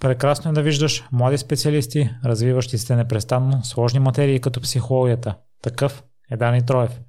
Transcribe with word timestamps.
Прекрасно 0.00 0.50
е 0.50 0.54
да 0.54 0.62
виждаш 0.62 1.04
млади 1.12 1.38
специалисти, 1.38 2.10
развиващи 2.24 2.78
се 2.78 2.96
непрестанно 2.96 3.64
сложни 3.64 4.00
материи 4.00 4.40
като 4.40 4.60
психологията. 4.60 5.36
Такъв 5.62 6.04
е 6.30 6.36
Дани 6.36 6.66
Троев. 6.66 7.00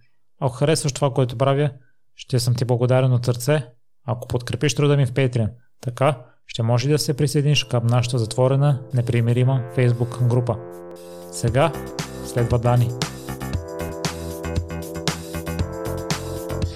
Ако 0.41 0.53
харесваш 0.53 0.91
това, 0.91 1.13
което 1.13 1.37
правя, 1.37 1.69
ще 2.15 2.39
съм 2.39 2.55
ти 2.55 2.65
благодарен 2.65 3.13
от 3.13 3.25
сърце, 3.25 3.65
ако 4.07 4.27
подкрепиш 4.27 4.75
труда 4.75 4.97
ми 4.97 5.05
в 5.05 5.13
Patreon. 5.13 5.49
Така 5.81 6.17
ще 6.47 6.63
може 6.63 6.89
да 6.89 6.99
се 6.99 7.13
присъединиш 7.13 7.63
към 7.63 7.87
нашата 7.87 8.17
затворена, 8.17 8.81
непримирима 8.93 9.63
Facebook 9.77 10.27
група. 10.27 10.55
Сега 11.31 11.71
следва 12.25 12.59
Дани. 12.59 12.89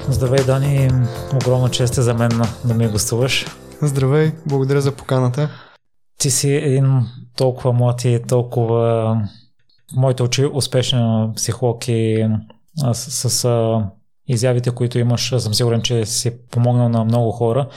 Здравей, 0.09 0.46
Дани. 0.46 0.89
Огромна 1.34 1.70
чест 1.70 1.98
е 1.98 2.02
за 2.02 2.14
мен 2.14 2.32
да 2.66 2.73
ми 2.73 2.88
гостуваш. 2.88 3.46
Здравей, 3.82 4.32
благодаря 4.46 4.82
за 4.82 4.91
поканата. 4.91 5.50
Ти 6.22 6.32
си 6.32 6.50
един 6.50 7.02
толкова 7.38 7.74
млад 7.74 8.06
и 8.06 8.21
толкова 8.28 8.82
в 9.93 9.96
моите 9.96 10.24
очи 10.24 10.46
успешен 10.54 11.34
психолог 11.36 11.88
и 11.88 12.28
с, 12.93 13.29
с 13.29 13.82
изявите, 14.28 14.71
които 14.71 15.00
имаш, 15.00 15.34
съм 15.38 15.54
сигурен, 15.54 15.82
че 15.82 16.06
си 16.06 16.32
помогнал 16.52 16.89
на 16.89 17.04
много 17.04 17.32
хора. 17.32 17.70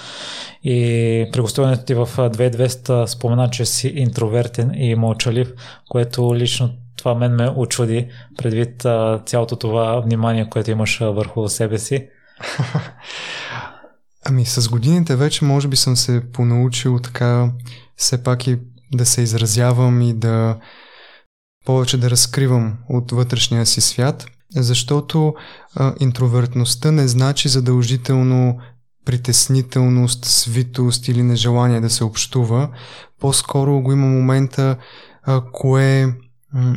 И 0.62 1.28
при 1.32 1.40
гостуването 1.40 1.84
ти 1.84 1.94
в 1.94 2.08
2200 2.16 3.06
спомена, 3.06 3.50
че 3.50 3.64
си 3.64 3.88
интровертен 3.88 4.70
и 4.74 4.94
мълчалив, 4.94 5.52
което 5.88 6.34
лично 6.36 6.70
това 6.96 7.14
мен 7.14 7.34
ме 7.34 7.50
очуди, 7.56 8.08
предвид 8.38 8.86
цялото 9.26 9.56
това 9.56 10.00
внимание, 10.00 10.48
което 10.50 10.70
имаш 10.70 10.98
върху 11.00 11.48
себе 11.48 11.78
си. 11.78 12.08
Ами 14.26 14.44
с 14.44 14.68
годините 14.68 15.16
вече 15.16 15.44
може 15.44 15.68
би 15.68 15.76
съм 15.76 15.96
се 15.96 16.22
понаучил 16.32 16.98
така 16.98 17.52
все 17.96 18.22
пак 18.22 18.46
и 18.46 18.58
да 18.92 19.06
се 19.06 19.22
изразявам 19.22 20.02
и 20.02 20.14
да 20.14 20.56
повече 21.64 21.98
да 21.98 22.10
разкривам 22.10 22.78
от 22.88 23.10
вътрешния 23.10 23.66
си 23.66 23.80
свят, 23.80 24.26
защото 24.56 25.34
а, 25.74 25.94
интровертността 26.00 26.92
не 26.92 27.08
значи 27.08 27.48
задължително 27.48 28.58
притеснителност, 29.04 30.24
свитост 30.24 31.08
или 31.08 31.22
нежелание 31.22 31.80
да 31.80 31.90
се 31.90 32.04
общува. 32.04 32.68
По-скоро 33.20 33.80
го 33.80 33.92
има 33.92 34.06
момента 34.06 34.76
а, 35.22 35.42
кое, 35.52 36.14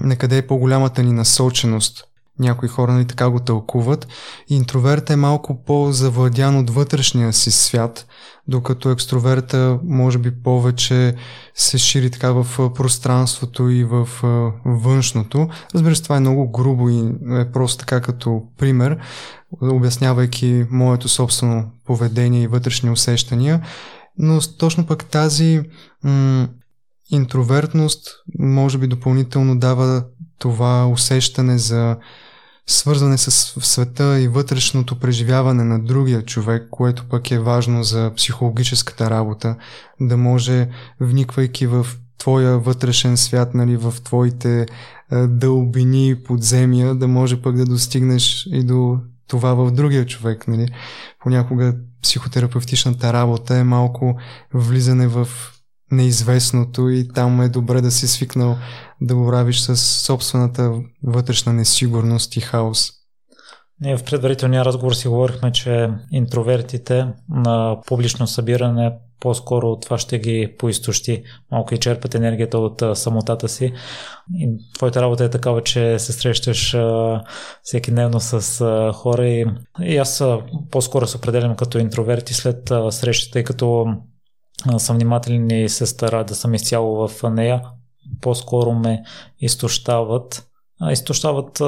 некъде 0.02 0.38
е 0.38 0.48
по-голямата 0.48 1.04
ни 1.04 1.14
насоченост 1.14 2.07
някои 2.40 2.70
хора 2.70 2.94
нали, 2.94 3.06
така 3.06 3.30
го 3.30 3.40
тълкуват. 3.40 4.08
Интроверта 4.48 5.14
е 5.14 5.16
малко 5.16 5.64
по-завладян 5.64 6.58
от 6.58 6.70
вътрешния 6.70 7.34
си 7.34 7.52
свят, 7.52 8.08
докато 8.48 8.92
екстроверта 8.92 9.80
може 9.84 10.18
би 10.18 10.44
повече 10.44 11.16
се 11.56 11.78
шири 11.78 12.12
така 12.12 12.32
в 12.32 12.74
пространството 12.76 13.70
и 13.70 13.84
в 13.84 14.10
външното. 14.66 15.50
Разбира 15.76 15.96
се, 15.96 16.04
това 16.04 16.18
е 16.18 16.20
много 16.20 16.52
грубо 16.52 16.90
и 16.90 17.14
е 17.32 17.52
просто 17.52 17.78
така 17.78 18.02
като 18.02 18.42
пример, 18.58 18.98
обяснявайки 19.62 20.66
моето 20.72 21.10
собствено 21.10 21.72
поведение 21.86 22.44
и 22.44 22.48
вътрешни 22.48 22.90
усещания. 22.90 23.62
Но 24.18 24.40
точно 24.60 24.86
пък 24.86 25.06
тази 25.06 25.62
м- 26.04 26.48
интровертност 27.12 28.08
може 28.40 28.78
би 28.78 28.88
допълнително 28.88 29.60
дава 29.60 30.04
това 30.40 30.88
усещане 30.88 31.58
за 31.58 31.98
свързване 32.68 33.18
с 33.18 33.32
света 33.66 34.20
и 34.20 34.28
вътрешното 34.28 35.00
преживяване 35.00 35.64
на 35.64 35.80
другия 35.80 36.26
човек, 36.26 36.68
което 36.72 37.10
пък 37.10 37.32
е 37.32 37.40
важно 37.40 37.84
за 37.84 38.12
психологическата 38.16 39.10
работа, 39.10 39.56
да 40.02 40.18
може, 40.18 40.70
вниквайки 41.00 41.68
в 41.68 41.88
твоя 42.18 42.58
вътрешен 42.58 43.18
свят, 43.18 43.54
нали, 43.54 43.78
в 43.78 43.94
твоите 44.04 44.62
е, 44.62 44.66
дълбини, 45.28 46.16
подземия, 46.24 46.96
да 46.96 47.08
може 47.08 47.42
пък 47.42 47.56
да 47.56 47.66
достигнеш 47.66 48.48
и 48.52 48.64
до 48.64 48.98
това 49.28 49.54
в 49.54 49.72
другия 49.72 50.06
човек. 50.06 50.48
Нали. 50.48 50.68
Понякога 51.20 51.76
психотерапевтичната 52.02 53.14
работа 53.14 53.56
е 53.58 53.64
малко 53.64 54.18
влизане 54.54 55.08
в 55.08 55.28
неизвестното 55.92 56.90
и 56.90 57.08
там 57.08 57.42
е 57.42 57.50
добре 57.50 57.82
да 57.82 57.92
си 57.92 58.08
свикнал 58.08 58.58
да 59.02 59.16
боравиш 59.16 59.60
с 59.60 59.78
собствената 59.78 60.82
вътрешна 61.04 61.54
несигурност 61.54 62.36
и 62.36 62.40
хаос. 62.40 62.92
Ние 63.82 63.98
в 63.98 64.04
предварителния 64.04 64.66
разговор 64.66 64.94
си 64.94 65.08
говорихме, 65.08 65.52
че 65.52 65.90
интровертите 66.12 67.08
на 67.30 67.78
публично 67.88 68.28
събиране 68.28 68.92
по-скоро 69.20 69.80
това 69.80 69.98
ще 69.98 70.20
ги 70.20 70.56
поистощи, 70.60 71.24
малко 71.52 71.74
и 71.74 71.78
черпат 71.78 72.16
енергията 72.16 72.58
от 72.58 72.98
самотата 72.98 73.50
си. 73.50 73.74
И 74.34 74.50
твоята 74.76 75.02
работа 75.02 75.24
е 75.24 75.30
такава, 75.30 75.64
че 75.64 76.00
се 76.00 76.14
срещаш 76.14 76.78
всеки 77.64 77.92
дневно 77.92 78.20
с 78.20 78.92
хора 78.94 79.28
и, 79.28 79.46
и 79.82 79.98
аз 79.98 80.24
по-скоро 80.72 81.08
се 81.08 81.18
определям 81.18 81.56
като 81.56 81.80
интроверти 81.80 82.34
след 82.34 82.72
срещата, 82.90 83.32
тъй 83.32 83.44
като 83.44 83.86
съм 84.78 84.96
внимателен 84.96 85.50
и 85.50 85.70
се 85.70 85.86
стара 85.86 86.24
да 86.24 86.36
съм 86.36 86.54
изцяло 86.54 87.08
в 87.08 87.30
нея. 87.30 87.62
По-скоро 88.22 88.74
ме 88.74 89.04
изтощават. 89.40 90.48
Изтощават 90.92 91.62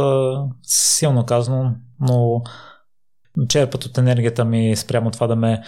силно 0.64 1.26
казано, 1.26 1.72
но 2.00 2.42
черпат 3.48 3.86
от 3.86 3.98
енергията 3.98 4.46
ми 4.46 4.76
спрямо 4.76 5.12
това 5.12 5.28
да 5.28 5.36
ме 5.36 5.62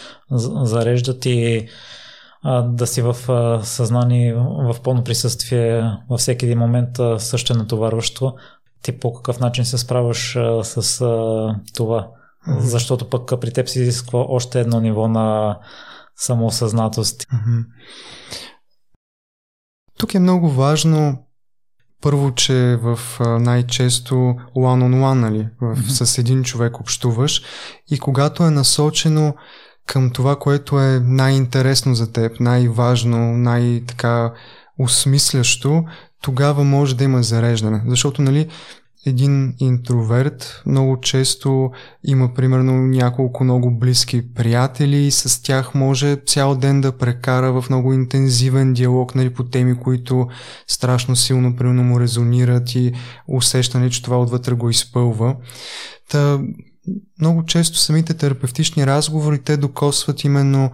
зареждат 0.64 1.26
и 1.26 1.68
да 2.64 2.88
си 2.88 3.02
в 3.02 3.16
съзнание, 3.64 4.34
в 4.34 4.76
пълно 4.84 5.04
присъствие 5.04 5.84
във 6.10 6.20
всеки 6.20 6.46
един 6.46 6.60
момент 6.60 6.90
също 7.18 7.54
е 7.54 7.58
натоварващо. 7.58 8.34
Ти 8.84 9.00
по 9.00 9.14
какъв 9.14 9.40
начин 9.40 9.66
се 9.66 9.78
справяш 9.78 10.38
с 10.64 11.06
това? 11.74 12.08
Защото 12.60 13.10
пък 13.10 13.40
при 13.42 13.54
теб 13.54 13.68
се 13.68 13.82
изисква 13.82 14.20
още 14.20 14.60
едно 14.62 14.80
ниво 14.80 15.08
на 15.08 15.58
самоосъзнатост. 16.22 17.28
Тук 19.98 20.14
е 20.14 20.20
много 20.20 20.50
важно 20.50 21.26
първо, 22.02 22.36
че 22.36 22.80
в 22.82 23.00
най-често 23.20 24.16
one-on-one, 24.56 25.14
нали, 25.14 25.50
в, 25.62 25.76
mm-hmm. 25.76 26.04
с 26.04 26.18
един 26.18 26.44
човек 26.44 26.80
общуваш 26.80 27.42
и 27.92 28.00
когато 28.00 28.44
е 28.44 28.50
насочено 28.50 29.36
към 29.88 30.12
това, 30.12 30.36
което 30.36 30.80
е 30.80 31.00
най-интересно 31.00 31.96
за 31.96 32.12
теб, 32.12 32.40
най-важно, 32.40 33.18
най-така 33.38 34.34
осмислящо, 34.80 35.84
тогава 36.22 36.64
може 36.64 36.96
да 36.96 37.04
има 37.04 37.24
зареждане. 37.24 37.84
Защото, 37.88 38.22
нали, 38.22 38.50
един 39.06 39.54
интроверт 39.60 40.62
много 40.66 41.00
често 41.00 41.72
има 42.04 42.34
примерно 42.34 42.74
няколко 42.74 43.44
много 43.44 43.72
близки 43.72 44.34
приятели 44.34 44.98
и 44.98 45.12
с 45.12 45.44
тях 45.44 45.76
може 45.76 46.16
цял 46.16 46.56
ден 46.56 46.82
да 46.82 46.98
прекара 46.98 47.62
в 47.62 47.70
много 47.70 47.94
интензивен 47.94 48.74
диалог 48.74 49.16
нали, 49.16 49.34
по 49.34 49.44
теми, 49.44 49.78
които 49.78 50.28
страшно 50.68 51.16
силно 51.16 51.56
примерно 51.56 51.84
му 51.84 52.00
резонират 52.00 52.76
и 52.76 52.94
усещане, 53.28 53.90
че 53.90 54.04
това 54.04 54.22
отвътре 54.22 54.54
го 54.54 54.70
изпълва. 54.70 55.36
Та, 56.10 56.40
много 57.20 57.46
често 57.46 57.78
самите 57.78 58.14
терапевтични 58.14 58.88
разговори 58.88 59.40
те 59.40 59.58
докосват 59.58 60.24
именно 60.24 60.72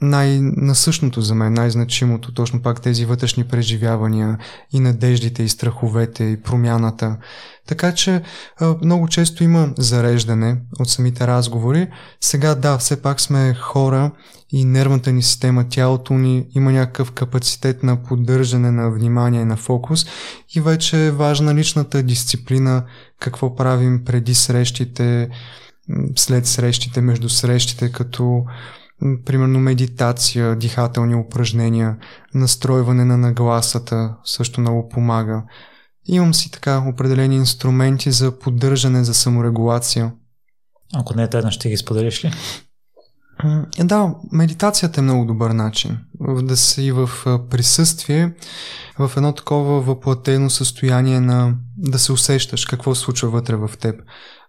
най-насъщното 0.00 1.20
за 1.20 1.34
мен, 1.34 1.52
най-значимото, 1.52 2.34
точно 2.34 2.62
пак 2.62 2.80
тези 2.80 3.04
вътрешни 3.04 3.44
преживявания 3.44 4.38
и 4.72 4.80
надеждите 4.80 5.42
и 5.42 5.48
страховете 5.48 6.24
и 6.24 6.42
промяната. 6.42 7.16
Така 7.66 7.94
че 7.94 8.22
много 8.82 9.08
често 9.08 9.44
има 9.44 9.72
зареждане 9.78 10.56
от 10.80 10.90
самите 10.90 11.26
разговори. 11.26 11.88
Сега 12.20 12.54
да, 12.54 12.78
все 12.78 13.02
пак 13.02 13.20
сме 13.20 13.54
хора 13.54 14.10
и 14.52 14.64
нервната 14.64 15.12
ни 15.12 15.22
система, 15.22 15.68
тялото 15.68 16.14
ни 16.14 16.46
има 16.54 16.72
някакъв 16.72 17.12
капацитет 17.12 17.82
на 17.82 18.02
поддържане 18.02 18.70
на 18.70 18.90
внимание, 18.90 19.44
на 19.44 19.56
фокус 19.56 20.06
и 20.54 20.60
вече 20.60 21.06
е 21.06 21.10
важна 21.10 21.54
личната 21.54 22.02
дисциплина, 22.02 22.84
какво 23.20 23.56
правим 23.56 24.04
преди 24.04 24.34
срещите, 24.34 25.28
след 26.16 26.46
срещите, 26.46 27.00
между 27.00 27.28
срещите, 27.28 27.92
като 27.92 28.44
примерно 29.24 29.60
медитация, 29.60 30.56
дихателни 30.56 31.14
упражнения, 31.14 31.96
настройване 32.34 33.04
на 33.04 33.16
нагласата 33.16 34.16
също 34.24 34.60
много 34.60 34.88
помага. 34.88 35.42
Имам 36.06 36.34
си 36.34 36.50
така 36.50 36.84
определени 36.88 37.36
инструменти 37.36 38.10
за 38.10 38.38
поддържане, 38.38 39.04
за 39.04 39.14
саморегулация. 39.14 40.12
Ако 40.94 41.16
не 41.16 41.22
е 41.22 41.30
тайна, 41.30 41.50
ще 41.50 41.68
ги 41.68 41.76
споделиш 41.76 42.24
ли? 42.24 42.32
Да, 43.78 44.14
медитацията 44.32 45.00
е 45.00 45.02
много 45.02 45.24
добър 45.24 45.50
начин. 45.50 45.98
Да 46.42 46.56
си 46.56 46.92
в 46.92 47.10
присъствие, 47.50 48.34
в 48.98 49.12
едно 49.16 49.32
такова 49.32 49.80
въплатено 49.80 50.50
състояние 50.50 51.20
на 51.20 51.54
да 51.76 51.98
се 51.98 52.12
усещаш 52.12 52.66
какво 52.66 52.94
се 52.94 53.00
случва 53.00 53.30
вътре 53.30 53.56
в 53.56 53.70
теб. 53.80 54.00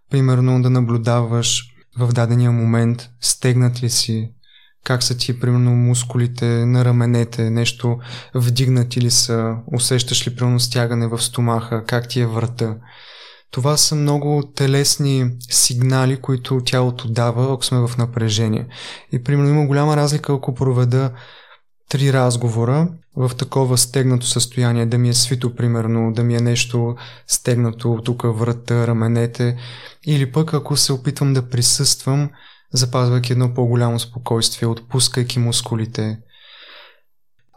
Примерно 0.09 0.61
да 0.61 0.69
наблюдаваш 0.69 1.63
в 1.97 2.13
дадения 2.13 2.51
момент 2.51 3.09
стегнат 3.21 3.83
ли 3.83 3.89
си, 3.89 4.31
как 4.83 5.03
са 5.03 5.17
ти, 5.17 5.39
примерно, 5.39 5.71
мускулите 5.71 6.45
на 6.45 6.85
раменете, 6.85 7.49
нещо 7.49 7.99
вдигнати 8.35 9.01
ли 9.01 9.11
са, 9.11 9.55
усещаш 9.73 10.27
ли, 10.27 10.35
примерно, 10.35 10.59
стягане 10.59 11.07
в 11.07 11.21
стомаха, 11.21 11.83
как 11.85 12.07
ти 12.07 12.19
е 12.19 12.27
врата. 12.27 12.75
Това 13.51 13.77
са 13.77 13.95
много 13.95 14.43
телесни 14.55 15.31
сигнали, 15.49 16.17
които 16.17 16.61
тялото 16.65 17.07
дава, 17.07 17.53
ако 17.53 17.65
сме 17.65 17.87
в 17.87 17.97
напрежение. 17.97 18.67
И, 19.11 19.23
примерно, 19.23 19.49
има 19.49 19.65
голяма 19.65 19.95
разлика, 19.95 20.33
ако 20.33 20.55
проведа 20.55 21.11
три 21.89 22.13
разговора 22.13 22.87
в 23.15 23.31
такова 23.37 23.77
стегнато 23.77 24.25
състояние, 24.25 24.85
да 24.85 24.97
ми 24.97 25.09
е 25.09 25.13
свито, 25.13 25.55
примерно, 25.55 26.13
да 26.13 26.23
ми 26.23 26.35
е 26.35 26.39
нещо 26.39 26.95
стегнато 27.27 28.01
тук 28.05 28.23
врата, 28.25 28.87
раменете, 28.87 29.57
или 30.05 30.31
пък 30.31 30.53
ако 30.53 30.77
се 30.77 30.93
опитвам 30.93 31.33
да 31.33 31.49
присъствам, 31.49 32.29
запазвайки 32.73 33.31
едно 33.31 33.53
по-голямо 33.53 33.99
спокойствие, 33.99 34.67
отпускайки 34.67 35.39
мускулите, 35.39 36.19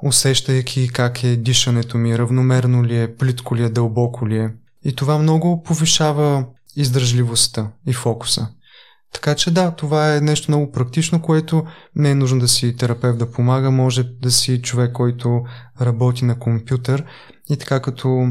усещайки 0.04 0.88
как 0.88 1.24
е 1.24 1.36
дишането 1.36 1.98
ми, 1.98 2.18
равномерно 2.18 2.84
ли 2.84 3.02
е, 3.02 3.16
плитко 3.16 3.56
ли 3.56 3.64
е, 3.64 3.68
дълбоко 3.68 4.28
ли 4.28 4.38
е. 4.38 4.50
И 4.84 4.96
това 4.96 5.18
много 5.18 5.62
повишава 5.62 6.46
издържливостта 6.76 7.70
и 7.86 7.92
фокуса. 7.92 8.48
Така 9.12 9.34
че 9.34 9.50
да, 9.50 9.70
това 9.70 10.16
е 10.16 10.20
нещо 10.20 10.50
много 10.50 10.72
практично, 10.72 11.22
което 11.22 11.66
не 11.96 12.10
е 12.10 12.14
нужно 12.14 12.40
да 12.40 12.48
си 12.48 12.76
терапевт 12.76 13.18
да 13.18 13.30
помага, 13.30 13.70
може 13.70 14.02
да 14.02 14.30
си 14.30 14.62
човек, 14.62 14.92
който 14.92 15.44
работи 15.80 16.24
на 16.24 16.38
компютър 16.38 17.04
и 17.50 17.56
така 17.56 17.80
като 17.80 18.28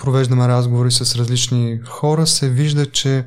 провеждаме 0.00 0.48
разговори 0.48 0.90
с 0.90 1.16
различни 1.16 1.80
хора, 1.84 2.26
се 2.26 2.50
вижда, 2.50 2.90
че 2.90 3.24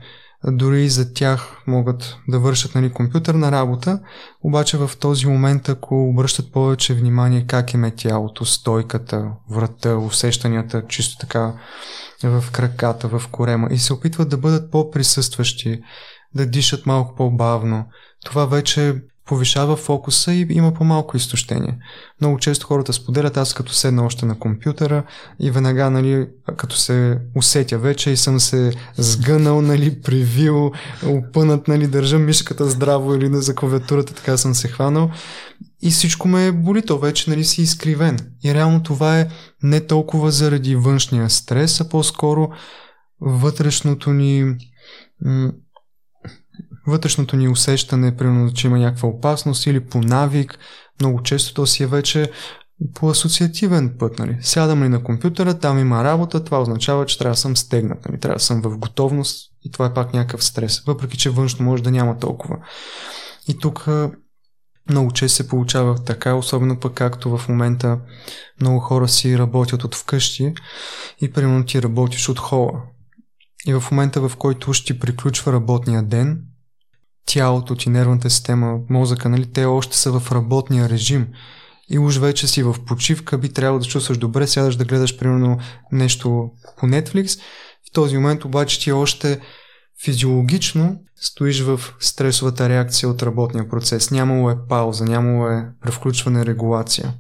дори 0.52 0.84
и 0.84 0.90
за 0.90 1.14
тях 1.14 1.64
могат 1.68 2.18
да 2.28 2.40
вършат 2.40 2.76
нали, 2.76 2.92
компютърна 2.92 3.52
работа, 3.52 4.00
обаче 4.44 4.78
в 4.78 4.92
този 5.00 5.28
момент, 5.28 5.70
ако 5.70 6.10
обръщат 6.10 6.52
повече 6.52 6.94
внимание 6.94 7.46
как 7.48 7.74
е 7.74 7.92
тялото, 7.96 8.46
стойката, 8.46 9.32
врата, 9.52 9.98
усещанията, 9.98 10.88
чисто 10.88 11.18
така 11.18 11.54
в 12.24 12.44
краката, 12.52 13.08
в 13.08 13.28
корема 13.32 13.68
и 13.72 13.78
се 13.78 13.94
опитват 13.94 14.30
да 14.30 14.38
бъдат 14.38 14.72
по-присъстващи, 14.72 15.80
да 16.36 16.46
дишат 16.46 16.86
малко 16.86 17.16
по-бавно. 17.16 17.86
Това 18.26 18.46
вече 18.46 19.02
повишава 19.26 19.76
фокуса 19.76 20.34
и 20.34 20.48
има 20.50 20.74
по-малко 20.74 21.18
изтощение. 21.18 21.78
Много 22.22 22.40
често 22.40 22.68
хората 22.68 22.94
споделят, 22.94 23.38
аз 23.38 23.54
като 23.54 23.74
седна 23.74 24.06
още 24.06 24.26
на 24.26 24.40
компютъра 24.40 25.04
и 25.40 25.52
веднага, 25.52 25.90
нали, 25.90 26.28
като 26.58 26.78
се 26.78 27.20
усетя 27.36 27.78
вече 27.78 28.12
и 28.12 28.18
съм 28.18 28.40
се 28.40 28.72
сгънал, 28.98 29.62
нали, 29.62 30.02
привил, 30.02 30.72
опънат, 31.06 31.68
нали, 31.68 31.88
държа 31.88 32.20
мишката 32.20 32.70
здраво 32.70 33.16
или 33.16 33.30
за 33.34 33.56
клавиатурата, 33.56 34.14
така 34.14 34.38
съм 34.38 34.56
се 34.56 34.68
хванал 34.68 35.10
и 35.82 35.92
всичко 35.92 36.28
ме 36.28 36.52
боли, 36.52 36.82
то 36.82 37.00
вече, 37.00 37.30
нали, 37.30 37.44
си 37.44 37.62
изкривен. 37.62 38.20
И 38.44 38.54
реално 38.54 38.84
това 38.84 39.20
е 39.20 39.28
не 39.64 39.88
толкова 39.88 40.32
заради 40.32 40.76
външния 40.76 41.30
стрес, 41.30 41.82
а 41.82 41.90
по-скоро 41.90 42.50
вътрешното 43.22 44.14
ни 44.14 44.56
вътрешното 46.88 47.36
ни 47.36 47.48
усещане, 47.48 48.18
примерно, 48.18 48.54
че 48.54 48.68
има 48.68 48.78
някаква 48.78 49.10
опасност 49.10 49.66
или 49.66 49.80
по 49.80 50.02
навик, 50.02 50.60
много 51.02 51.24
често 51.24 51.54
то 51.54 51.66
си 51.66 51.84
е 51.84 51.88
вече 51.88 52.32
по 52.94 53.10
асоциативен 53.10 53.96
път. 54.00 54.20
Нали. 54.20 54.38
Сядам 54.42 54.84
ли 54.84 54.90
на 54.90 55.04
компютъра, 55.04 55.60
там 55.60 55.80
има 55.80 56.04
работа, 56.04 56.44
това 56.44 56.62
означава, 56.62 57.06
че 57.06 57.18
трябва 57.18 57.34
да 57.34 57.40
съм 57.40 57.58
стегнат, 57.58 58.06
нали. 58.06 58.20
трябва 58.20 58.36
да 58.36 58.44
съм 58.44 58.62
в 58.62 58.78
готовност 58.78 59.52
и 59.64 59.72
това 59.72 59.86
е 59.86 59.94
пак 59.94 60.14
някакъв 60.14 60.44
стрес, 60.44 60.84
въпреки 60.88 61.18
че 61.18 61.30
външно 61.30 61.66
може 61.66 61.84
да 61.84 61.92
няма 61.92 62.20
толкова. 62.20 62.58
И 63.48 63.60
тук 63.60 63.88
много 64.90 65.12
често 65.12 65.36
се 65.36 65.48
получава 65.48 66.04
така, 66.04 66.34
особено 66.34 66.80
пък 66.80 66.94
както 66.94 67.38
в 67.38 67.50
момента 67.50 68.00
много 68.62 68.80
хора 68.80 69.08
си 69.08 69.38
работят 69.38 69.84
от 69.84 69.96
вкъщи 69.96 70.54
и 71.22 71.32
примерно 71.32 71.66
ти 71.66 71.82
работиш 71.82 72.30
от 72.30 72.40
хола. 72.40 72.82
И 73.68 73.74
в 73.74 73.84
момента, 73.92 74.30
в 74.30 74.36
който 74.38 74.74
ще 74.74 75.00
приключва 75.00 75.54
работния 75.54 76.04
ден, 76.04 76.42
тялото 77.26 77.76
ти, 77.76 77.90
нервната 77.90 78.30
система, 78.30 78.80
мозъка, 78.90 79.30
нали, 79.30 79.52
те 79.52 79.66
още 79.66 79.98
са 79.98 80.20
в 80.20 80.32
работния 80.32 80.90
режим 80.90 81.28
и 81.90 82.00
уж 82.00 82.18
вече 82.18 82.48
си 82.48 82.64
в 82.64 82.76
почивка, 82.86 83.38
би 83.38 83.50
трябвало 83.50 83.80
да 83.80 83.86
чувстваш 83.86 84.18
добре, 84.18 84.48
сядаш 84.48 84.76
да 84.76 84.86
гледаш 84.86 85.18
примерно 85.18 85.60
нещо 85.92 86.52
по 86.78 86.86
Netflix. 86.86 87.40
В 87.90 87.94
този 87.94 88.16
момент 88.18 88.46
обаче 88.46 88.80
ти 88.80 88.92
още 88.92 89.42
физиологично 90.04 91.00
стоиш 91.22 91.62
в 91.62 91.80
стресовата 92.00 92.70
реакция 92.70 93.10
от 93.10 93.24
работния 93.24 93.70
процес. 93.70 94.12
Нямало 94.12 94.50
е 94.50 94.68
пауза, 94.70 95.06
нямало 95.06 95.48
е 95.48 95.70
превключване, 95.82 96.46
регулация. 96.46 97.14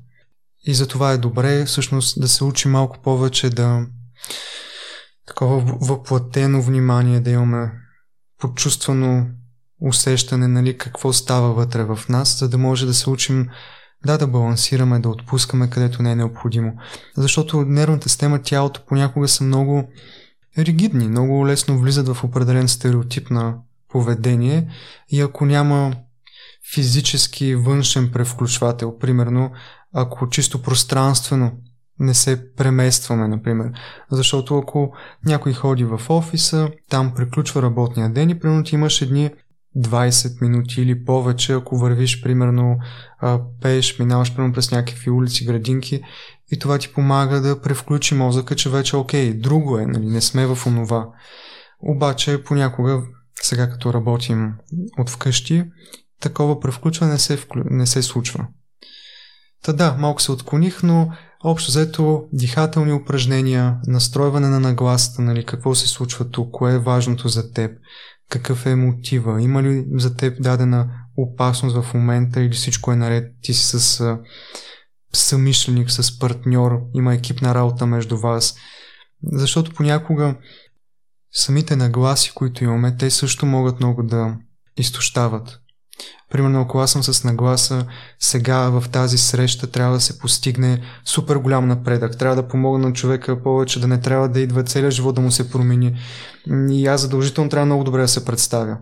И 0.68 0.74
за 0.74 0.88
това 0.88 1.12
е 1.12 1.18
добре 1.18 1.66
всъщност 1.66 2.22
да 2.22 2.28
се 2.28 2.44
учи 2.44 2.68
малко 2.68 3.02
повече 3.04 3.50
да 3.50 3.86
такова 5.28 5.78
въплатено 5.82 6.62
внимание, 6.62 7.20
да 7.20 7.30
имаме 7.30 7.72
почувствано 8.40 9.28
усещане, 9.86 10.48
нали, 10.48 10.78
какво 10.78 11.14
става 11.14 11.54
вътре 11.54 11.84
в 11.84 12.00
нас, 12.10 12.40
за 12.40 12.50
да 12.50 12.58
може 12.58 12.86
да 12.86 12.94
се 12.94 13.10
учим 13.10 13.48
да, 14.06 14.18
да 14.18 14.28
балансираме, 14.28 15.00
да 15.00 15.10
отпускаме 15.10 15.70
където 15.70 16.02
не 16.02 16.12
е 16.12 16.16
необходимо. 16.16 16.74
Защото 17.18 17.62
нервната 17.62 18.10
система, 18.10 18.42
тялото 18.42 18.82
понякога 18.88 19.28
са 19.28 19.44
много 19.44 19.90
ригидни, 20.58 21.08
много 21.08 21.48
лесно 21.48 21.80
влизат 21.80 22.08
в 22.08 22.24
определен 22.24 22.68
стереотип 22.68 23.30
на 23.30 23.58
поведение 23.90 24.72
и 25.10 25.22
ако 25.22 25.46
няма 25.46 25.94
физически 26.74 27.56
външен 27.56 28.12
превключвател, 28.12 28.98
примерно 28.98 29.52
ако 29.94 30.30
чисто 30.30 30.62
пространствено 30.62 31.52
не 32.00 32.14
се 32.14 32.56
преместваме, 32.56 33.28
например. 33.28 33.72
Защото 34.12 34.58
ако 34.58 34.94
някой 35.26 35.54
ходи 35.54 35.84
в 35.84 36.02
офиса, 36.10 36.70
там 36.90 37.14
приключва 37.16 37.62
работния 37.62 38.10
ден 38.10 38.30
и 38.30 38.40
примерно 38.40 38.64
ти 38.64 38.76
имаш 38.76 39.02
едни 39.02 39.32
20 39.78 40.42
минути 40.42 40.82
или 40.82 41.06
повече, 41.06 41.54
ако 41.54 41.78
вървиш, 41.78 42.22
примерно, 42.22 42.78
пееш, 43.62 44.00
минаваш 44.00 44.34
примерно 44.34 44.54
през 44.54 44.72
някакви 44.72 45.12
улици, 45.12 45.46
градинки 45.46 46.02
и 46.52 46.60
това 46.60 46.78
ти 46.78 46.94
помага 46.94 47.42
да 47.42 47.62
превключи 47.62 48.16
мозъка, 48.16 48.56
че 48.56 48.70
вече 48.70 48.96
окей, 48.96 49.34
друго 49.34 49.78
е, 49.78 49.86
нали, 49.86 50.06
не 50.06 50.22
сме 50.22 50.46
в 50.46 50.68
онова. 50.68 51.08
Обаче 51.80 52.44
понякога, 52.44 53.02
сега 53.42 53.70
като 53.70 53.94
работим 53.94 54.54
от 54.98 55.10
вкъщи, 55.10 55.64
такова 56.22 56.60
превключване 56.60 57.12
не 57.12 57.20
се, 57.20 57.40
не 57.56 57.86
се 57.86 58.02
случва. 58.02 58.48
Та 59.64 59.74
да, 59.74 59.96
малко 60.00 60.22
се 60.22 60.32
отклоних, 60.32 60.84
но 60.84 61.10
общо 61.44 61.72
взето 61.72 62.24
дихателни 62.34 62.94
упражнения, 62.94 63.78
настройване 63.88 64.48
на 64.48 64.60
нагласата, 64.60 65.22
нали, 65.22 65.46
какво 65.46 65.76
се 65.76 65.88
случва 65.88 66.30
тук, 66.30 66.52
кое 66.52 66.74
е 66.74 66.80
важното 66.80 67.28
за 67.28 67.52
теб, 67.52 67.72
какъв 68.30 68.66
е 68.66 68.76
мотива, 68.76 69.42
има 69.42 69.64
ли 69.64 69.86
за 69.92 70.16
теб 70.16 70.42
дадена 70.42 70.90
опасност 71.18 71.76
в 71.82 71.94
момента 71.94 72.42
или 72.42 72.54
всичко 72.54 72.92
е 72.92 72.96
наред, 72.96 73.36
ти 73.42 73.54
си 73.54 73.80
с 73.80 74.18
съмишленик, 75.14 75.92
с 75.92 76.20
партньор, 76.20 76.82
има 76.96 77.14
екипна 77.14 77.56
работа 77.56 77.86
между 77.86 78.18
вас. 78.18 78.56
Защото 79.24 79.74
понякога 79.74 80.36
самите 81.32 81.76
нагласи, 81.76 82.32
които 82.36 82.64
имаме, 82.64 82.98
те 82.98 83.10
също 83.10 83.46
могат 83.46 83.80
много 83.80 84.04
да 84.04 84.38
изтощават. 84.78 85.60
Примерно, 86.32 86.62
ако 86.62 86.80
аз 86.80 86.92
съм 86.92 87.04
с 87.04 87.24
нагласа, 87.24 87.86
сега 88.20 88.70
в 88.70 88.84
тази 88.92 89.18
среща 89.18 89.68
трябва 89.68 89.94
да 89.94 90.02
се 90.02 90.20
постигне 90.20 90.82
супер 91.06 91.36
голям 91.36 91.68
напредък. 91.68 92.18
Трябва 92.18 92.36
да 92.36 92.48
помогна 92.48 92.88
на 92.88 92.94
човека 92.94 93.44
повече, 93.44 93.80
да 93.80 93.88
не 93.88 94.02
трябва 94.02 94.30
да 94.30 94.40
идва 94.40 94.64
целият 94.64 94.94
живот 94.94 95.16
да 95.16 95.22
му 95.22 95.32
се 95.32 95.52
промени. 95.52 95.98
И 96.70 96.88
аз 96.88 97.02
задължително 97.02 97.50
трябва 97.50 97.66
много 97.66 97.84
добре 97.84 98.02
да 98.02 98.08
се 98.08 98.26
представя. 98.26 98.78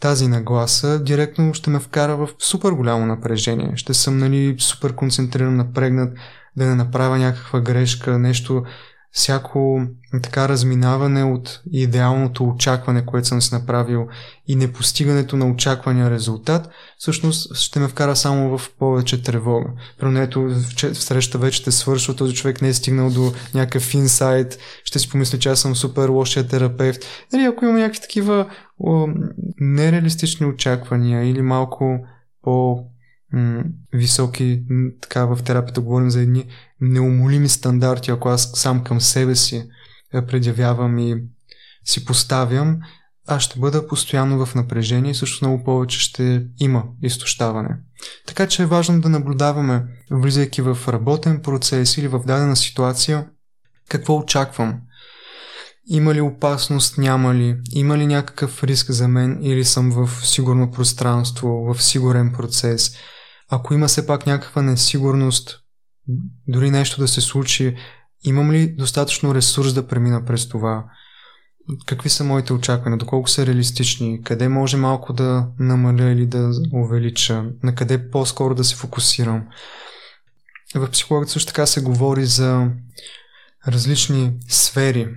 Тази 0.00 0.28
нагласа 0.28 1.02
директно 1.02 1.54
ще 1.54 1.70
ме 1.70 1.80
вкара 1.80 2.16
в 2.16 2.28
супер 2.38 2.70
голямо 2.70 3.06
напрежение. 3.06 3.72
Ще 3.76 3.94
съм 3.94 4.18
нали, 4.18 4.56
супер 4.58 4.94
концентриран, 4.94 5.56
напрегнат, 5.56 6.18
да 6.56 6.66
не 6.66 6.74
направя 6.74 7.18
някаква 7.18 7.60
грешка, 7.60 8.18
нещо 8.18 8.64
всяко 9.12 9.82
така 10.22 10.48
разминаване 10.48 11.24
от 11.24 11.62
идеалното 11.72 12.44
очакване, 12.44 13.06
което 13.06 13.28
съм 13.28 13.42
си 13.42 13.54
направил 13.54 14.06
и 14.48 14.56
непостигането 14.56 15.36
на 15.36 15.50
очаквания 15.50 16.10
резултат, 16.10 16.68
всъщност 16.98 17.56
ще 17.56 17.80
ме 17.80 17.88
вкара 17.88 18.16
само 18.16 18.58
в 18.58 18.70
повече 18.78 19.22
тревога. 19.22 19.70
Примерно 19.98 20.20
ето 20.20 20.42
в 20.42 20.94
среща 20.94 21.38
вече 21.38 21.56
ще 21.56 21.70
свършва, 21.70 22.16
този 22.16 22.34
човек 22.34 22.62
не 22.62 22.68
е 22.68 22.74
стигнал 22.74 23.10
до 23.10 23.32
някакъв 23.54 23.94
инсайт, 23.94 24.58
ще 24.84 24.98
си 24.98 25.10
помисля, 25.10 25.38
че 25.38 25.48
аз 25.48 25.60
съм 25.60 25.76
супер 25.76 26.08
лошия 26.08 26.48
терапевт. 26.48 27.04
Нали, 27.32 27.44
ако 27.44 27.64
има 27.64 27.78
някакви 27.78 28.00
такива 28.00 28.46
о, 28.78 29.06
нереалистични 29.60 30.46
очаквания 30.46 31.30
или 31.30 31.42
малко 31.42 31.98
по 32.42 32.84
високи, 33.92 34.62
така 35.00 35.24
в 35.24 35.42
терапията 35.42 35.80
говорим 35.80 36.10
за 36.10 36.20
едни 36.20 36.44
неумолими 36.80 37.48
стандарти, 37.48 38.10
ако 38.10 38.28
аз 38.28 38.50
сам 38.54 38.84
към 38.84 39.00
себе 39.00 39.36
си 39.36 39.68
предявявам 40.26 40.98
и 40.98 41.16
си 41.84 42.04
поставям, 42.04 42.78
аз 43.26 43.42
ще 43.42 43.60
бъда 43.60 43.86
постоянно 43.86 44.46
в 44.46 44.54
напрежение 44.54 45.10
и 45.10 45.14
също 45.14 45.44
много 45.44 45.64
повече 45.64 46.00
ще 46.00 46.46
има 46.58 46.84
изтощаване. 47.02 47.76
Така 48.26 48.46
че 48.46 48.62
е 48.62 48.66
важно 48.66 49.00
да 49.00 49.08
наблюдаваме, 49.08 49.84
влизайки 50.10 50.62
в 50.62 50.78
работен 50.88 51.42
процес 51.42 51.96
или 51.96 52.08
в 52.08 52.22
дадена 52.26 52.56
ситуация, 52.56 53.26
какво 53.88 54.16
очаквам. 54.16 54.80
Има 55.86 56.14
ли 56.14 56.20
опасност, 56.20 56.98
няма 56.98 57.34
ли? 57.34 57.56
Има 57.72 57.98
ли 57.98 58.06
някакъв 58.06 58.64
риск 58.64 58.90
за 58.90 59.08
мен 59.08 59.38
или 59.42 59.64
съм 59.64 59.90
в 59.90 60.26
сигурно 60.26 60.70
пространство, 60.70 61.48
в 61.48 61.82
сигурен 61.82 62.32
процес? 62.32 62.96
Ако 63.50 63.74
има 63.74 63.88
все 63.88 64.06
пак 64.06 64.26
някаква 64.26 64.62
несигурност, 64.62 65.58
дори 66.48 66.70
нещо 66.70 67.00
да 67.00 67.08
се 67.08 67.20
случи, 67.20 67.76
имам 68.24 68.52
ли 68.52 68.74
достатъчно 68.76 69.34
ресурс 69.34 69.74
да 69.74 69.86
премина 69.86 70.24
през 70.24 70.48
това? 70.48 70.84
Какви 71.86 72.08
са 72.08 72.24
моите 72.24 72.52
очаквания? 72.52 72.98
Доколко 72.98 73.30
са 73.30 73.46
реалистични? 73.46 74.22
Къде 74.22 74.48
може 74.48 74.76
малко 74.76 75.12
да 75.12 75.48
намаля 75.58 76.10
или 76.10 76.26
да 76.26 76.50
увелича? 76.72 77.44
На 77.62 77.74
къде 77.74 78.10
по-скоро 78.10 78.54
да 78.54 78.64
се 78.64 78.76
фокусирам? 78.76 79.46
В 80.74 80.90
психологията 80.90 81.32
също 81.32 81.52
така 81.52 81.66
се 81.66 81.82
говори 81.82 82.24
за 82.26 82.70
различни 83.68 84.32
сфери. 84.48 85.08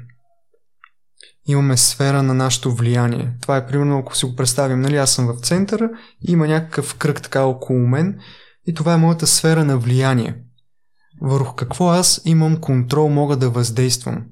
Имаме 1.45 1.77
сфера 1.77 2.23
на 2.23 2.33
нашето 2.33 2.75
влияние. 2.75 3.33
Това 3.41 3.57
е 3.57 3.67
примерно, 3.67 3.97
ако 3.97 4.15
си 4.17 4.25
го 4.25 4.35
представим, 4.35 4.81
нали, 4.81 4.97
аз 4.97 5.13
съм 5.13 5.27
в 5.27 5.39
центъра, 5.39 5.89
има 6.21 6.47
някакъв 6.47 6.95
кръг 6.95 7.21
така 7.21 7.43
около 7.43 7.79
мен 7.79 8.19
и 8.67 8.73
това 8.73 8.93
е 8.93 8.97
моята 8.97 9.27
сфера 9.27 9.65
на 9.65 9.77
влияние. 9.77 10.35
Върху 11.21 11.55
какво 11.55 11.89
аз 11.89 12.21
имам 12.25 12.57
контрол, 12.57 13.09
мога 13.09 13.37
да 13.37 13.49
въздействам. 13.49 14.25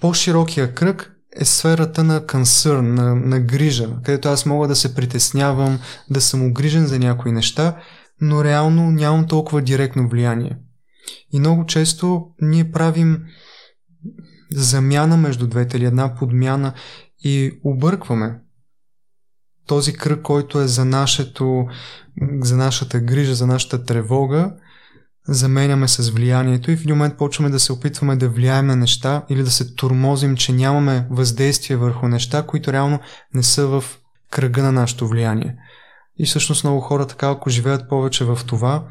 По-широкия 0.00 0.74
кръг 0.74 1.12
е 1.36 1.44
сферата 1.44 2.04
на 2.04 2.26
консърн, 2.26 2.94
на, 2.94 3.14
на 3.14 3.40
грижа, 3.40 3.96
където 4.04 4.28
аз 4.28 4.46
мога 4.46 4.68
да 4.68 4.76
се 4.76 4.94
притеснявам, 4.94 5.78
да 6.10 6.20
съм 6.20 6.46
огрижен 6.46 6.86
за 6.86 6.98
някои 6.98 7.32
неща, 7.32 7.76
но 8.20 8.44
реално 8.44 8.90
нямам 8.90 9.26
толкова 9.26 9.62
директно 9.62 10.08
влияние. 10.08 10.58
И 11.32 11.40
много 11.40 11.66
често 11.66 12.26
ние 12.40 12.70
правим 12.70 13.22
замяна 14.50 15.16
между 15.16 15.46
двете 15.46 15.76
или 15.76 15.84
една 15.84 16.14
подмяна 16.14 16.72
и 17.24 17.60
объркваме 17.64 18.38
този 19.66 19.92
кръг, 19.92 20.22
който 20.22 20.60
е 20.60 20.66
за, 20.66 20.84
нашето, 20.84 21.66
за 22.40 22.56
нашата 22.56 23.00
грижа, 23.00 23.34
за 23.34 23.46
нашата 23.46 23.84
тревога, 23.84 24.54
заменяме 25.28 25.88
с 25.88 26.10
влиянието 26.10 26.70
и 26.70 26.76
в 26.76 26.80
един 26.80 26.94
момент 26.94 27.16
почваме 27.18 27.50
да 27.50 27.60
се 27.60 27.72
опитваме 27.72 28.16
да 28.16 28.28
влияем 28.28 28.66
на 28.66 28.76
неща 28.76 29.22
или 29.28 29.42
да 29.42 29.50
се 29.50 29.74
турмозим, 29.74 30.36
че 30.36 30.52
нямаме 30.52 31.06
въздействие 31.10 31.76
върху 31.76 32.08
неща, 32.08 32.42
които 32.42 32.72
реално 32.72 33.00
не 33.34 33.42
са 33.42 33.66
в 33.66 33.84
кръга 34.30 34.62
на 34.62 34.72
нашето 34.72 35.08
влияние. 35.08 35.56
И 36.18 36.26
всъщност 36.26 36.64
много 36.64 36.80
хора 36.80 37.06
така, 37.06 37.30
ако 37.30 37.50
живеят 37.50 37.88
повече 37.88 38.24
в 38.24 38.38
това, 38.46 38.84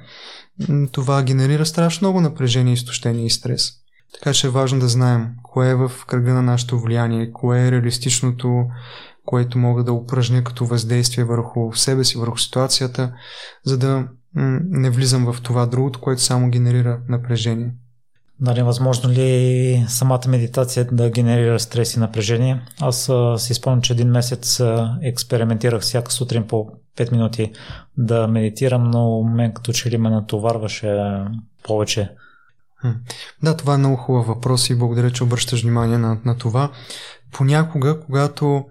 това 0.91 1.23
генерира 1.23 1.65
страшно 1.65 2.07
много 2.07 2.21
напрежение, 2.21 2.73
изтощение 2.73 3.25
и 3.25 3.29
стрес. 3.29 3.71
Така 4.13 4.33
че 4.33 4.47
е 4.47 4.49
важно 4.49 4.79
да 4.79 4.87
знаем 4.87 5.27
кое 5.43 5.69
е 5.69 5.75
в 5.75 5.91
кръга 6.07 6.33
на 6.33 6.41
нашето 6.41 6.79
влияние, 6.79 7.31
кое 7.31 7.67
е 7.67 7.71
реалистичното, 7.71 8.63
което 9.25 9.57
мога 9.57 9.83
да 9.83 9.93
упражня 9.93 10.43
като 10.43 10.65
въздействие 10.65 11.23
върху 11.23 11.73
себе 11.73 12.03
си, 12.03 12.17
върху 12.17 12.37
ситуацията, 12.37 13.13
за 13.65 13.77
да 13.77 14.07
не 14.35 14.89
влизам 14.89 15.33
в 15.33 15.41
това 15.41 15.65
другото, 15.65 16.01
което 16.01 16.21
само 16.21 16.49
генерира 16.49 16.99
напрежение. 17.09 17.73
Нали, 18.39 18.61
възможно 18.61 19.09
ли 19.09 19.85
самата 19.87 20.21
медитация 20.27 20.87
да 20.91 21.09
генерира 21.09 21.59
стрес 21.59 21.93
и 21.93 21.99
напрежение? 21.99 22.61
Аз 22.79 23.09
а, 23.09 23.37
си 23.37 23.53
спомням, 23.53 23.81
че 23.81 23.93
един 23.93 24.09
месец 24.09 24.59
а, 24.59 24.97
експериментирах 25.01 25.81
всяка 25.81 26.11
сутрин 26.11 26.47
по 26.47 26.67
5 26.97 27.11
минути 27.11 27.51
да 27.97 28.27
медитирам, 28.27 28.91
но 28.91 29.23
мен 29.23 29.53
като 29.53 29.73
че 29.73 29.91
ли 29.91 29.97
ме 29.97 30.09
натоварваше 30.09 30.97
повече. 31.63 32.11
Да, 33.43 33.57
това 33.57 33.73
е 33.73 33.77
много 33.77 33.95
хубав 33.95 34.27
въпрос 34.27 34.69
и 34.69 34.75
благодаря, 34.75 35.11
че 35.11 35.23
обръщаш 35.23 35.61
внимание 35.61 35.97
на, 35.97 36.17
на 36.25 36.37
това. 36.37 36.71
Понякога, 37.31 37.99
когато 37.99 38.65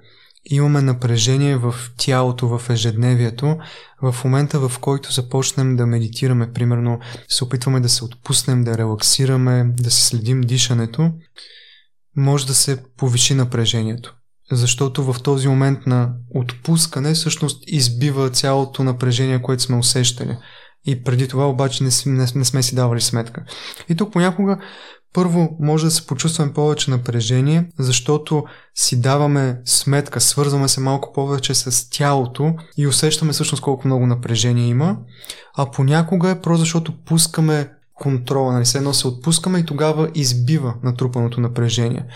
имаме 0.45 0.83
напрежение 0.83 1.57
в 1.57 1.75
тялото, 1.97 2.59
в 2.59 2.71
ежедневието, 2.71 3.57
в 4.03 4.15
момента 4.25 4.69
в 4.69 4.79
който 4.79 5.13
започнем 5.13 5.77
да 5.77 5.87
медитираме, 5.87 6.53
примерно 6.53 7.01
се 7.29 7.45
опитваме 7.45 7.81
да 7.81 7.89
се 7.89 8.05
отпуснем, 8.05 8.65
да 8.65 8.79
релаксираме, 8.79 9.65
да 9.65 9.91
се 9.91 10.07
следим 10.07 10.41
дишането, 10.41 11.13
може 12.17 12.47
да 12.47 12.55
се 12.55 12.85
повиши 12.97 13.35
напрежението. 13.35 14.15
Защото 14.53 15.13
в 15.13 15.23
този 15.23 15.49
момент 15.49 15.87
на 15.87 16.13
отпускане 16.35 17.15
всъщност 17.15 17.65
избива 17.67 18.31
цялото 18.31 18.85
напрежение, 18.85 19.43
което 19.43 19.63
сме 19.63 19.77
усещали. 19.77 20.37
И 20.87 21.03
преди 21.03 21.29
това 21.29 21.49
обаче 21.49 21.85
не, 21.85 21.91
не, 22.07 22.27
не 22.35 22.45
сме 22.45 22.63
си 22.63 22.75
давали 22.75 23.01
сметка. 23.01 23.45
И 23.89 23.97
тук 23.97 24.13
понякога 24.13 24.59
първо, 25.13 25.57
може 25.61 25.85
да 25.85 25.91
се 25.91 26.07
почувстваме 26.07 26.53
повече 26.53 26.91
напрежение, 26.91 27.69
защото 27.79 28.45
си 28.75 29.01
даваме 29.01 29.61
сметка, 29.65 30.21
свързваме 30.21 30.69
се 30.69 30.81
малко 30.81 31.13
повече 31.13 31.55
с 31.55 31.91
тялото 31.91 32.55
и 32.77 32.87
усещаме 32.87 33.33
всъщност 33.33 33.63
колко 33.63 33.87
много 33.87 34.07
напрежение 34.07 34.69
има, 34.69 34.97
а 35.57 35.71
понякога 35.71 36.31
е 36.31 36.41
просто 36.41 36.61
защото 36.61 37.05
пускаме 37.05 37.71
контрола, 37.95 38.53
нали, 38.53 38.67
се 38.67 38.79
едно 38.79 38.95
се 38.95 39.09
отпускаме 39.09 39.59
и 39.59 39.65
тогава 39.65 40.11
избива 40.15 40.75
натрупаното 40.83 41.41
напрежение. 41.41 42.07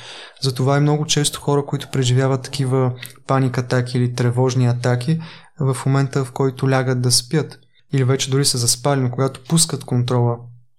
Затова 0.40 0.76
и 0.76 0.80
много 0.80 1.06
често 1.06 1.40
хора, 1.40 1.66
които 1.66 1.88
преживяват 1.92 2.42
такива 2.42 2.92
паник 3.26 3.58
атаки 3.58 3.98
или 3.98 4.14
тревожни 4.14 4.66
атаки, 4.66 5.20
в 5.60 5.76
момента 5.86 6.24
в 6.24 6.32
който 6.32 6.70
лягат 6.70 7.00
да 7.00 7.12
спят 7.12 7.58
или 7.92 8.04
вече 8.04 8.30
дори 8.30 8.44
са 8.44 8.58
заспали, 8.58 9.00
но 9.00 9.10
когато 9.10 9.40
пускат 9.48 9.84
контрола 9.84 10.36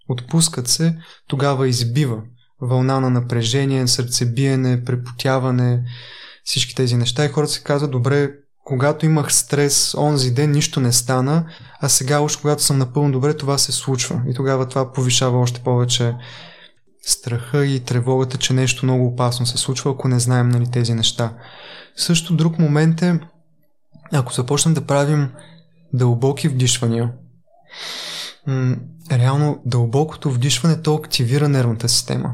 Отпускат 0.10 0.68
се, 0.68 0.98
тогава 1.28 1.68
избива 1.68 2.22
вълна 2.62 3.00
на 3.00 3.10
напрежение, 3.10 3.88
сърцебиене, 3.88 4.84
препотяване, 4.84 5.84
всички 6.44 6.76
тези 6.76 6.96
неща 6.96 7.26
и 7.26 7.30
хората 7.30 7.52
се 7.52 7.64
казват, 7.64 7.92
добре, 7.92 8.32
когато 8.64 9.06
имах 9.06 9.34
стрес 9.34 9.96
онзи 9.98 10.34
ден, 10.34 10.52
нищо 10.52 10.80
не 10.80 10.92
стана, 10.92 11.46
а 11.82 11.90
сега 11.90 12.20
още 12.20 12.42
когато 12.42 12.64
съм 12.64 12.78
напълно 12.78 13.12
добре, 13.12 13.38
това 13.38 13.58
се 13.58 13.72
случва. 13.72 14.22
И 14.28 14.34
тогава 14.34 14.70
това 14.70 14.94
повишава 14.94 15.40
още 15.40 15.60
повече 15.60 16.16
страха 17.06 17.66
и 17.66 17.80
тревогата, 17.80 18.38
че 18.38 18.54
нещо 18.54 18.86
много 18.86 19.08
опасно 19.08 19.46
се 19.46 19.58
случва, 19.58 19.92
ако 19.92 20.08
не 20.08 20.20
знаем 20.20 20.50
нали, 20.50 20.72
тези 20.72 20.94
неща. 20.94 21.34
Също 21.96 22.36
друг 22.36 22.60
момент 22.60 23.02
е, 23.02 23.20
ако 24.14 24.34
започнем 24.34 24.74
да 24.74 24.86
правим 24.86 25.32
дълбоки 25.94 26.48
вдишвания, 26.48 27.12
реално 29.12 29.62
дълбокото 29.66 30.32
вдишване 30.32 30.82
то 30.82 30.96
активира 30.96 31.50
нервната 31.50 31.90
система. 31.90 32.34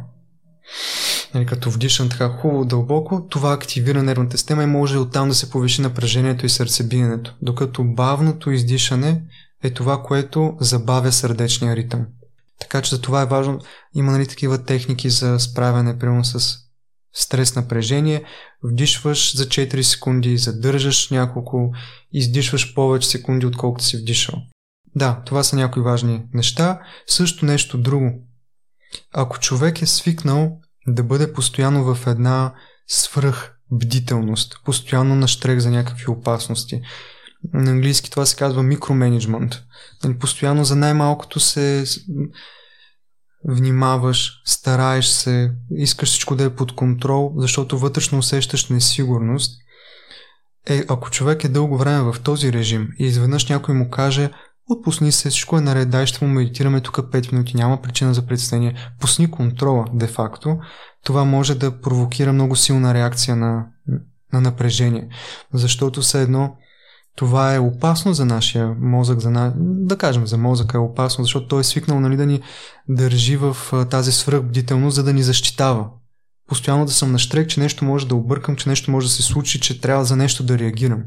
Нали, 1.33 1.45
като 1.45 1.71
вдишам 1.71 2.09
така 2.09 2.29
хубаво 2.29 2.65
дълбоко, 2.65 3.27
това 3.29 3.53
активира 3.53 4.03
нервната 4.03 4.37
система 4.37 4.63
и 4.63 4.67
може 4.67 4.97
оттам 4.97 5.29
да 5.29 5.35
се 5.35 5.49
повиши 5.49 5.81
напрежението 5.81 6.45
и 6.45 6.49
сърцебиенето. 6.49 7.35
Докато 7.41 7.83
бавното 7.83 8.51
издишане 8.51 9.23
е 9.63 9.69
това, 9.69 10.03
което 10.03 10.57
забавя 10.59 11.11
сърдечния 11.11 11.75
ритъм. 11.75 12.05
Така 12.59 12.81
че 12.81 12.95
за 12.95 13.01
това 13.01 13.21
е 13.21 13.25
важно. 13.25 13.59
Има 13.95 14.11
нали, 14.11 14.27
такива 14.27 14.63
техники 14.63 15.09
за 15.09 15.39
справяне, 15.39 15.99
примерно 15.99 16.25
с 16.25 16.57
стрес 17.13 17.55
напрежение. 17.55 18.23
Вдишваш 18.63 19.37
за 19.37 19.45
4 19.45 19.81
секунди, 19.81 20.37
задържаш 20.37 21.09
няколко, 21.09 21.71
издишваш 22.13 22.73
повече 22.73 23.07
секунди, 23.07 23.45
отколкото 23.45 23.85
си 23.85 23.97
вдишал. 23.97 24.35
Да, 24.95 25.21
това 25.25 25.43
са 25.43 25.55
някои 25.55 25.83
важни 25.83 26.23
неща. 26.33 26.79
Също 27.07 27.45
нещо 27.45 27.77
друго. 27.77 28.27
Ако 29.13 29.39
човек 29.39 29.81
е 29.81 29.85
свикнал 29.85 30.59
да 30.87 31.03
бъде 31.03 31.33
постоянно 31.33 31.95
в 31.95 32.07
една 32.07 32.53
свръх 32.87 33.57
бдителност, 33.71 34.55
постоянно 34.65 35.15
на 35.15 35.27
штрек 35.27 35.59
за 35.59 35.71
някакви 35.71 36.05
опасности. 36.07 36.81
На 37.53 37.71
английски 37.71 38.11
това 38.11 38.25
се 38.25 38.35
казва 38.35 38.63
микроменеджмент. 38.63 39.55
Нали, 40.03 40.17
постоянно 40.17 40.63
за 40.63 40.75
най-малкото 40.75 41.39
се 41.39 41.85
внимаваш, 43.49 44.41
стараеш 44.45 45.05
се, 45.05 45.51
искаш 45.71 46.09
всичко 46.09 46.35
да 46.35 46.43
е 46.43 46.55
под 46.55 46.75
контрол, 46.75 47.33
защото 47.37 47.79
вътрешно 47.79 48.17
усещаш 48.17 48.69
несигурност. 48.69 49.61
Е, 50.67 50.83
ако 50.89 51.11
човек 51.11 51.43
е 51.43 51.49
дълго 51.49 51.77
време 51.77 52.11
в 52.11 52.19
този 52.23 52.53
режим 52.53 52.87
и 52.99 53.05
изведнъж 53.05 53.49
някой 53.49 53.75
му 53.75 53.89
каже, 53.89 54.31
Отпусни 54.69 55.11
се, 55.11 55.29
всичко 55.29 55.57
е 55.57 55.61
наред, 55.61 55.89
дай 55.89 56.05
ще 56.05 56.25
му 56.25 56.33
медитираме 56.33 56.81
тук 56.81 56.97
5 56.97 57.31
минути, 57.31 57.57
няма 57.57 57.81
причина 57.81 58.13
за 58.13 58.25
притеснение. 58.25 58.75
Пусни 58.99 59.31
контрола, 59.31 59.85
де-факто. 59.93 60.57
Това 61.03 61.23
може 61.23 61.55
да 61.55 61.81
провокира 61.81 62.33
много 62.33 62.55
силна 62.55 62.93
реакция 62.93 63.35
на, 63.35 63.65
на 64.33 64.41
напрежение. 64.41 65.09
Защото 65.53 66.01
все 66.01 66.21
едно 66.21 66.55
това 67.15 67.55
е 67.55 67.59
опасно 67.59 68.13
за 68.13 68.25
нашия 68.25 68.75
мозък, 68.79 69.19
за 69.19 69.31
на... 69.31 69.53
да 69.57 69.97
кажем 69.97 70.27
за 70.27 70.37
мозъка 70.37 70.77
е 70.77 70.81
опасно, 70.81 71.23
защото 71.23 71.47
той 71.47 71.61
е 71.61 71.63
свикнал 71.63 71.99
нали, 71.99 72.17
да 72.17 72.25
ни 72.25 72.41
държи 72.89 73.37
в 73.37 73.57
тази 73.89 74.11
свръхбдителност, 74.11 74.95
за 74.95 75.03
да 75.03 75.13
ни 75.13 75.23
защитава 75.23 75.89
постоянно 76.51 76.85
да 76.85 76.91
съм 76.91 77.11
на 77.11 77.19
штрек, 77.19 77.49
че 77.49 77.59
нещо 77.59 77.85
може 77.85 78.07
да 78.07 78.15
объркам, 78.15 78.55
че 78.55 78.69
нещо 78.69 78.91
може 78.91 79.07
да 79.07 79.13
се 79.13 79.23
случи, 79.23 79.59
че 79.59 79.81
трябва 79.81 80.05
за 80.05 80.15
нещо 80.15 80.43
да 80.43 80.59
реагирам. 80.59 81.03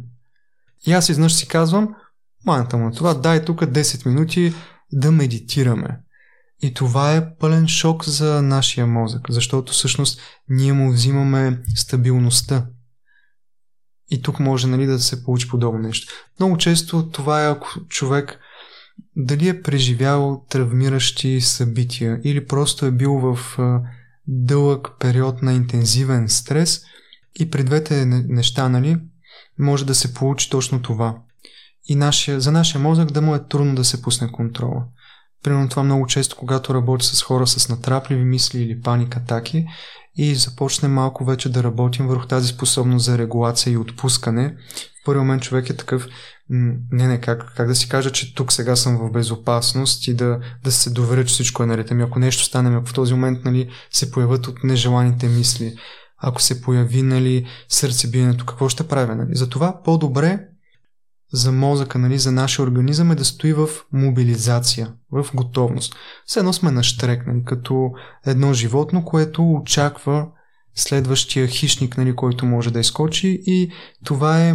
И 0.86 0.92
аз 0.92 1.08
изнъж 1.08 1.34
си 1.34 1.48
казвам, 1.48 1.94
маната 2.46 2.76
му 2.76 2.90
това, 2.90 3.14
дай 3.14 3.44
тук 3.44 3.60
10 3.60 4.06
минути 4.06 4.54
да 4.92 5.12
медитираме. 5.12 6.00
И 6.62 6.74
това 6.74 7.16
е 7.16 7.36
пълен 7.36 7.68
шок 7.68 8.04
за 8.04 8.42
нашия 8.42 8.86
мозък, 8.86 9.22
защото 9.30 9.72
всъщност 9.72 10.20
ние 10.48 10.72
му 10.72 10.92
взимаме 10.92 11.62
стабилността. 11.76 12.66
И 14.10 14.22
тук 14.22 14.40
може 14.40 14.66
нали, 14.66 14.86
да 14.86 14.98
се 14.98 15.24
получи 15.24 15.48
подобно 15.48 15.78
нещо. 15.78 16.12
Много 16.40 16.58
често 16.58 17.10
това 17.10 17.44
е 17.44 17.50
ако 17.50 17.68
човек 17.88 18.38
дали 19.16 19.48
е 19.48 19.62
преживял 19.62 20.44
травмиращи 20.48 21.40
събития 21.40 22.20
или 22.24 22.46
просто 22.46 22.86
е 22.86 22.90
бил 22.90 23.12
в 23.12 23.58
дълъг 24.26 24.90
период 25.00 25.42
на 25.42 25.52
интензивен 25.52 26.28
стрес 26.28 26.82
и 27.40 27.50
при 27.50 27.64
двете 27.64 28.06
неща, 28.06 28.68
нали, 28.68 28.96
може 29.58 29.86
да 29.86 29.94
се 29.94 30.14
получи 30.14 30.50
точно 30.50 30.82
това. 30.82 31.18
И 31.88 31.96
нашия, 31.96 32.40
за 32.40 32.52
нашия 32.52 32.80
мозък 32.80 33.12
да 33.12 33.22
му 33.22 33.34
е 33.34 33.48
трудно 33.48 33.74
да 33.74 33.84
се 33.84 34.02
пусне 34.02 34.32
контрола. 34.32 34.84
Примерно 35.42 35.68
това 35.68 35.82
много 35.82 36.06
често, 36.06 36.36
когато 36.36 36.74
работи 36.74 37.06
с 37.06 37.22
хора 37.22 37.46
с 37.46 37.68
натрапливи 37.68 38.24
мисли 38.24 38.62
или 38.62 38.80
паник 38.80 39.16
атаки 39.16 39.66
и 40.16 40.34
започне 40.34 40.88
малко 40.88 41.24
вече 41.24 41.48
да 41.48 41.62
работим 41.62 42.06
върху 42.06 42.26
тази 42.26 42.48
способност 42.48 43.04
за 43.04 43.18
регулация 43.18 43.72
и 43.72 43.76
отпускане. 43.76 44.56
В 45.02 45.04
първи 45.04 45.20
момент 45.20 45.42
човек 45.42 45.70
е 45.70 45.76
такъв, 45.76 46.06
не, 46.48 47.08
не, 47.08 47.20
как, 47.20 47.52
как 47.56 47.68
да 47.68 47.74
си 47.74 47.88
кажа, 47.88 48.12
че 48.12 48.34
тук 48.34 48.52
сега 48.52 48.76
съм 48.76 48.96
в 48.96 49.12
безопасност 49.12 50.08
и 50.08 50.14
да, 50.14 50.38
да 50.64 50.72
се 50.72 50.90
доверя, 50.90 51.24
че 51.24 51.32
всичко 51.32 51.62
е 51.62 51.66
наред. 51.66 51.90
Ами 51.90 52.02
ако 52.02 52.18
нещо 52.18 52.44
стане, 52.44 52.76
ако 52.76 52.86
в 52.86 52.94
този 52.94 53.14
момент 53.14 53.44
нали, 53.44 53.70
се 53.90 54.10
появят 54.10 54.46
от 54.46 54.64
нежеланите 54.64 55.28
мисли, 55.28 55.74
ако 56.18 56.42
се 56.42 56.60
появи 56.62 57.02
нали, 57.02 57.46
сърцебиенето, 57.68 58.46
какво 58.46 58.68
ще 58.68 58.88
правя? 58.88 59.14
Нали? 59.14 59.30
Затова 59.36 59.82
по-добре 59.84 60.40
за 61.34 61.52
мозъка, 61.52 61.98
нали, 61.98 62.18
за 62.18 62.32
нашия 62.32 62.62
организъм 62.62 63.10
е 63.10 63.14
да 63.14 63.24
стои 63.24 63.52
в 63.52 63.68
мобилизация, 63.92 64.92
в 65.12 65.26
готовност. 65.34 65.94
Все 66.26 66.38
едно 66.38 66.52
сме 66.52 66.70
наштрекнали, 66.70 67.42
като 67.44 67.90
едно 68.26 68.52
животно, 68.52 69.04
което 69.04 69.52
очаква 69.52 70.26
следващия 70.74 71.46
хищник, 71.46 71.96
нали, 71.96 72.16
който 72.16 72.46
може 72.46 72.72
да 72.72 72.80
изкочи 72.80 73.42
и 73.46 73.70
това 74.04 74.40
е, 74.40 74.52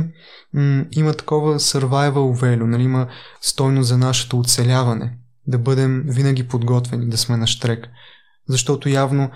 м- 0.54 0.86
има 0.92 1.14
такова 1.14 1.60
survival 1.60 2.42
value, 2.42 2.64
нали, 2.64 2.84
има 2.84 3.08
стойност 3.42 3.88
за 3.88 3.98
нашето 3.98 4.40
оцеляване, 4.40 5.18
да 5.48 5.58
бъдем 5.58 6.04
винаги 6.08 6.48
подготвени, 6.48 7.10
да 7.10 7.18
сме 7.18 7.38
на 7.38 7.48
штрек. 7.48 7.88
Защото 8.48 8.90
явно 8.90 9.30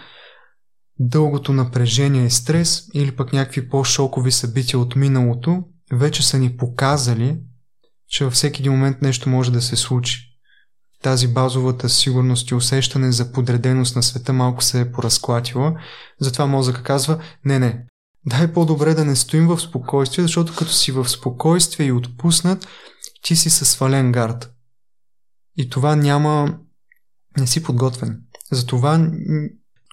дългото 0.99 1.53
напрежение 1.53 2.25
и 2.25 2.29
стрес 2.29 2.87
или 2.93 3.11
пък 3.11 3.33
някакви 3.33 3.69
по-шокови 3.69 4.31
събития 4.31 4.79
от 4.79 4.95
миналото 4.95 5.63
вече 5.97 6.27
са 6.27 6.39
ни 6.39 6.57
показали, 6.57 7.39
че 8.07 8.25
във 8.25 8.33
всеки 8.33 8.61
един 8.61 8.71
момент 8.71 9.01
нещо 9.01 9.29
може 9.29 9.51
да 9.51 9.61
се 9.61 9.75
случи. 9.75 10.19
Тази 11.01 11.27
базовата 11.27 11.89
сигурност 11.89 12.49
и 12.49 12.55
усещане 12.55 13.11
за 13.11 13.31
подреденост 13.31 13.95
на 13.95 14.03
света 14.03 14.33
малко 14.33 14.63
се 14.63 14.81
е 14.81 14.91
поразклатила. 14.91 15.73
Затова 16.19 16.45
мозъка 16.45 16.83
казва, 16.83 17.23
не, 17.45 17.59
не, 17.59 17.85
дай 18.25 18.53
по-добре 18.53 18.93
да 18.93 19.05
не 19.05 19.15
стоим 19.15 19.47
в 19.47 19.59
спокойствие, 19.59 20.23
защото 20.23 20.55
като 20.55 20.71
си 20.71 20.91
в 20.91 21.09
спокойствие 21.09 21.87
и 21.87 21.91
отпуснат, 21.91 22.67
ти 23.21 23.35
си 23.35 23.49
със 23.49 23.69
свален 23.69 24.11
гард. 24.11 24.53
И 25.57 25.69
това 25.69 25.95
няма... 25.95 26.59
не 27.37 27.47
си 27.47 27.63
подготвен. 27.63 28.21
Затова 28.51 29.11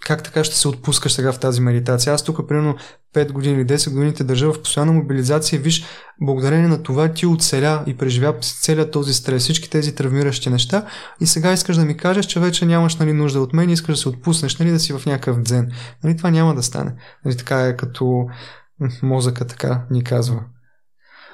как 0.06 0.22
така 0.22 0.44
ще 0.44 0.56
се 0.56 0.68
отпускаш 0.68 1.12
сега 1.12 1.32
в 1.32 1.38
тази 1.38 1.60
медитация? 1.60 2.14
Аз 2.14 2.24
тук, 2.24 2.48
примерно, 2.48 2.76
5 3.14 3.32
години 3.32 3.54
или 3.54 3.66
10 3.66 3.92
години 3.92 4.14
те 4.14 4.24
държа 4.24 4.52
в 4.52 4.62
постоянна 4.62 4.92
мобилизация. 4.92 5.60
Виж, 5.60 5.84
благодарение 6.22 6.68
на 6.68 6.82
това 6.82 7.12
ти 7.12 7.26
оцеля 7.26 7.84
и 7.86 7.96
преживя 7.96 8.34
целият 8.40 8.90
този 8.90 9.14
стрес, 9.14 9.42
всички 9.42 9.70
тези 9.70 9.94
травмиращи 9.94 10.50
неща 10.50 10.86
и 11.20 11.26
сега 11.26 11.52
искаш 11.52 11.76
да 11.76 11.84
ми 11.84 11.96
кажеш, 11.96 12.26
че 12.26 12.40
вече 12.40 12.66
нямаш 12.66 12.96
нали, 12.96 13.12
нужда 13.12 13.40
от 13.40 13.52
мен 13.52 13.70
и 13.70 13.72
искаш 13.72 13.94
да 13.94 14.00
се 14.00 14.08
отпуснеш, 14.08 14.58
нали, 14.58 14.70
да 14.70 14.80
си 14.80 14.92
в 14.92 15.06
някакъв 15.06 15.42
дзен. 15.42 15.70
Нали, 16.04 16.16
това 16.16 16.30
няма 16.30 16.54
да 16.54 16.62
стане. 16.62 16.94
Нали, 17.24 17.36
така 17.36 17.66
е 17.66 17.76
като 17.76 18.26
мозъка 19.02 19.46
така 19.46 19.86
ни 19.90 20.04
казва. 20.04 20.40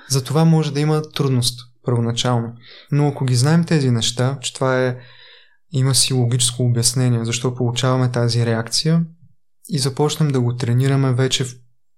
Затова 0.08 0.44
може 0.44 0.72
да 0.72 0.80
има 0.80 1.02
трудност 1.02 1.60
първоначално. 1.84 2.52
Но 2.92 3.08
ако 3.08 3.24
ги 3.24 3.34
знаем 3.34 3.64
тези 3.64 3.90
неща, 3.90 4.38
че 4.40 4.54
това 4.54 4.86
е 4.86 4.96
има 5.72 5.94
си 5.94 6.14
логическо 6.14 6.62
обяснение, 6.62 7.24
защо 7.24 7.54
получаваме 7.54 8.10
тази 8.10 8.46
реакция 8.46 9.04
и 9.68 9.78
започнем 9.78 10.28
да 10.28 10.40
го 10.40 10.56
тренираме 10.56 11.12
вече 11.12 11.44
в 11.44 11.54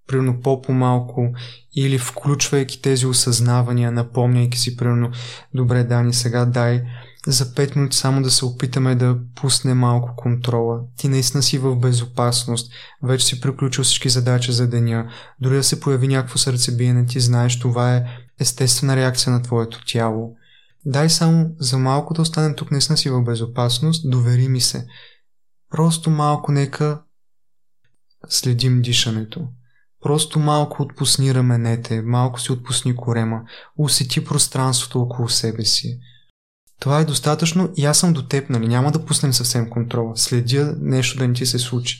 примерно 0.08 0.40
по-по-малко 0.40 1.32
или 1.76 1.98
включвайки 1.98 2.82
тези 2.82 3.06
осъзнавания, 3.06 3.92
напомняйки 3.92 4.58
си 4.58 4.76
примерно 4.76 5.10
добре 5.54 5.84
Дани, 5.84 6.12
сега 6.14 6.44
дай 6.44 6.82
за 7.26 7.44
5 7.44 7.76
минути 7.76 7.96
само 7.96 8.22
да 8.22 8.30
се 8.30 8.44
опитаме 8.44 8.94
да 8.94 9.18
пусне 9.34 9.74
малко 9.74 10.16
контрола. 10.16 10.80
Ти 10.96 11.08
наистина 11.08 11.42
си 11.42 11.58
в 11.58 11.76
безопасност, 11.76 12.72
вече 13.02 13.26
си 13.26 13.40
приключил 13.40 13.84
всички 13.84 14.08
задачи 14.08 14.52
за 14.52 14.68
деня, 14.68 15.10
дори 15.40 15.56
да 15.56 15.64
се 15.64 15.80
появи 15.80 16.08
някакво 16.08 16.38
сърцебиене, 16.38 17.06
ти 17.06 17.20
знаеш, 17.20 17.58
това 17.58 17.96
е 17.96 18.04
естествена 18.40 18.96
реакция 18.96 19.32
на 19.32 19.42
твоето 19.42 19.84
тяло. 19.86 20.36
Дай 20.86 21.10
само 21.10 21.50
за 21.58 21.78
малко 21.78 22.14
да 22.14 22.22
останем 22.22 22.54
тук 22.54 22.70
наистина 22.70 22.96
си 22.96 23.10
в 23.10 23.22
безопасност, 23.22 24.10
довери 24.10 24.48
ми 24.48 24.60
се. 24.60 24.86
Просто 25.70 26.10
малко 26.10 26.52
нека 26.52 27.02
следим 28.28 28.82
дишането. 28.82 29.48
Просто 30.02 30.38
малко 30.38 30.82
отпусни 30.82 31.34
раменете, 31.34 32.02
малко 32.02 32.40
си 32.40 32.52
отпусни 32.52 32.96
корема, 32.96 33.42
усети 33.78 34.24
пространството 34.24 35.00
около 35.00 35.28
себе 35.28 35.64
си. 35.64 35.98
Това 36.80 37.00
е 37.00 37.04
достатъчно 37.04 37.72
и 37.76 37.84
аз 37.84 37.98
съм 37.98 38.12
до 38.12 38.24
нали? 38.48 38.68
Няма 38.68 38.92
да 38.92 39.04
пуснем 39.04 39.32
съвсем 39.32 39.70
контрола. 39.70 40.16
Следя 40.16 40.76
нещо 40.80 41.18
да 41.18 41.28
не 41.28 41.34
ти 41.34 41.46
се 41.46 41.58
случи. 41.58 41.98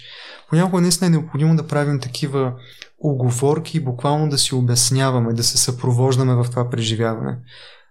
Понякога 0.49 0.83
наистина 0.83 1.07
е 1.07 1.11
необходимо 1.11 1.57
да 1.57 1.67
правим 1.67 2.01
такива 2.01 2.53
оговорки 2.99 3.77
и 3.77 3.85
буквално 3.85 4.29
да 4.29 4.39
си 4.39 4.55
обясняваме, 4.55 5.33
да 5.33 5.43
се 5.43 5.59
съпровождаме 5.59 6.35
в 6.35 6.47
това 6.51 6.71
преживяване 6.71 7.39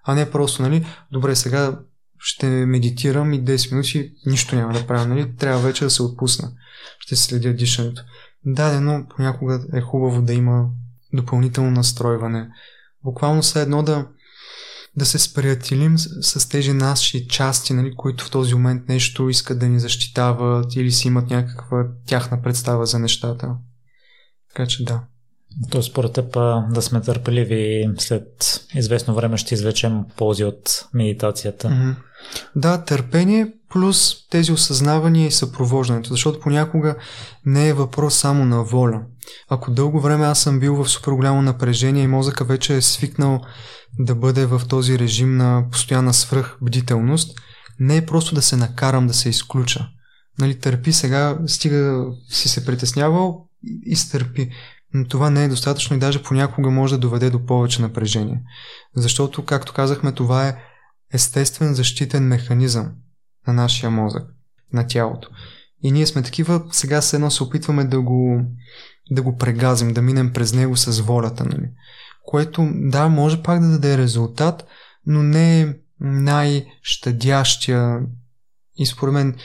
а 0.08 0.16
не 0.16 0.32
просто, 0.32 0.62
нали, 0.62 0.86
добре, 1.12 1.36
сега 1.36 1.80
ще 2.20 2.48
медитирам 2.48 3.34
и 3.34 3.44
10 3.44 3.72
минути 3.72 4.12
нищо 4.26 4.56
няма 4.56 4.74
да 4.74 4.88
правя, 4.88 5.08
нали, 5.08 5.36
трябва 5.36 5.62
вече 5.62 5.84
да 5.84 5.90
се 5.90 6.04
отпусна. 6.04 6.52
Ще 7.00 7.16
следя 7.16 7.54
дишането. 7.54 8.02
Да, 8.46 8.82
но 8.82 9.06
понякога 9.16 9.66
е 9.74 9.82
хубаво 9.82 10.22
да 10.22 10.34
има 10.34 10.70
допълнително 11.14 11.72
настройване. 11.72 12.50
Буквално 13.04 13.44
са 13.44 13.60
едно 13.60 13.84
да, 13.84 14.08
да 14.96 15.06
се 15.06 15.20
сприятелим 15.20 15.98
с, 15.98 16.40
с 16.40 16.50
тези 16.50 16.74
наши 16.74 17.28
части, 17.28 17.74
нали, 17.74 17.96
които 17.96 18.26
в 18.26 18.32
този 18.32 18.54
момент 18.54 18.88
нещо 18.90 19.30
искат 19.30 19.60
да 19.60 19.70
ни 19.70 19.80
защитават 19.80 20.76
или 20.76 20.92
си 20.92 21.08
имат 21.08 21.30
някаква 21.30 21.88
тяхна 22.06 22.42
представа 22.42 22.86
за 22.86 23.00
нещата. 23.00 23.56
Така 24.50 24.68
че 24.68 24.84
да. 24.84 25.04
То 25.70 25.84
според 25.84 26.14
теб 26.14 26.34
да 26.74 26.82
сме 26.82 27.02
търпеливи 27.02 27.56
и 27.56 27.90
след 27.98 28.62
известно 28.76 29.16
време 29.16 29.38
ще 29.38 29.54
извлечем 29.54 30.04
ползи 30.18 30.44
от 30.44 30.86
медитацията. 30.94 31.68
Mm-hmm. 31.68 31.96
Да, 32.56 32.84
търпение 32.84 33.54
плюс 33.70 34.16
тези 34.30 34.52
осъзнавания 34.52 35.28
и 35.28 35.32
съпровождането, 35.32 36.10
защото 36.10 36.40
понякога 36.40 36.96
не 37.46 37.68
е 37.68 37.74
въпрос 37.74 38.16
само 38.16 38.46
на 38.46 38.64
воля. 38.64 39.02
Ако 39.50 39.72
дълго 39.72 40.00
време 40.00 40.26
аз 40.26 40.40
съм 40.40 40.60
бил 40.60 40.76
в 40.76 40.90
супер 40.90 41.12
голямо 41.12 41.42
напрежение 41.42 42.04
и 42.04 42.08
мозъка 42.08 42.44
вече 42.44 42.76
е 42.76 42.82
свикнал 42.82 43.42
да 44.00 44.16
бъде 44.16 44.46
в 44.46 44.62
този 44.70 45.00
режим 45.00 45.38
на 45.38 45.66
постоянна 45.72 46.14
свръхбдителност, 46.14 47.40
не 47.80 47.98
е 47.98 48.06
просто 48.06 48.36
да 48.36 48.42
се 48.42 48.58
накарам 48.58 49.08
да 49.08 49.14
се 49.14 49.30
изключа. 49.30 49.88
Нали, 50.40 50.60
търпи 50.60 50.94
сега, 50.94 51.38
стига 51.48 52.06
си 52.30 52.50
се 52.50 52.66
притеснявал, 52.66 53.48
изтърпи 53.86 54.50
но 54.94 55.08
това 55.08 55.30
не 55.30 55.44
е 55.44 55.48
достатъчно 55.48 55.96
и 55.96 56.00
даже 56.00 56.24
понякога 56.24 56.70
може 56.70 56.94
да 56.94 57.00
доведе 57.00 57.30
до 57.30 57.46
повече 57.46 57.82
напрежение. 57.82 58.42
Защото, 58.96 59.46
както 59.46 59.74
казахме, 59.74 60.12
това 60.12 60.48
е 60.48 60.58
естествен 61.14 61.74
защитен 61.74 62.28
механизъм 62.28 62.92
на 63.48 63.54
нашия 63.54 63.90
мозък, 63.90 64.24
на 64.74 64.88
тялото. 64.88 65.30
И 65.84 65.92
ние 65.92 66.08
сме 66.08 66.24
такива, 66.24 66.64
сега 66.72 67.02
се 67.02 67.16
едно 67.16 67.32
се 67.32 67.44
опитваме 67.44 67.84
да 67.84 68.02
го, 68.02 68.42
да 69.12 69.22
го 69.22 69.38
прегазим, 69.38 69.94
да 69.94 70.02
минем 70.02 70.34
през 70.34 70.54
него 70.54 70.78
с 70.78 71.02
волята, 71.02 71.46
нали? 71.46 71.70
Което, 72.24 72.70
да, 72.74 73.08
може 73.08 73.44
пак 73.44 73.62
да 73.62 73.70
даде 73.70 73.98
резултат, 73.98 74.66
но 75.06 75.24
не 75.24 75.62
е 75.62 75.74
най-щадящия 76.00 78.00
и 78.78 78.86
според 78.86 79.14
мен 79.14 79.36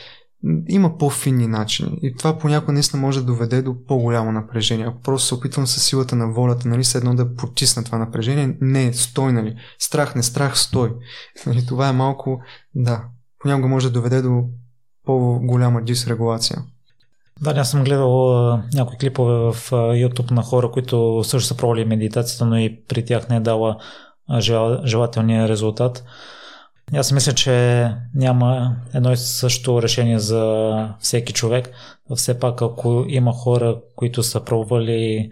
има 0.67 0.97
по-финни 0.97 1.47
начини. 1.47 1.99
И 2.01 2.15
това 2.15 2.37
понякога 2.37 2.73
наистина 2.73 3.01
може 3.01 3.19
да 3.19 3.25
доведе 3.25 3.61
до 3.61 3.75
по-голямо 3.87 4.31
напрежение. 4.31 4.85
Ако 4.85 5.01
просто 5.01 5.27
се 5.27 5.35
опитвам 5.35 5.67
с 5.67 5.79
силата 5.79 6.15
на 6.15 6.31
волята, 6.31 6.67
нали, 6.67 6.83
се 6.83 6.97
едно 6.97 7.15
да 7.15 7.35
потисна 7.35 7.83
това 7.83 7.97
напрежение, 7.97 8.57
не, 8.61 8.93
стой, 8.93 9.33
нали. 9.33 9.55
Страх, 9.79 10.15
не 10.15 10.23
страх, 10.23 10.57
стой. 10.57 10.91
Нали, 11.45 11.65
това 11.65 11.89
е 11.89 11.93
малко, 11.93 12.41
да, 12.75 13.03
понякога 13.39 13.67
може 13.67 13.87
да 13.87 13.93
доведе 13.93 14.21
до 14.21 14.43
по-голяма 15.05 15.81
дисрегулация. 15.81 16.63
Да, 17.41 17.51
аз 17.51 17.71
съм 17.71 17.83
гледал 17.83 18.37
някои 18.73 18.97
клипове 18.97 19.33
в 19.33 19.71
YouTube 19.71 20.31
на 20.31 20.41
хора, 20.41 20.71
които 20.71 21.23
също 21.23 21.47
са 21.47 21.57
пробвали 21.57 21.85
медитацията, 21.85 22.45
но 22.45 22.57
и 22.57 22.83
при 22.87 23.05
тях 23.05 23.29
не 23.29 23.35
е 23.35 23.39
дала 23.39 23.77
желателния 24.85 25.49
резултат. 25.49 26.03
Аз 26.93 27.11
мисля, 27.11 27.33
че 27.33 27.89
няма 28.15 28.75
едно 28.93 29.11
и 29.11 29.17
също 29.17 29.81
решение 29.81 30.19
за 30.19 30.95
всеки 30.99 31.33
човек. 31.33 31.69
Все 32.15 32.39
пак, 32.39 32.61
ако 32.61 33.05
има 33.07 33.33
хора, 33.33 33.81
които 33.95 34.23
са 34.23 34.43
пробвали, 34.43 35.31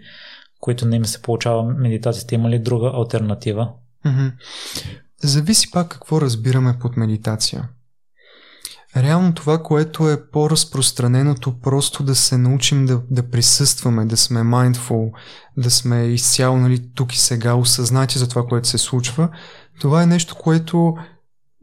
които 0.60 0.86
не 0.86 0.96
им 0.96 1.04
се 1.04 1.22
получава 1.22 1.64
медитацията, 1.64 2.34
има 2.34 2.50
ли 2.50 2.58
друга 2.58 2.92
альтернатива? 2.94 3.72
Mm-hmm. 4.06 4.32
Зависи 5.22 5.70
пак 5.70 5.88
какво 5.88 6.20
разбираме 6.20 6.78
под 6.80 6.96
медитация. 6.96 7.68
Реално 8.96 9.34
това, 9.34 9.62
което 9.62 10.10
е 10.10 10.30
по-разпространеното, 10.30 11.60
просто 11.60 12.02
да 12.02 12.14
се 12.14 12.38
научим 12.38 12.86
да, 12.86 13.00
да 13.10 13.30
присъстваме, 13.30 14.06
да 14.06 14.16
сме 14.16 14.40
mindful, 14.40 15.10
да 15.56 15.70
сме 15.70 16.04
изцяло 16.04 16.56
нали, 16.56 16.82
тук 16.94 17.14
и 17.14 17.18
сега, 17.18 17.54
осъзнати 17.54 18.18
за 18.18 18.28
това, 18.28 18.46
което 18.46 18.68
се 18.68 18.78
случва, 18.78 19.28
това 19.80 20.02
е 20.02 20.06
нещо, 20.06 20.34
което 20.34 20.94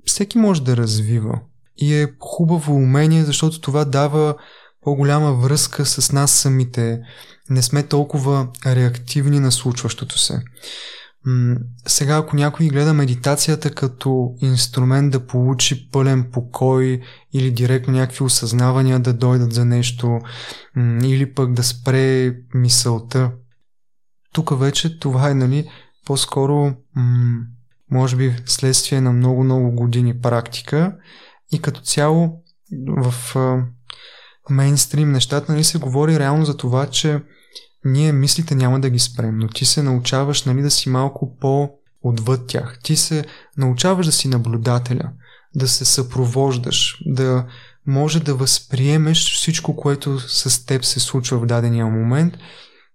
всеки 0.06 0.38
може 0.38 0.64
да 0.64 0.78
развива. 0.78 1.40
И 1.78 1.96
е 1.96 2.08
хубаво 2.20 2.76
умение, 2.76 3.24
защото 3.24 3.62
това 3.62 3.86
дава 3.86 4.36
по-голяма 4.82 5.34
връзка 5.34 5.86
с 5.86 6.12
нас 6.12 6.32
самите. 6.32 7.00
Не 7.50 7.62
сме 7.62 7.84
толкова 7.84 8.48
реактивни 8.66 9.40
на 9.40 9.52
случващото 9.52 10.20
се. 10.20 10.42
Сега, 11.88 12.18
ако 12.18 12.36
някой 12.36 12.68
гледа 12.68 12.94
медитацията 12.94 13.72
като 13.72 14.36
инструмент 14.42 15.12
да 15.12 15.28
получи 15.28 15.90
пълен 15.92 16.30
покой 16.32 17.02
или 17.34 17.52
директно 17.52 17.94
някакви 17.94 18.24
осъзнавания 18.24 19.00
да 19.00 19.14
дойдат 19.14 19.54
за 19.54 19.66
нещо, 19.66 20.20
или 21.04 21.34
пък 21.34 21.54
да 21.54 21.64
спре 21.64 22.36
мисълта, 22.54 23.32
тук 24.34 24.60
вече 24.60 25.00
това 25.00 25.30
е, 25.30 25.34
нали, 25.34 25.70
по-скоро, 26.06 26.74
може 27.92 28.16
би, 28.16 28.36
следствие 28.46 29.02
на 29.02 29.12
много-много 29.12 29.72
години 29.72 30.20
практика 30.20 30.96
и 31.52 31.60
като 31.60 31.82
цяло 31.82 32.44
в 32.88 33.14
мейнстрим 34.50 35.12
нещата, 35.12 35.52
нали, 35.52 35.64
се 35.64 35.78
говори 35.78 36.20
реално 36.20 36.46
за 36.46 36.58
това, 36.58 36.88
че 36.88 37.22
ние 37.86 38.12
мислите 38.12 38.56
няма 38.56 38.80
да 38.80 38.90
ги 38.90 39.00
спрем, 39.00 39.38
но 39.38 39.48
ти 39.48 39.66
се 39.66 39.84
научаваш 39.84 40.44
нали, 40.44 40.62
да 40.62 40.72
си 40.72 40.90
малко 40.90 41.38
по-отвъд 41.42 42.48
тях. 42.48 42.80
Ти 42.84 42.96
се 42.96 43.26
научаваш 43.58 44.06
да 44.06 44.12
си 44.12 44.28
наблюдателя, 44.28 45.12
да 45.56 45.68
се 45.68 45.86
съпровождаш, 45.86 46.98
да 47.06 47.46
може 47.88 48.20
да 48.20 48.36
възприемеш 48.36 49.34
всичко, 49.34 49.76
което 49.76 50.20
с 50.20 50.66
теб 50.66 50.86
се 50.86 51.00
случва 51.00 51.40
в 51.40 51.46
дадения 51.46 51.86
момент, 51.86 52.34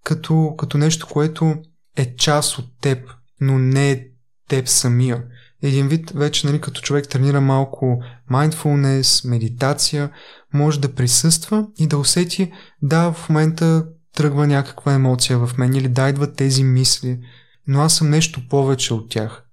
като, 0.04 0.54
като 0.58 0.78
нещо, 0.78 1.06
което 1.06 1.54
е 1.96 2.16
част 2.16 2.58
от 2.58 2.66
теб, 2.80 2.98
но 3.40 3.58
не 3.58 3.90
е 3.90 4.04
теб 4.48 4.68
самия. 4.68 5.22
Един 5.62 5.88
вид 5.88 6.10
вече, 6.10 6.46
нали, 6.46 6.60
като 6.60 6.80
човек 6.80 7.08
тренира 7.08 7.40
малко 7.40 7.98
mindfulness, 8.30 9.28
медитация, 9.28 10.10
може 10.54 10.80
да 10.80 10.94
присъства 10.94 11.66
и 11.78 11.86
да 11.86 11.98
усети, 11.98 12.52
да, 12.82 13.12
в 13.12 13.28
момента 13.28 13.86
тръгва 14.14 14.46
някаква 14.46 14.92
емоция 14.92 15.38
в 15.38 15.58
мен 15.58 15.74
или 15.74 15.88
да 15.88 16.08
идват 16.08 16.36
тези 16.36 16.64
мисли, 16.64 17.18
но 17.66 17.80
аз 17.80 17.96
съм 17.96 18.10
нещо 18.10 18.48
повече 18.48 18.94
от 18.94 19.10
тях. 19.10 19.44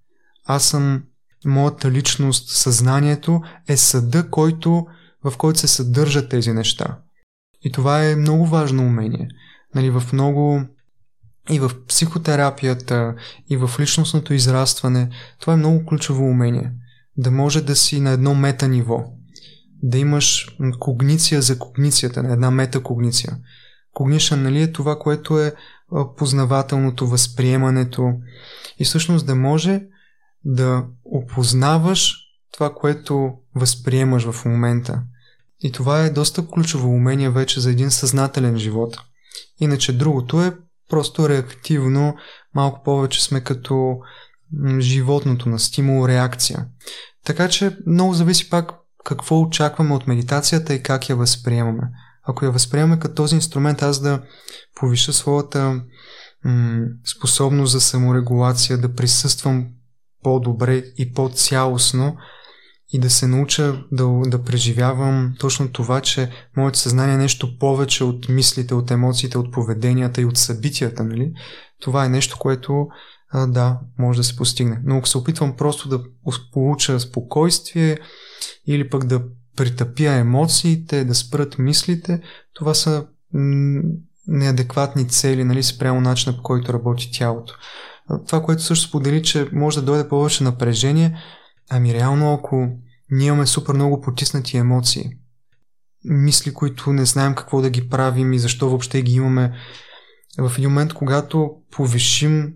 Аз 0.46 0.64
съм 0.64 1.04
моята 1.46 1.92
личност, 1.92 2.50
съзнанието 2.50 3.42
е 3.68 3.78
съда, 3.78 4.30
който, 4.30 4.86
в 5.24 5.38
който 5.38 5.60
се 5.60 5.68
съдържат 5.68 6.30
тези 6.30 6.54
неща. 6.54 6.98
И 7.62 7.72
това 7.72 8.06
е 8.06 8.16
много 8.16 8.46
важно 8.46 8.84
умение. 8.84 9.28
Нали, 9.76 9.90
в 9.90 10.04
много 10.14 10.62
и 11.50 11.60
в 11.60 11.72
психотерапията, 11.88 13.16
и 13.50 13.58
в 13.58 13.72
личностното 13.80 14.34
израстване, 14.34 15.10
това 15.40 15.54
е 15.54 15.58
много 15.58 15.86
ключово 15.86 16.24
умение. 16.24 16.72
Да 17.18 17.32
може 17.32 17.62
да 17.62 17.76
си 17.76 18.00
на 18.00 18.12
едно 18.12 18.36
мета 18.36 18.68
ниво. 18.68 19.04
Да 19.84 19.98
имаш 19.98 20.58
когниция 20.80 21.42
за 21.42 21.60
когницията, 21.60 22.24
на 22.24 22.34
една 22.34 22.52
метакогниция. 22.52 23.38
Cognition 23.96 24.36
нали, 24.36 24.62
е 24.62 24.72
това, 24.72 25.00
което 25.00 25.40
е 25.40 25.54
познавателното, 26.18 27.08
възприемането 27.08 28.14
и 28.80 28.86
всъщност 28.86 29.26
да 29.26 29.36
може 29.36 29.82
да 30.46 30.86
опознаваш 31.06 32.16
това, 32.52 32.74
което 32.74 33.34
възприемаш 33.56 34.32
в 34.32 34.46
момента. 34.46 35.04
И 35.60 35.72
това 35.72 36.04
е 36.04 36.10
доста 36.10 36.48
ключово 36.48 36.90
умение 36.90 37.30
вече 37.30 37.60
за 37.60 37.72
един 37.72 37.92
съзнателен 37.92 38.58
живот. 38.58 38.98
Иначе 39.60 39.98
другото 39.98 40.42
е 40.42 40.58
просто 40.92 41.30
реактивно, 41.30 42.16
малко 42.56 42.84
повече 42.84 43.24
сме 43.24 43.42
като 43.42 43.98
животното 44.80 45.50
на 45.50 45.60
стимул-реакция. 45.60 46.66
Така 47.26 47.50
че 47.50 47.78
много 47.88 48.14
зависи 48.14 48.50
пак 48.50 48.72
какво 49.06 49.40
очакваме 49.40 49.94
от 49.94 50.08
медитацията 50.08 50.74
и 50.74 50.84
как 50.84 51.10
я 51.10 51.16
възприемаме 51.16 51.84
ако 52.24 52.46
я 52.46 52.52
възприемаме 52.52 53.00
като 53.00 53.16
този 53.16 53.36
инструмент, 53.36 53.82
аз 53.82 54.00
да 54.00 54.22
повиша 54.76 55.14
своята 55.14 55.82
м- 56.44 56.86
способност 57.18 57.72
за 57.72 57.82
саморегулация, 57.82 58.78
да 58.78 58.94
присъствам 58.94 59.68
по-добре 60.24 60.84
и 60.98 61.14
по-цялостно 61.14 62.18
и 62.94 63.00
да 63.00 63.10
се 63.10 63.28
науча 63.28 63.84
да, 63.92 64.08
да 64.28 64.44
преживявам 64.44 65.34
точно 65.40 65.72
това, 65.72 66.02
че 66.02 66.30
моето 66.58 66.80
съзнание 66.80 67.16
е 67.16 67.18
нещо 67.18 67.58
повече 67.60 68.04
от 68.04 68.30
мислите, 68.30 68.74
от 68.74 68.92
емоциите, 68.92 69.38
от 69.38 69.52
поведенията 69.52 70.22
и 70.22 70.26
от 70.26 70.38
събитията, 70.38 71.04
нали? 71.04 71.34
Това 71.82 72.06
е 72.06 72.10
нещо, 72.10 72.38
което 72.40 72.88
да, 73.48 73.80
може 74.00 74.18
да 74.18 74.24
се 74.24 74.36
постигне. 74.36 74.80
Но 74.84 74.98
ако 74.98 75.08
се 75.08 75.18
опитвам 75.18 75.56
просто 75.56 75.90
да 75.90 76.04
получа 76.54 77.00
спокойствие 77.00 77.98
или 78.68 78.90
пък 78.90 79.06
да 79.06 79.24
притъпя 79.56 80.12
емоциите, 80.12 81.06
да 81.06 81.16
спрат 81.16 81.58
мислите, 81.58 82.22
това 82.54 82.74
са 82.74 83.06
неадекватни 84.28 85.08
цели, 85.08 85.44
нали, 85.44 85.64
спрямо 85.64 86.02
начина 86.02 86.36
по 86.36 86.44
който 86.44 86.74
работи 86.74 87.12
тялото. 87.14 87.54
Това, 88.28 88.44
което 88.44 88.62
също 88.62 88.88
сподели, 88.88 89.24
че 89.24 89.48
може 89.52 89.80
да 89.80 89.86
дойде 89.86 90.10
повече 90.10 90.44
напрежение, 90.44 91.18
ами 91.74 91.94
реално 91.94 92.34
ако 92.34 92.70
ние 93.12 93.28
имаме 93.28 93.48
супер 93.48 93.74
много 93.74 94.02
потиснати 94.02 94.58
емоции, 94.58 95.10
мисли, 96.04 96.54
които 96.54 96.94
не 96.94 97.06
знаем 97.06 97.36
какво 97.36 97.62
да 97.62 97.70
ги 97.70 97.90
правим 97.90 98.34
и 98.34 98.40
защо 98.40 98.70
въобще 98.70 99.02
ги 99.02 99.14
имаме, 99.14 99.54
в 100.40 100.52
един 100.58 100.70
момент, 100.70 100.94
когато 100.94 101.52
повишим 101.72 102.54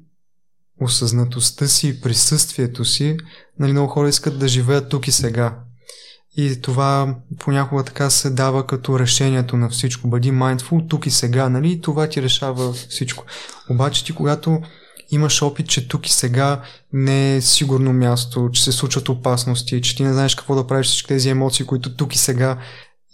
осъзнатостта 0.82 1.68
си 1.68 1.88
и 1.88 2.02
присъствието 2.02 2.86
си, 2.86 3.18
нали, 3.60 3.72
много 3.72 3.88
хора 3.88 4.10
искат 4.10 4.40
да 4.40 4.48
живеят 4.48 4.90
тук 4.90 5.08
и 5.08 5.12
сега. 5.12 5.60
И 6.38 6.62
това 6.62 7.18
понякога 7.40 7.84
така 7.84 8.10
се 8.10 8.30
дава 8.30 8.68
като 8.68 9.00
решението 9.00 9.58
на 9.58 9.70
всичко. 9.70 10.08
Бъди 10.08 10.32
mindful 10.32 10.90
тук 10.90 11.06
и 11.06 11.12
сега, 11.12 11.50
нали? 11.50 11.72
И 11.72 11.82
това 11.82 12.10
ти 12.10 12.22
решава 12.22 12.74
всичко. 12.74 13.24
Обаче 13.70 14.06
ти, 14.06 14.16
когато 14.16 14.62
имаш 15.16 15.42
опит, 15.42 15.70
че 15.70 15.88
тук 15.88 16.08
и 16.08 16.12
сега 16.12 16.62
не 16.94 17.36
е 17.36 17.42
сигурно 17.42 17.94
място, 17.94 18.50
че 18.54 18.64
се 18.64 18.72
случват 18.72 19.10
опасности, 19.10 19.82
че 19.82 19.96
ти 19.96 20.04
не 20.04 20.14
знаеш 20.14 20.36
какво 20.36 20.56
да 20.56 20.68
правиш 20.68 20.88
всички 20.88 21.08
тези 21.08 21.30
емоции, 21.30 21.66
които 21.66 21.96
тук 21.96 22.16
и 22.16 22.18
сега 22.18 22.58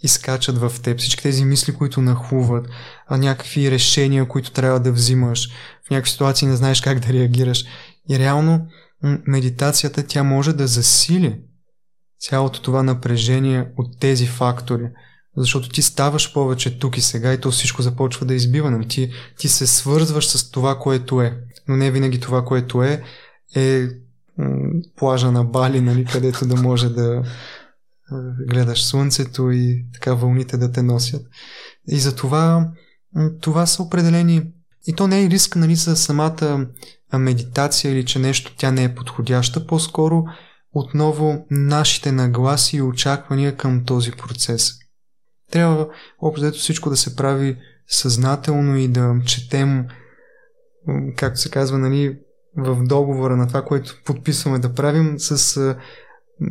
изкачат 0.02 0.58
в 0.58 0.72
теб, 0.82 0.98
всички 0.98 1.22
тези 1.22 1.44
мисли, 1.44 1.74
които 1.74 2.00
нахлуват, 2.00 2.68
а 3.06 3.16
някакви 3.16 3.70
решения, 3.70 4.28
които 4.28 4.50
трябва 4.50 4.80
да 4.80 4.92
взимаш, 4.92 5.50
в 5.86 5.90
някакви 5.90 6.10
ситуации 6.10 6.48
не 6.48 6.56
знаеш 6.56 6.80
как 6.80 7.00
да 7.00 7.12
реагираш. 7.12 7.64
И 8.10 8.18
реално 8.18 8.66
медитацията 9.26 10.06
тя 10.06 10.22
може 10.22 10.52
да 10.52 10.66
засили 10.66 11.40
цялото 12.18 12.62
това 12.62 12.82
напрежение 12.82 13.68
от 13.76 14.00
тези 14.00 14.26
фактори. 14.26 14.84
Защото 15.36 15.68
ти 15.68 15.82
ставаш 15.82 16.32
повече 16.32 16.78
тук 16.78 16.98
и 16.98 17.00
сега 17.00 17.32
и 17.32 17.40
то 17.40 17.50
всичко 17.50 17.82
започва 17.82 18.26
да 18.26 18.34
избива. 18.34 18.70
Нали? 18.70 18.88
Ти, 18.88 19.10
ти 19.38 19.48
се 19.48 19.66
свързваш 19.66 20.28
с 20.28 20.50
това, 20.50 20.78
което 20.78 21.22
е. 21.22 21.38
Но 21.68 21.76
не 21.76 21.90
винаги 21.90 22.20
това, 22.20 22.44
което 22.44 22.82
е, 22.82 23.02
е 23.56 23.88
плажа 24.96 25.32
на 25.32 25.44
Бали, 25.44 25.80
нали? 25.80 26.04
където 26.04 26.46
да 26.46 26.56
може 26.56 26.88
да 26.88 27.22
гледаш 28.48 28.84
слънцето 28.84 29.50
и 29.50 29.84
така 29.94 30.14
вълните 30.14 30.56
да 30.56 30.72
те 30.72 30.82
носят. 30.82 31.26
И 31.88 31.98
за 31.98 32.16
това 32.16 32.70
това 33.40 33.66
са 33.66 33.82
определени 33.82 34.42
и 34.86 34.94
то 34.94 35.06
не 35.06 35.24
е 35.24 35.30
риск 35.30 35.56
нали, 35.56 35.74
за 35.74 35.96
самата 35.96 36.66
медитация 37.18 37.92
или 37.92 38.04
че 38.04 38.18
нещо 38.18 38.54
тя 38.56 38.70
не 38.70 38.84
е 38.84 38.94
подходяща, 38.94 39.66
по-скоро 39.66 40.24
отново 40.72 41.46
нашите 41.50 42.12
нагласи 42.12 42.76
и 42.76 42.82
очаквания 42.82 43.56
към 43.56 43.84
този 43.84 44.12
процес. 44.12 44.72
Трябва 45.52 45.88
общо 46.20 46.50
всичко 46.50 46.90
да 46.90 46.96
се 46.96 47.16
прави 47.16 47.56
съзнателно 47.88 48.76
и 48.76 48.88
да 48.88 49.14
четем, 49.26 49.86
както 51.16 51.40
се 51.40 51.50
казва, 51.50 51.78
нали, 51.78 52.18
в 52.56 52.84
договора 52.84 53.36
на 53.36 53.48
това, 53.48 53.62
което 53.62 54.00
подписваме 54.04 54.58
да 54.58 54.74
правим 54.74 55.14
с 55.18 55.76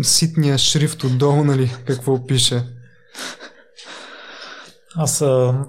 ситния 0.02 0.58
шрифт 0.58 1.04
отдолу, 1.04 1.44
нали, 1.44 1.76
какво 1.86 2.26
пише. 2.26 2.64
Аз 4.96 5.26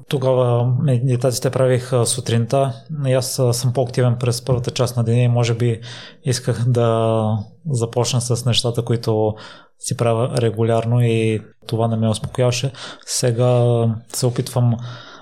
тогава 0.08 0.76
медитациите 0.80 1.50
правих 1.50 1.92
сутринта 2.04 2.72
и 3.06 3.12
аз 3.12 3.40
съм 3.52 3.72
по-активен 3.72 4.16
през 4.20 4.44
първата 4.44 4.70
част 4.70 4.96
на 4.96 5.04
деня 5.04 5.22
и 5.22 5.28
може 5.28 5.54
би 5.54 5.80
исках 6.24 6.64
да 6.68 7.38
започна 7.70 8.20
с 8.20 8.44
нещата, 8.44 8.84
които 8.84 9.34
си 9.78 9.96
правя 9.96 10.30
регулярно 10.40 11.00
и 11.00 11.40
това 11.66 11.88
не 11.88 11.96
ме 11.96 12.08
успокояваше. 12.08 12.72
Сега 13.06 13.64
се 14.12 14.26
опитвам 14.26 14.76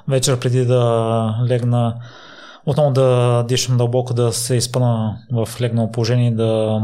вечер 0.09 0.41
преди 0.41 0.65
да 0.65 1.45
легна 1.49 1.97
отново 2.67 2.91
да 2.91 3.43
дишам 3.49 3.77
дълбоко, 3.77 4.15
да 4.15 4.33
се 4.33 4.57
изпъна 4.57 5.17
в 5.33 5.49
легнало 5.61 5.91
положение 5.91 6.31
да 6.31 6.81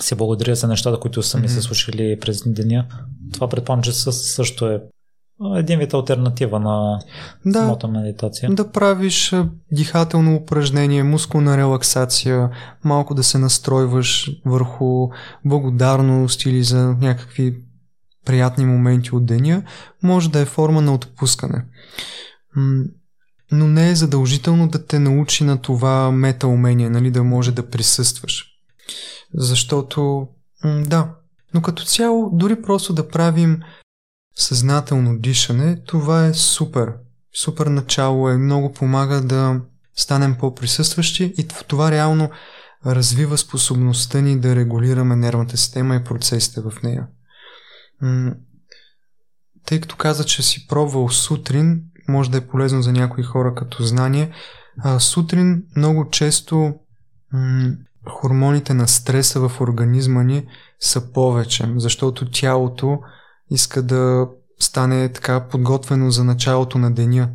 се 0.00 0.14
благодаря 0.14 0.54
за 0.54 0.68
нещата, 0.68 1.00
които 1.00 1.22
са 1.22 1.38
ми 1.38 1.48
се 1.48 1.62
случили 1.62 2.18
през 2.20 2.42
деня. 2.46 2.86
Това 3.32 3.48
предполагам, 3.48 3.82
че 3.82 3.92
също 3.92 4.66
е 4.66 4.82
един 5.56 5.78
вид 5.78 5.94
альтернатива 5.94 6.60
на 6.60 7.00
да, 7.46 7.58
самата 7.58 7.88
медитация. 7.88 8.50
Да 8.54 8.72
правиш 8.72 9.34
дихателно 9.72 10.36
упражнение, 10.36 11.02
мускулна 11.02 11.56
релаксация, 11.56 12.50
малко 12.84 13.14
да 13.14 13.22
се 13.22 13.38
настройваш 13.38 14.30
върху 14.46 15.08
благодарност 15.44 16.44
или 16.44 16.62
за 16.62 16.96
някакви 17.00 17.58
приятни 18.26 18.64
моменти 18.64 19.14
от 19.14 19.26
деня, 19.26 19.62
може 20.02 20.30
да 20.30 20.40
е 20.40 20.44
форма 20.44 20.80
на 20.80 20.94
отпускане. 20.94 21.64
Но 23.52 23.66
не 23.66 23.90
е 23.90 23.94
задължително 23.94 24.68
да 24.68 24.86
те 24.86 24.98
научи 24.98 25.44
на 25.44 25.60
това 25.60 26.10
мета 26.10 26.46
умение, 26.46 26.90
нали, 26.90 27.10
да 27.10 27.24
може 27.24 27.52
да 27.52 27.70
присъстваш. 27.70 28.44
Защото, 29.34 30.28
да, 30.64 31.14
но 31.54 31.62
като 31.62 31.84
цяло, 31.84 32.30
дори 32.32 32.62
просто 32.62 32.92
да 32.92 33.08
правим 33.08 33.60
съзнателно 34.38 35.18
дишане, 35.18 35.82
това 35.86 36.26
е 36.26 36.34
супер. 36.34 36.92
Супер 37.42 37.66
начало 37.66 38.30
е, 38.30 38.38
много 38.38 38.72
помага 38.72 39.20
да 39.20 39.60
станем 39.96 40.36
по-присъстващи 40.38 41.34
и 41.38 41.48
това 41.68 41.90
реално 41.90 42.30
развива 42.86 43.38
способността 43.38 44.20
ни 44.20 44.40
да 44.40 44.56
регулираме 44.56 45.16
нервната 45.16 45.56
система 45.56 45.96
и 45.96 46.04
процесите 46.04 46.60
в 46.60 46.72
нея. 46.82 47.06
Тъй 49.66 49.80
като 49.80 49.96
каза, 49.96 50.24
че 50.24 50.42
си 50.42 50.66
пробвал 50.66 51.08
сутрин, 51.08 51.82
може 52.08 52.30
да 52.30 52.38
е 52.38 52.46
полезно 52.46 52.82
за 52.82 52.92
някои 52.92 53.24
хора 53.24 53.54
като 53.54 53.82
знание, 53.82 54.32
а, 54.84 54.98
сутрин 54.98 55.62
много 55.76 56.10
често 56.10 56.74
м- 57.32 57.70
хормоните 58.08 58.74
на 58.74 58.88
стреса 58.88 59.48
в 59.48 59.60
организма 59.60 60.22
ни 60.22 60.46
са 60.80 61.12
повече, 61.12 61.72
защото 61.76 62.30
тялото 62.30 62.98
иска 63.50 63.82
да 63.82 64.28
стане 64.60 65.08
така 65.08 65.48
подготвено 65.48 66.10
за 66.10 66.24
началото 66.24 66.78
на 66.78 66.94
деня. 66.94 67.30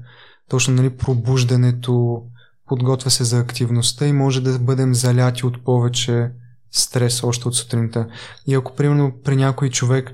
Точно 0.50 0.74
нали, 0.74 0.90
пробуждането, 0.90 2.22
подготвя 2.68 3.12
се 3.12 3.24
за 3.24 3.40
активността 3.40 4.08
и 4.08 4.14
може 4.14 4.42
да 4.42 4.60
бъдем 4.60 4.94
заляти 4.94 5.46
от 5.46 5.64
повече 5.64 6.32
стрес 6.72 7.24
още 7.24 7.48
от 7.48 7.56
сутринта. 7.56 8.08
И 8.48 8.54
ако, 8.54 8.76
примерно, 8.76 9.14
при 9.24 9.36
някой 9.36 9.70
човек 9.70 10.14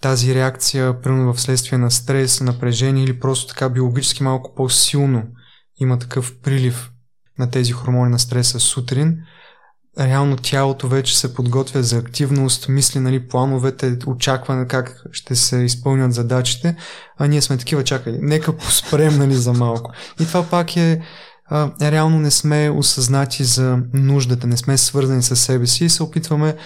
тази 0.00 0.34
реакция, 0.34 1.00
примерно 1.00 1.34
в 1.34 1.40
следствие 1.40 1.78
на 1.78 1.90
стрес, 1.90 2.40
напрежение 2.40 3.04
или 3.04 3.20
просто 3.20 3.46
така 3.46 3.68
биологически 3.68 4.22
малко 4.22 4.54
по-силно 4.54 5.22
има 5.80 5.98
такъв 5.98 6.38
прилив 6.42 6.90
на 7.38 7.50
тези 7.50 7.72
хормони 7.72 8.10
на 8.10 8.18
стреса 8.18 8.60
сутрин, 8.60 9.18
реално 10.00 10.36
тялото 10.36 10.88
вече 10.88 11.18
се 11.18 11.34
подготвя 11.34 11.82
за 11.82 11.98
активност, 11.98 12.68
мисли, 12.68 13.00
нали, 13.00 13.28
плановете, 13.28 13.98
очакване 14.06 14.66
как 14.66 15.02
ще 15.12 15.36
се 15.36 15.56
изпълнят 15.56 16.14
задачите, 16.14 16.76
а 17.18 17.26
ние 17.26 17.42
сме 17.42 17.56
такива, 17.56 17.84
чакай, 17.84 18.18
нека 18.20 18.56
поспрем, 18.56 19.18
нали, 19.18 19.34
за 19.34 19.52
малко. 19.52 19.92
И 20.20 20.26
това 20.26 20.46
пак 20.50 20.76
е, 20.76 21.00
а, 21.46 21.90
реално 21.90 22.18
не 22.18 22.30
сме 22.30 22.70
осъзнати 22.70 23.44
за 23.44 23.78
нуждата, 23.94 24.46
не 24.46 24.56
сме 24.56 24.78
свързани 24.78 25.22
с 25.22 25.36
себе 25.36 25.66
си 25.66 25.84
и 25.84 25.88
се 25.88 26.02
опитваме 26.02 26.56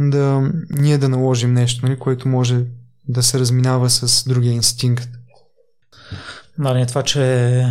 да 0.00 0.50
ние 0.70 0.98
да 0.98 1.08
наложим 1.08 1.52
нещо, 1.52 1.86
нали, 1.86 1.98
което 1.98 2.28
може 2.28 2.64
да 3.08 3.22
се 3.22 3.38
разминава 3.38 3.90
с 3.90 4.24
другия 4.28 4.52
инстинкт. 4.52 5.08
Нали, 6.58 6.86
това, 6.86 7.02
че 7.02 7.66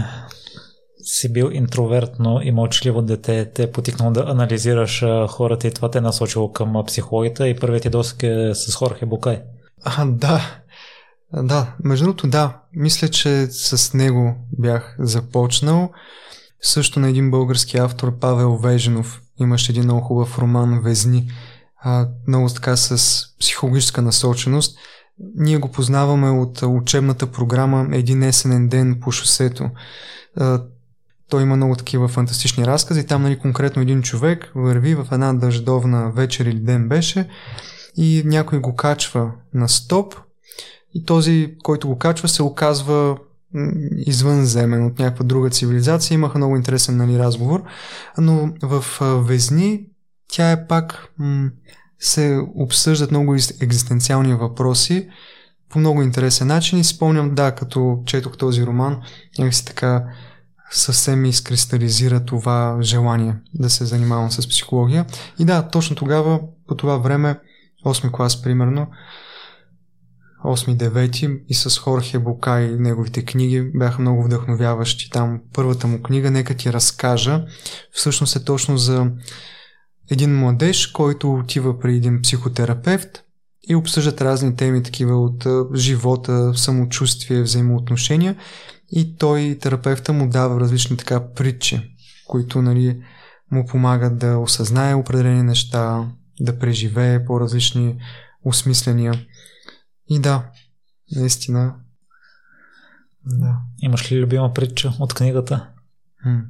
си 1.04 1.34
бил 1.34 1.50
интровертно 1.54 2.39
и 2.44 2.52
мълчаливо 2.52 3.02
дете, 3.02 3.52
те 3.56 3.63
е 3.63 3.72
потикнал 3.72 4.12
да 4.12 4.26
анализираш 4.28 5.04
хората 5.28 5.68
и 5.68 5.72
това 5.72 5.92
те 5.92 5.98
е 5.98 6.02
насочило 6.02 6.52
към 6.52 6.84
психологията 6.88 7.48
и 7.48 7.60
първият 7.60 7.84
ти 7.84 7.89
досък 7.89 8.24
е 8.24 8.52
с 8.54 8.76
Хорхе 8.76 9.06
Букай. 9.06 9.42
А, 9.84 10.06
да. 10.06 10.62
Да, 11.34 11.76
между 11.84 12.06
другото 12.06 12.28
да. 12.28 12.62
Мисля, 12.74 13.08
че 13.08 13.48
с 13.48 13.94
него 13.94 14.36
бях 14.60 14.96
започнал. 15.00 15.92
Също 16.62 17.00
на 17.00 17.10
един 17.10 17.32
български 17.32 17.78
автор, 17.78 18.20
Павел 18.20 18.58
Веженов, 18.58 19.22
имаше 19.39 19.72
един 19.72 19.84
много 19.84 20.02
хубав 20.02 20.39
роман 20.39 20.82
Везни, 20.84 21.32
а, 21.82 22.08
много 22.28 22.50
така 22.50 22.78
с 22.78 23.22
психологическа 23.39 24.02
насоченост. 24.02 24.78
Ние 25.36 25.58
го 25.58 25.72
познаваме 25.72 26.30
от 26.30 26.62
учебната 26.62 27.32
програма 27.32 27.88
Един 27.92 28.24
есенен 28.24 28.70
ден 28.70 29.00
по 29.02 29.12
шосето. 29.12 29.70
Той 31.34 31.41
има 31.41 31.56
много 31.56 31.76
такива 31.76 32.08
фантастични 32.08 32.65
разкази. 32.65 33.06
Там 33.06 33.22
нали, 33.22 33.39
конкретно 33.39 33.82
един 33.82 34.02
човек 34.02 34.52
върви 34.56 34.96
в 34.96 35.08
една 35.12 35.34
дъждовна 35.34 36.12
вечер 36.12 36.46
или 36.46 36.60
ден 36.60 36.89
беше 36.89 37.30
и 37.98 38.24
някой 38.26 38.60
го 38.60 38.76
качва 38.76 39.32
на 39.54 39.69
стоп 39.69 40.15
и 40.93 41.06
този, 41.06 41.56
който 41.63 41.88
го 41.88 41.98
качва, 41.98 42.28
се 42.28 42.43
оказва 42.43 43.17
извънземен 43.98 44.86
от 44.86 45.00
някаква 45.00 45.26
друга 45.26 45.50
цивилизация. 45.50 46.15
Имаха 46.15 46.38
много 46.38 46.56
интересен 46.56 46.98
нали, 46.98 47.19
разговор, 47.19 47.63
но 48.17 48.54
в 48.63 48.86
Везни 49.02 49.86
тя 50.28 50.52
е 50.52 50.67
пак 50.67 51.08
м- 51.19 51.50
се 52.00 52.39
обсъждат 52.56 53.12
много 53.12 53.36
екзистенциални 53.36 54.34
въпроси 54.34 55.10
по 55.69 55.80
много 55.80 56.02
интересен 56.02 56.48
начин 56.48 56.80
и 56.80 56.84
спомням, 56.84 57.36
да, 57.36 57.56
като 57.56 58.00
четох 58.06 58.38
този 58.38 58.65
роман, 58.65 59.02
някакси 59.39 59.65
така 59.65 60.04
съвсем 60.74 61.26
изкристализира 61.26 62.26
това 62.26 62.78
желание 62.82 63.36
да 63.54 63.70
се 63.70 63.86
занимавам 63.86 64.32
с 64.32 64.50
психология. 64.50 65.06
И 65.40 65.46
да, 65.46 65.68
точно 65.70 65.96
тогава, 65.96 66.40
по 66.68 66.76
това 66.76 66.98
време, 66.98 67.40
8 67.86 68.12
клас 68.12 68.42
примерно, 68.42 68.88
8-9 70.46 71.44
и 71.50 71.54
с 71.54 71.78
Хорхе 71.78 72.20
Букай 72.20 72.68
неговите 72.68 73.26
книги 73.26 73.72
бяха 73.76 74.02
много 74.02 74.24
вдъхновяващи. 74.24 75.10
Там 75.10 75.42
първата 75.54 75.88
му 75.88 76.02
книга, 76.02 76.32
нека 76.32 76.54
ти 76.54 76.74
разкажа, 76.74 77.46
всъщност 77.92 78.36
е 78.36 78.44
точно 78.44 78.78
за 78.78 79.12
един 80.12 80.40
младеж, 80.40 80.88
който 80.88 81.34
отива 81.34 81.80
при 81.80 81.96
един 81.96 82.22
психотерапевт 82.22 83.24
и 83.70 83.76
обсъждат 83.76 84.22
разни 84.22 84.56
теми, 84.56 84.84
такива 84.84 85.22
от 85.22 85.48
живота, 85.76 86.54
самочувствие, 86.56 87.42
взаимоотношения 87.42 88.36
и 88.95 89.17
той, 89.17 89.58
терапевта, 89.62 90.13
му 90.13 90.29
дава 90.29 90.60
различни 90.60 90.97
така 90.97 91.34
притчи, 91.34 91.95
които 92.27 92.62
нали, 92.62 93.03
му 93.51 93.65
помагат 93.65 94.17
да 94.17 94.38
осъзнае 94.38 94.95
определени 94.95 95.43
неща, 95.43 96.12
да 96.39 96.60
преживее 96.60 97.25
по-различни 97.25 98.01
осмисления. 98.45 99.13
И 100.10 100.19
да, 100.19 100.51
наистина. 101.15 101.75
Да. 103.25 103.60
Имаш 103.79 104.12
ли 104.12 104.19
любима 104.19 104.53
притча 104.53 104.93
от 104.99 105.13
книгата? 105.13 105.69
М- 106.25 106.45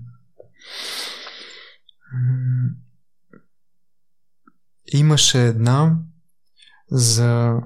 Имаше 4.94 5.48
една 5.48 5.98
за, 6.92 7.60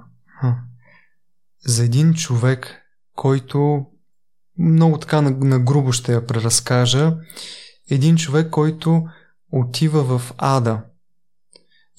за 1.66 1.84
един 1.84 2.14
човек, 2.14 2.82
който 3.16 3.86
много 4.60 4.98
така 4.98 5.22
на, 5.22 5.32
на 5.32 5.60
грубо 5.60 5.92
ще 5.92 6.14
я 6.14 6.26
преразкажа. 6.26 7.16
Един 7.90 8.16
човек, 8.16 8.50
който 8.50 9.04
отива 9.52 10.18
в 10.18 10.34
ада 10.38 10.84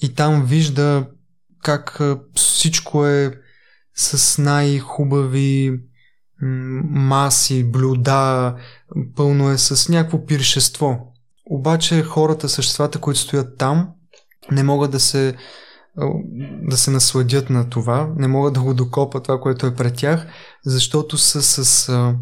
и 0.02 0.14
там 0.14 0.44
вижда 0.44 1.06
как 1.62 2.00
всичко 2.34 3.06
е 3.06 3.40
с 3.94 4.42
най-хубави 4.42 5.80
маси, 6.42 7.64
блюда, 7.64 8.56
пълно 9.16 9.50
е 9.50 9.58
с 9.58 9.88
някакво 9.88 10.26
пиршество. 10.26 11.14
Обаче 11.50 12.02
хората, 12.02 12.48
съществата, 12.48 12.98
които 13.00 13.20
стоят 13.20 13.58
там, 13.58 13.88
не 14.50 14.62
могат 14.62 14.90
да 14.90 15.00
се 15.00 15.34
да 16.62 16.76
се 16.76 16.90
насладят 16.90 17.50
на 17.50 17.70
това, 17.70 18.12
не 18.16 18.28
могат 18.28 18.54
да 18.54 18.60
го 18.60 18.74
докопат 18.74 19.22
това, 19.22 19.40
което 19.40 19.66
е 19.66 19.74
пред 19.74 19.96
тях, 19.96 20.26
защото 20.64 21.18
са 21.18 21.42
с 21.42 21.88
а, 21.88 22.14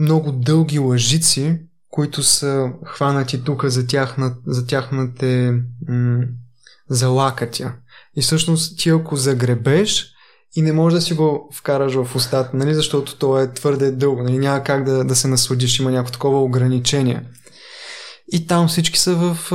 много 0.00 0.32
дълги 0.32 0.78
лъжици, 0.78 1.58
които 1.90 2.22
са 2.22 2.72
хванати 2.86 3.44
тук 3.44 3.64
за, 3.64 3.86
тяхна, 3.86 4.34
за 4.46 4.66
тяхната 4.66 5.54
м- 5.88 6.24
залакатя. 6.90 7.74
И 8.16 8.22
всъщност 8.22 8.78
ти 8.78 8.90
ако 8.90 9.16
загребеш 9.16 10.06
и 10.56 10.62
не 10.62 10.72
можеш 10.72 10.98
да 10.98 11.02
си 11.06 11.14
го 11.14 11.50
вкараш 11.54 11.94
в 11.94 12.16
устата, 12.16 12.56
нали, 12.56 12.74
защото 12.74 13.16
то 13.16 13.40
е 13.40 13.52
твърде 13.52 13.90
дълго, 13.90 14.22
нали, 14.22 14.38
няма 14.38 14.62
как 14.62 14.84
да, 14.84 15.04
да 15.04 15.16
се 15.16 15.28
насладиш, 15.28 15.78
има 15.78 15.90
някакво 15.90 16.12
такова 16.12 16.42
ограничение. 16.42 17.22
И 18.32 18.46
там 18.46 18.68
всички 18.68 18.98
са 18.98 19.14
в 19.14 19.52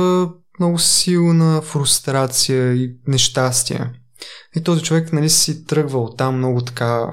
много 0.60 0.78
силна 0.78 1.62
фрустрация 1.62 2.74
и 2.74 2.96
нещастие. 3.06 3.90
И 4.56 4.62
този 4.62 4.82
човек 4.82 5.12
нали, 5.12 5.30
си 5.30 5.64
тръгвал 5.64 6.14
там 6.14 6.36
много 6.36 6.60
така 6.60 7.06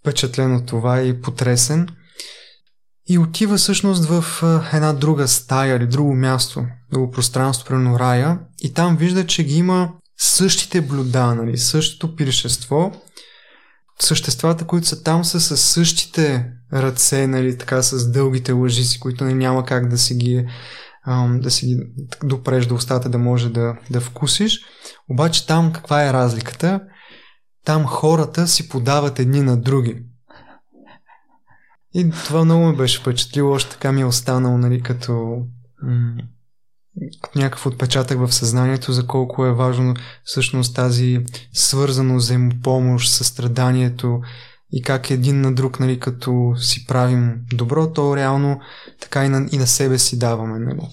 впечатлен 0.00 0.56
от 0.56 0.66
това 0.66 1.00
и 1.00 1.20
потресен. 1.20 1.88
И 3.08 3.18
отива 3.18 3.56
всъщност 3.56 4.04
в 4.04 4.24
една 4.72 4.92
друга 4.92 5.28
стая 5.28 5.76
или 5.76 5.86
друго 5.86 6.14
място, 6.14 6.66
друго 6.92 7.10
пространство, 7.10 7.66
примерно 7.66 7.98
рая, 7.98 8.38
и 8.62 8.72
там 8.72 8.96
вижда, 8.96 9.26
че 9.26 9.44
ги 9.44 9.56
има 9.56 9.92
същите 10.18 10.80
блюда, 10.80 11.34
нали, 11.34 11.58
същото 11.58 12.16
пиршество. 12.16 13.02
Съществата, 14.00 14.64
които 14.64 14.86
са 14.86 15.02
там, 15.02 15.24
са 15.24 15.40
с 15.40 15.56
същите 15.56 16.50
ръце, 16.72 17.26
нали, 17.26 17.58
така 17.58 17.82
с 17.82 18.12
дългите 18.12 18.52
лъжици, 18.52 19.00
които 19.00 19.24
нали, 19.24 19.34
няма 19.34 19.64
как 19.64 19.88
да 19.88 19.98
си 19.98 20.14
ги 20.14 20.46
да 21.40 21.50
си 21.50 21.66
ги 21.66 21.76
допреш 22.24 22.66
до 22.66 22.74
устата, 22.74 23.08
да 23.08 23.18
може 23.18 23.50
да, 23.50 23.76
да 23.90 24.00
вкусиш. 24.00 24.60
Обаче 25.10 25.46
там 25.46 25.72
каква 25.72 26.06
е 26.08 26.12
разликата? 26.12 26.80
Там 27.64 27.86
хората 27.86 28.48
си 28.48 28.68
подават 28.68 29.18
едни 29.18 29.42
на 29.42 29.56
други. 29.56 30.02
И 31.94 32.10
това 32.10 32.44
много 32.44 32.64
ме 32.64 32.76
беше 32.76 33.00
впечатлило, 33.00 33.52
още 33.52 33.70
така 33.70 33.92
ми 33.92 34.00
е 34.00 34.04
останало, 34.04 34.58
нали, 34.58 34.82
като, 34.82 35.42
м- 35.82 36.22
някакъв 37.36 37.66
отпечатък 37.66 38.18
в 38.18 38.34
съзнанието 38.34 38.92
за 38.92 39.06
колко 39.06 39.46
е 39.46 39.54
важно 39.54 39.94
всъщност 40.24 40.74
тази 40.74 41.24
свързано 41.52 42.16
взаимопомощ, 42.16 43.12
състраданието 43.12 44.20
и 44.72 44.82
как 44.82 45.10
един 45.10 45.40
на 45.40 45.54
друг, 45.54 45.80
нали, 45.80 46.00
като 46.00 46.54
си 46.56 46.86
правим 46.86 47.40
добро, 47.52 47.92
то 47.92 48.16
реално 48.16 48.60
така 49.00 49.24
и 49.24 49.28
на, 49.28 49.48
и 49.52 49.58
на 49.58 49.66
себе 49.66 49.98
си 49.98 50.18
даваме. 50.18 50.58
Нали. 50.58 50.88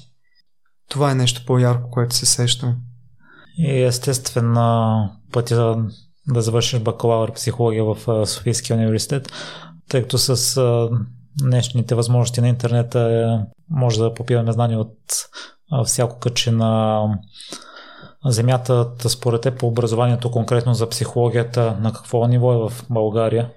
Това 0.90 1.12
е 1.12 1.16
нещо 1.16 1.44
по-ярко, 1.48 1.90
което 1.92 2.16
се 2.16 2.26
сещам. 2.26 2.76
И 3.58 3.84
естествено 3.84 5.10
пътя 5.32 5.86
да 6.28 6.42
завършиш 6.42 6.80
бакалавър 6.80 7.34
психология 7.34 7.84
в 7.84 8.26
Софийския 8.28 8.78
университет, 8.78 9.32
тъй 9.90 10.02
като 10.02 10.18
с 10.18 10.60
днешните 11.42 11.96
възможности 11.96 12.42
на 12.42 12.48
интернета 12.48 13.40
може 13.70 14.00
да 14.00 14.14
попиваме 14.14 14.52
знания 14.52 14.80
от 14.80 14.98
всяко 15.86 16.20
къче 16.20 16.52
на 16.52 17.02
земята. 18.26 18.92
Според 19.08 19.42
те 19.42 19.56
по 19.56 19.68
образованието, 19.68 20.32
конкретно 20.32 20.74
за 20.74 20.90
психологията, 20.90 21.78
на 21.82 21.94
какво 21.94 22.28
ниво 22.28 22.54
е 22.54 22.70
в 22.70 22.86
България? 22.90 23.52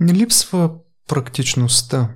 Не 0.00 0.14
липсва 0.14 0.70
практичността. 1.08 2.08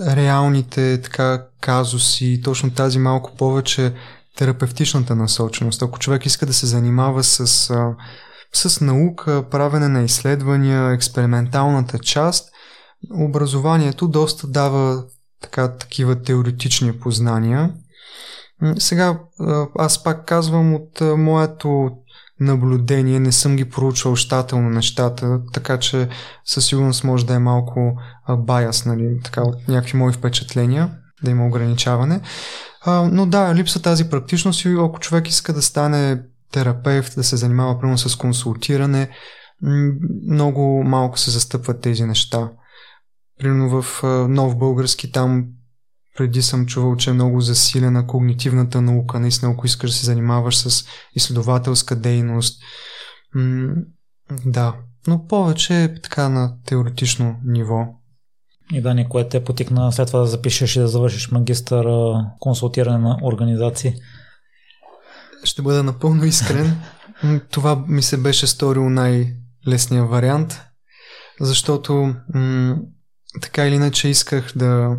Реалните 0.00 1.00
така 1.02 1.46
казуси, 1.60 2.40
точно 2.44 2.70
тази 2.70 2.98
малко 2.98 3.36
повече 3.36 3.94
терапевтичната 4.36 5.14
насоченост. 5.14 5.82
Ако 5.82 5.98
човек 5.98 6.26
иска 6.26 6.46
да 6.46 6.52
се 6.52 6.66
занимава 6.66 7.24
с, 7.24 7.46
с 8.52 8.80
наука, 8.80 9.44
правене 9.50 9.88
на 9.88 10.02
изследвания, 10.02 10.92
експерименталната 10.92 11.98
част, 11.98 12.48
образованието 13.14 14.08
доста 14.08 14.46
дава 14.46 15.04
така, 15.42 15.76
такива 15.76 16.22
теоретични 16.22 16.98
познания. 16.98 17.74
Сега 18.78 19.20
аз 19.78 20.02
пак 20.02 20.26
казвам 20.26 20.74
от 20.74 21.00
моето 21.00 21.90
наблюдение, 22.40 23.20
не 23.20 23.32
съм 23.32 23.56
ги 23.56 23.70
проучвал 23.70 24.16
щателно 24.16 24.70
нещата, 24.70 25.40
така 25.52 25.78
че 25.78 26.08
със 26.44 26.66
сигурност 26.66 27.04
може 27.04 27.26
да 27.26 27.34
е 27.34 27.38
малко 27.38 27.98
баяс, 28.38 28.84
нали, 28.84 29.20
така, 29.24 29.42
от 29.42 29.68
някакви 29.68 29.98
мои 29.98 30.12
впечатления, 30.12 30.90
да 31.22 31.30
има 31.30 31.46
ограничаване. 31.46 32.20
А, 32.84 33.08
но 33.12 33.26
да, 33.26 33.54
липса 33.54 33.82
тази 33.82 34.10
практичност 34.10 34.64
и 34.64 34.76
ако 34.78 35.00
човек 35.00 35.28
иска 35.28 35.52
да 35.52 35.62
стане 35.62 36.22
терапевт, 36.52 37.12
да 37.16 37.24
се 37.24 37.36
занимава 37.36 37.80
примерно 37.80 37.98
с 37.98 38.16
консултиране, 38.16 39.10
много 40.30 40.84
малко 40.84 41.18
се 41.18 41.30
застъпват 41.30 41.80
тези 41.80 42.04
неща. 42.04 42.50
Примерно 43.38 43.82
в 43.82 44.02
Нов 44.28 44.58
Български 44.58 45.12
там 45.12 45.44
преди 46.16 46.42
съм 46.42 46.66
чувал, 46.66 46.96
че 46.96 47.10
е 47.10 47.12
много 47.12 47.40
засилена 47.40 48.06
когнитивната 48.06 48.82
наука. 48.82 49.20
Наистина, 49.20 49.52
ако 49.52 49.66
искаш 49.66 49.90
да 49.90 49.96
се 49.96 50.04
занимаваш 50.04 50.58
с 50.58 50.86
изследователска 51.14 51.96
дейност. 51.96 52.62
М- 53.34 53.74
да, 54.46 54.74
но 55.06 55.26
повече 55.26 55.82
е 55.82 55.94
така 55.94 56.28
на 56.28 56.56
теоретично 56.66 57.36
ниво. 57.44 57.86
И 58.72 58.80
Дани, 58.80 59.08
кое 59.08 59.28
те 59.28 59.44
потикна 59.44 59.92
след 59.92 60.06
това 60.06 60.20
да 60.20 60.26
запишеш 60.26 60.76
и 60.76 60.80
да 60.80 60.88
завършиш 60.88 61.30
магистър 61.30 61.86
консултиране 62.40 62.98
на 62.98 63.18
организации? 63.22 63.94
Ще 65.44 65.62
бъда 65.62 65.82
напълно 65.82 66.24
искрен. 66.24 66.80
Това 67.50 67.84
ми 67.88 68.02
се 68.02 68.16
беше 68.16 68.46
сторил 68.46 68.88
най-лесния 68.88 70.04
вариант, 70.04 70.60
защото 71.40 72.14
м- 72.34 72.76
така 73.42 73.66
или 73.66 73.74
иначе 73.74 74.08
исках 74.08 74.52
да, 74.56 74.96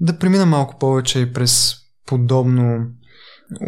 да 0.00 0.18
премина 0.18 0.46
малко 0.46 0.78
повече 0.78 1.18
и 1.20 1.32
през 1.32 1.74
подобно 2.06 2.86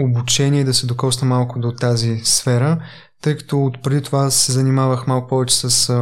обучение 0.00 0.60
и 0.60 0.64
да 0.64 0.74
се 0.74 0.86
докосна 0.86 1.28
малко 1.28 1.60
до 1.60 1.72
тази 1.72 2.20
сфера, 2.24 2.84
тъй 3.22 3.36
като 3.36 3.72
преди 3.82 4.02
това 4.02 4.30
се 4.30 4.52
занимавах 4.52 5.06
малко 5.06 5.28
повече 5.28 5.56
с 5.56 5.94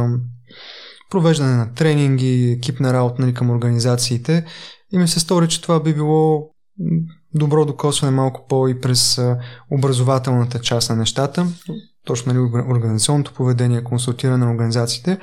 провеждане 1.09 1.55
на 1.55 1.73
тренинги, 1.73 2.55
екипна 2.57 2.93
работа 2.93 3.21
нали, 3.21 3.33
към 3.33 3.49
организациите 3.49 4.45
и 4.93 4.97
ми 4.97 5.07
се 5.07 5.19
стори, 5.19 5.47
че 5.47 5.61
това 5.61 5.79
би 5.79 5.93
било 5.93 6.49
добро 7.35 7.65
докосване 7.65 8.15
малко 8.15 8.45
по 8.49 8.67
и 8.67 8.79
през 8.79 9.19
образователната 9.71 10.59
част 10.59 10.89
на 10.89 10.95
нещата, 10.95 11.47
точно 12.05 12.33
нали, 12.33 12.65
организационното 12.69 13.33
поведение, 13.33 13.83
консултиране 13.83 14.45
на 14.45 14.51
организациите. 14.51 15.19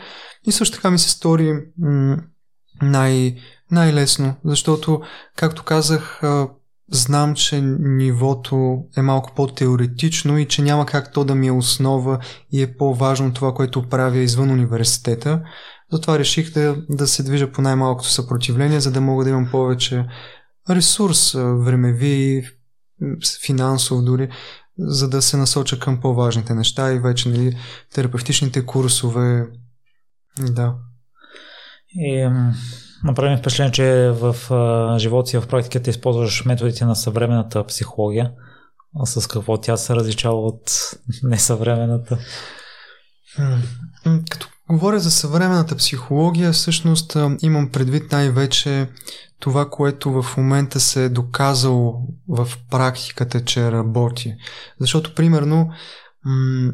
И 0.46 0.52
също 0.52 0.76
така 0.76 0.90
ми 0.90 0.98
се 0.98 1.10
стори 1.10 1.52
м- 1.78 2.16
най- 2.82 3.36
най-лесно, 3.70 4.34
защото, 4.44 5.00
както 5.36 5.62
казах, 5.64 6.20
знам, 6.92 7.34
че 7.34 7.60
нивото 7.80 8.84
е 8.96 9.02
малко 9.02 9.32
по-теоретично 9.36 10.38
и 10.38 10.48
че 10.48 10.62
няма 10.62 10.86
как 10.86 11.12
то 11.12 11.24
да 11.24 11.34
ми 11.34 11.46
е 11.46 11.52
основа 11.52 12.18
и 12.52 12.62
е 12.62 12.76
по-важно 12.76 13.32
това, 13.32 13.54
което 13.54 13.88
правя 13.88 14.18
извън 14.18 14.50
университета. 14.50 15.42
Затова 15.92 16.18
реших 16.18 16.52
да, 16.52 16.76
да 16.88 17.06
се 17.06 17.22
движа 17.22 17.52
по 17.52 17.62
най-малкото 17.62 18.08
съпротивление, 18.08 18.80
за 18.80 18.92
да 18.92 19.00
мога 19.00 19.24
да 19.24 19.30
имам 19.30 19.48
повече 19.50 20.06
ресурс, 20.70 21.32
времеви, 21.34 22.48
финансов 23.46 24.04
дори, 24.04 24.28
за 24.78 25.08
да 25.08 25.22
се 25.22 25.36
насоча 25.36 25.78
към 25.78 26.00
по-важните 26.00 26.54
неща 26.54 26.92
и 26.92 26.98
вече 26.98 27.28
нали, 27.28 27.56
терапевтичните 27.94 28.66
курсове. 28.66 29.46
Да. 30.38 30.74
И 31.90 32.28
направим 33.04 33.38
впечатление, 33.38 33.72
че 33.72 34.12
в 34.14 34.36
живота 34.98 35.30
си 35.30 35.38
в 35.38 35.48
практиката 35.48 35.90
използваш 35.90 36.44
методите 36.44 36.84
на 36.84 36.96
съвременната 36.96 37.64
психология. 37.64 38.32
А 39.00 39.06
с 39.06 39.26
какво 39.26 39.60
тя 39.60 39.76
се 39.76 39.94
различава 39.94 40.36
от 40.36 40.70
несъвременната? 41.22 42.18
Като 44.30 44.48
говоря 44.70 45.00
за 45.00 45.10
съвременната 45.10 45.76
психология, 45.76 46.52
всъщност 46.52 47.16
имам 47.42 47.70
предвид 47.72 48.12
най-вече 48.12 48.88
това, 49.40 49.70
което 49.70 50.22
в 50.22 50.36
момента 50.36 50.80
се 50.80 51.04
е 51.04 51.08
доказало 51.08 52.08
в 52.28 52.48
практиката, 52.70 53.44
че 53.44 53.72
работи. 53.72 54.34
Защото, 54.80 55.14
примерно, 55.14 55.70
м- 56.24 56.72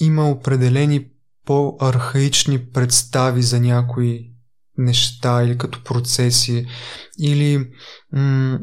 има 0.00 0.30
определени 0.30 1.06
по-архаични 1.44 2.70
представи 2.70 3.42
за 3.42 3.60
някои 3.60 4.37
неща 4.78 5.42
или 5.42 5.58
като 5.58 5.84
процеси, 5.84 6.66
или 7.18 7.70
м- 8.12 8.58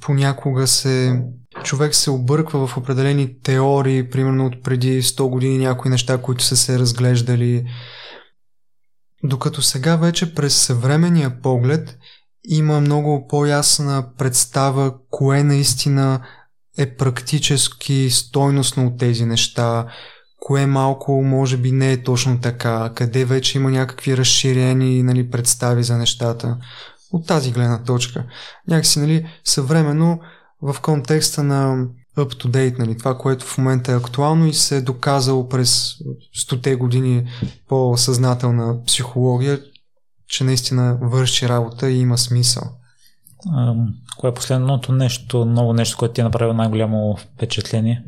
понякога 0.00 0.66
се 0.66 1.22
човек 1.64 1.94
се 1.94 2.10
обърква 2.10 2.66
в 2.66 2.76
определени 2.76 3.40
теории, 3.40 4.10
примерно 4.10 4.46
от 4.46 4.62
преди 4.62 5.02
100 5.02 5.28
години 5.28 5.58
някои 5.58 5.90
неща, 5.90 6.22
които 6.22 6.44
са 6.44 6.56
се 6.56 6.78
разглеждали. 6.78 7.64
Докато 9.24 9.62
сега 9.62 9.96
вече 9.96 10.34
през 10.34 10.56
съвременния 10.56 11.40
поглед 11.42 11.98
има 12.48 12.80
много 12.80 13.26
по-ясна 13.28 14.12
представа 14.18 14.94
кое 15.10 15.42
наистина 15.42 16.26
е 16.78 16.96
практически 16.96 18.10
стойностно 18.10 18.86
от 18.86 18.98
тези 18.98 19.24
неща, 19.24 19.86
кое 20.40 20.66
малко 20.66 21.22
може 21.22 21.56
би 21.56 21.72
не 21.72 21.92
е 21.92 22.02
точно 22.02 22.40
така, 22.40 22.92
къде 22.94 23.24
вече 23.24 23.58
има 23.58 23.70
някакви 23.70 24.16
разширени 24.16 25.02
нали, 25.02 25.30
представи 25.30 25.82
за 25.82 25.98
нещата. 25.98 26.56
От 27.12 27.26
тази 27.26 27.52
гледна 27.52 27.82
точка. 27.82 28.24
Някакси, 28.68 29.00
нали, 29.00 29.26
съвременно 29.44 30.20
в 30.62 30.76
контекста 30.82 31.42
на 31.42 31.86
up 32.18 32.44
to 32.44 32.46
date, 32.46 32.78
нали, 32.78 32.98
това, 32.98 33.18
което 33.18 33.46
в 33.46 33.58
момента 33.58 33.92
е 33.92 33.96
актуално 33.96 34.46
и 34.46 34.54
се 34.54 34.76
е 34.76 34.80
доказало 34.80 35.48
през 35.48 35.94
стоте 36.34 36.74
години 36.74 37.26
по-съзнателна 37.68 38.82
психология, 38.86 39.60
че 40.28 40.44
наистина 40.44 40.98
върши 41.02 41.48
работа 41.48 41.90
и 41.90 41.98
има 41.98 42.18
смисъл. 42.18 42.62
Кое 44.18 44.30
е 44.30 44.34
последното 44.34 44.92
нещо, 44.92 45.44
ново 45.44 45.72
нещо, 45.72 45.98
което 45.98 46.14
ти 46.14 46.20
е 46.20 46.24
направило 46.24 46.52
най-голямо 46.52 47.16
впечатление? 47.16 48.04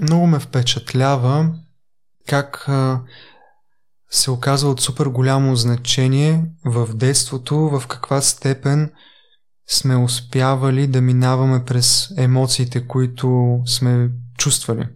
Много 0.00 0.26
ме 0.26 0.38
впечатлява 0.38 1.54
как 2.28 2.68
се 4.10 4.30
оказва 4.30 4.70
от 4.70 4.80
супер 4.80 5.06
голямо 5.06 5.56
значение 5.56 6.44
в 6.64 6.94
детството, 6.94 7.56
в 7.56 7.86
каква 7.88 8.20
степен 8.20 8.90
сме 9.68 9.96
успявали 9.96 10.86
да 10.86 11.00
минаваме 11.00 11.64
през 11.64 12.08
емоциите, 12.16 12.86
които 12.86 13.58
сме 13.66 14.10
чувствали. 14.38 14.88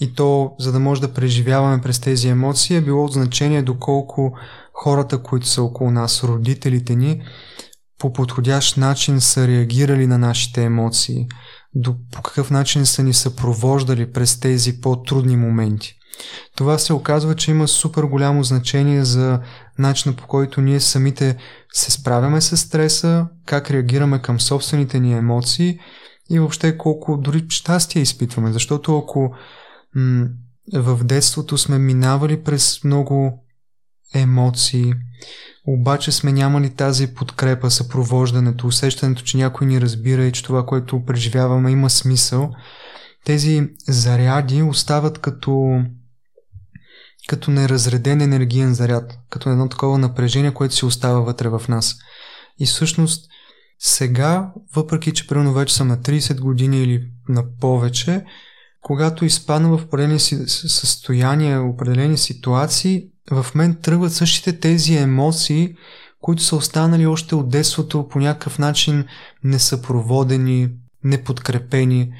И 0.00 0.14
то, 0.14 0.54
за 0.58 0.72
да 0.72 0.80
може 0.80 1.00
да 1.00 1.14
преживяваме 1.14 1.82
през 1.82 2.00
тези 2.00 2.28
емоции, 2.28 2.76
е 2.76 2.80
било 2.80 3.04
от 3.04 3.12
значение 3.12 3.62
доколко 3.62 4.36
хората, 4.72 5.22
които 5.22 5.46
са 5.46 5.62
около 5.62 5.90
нас, 5.90 6.24
родителите 6.24 6.94
ни, 6.94 7.22
по 7.98 8.12
подходящ 8.12 8.76
начин 8.76 9.20
са 9.20 9.48
реагирали 9.48 10.06
на 10.06 10.18
нашите 10.18 10.64
емоции, 10.64 11.26
до, 11.74 11.94
по 12.12 12.22
какъв 12.22 12.50
начин 12.50 12.86
са 12.86 13.02
ни 13.02 13.14
съпровождали 13.14 14.12
през 14.12 14.40
тези 14.40 14.80
по-трудни 14.80 15.36
моменти. 15.36 15.94
Това 16.56 16.78
се 16.78 16.92
оказва, 16.92 17.34
че 17.34 17.50
има 17.50 17.68
супер 17.68 18.02
голямо 18.02 18.42
значение 18.44 19.04
за 19.04 19.40
начина 19.78 20.16
по 20.16 20.26
който 20.26 20.60
ние 20.60 20.80
самите 20.80 21.36
се 21.72 21.90
справяме 21.90 22.40
с 22.40 22.56
стреса, 22.56 23.26
как 23.46 23.70
реагираме 23.70 24.22
към 24.22 24.40
собствените 24.40 25.00
ни 25.00 25.12
емоции 25.12 25.78
и 26.30 26.38
въобще 26.38 26.78
колко 26.78 27.16
дори 27.16 27.44
щастие 27.48 28.02
изпитваме. 28.02 28.52
Защото 28.52 28.98
ако 28.98 29.34
м- 29.94 30.26
в 30.74 31.04
детството 31.04 31.58
сме 31.58 31.78
минавали 31.78 32.42
през 32.42 32.84
много 32.84 33.44
емоции, 34.14 34.92
обаче 35.66 36.12
сме 36.12 36.32
нямали 36.32 36.70
тази 36.70 37.14
подкрепа, 37.14 37.70
съпровождането, 37.70 38.66
усещането, 38.66 39.22
че 39.22 39.36
някой 39.36 39.66
ни 39.66 39.80
разбира 39.80 40.24
и 40.24 40.32
че 40.32 40.42
това, 40.42 40.66
което 40.66 41.04
преживяваме, 41.04 41.70
има 41.70 41.90
смисъл. 41.90 42.52
Тези 43.24 43.68
заряди 43.88 44.62
остават 44.62 45.18
като 45.18 45.82
като 47.28 47.50
неразреден 47.50 48.20
енергиен 48.20 48.74
заряд, 48.74 49.18
като 49.30 49.50
едно 49.50 49.68
такова 49.68 49.98
напрежение, 49.98 50.54
което 50.54 50.74
си 50.74 50.84
остава 50.84 51.20
вътре 51.20 51.48
в 51.48 51.62
нас. 51.68 51.96
И 52.60 52.66
всъщност 52.66 53.30
сега, 53.78 54.52
въпреки 54.74 55.12
че 55.12 55.26
примерно 55.26 55.52
вече 55.52 55.74
съм 55.74 55.88
на 55.88 55.98
30 55.98 56.40
години 56.40 56.82
или 56.82 57.10
на 57.28 57.44
повече, 57.60 58.24
когато 58.80 59.24
изпадна 59.24 59.68
в 59.68 59.84
определени 59.84 60.20
състояния, 60.20 61.62
определени 61.62 62.18
ситуации, 62.18 63.08
в 63.30 63.46
мен 63.54 63.74
тръгват 63.74 64.12
същите 64.12 64.60
тези 64.60 64.94
емоции, 64.94 65.74
които 66.20 66.42
са 66.42 66.56
останали 66.56 67.06
още 67.06 67.34
от 67.34 67.48
детството 67.48 68.08
по 68.08 68.18
някакъв 68.18 68.58
начин 68.58 69.04
несъпроводени, 69.44 70.68
неподкрепени. 71.04 72.12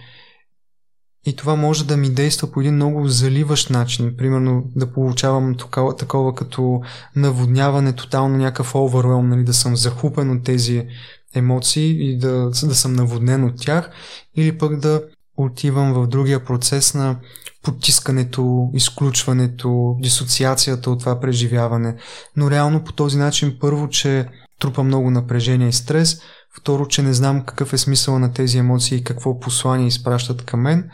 И 1.26 1.36
това 1.36 1.56
може 1.56 1.86
да 1.86 1.96
ми 1.96 2.10
действа 2.10 2.50
по 2.50 2.60
един 2.60 2.74
много 2.74 3.08
заливащ 3.08 3.70
начин. 3.70 4.16
Примерно 4.16 4.64
да 4.76 4.92
получавам 4.92 5.54
такова, 5.54 5.96
такова 5.96 6.34
като 6.34 6.80
наводняване, 7.16 7.92
тотално 7.92 8.36
някакъв 8.36 8.74
овервелм, 8.74 9.28
нали, 9.28 9.44
да 9.44 9.54
съм 9.54 9.76
захупен 9.76 10.30
от 10.30 10.44
тези 10.44 10.86
емоции 11.34 12.10
и 12.10 12.18
да, 12.18 12.50
да 12.64 12.74
съм 12.74 12.92
наводнен 12.92 13.44
от 13.44 13.60
тях. 13.60 13.90
Или 14.36 14.58
пък 14.58 14.76
да 14.80 15.02
отивам 15.36 15.92
в 15.92 16.06
другия 16.06 16.44
процес 16.44 16.94
на 16.94 17.18
потискането, 17.64 18.70
изключването, 18.74 19.96
дисоциацията 20.00 20.90
от 20.90 21.00
това 21.00 21.20
преживяване. 21.20 21.96
Но 22.36 22.50
реално 22.50 22.84
по 22.84 22.92
този 22.92 23.18
начин 23.18 23.56
първо, 23.60 23.88
че 23.88 24.28
трупа 24.60 24.82
много 24.82 25.10
напрежение 25.10 25.68
и 25.68 25.72
стрес, 25.72 26.20
второ, 26.60 26.88
че 26.88 27.02
не 27.02 27.14
знам 27.14 27.44
какъв 27.44 27.72
е 27.72 27.78
смисъл 27.78 28.18
на 28.18 28.32
тези 28.32 28.58
емоции 28.58 28.98
и 28.98 29.04
какво 29.04 29.40
послание 29.40 29.86
изпращат 29.86 30.44
към 30.44 30.60
мен. 30.60 30.90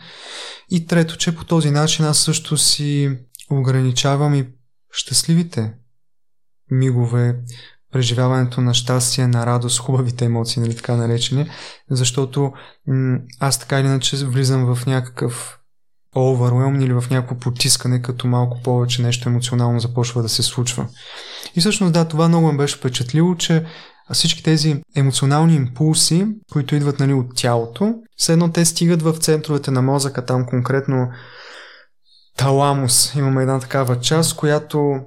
И 0.71 0.87
трето, 0.87 1.17
че 1.17 1.37
по 1.37 1.45
този 1.45 1.71
начин 1.71 2.05
аз 2.05 2.19
също 2.19 2.57
си 2.57 3.19
ограничавам 3.51 4.35
и 4.35 4.49
щастливите 4.93 5.75
мигове, 6.71 7.37
преживяването 7.93 8.61
на 8.61 8.75
щастие, 8.75 9.27
на 9.27 9.47
радост, 9.47 9.81
хубавите 9.81 10.25
емоции, 10.25 10.63
нали 10.63 10.77
така 10.77 10.97
наречени, 10.97 11.51
защото 11.91 12.53
м- 12.87 13.19
аз 13.41 13.59
така 13.59 13.81
или 13.81 13.87
иначе 13.87 14.27
влизам 14.27 14.75
в 14.75 14.87
някакъв 14.87 15.60
overwhelm 16.17 16.85
или 16.85 16.93
в 16.93 17.05
някакво 17.11 17.35
потискане, 17.35 18.03
като 18.03 18.27
малко 18.27 18.61
повече 18.63 19.03
нещо 19.03 19.29
емоционално 19.29 19.81
започва 19.81 20.23
да 20.23 20.29
се 20.29 20.43
случва. 20.43 20.87
И 21.57 21.61
всъщност 21.61 21.93
да, 21.93 22.09
това 22.09 22.29
много 22.29 22.53
ме 22.53 22.59
беше 22.59 22.77
впечатлило, 22.77 23.35
че 23.35 23.65
всички 24.13 24.43
тези 24.43 24.83
емоционални 24.97 25.55
импулси, 25.55 26.27
които 26.53 26.75
идват 26.75 27.01
нали, 27.01 27.13
от 27.13 27.27
тялото, 27.37 27.95
все 28.17 28.33
едно 28.33 28.53
те 28.53 28.65
стигат 28.65 29.03
в 29.03 29.13
центровете 29.13 29.71
на 29.71 29.83
мозъка, 29.83 30.25
там 30.25 30.47
конкретно 30.47 31.09
таламус. 32.37 33.15
Имаме 33.15 33.43
една 33.43 33.61
такава 33.61 34.01
част, 34.01 34.37
която 34.37 35.01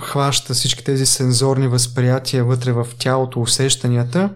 хваща 0.00 0.54
всички 0.54 0.84
тези 0.84 1.06
сензорни 1.06 1.68
възприятия 1.68 2.44
вътре 2.44 2.72
в 2.72 2.86
тялото, 2.98 3.40
усещанията 3.40 4.34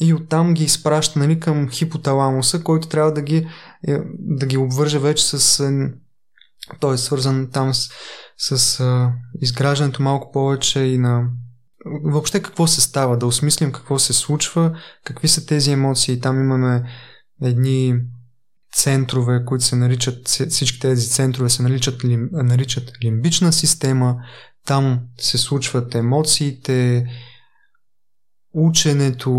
и 0.00 0.14
оттам 0.14 0.54
ги 0.54 0.64
изпраща 0.64 1.18
нали, 1.18 1.40
към 1.40 1.68
хипоталамуса, 1.68 2.62
който 2.62 2.88
трябва 2.88 3.12
да 3.12 3.22
ги, 3.22 3.48
да 4.18 4.46
ги 4.46 4.56
обвърже 4.56 4.98
вече 4.98 5.26
с... 5.26 5.60
Е, 5.60 5.92
той 6.80 6.94
е 6.94 6.98
свързан 6.98 7.50
там 7.52 7.74
с, 7.74 7.90
с 8.36 8.80
а, 8.80 9.12
изграждането 9.40 10.02
малко 10.02 10.32
повече 10.32 10.80
и 10.80 10.98
на 10.98 11.28
въобще 12.04 12.42
какво 12.42 12.66
се 12.66 12.80
става, 12.80 13.18
да 13.18 13.26
осмислим 13.26 13.72
какво 13.72 13.98
се 13.98 14.12
случва, 14.12 14.78
какви 15.04 15.28
са 15.28 15.46
тези 15.46 15.70
емоции. 15.72 16.20
Там 16.20 16.40
имаме 16.40 16.82
едни 17.42 17.94
центрове, 18.72 19.44
които 19.44 19.64
се 19.64 19.76
наричат, 19.76 20.28
всички 20.28 20.80
тези 20.80 21.08
центрове 21.08 21.50
се 21.50 21.62
наричат, 21.62 22.00
наричат 22.32 22.92
лимбична 23.04 23.52
система, 23.52 24.16
там 24.66 25.00
се 25.20 25.38
случват 25.38 25.94
емоциите, 25.94 27.06
ученето, 28.54 29.30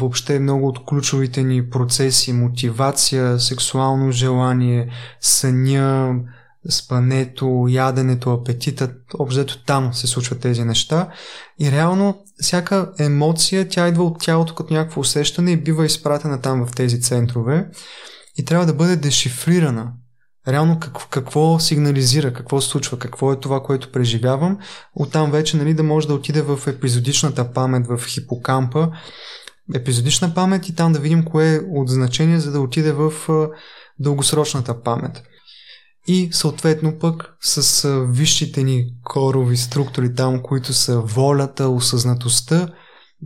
въобще 0.00 0.38
много 0.38 0.66
от 0.66 0.84
ключовите 0.84 1.42
ни 1.42 1.70
процеси, 1.70 2.32
мотивация, 2.32 3.40
сексуално 3.40 4.12
желание, 4.12 4.90
съня, 5.20 6.14
спането, 6.70 7.66
яденето, 7.68 8.32
апетитът, 8.32 8.94
общо 9.18 9.64
там 9.64 9.94
се 9.94 10.06
случват 10.06 10.40
тези 10.40 10.64
неща. 10.64 11.08
И 11.60 11.72
реално 11.72 12.24
всяка 12.40 12.92
емоция, 12.98 13.68
тя 13.68 13.88
идва 13.88 14.04
от 14.04 14.20
тялото 14.20 14.54
като 14.54 14.74
някакво 14.74 15.00
усещане 15.00 15.50
и 15.50 15.62
бива 15.62 15.86
изпратена 15.86 16.40
там 16.40 16.66
в 16.66 16.70
тези 16.70 17.00
центрове 17.00 17.68
и 18.36 18.44
трябва 18.44 18.66
да 18.66 18.74
бъде 18.74 18.96
дешифрирана 18.96 19.92
реално 20.48 20.80
какво, 20.80 21.08
какво 21.08 21.58
сигнализира, 21.58 22.32
какво 22.32 22.60
случва, 22.60 22.98
какво 22.98 23.32
е 23.32 23.40
това, 23.40 23.62
което 23.62 23.92
преживявам. 23.92 24.58
Оттам 24.94 25.30
вече 25.30 25.56
нали, 25.56 25.74
да 25.74 25.82
може 25.82 26.08
да 26.08 26.14
отиде 26.14 26.42
в 26.42 26.60
епизодичната 26.66 27.52
памет, 27.52 27.86
в 27.86 28.00
хипокампа, 28.06 28.90
епизодична 29.74 30.34
памет 30.34 30.68
и 30.68 30.74
там 30.74 30.92
да 30.92 30.98
видим 30.98 31.24
кое 31.24 31.54
е 31.54 31.60
от 31.74 31.88
значение, 31.88 32.40
за 32.40 32.52
да 32.52 32.60
отиде 32.60 32.92
в 32.92 33.12
дългосрочната 33.98 34.82
памет. 34.82 35.22
И 36.06 36.28
съответно 36.32 36.98
пък 36.98 37.34
с 37.40 37.88
висшите 38.08 38.62
ни 38.62 38.86
корови 39.04 39.56
структури 39.56 40.14
там, 40.14 40.42
които 40.42 40.72
са 40.72 41.00
волята, 41.00 41.68
осъзнатостта, 41.68 42.68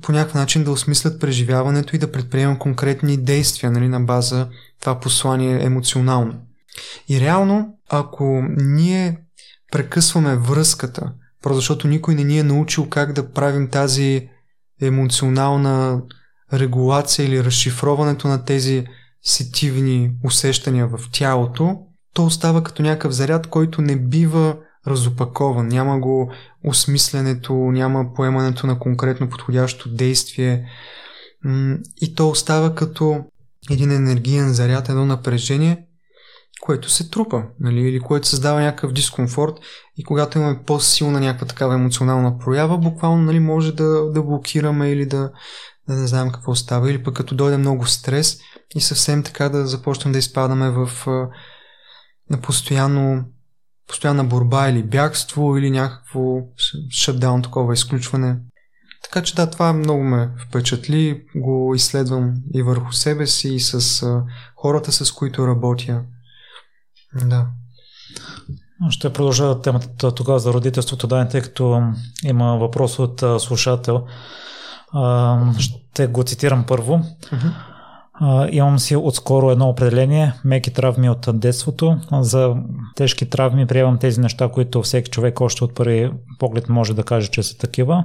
по 0.02 0.12
някакъв 0.12 0.34
начин 0.34 0.64
да 0.64 0.70
осмислят 0.70 1.20
преживяването 1.20 1.96
и 1.96 1.98
да 1.98 2.12
предприемам 2.12 2.58
конкретни 2.58 3.16
действия 3.16 3.70
нали, 3.70 3.88
на 3.88 4.00
база 4.00 4.48
това 4.80 5.00
послание 5.00 5.64
емоционално. 5.64 6.34
И 7.08 7.20
реално, 7.20 7.78
ако 7.88 8.44
ние 8.56 9.18
прекъсваме 9.72 10.36
връзката, 10.36 11.12
просто 11.42 11.56
защото 11.56 11.88
никой 11.88 12.14
не 12.14 12.24
ни 12.24 12.38
е 12.38 12.42
научил 12.42 12.88
как 12.88 13.12
да 13.12 13.32
правим 13.32 13.68
тази 13.68 14.28
емоционална 14.80 16.02
регулация 16.52 17.26
или 17.26 17.44
разшифроването 17.44 18.28
на 18.28 18.44
тези 18.44 18.86
сетивни 19.22 20.10
усещания 20.24 20.88
в 20.88 21.00
тялото, 21.12 21.78
то 22.14 22.24
остава 22.24 22.62
като 22.62 22.82
някакъв 22.82 23.12
заряд, 23.12 23.46
който 23.46 23.82
не 23.82 23.96
бива 23.96 24.56
разопакован. 24.86 25.68
Няма 25.68 26.00
го 26.00 26.32
осмисленето, 26.64 27.54
няма 27.54 28.14
поемането 28.14 28.66
на 28.66 28.78
конкретно 28.78 29.28
подходящо 29.28 29.94
действие. 29.94 30.66
И 32.00 32.14
то 32.14 32.28
остава 32.28 32.74
като 32.74 33.24
един 33.70 33.92
енергиен 33.92 34.52
заряд, 34.52 34.88
едно 34.88 35.06
напрежение, 35.06 35.86
което 36.62 36.90
се 36.90 37.10
трупа, 37.10 37.42
нали, 37.60 37.80
или 37.80 38.00
което 38.00 38.28
създава 38.28 38.60
някакъв 38.60 38.92
дискомфорт 38.92 39.54
и 39.96 40.04
когато 40.04 40.38
имаме 40.38 40.62
по-силна 40.66 41.20
някаква 41.20 41.46
такава 41.46 41.74
емоционална 41.74 42.38
проява, 42.38 42.78
буквално 42.78 43.22
нали, 43.22 43.40
може 43.40 43.72
да, 43.72 44.10
да 44.10 44.22
блокираме 44.22 44.90
или 44.90 45.06
да, 45.06 45.30
да 45.88 45.94
не 45.94 46.06
знаем 46.06 46.32
какво 46.32 46.54
става, 46.54 46.90
или 46.90 47.02
пък 47.02 47.16
като 47.16 47.34
дойде 47.34 47.56
много 47.56 47.86
стрес 47.86 48.38
и 48.74 48.80
съвсем 48.80 49.22
така 49.22 49.48
да 49.48 49.66
започнем 49.66 50.12
да 50.12 50.18
изпадаме 50.18 50.70
в 50.70 50.88
на 52.30 52.40
постоянно 52.42 53.24
постоянна 53.88 54.24
борба 54.24 54.68
или 54.68 54.82
бягство 54.82 55.56
или 55.56 55.70
някакво 55.70 56.20
шатдаун, 56.90 57.42
такова 57.42 57.74
изключване. 57.74 58.36
Така 59.02 59.22
че 59.22 59.34
да, 59.34 59.50
това 59.50 59.72
много 59.72 60.02
ме 60.02 60.30
впечатли, 60.48 61.24
го 61.36 61.74
изследвам 61.74 62.34
и 62.54 62.62
върху 62.62 62.92
себе 62.92 63.26
си 63.26 63.54
и 63.54 63.60
с 63.60 64.06
хората, 64.56 64.92
с 64.92 65.12
които 65.12 65.46
работя. 65.46 66.02
Да. 67.14 67.46
Ще 68.90 69.12
продължа 69.12 69.60
темата 69.60 70.14
тогава 70.14 70.38
за 70.38 70.52
родителството, 70.52 71.06
да, 71.06 71.28
тъй 71.28 71.40
като 71.40 71.82
има 72.24 72.56
въпрос 72.56 72.98
от 72.98 73.24
слушател. 73.38 74.04
Ще 75.58 76.06
го 76.06 76.22
цитирам 76.22 76.64
първо. 76.66 76.92
Uh-huh. 76.92 77.52
А, 78.14 78.48
имам 78.50 78.78
си 78.78 78.96
отскоро 78.96 79.50
едно 79.50 79.68
определение 79.68 80.34
меки 80.44 80.72
травми 80.72 81.10
от 81.10 81.28
детството. 81.32 81.98
За 82.12 82.54
тежки 82.96 83.30
травми 83.30 83.66
приемам 83.66 83.98
тези 83.98 84.20
неща, 84.20 84.48
които 84.48 84.82
всеки 84.82 85.10
човек 85.10 85.40
още 85.40 85.64
от 85.64 85.74
първи 85.74 86.12
поглед 86.38 86.68
може 86.68 86.94
да 86.94 87.02
каже, 87.02 87.28
че 87.28 87.42
са 87.42 87.58
такива. 87.58 88.04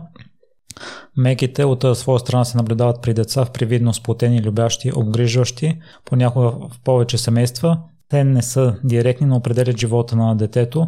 Меките 1.18 1.66
от 1.66 1.98
своя 1.98 2.20
страна 2.20 2.46
се 2.46 2.58
наблюдават 2.58 3.02
при 3.02 3.14
деца 3.14 3.46
в 3.46 3.52
привидно 3.52 3.94
сплотени, 3.94 4.44
любящи, 4.44 4.92
обгрижващи, 4.96 5.80
понякога 6.06 6.50
в 6.50 6.72
повече 6.84 7.18
семейства. 7.18 7.80
Те 8.10 8.24
не 8.24 8.42
са 8.42 8.76
директни, 8.84 9.28
но 9.28 9.36
определят 9.36 9.80
живота 9.80 10.16
на 10.16 10.36
детето. 10.36 10.88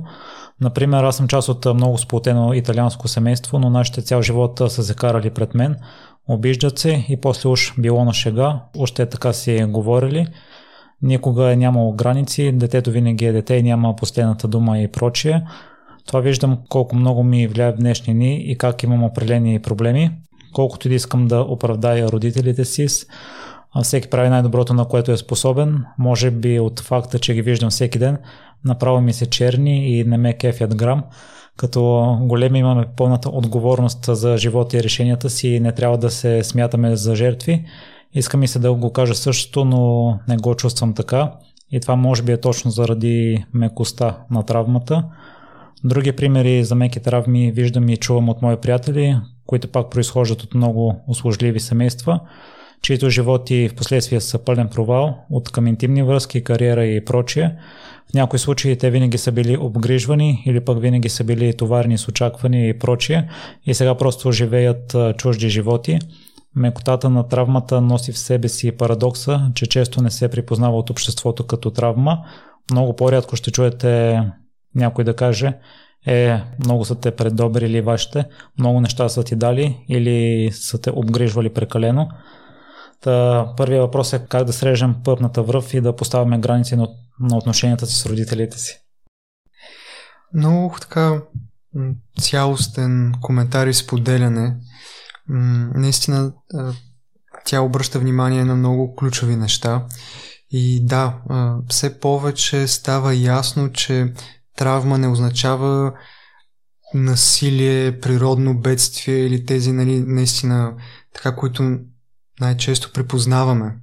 Например, 0.61 1.03
аз 1.03 1.17
съм 1.17 1.27
част 1.27 1.49
от 1.49 1.65
много 1.75 1.97
сплотено 1.97 2.53
италианско 2.53 3.07
семейство, 3.07 3.59
но 3.59 3.69
нашите 3.69 4.01
цял 4.01 4.21
живот 4.21 4.61
са 4.67 4.83
се 4.83 4.95
карали 4.95 5.29
пред 5.29 5.55
мен. 5.55 5.75
Обиждат 6.27 6.79
се 6.79 7.05
и 7.09 7.17
после 7.21 7.49
уж 7.49 7.73
било 7.79 8.05
на 8.05 8.13
шега, 8.13 8.63
още 8.77 9.05
така 9.05 9.33
си 9.33 9.65
говорили. 9.69 10.27
Никога 11.01 11.51
е 11.51 11.55
нямало 11.55 11.93
граници, 11.93 12.51
детето 12.51 12.91
винаги 12.91 13.25
е 13.25 13.31
дете 13.31 13.55
и 13.55 13.63
няма 13.63 13.95
последната 13.95 14.47
дума 14.47 14.79
и 14.79 14.87
прочие. 14.87 15.47
Това 16.07 16.19
виждам 16.19 16.57
колко 16.69 16.95
много 16.95 17.23
ми 17.23 17.47
влияе 17.47 17.71
в 17.71 17.75
днешни 17.75 18.13
дни 18.13 18.51
и 18.51 18.57
как 18.57 18.83
имам 18.83 19.03
определени 19.03 19.59
проблеми. 19.59 20.11
Колкото 20.53 20.87
и 20.87 20.89
да 20.89 20.95
искам 20.95 21.27
да 21.27 21.41
оправдая 21.41 22.11
родителите 22.11 22.65
си, 22.65 22.87
всеки 23.83 24.09
прави 24.09 24.29
най-доброто, 24.29 24.73
на 24.73 24.85
което 24.85 25.11
е 25.11 25.17
способен. 25.17 25.85
Може 25.97 26.31
би 26.31 26.59
от 26.59 26.79
факта, 26.79 27.19
че 27.19 27.33
ги 27.33 27.41
виждам 27.41 27.69
всеки 27.69 27.99
ден, 27.99 28.17
направо 28.65 29.01
ми 29.01 29.13
се 29.13 29.29
черни 29.29 29.99
и 29.99 30.03
не 30.03 30.17
ме 30.17 30.37
кефят 30.37 30.75
грам. 30.75 31.03
Като 31.57 32.17
големи 32.21 32.59
имаме 32.59 32.85
пълната 32.97 33.29
отговорност 33.29 34.05
за 34.07 34.37
живота 34.37 34.77
и 34.77 34.83
решенията 34.83 35.29
си 35.29 35.47
и 35.47 35.59
не 35.59 35.71
трябва 35.71 35.97
да 35.97 36.09
се 36.09 36.43
смятаме 36.43 36.95
за 36.95 37.15
жертви. 37.15 37.65
Искам 38.13 38.43
и 38.43 38.47
се 38.47 38.59
да 38.59 38.73
го 38.73 38.93
кажа 38.93 39.15
същото, 39.15 39.65
но 39.65 40.13
не 40.27 40.37
го 40.37 40.55
чувствам 40.55 40.93
така. 40.93 41.31
И 41.71 41.79
това 41.79 41.95
може 41.95 42.23
би 42.23 42.31
е 42.31 42.41
точно 42.41 42.71
заради 42.71 43.45
мекостта 43.53 44.17
на 44.31 44.43
травмата. 44.43 45.03
Други 45.83 46.11
примери 46.11 46.63
за 46.63 46.75
меки 46.75 46.99
травми 46.99 47.51
виждам 47.51 47.89
и 47.89 47.97
чувам 47.97 48.29
от 48.29 48.41
мои 48.41 48.57
приятели, 48.57 49.17
които 49.45 49.67
пак 49.67 49.89
произхождат 49.89 50.43
от 50.43 50.53
много 50.53 50.95
услужливи 51.07 51.59
семейства, 51.59 52.19
чието 52.81 53.09
животи 53.09 53.69
в 53.69 53.75
последствие 53.75 54.21
са 54.21 54.39
пълен 54.39 54.67
провал 54.67 55.17
от 55.29 55.51
към 55.51 55.67
интимни 55.67 56.03
връзки, 56.03 56.43
кариера 56.43 56.85
и 56.85 57.05
прочие. 57.05 57.55
В 58.11 58.13
някои 58.13 58.39
случаи 58.39 58.77
те 58.77 58.91
винаги 58.91 59.17
са 59.17 59.31
били 59.31 59.57
обгрижвани 59.57 60.43
или 60.45 60.59
пък 60.59 60.81
винаги 60.81 61.09
са 61.09 61.23
били 61.23 61.57
товарни 61.57 61.97
с 61.97 62.07
очаквания 62.07 62.69
и 62.69 62.79
прочие 62.79 63.29
и 63.65 63.73
сега 63.73 63.95
просто 63.95 64.31
живеят 64.31 64.95
чужди 65.17 65.49
животи. 65.49 65.99
Мекотата 66.55 67.09
на 67.09 67.27
травмата 67.27 67.81
носи 67.81 68.11
в 68.11 68.17
себе 68.17 68.47
си 68.47 68.71
парадокса, 68.71 69.51
че 69.55 69.65
често 69.65 70.01
не 70.01 70.11
се 70.11 70.27
припознава 70.27 70.77
от 70.77 70.89
обществото 70.89 71.47
като 71.47 71.71
травма. 71.71 72.17
Много 72.71 72.95
по-рядко 72.95 73.35
ще 73.35 73.51
чуете 73.51 74.21
някой 74.75 75.03
да 75.03 75.15
каже, 75.15 75.53
е, 76.07 76.41
много 76.65 76.85
са 76.85 76.95
те 76.95 77.11
предобрили 77.11 77.81
вашите, 77.81 78.25
много 78.59 78.81
неща 78.81 79.09
са 79.09 79.23
ти 79.23 79.35
дали 79.35 79.77
или 79.89 80.49
са 80.51 80.81
те 80.81 80.91
обгрижвали 80.91 81.49
прекалено. 81.49 82.09
Та, 83.01 83.53
първият 83.57 83.81
въпрос 83.81 84.13
е 84.13 84.25
как 84.29 84.43
да 84.43 84.53
срежем 84.53 84.95
пъпната 85.03 85.43
връв 85.43 85.73
и 85.73 85.81
да 85.81 85.95
поставяме 85.95 86.39
граници 86.39 86.75
на, 86.75 86.87
на 87.19 87.37
отношенията 87.37 87.85
си 87.85 87.95
с 87.95 88.05
родителите 88.05 88.59
си. 88.59 88.79
Много 90.33 90.75
така 90.81 91.21
цялостен 92.19 93.13
коментар 93.21 93.67
и 93.67 93.73
споделяне. 93.73 94.55
Наистина 95.75 96.33
тя 97.45 97.61
обръща 97.61 97.99
внимание 97.99 98.45
на 98.45 98.55
много 98.55 98.95
ключови 98.95 99.35
неща. 99.35 99.85
И 100.51 100.85
да, 100.85 101.17
все 101.69 101.99
повече 101.99 102.67
става 102.67 103.13
ясно, 103.15 103.71
че 103.71 104.13
травма 104.55 104.97
не 104.97 105.07
означава 105.07 105.93
насилие, 106.93 107.99
природно 107.99 108.59
бедствие 108.59 109.17
или 109.17 109.45
тези 109.45 109.71
нали, 109.71 109.99
наистина 109.99 110.73
така, 111.13 111.35
които 111.35 111.79
най-често 112.41 112.91
припознаваме 112.93 113.75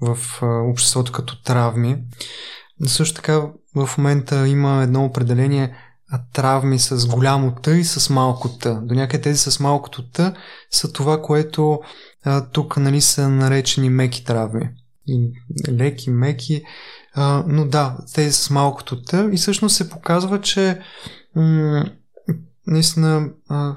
в, 0.00 0.18
обществото 0.42 1.12
като 1.12 1.42
травми. 1.42 2.04
Също 2.86 3.16
така 3.16 3.42
в 3.74 3.90
момента 3.98 4.48
има 4.48 4.82
едно 4.82 5.04
определение 5.04 5.76
травми 6.32 6.78
с 6.78 7.06
голямо 7.06 7.54
Т 7.54 7.70
и 7.70 7.84
с 7.84 8.10
малко 8.10 8.48
Т. 8.48 8.80
До 8.82 8.94
някъде 8.94 9.22
тези 9.22 9.38
с 9.38 9.60
малкото 9.60 10.10
Т 10.10 10.34
са 10.70 10.92
това, 10.92 11.22
което 11.22 11.80
а, 12.24 12.46
тук 12.46 12.76
нали, 12.76 13.00
са 13.00 13.28
наречени 13.28 13.90
меки 13.90 14.24
травми. 14.24 14.70
И 15.06 15.32
леки, 15.68 16.10
меки. 16.10 16.62
А, 17.14 17.44
но 17.46 17.64
да, 17.64 17.96
тези 18.14 18.32
с 18.32 18.50
малкото 18.50 19.02
Т 19.02 19.28
и 19.32 19.36
всъщност 19.36 19.76
се 19.76 19.90
показва, 19.90 20.40
че 20.40 20.80
м- 21.36 21.84
наистина 22.66 23.30
а, 23.48 23.76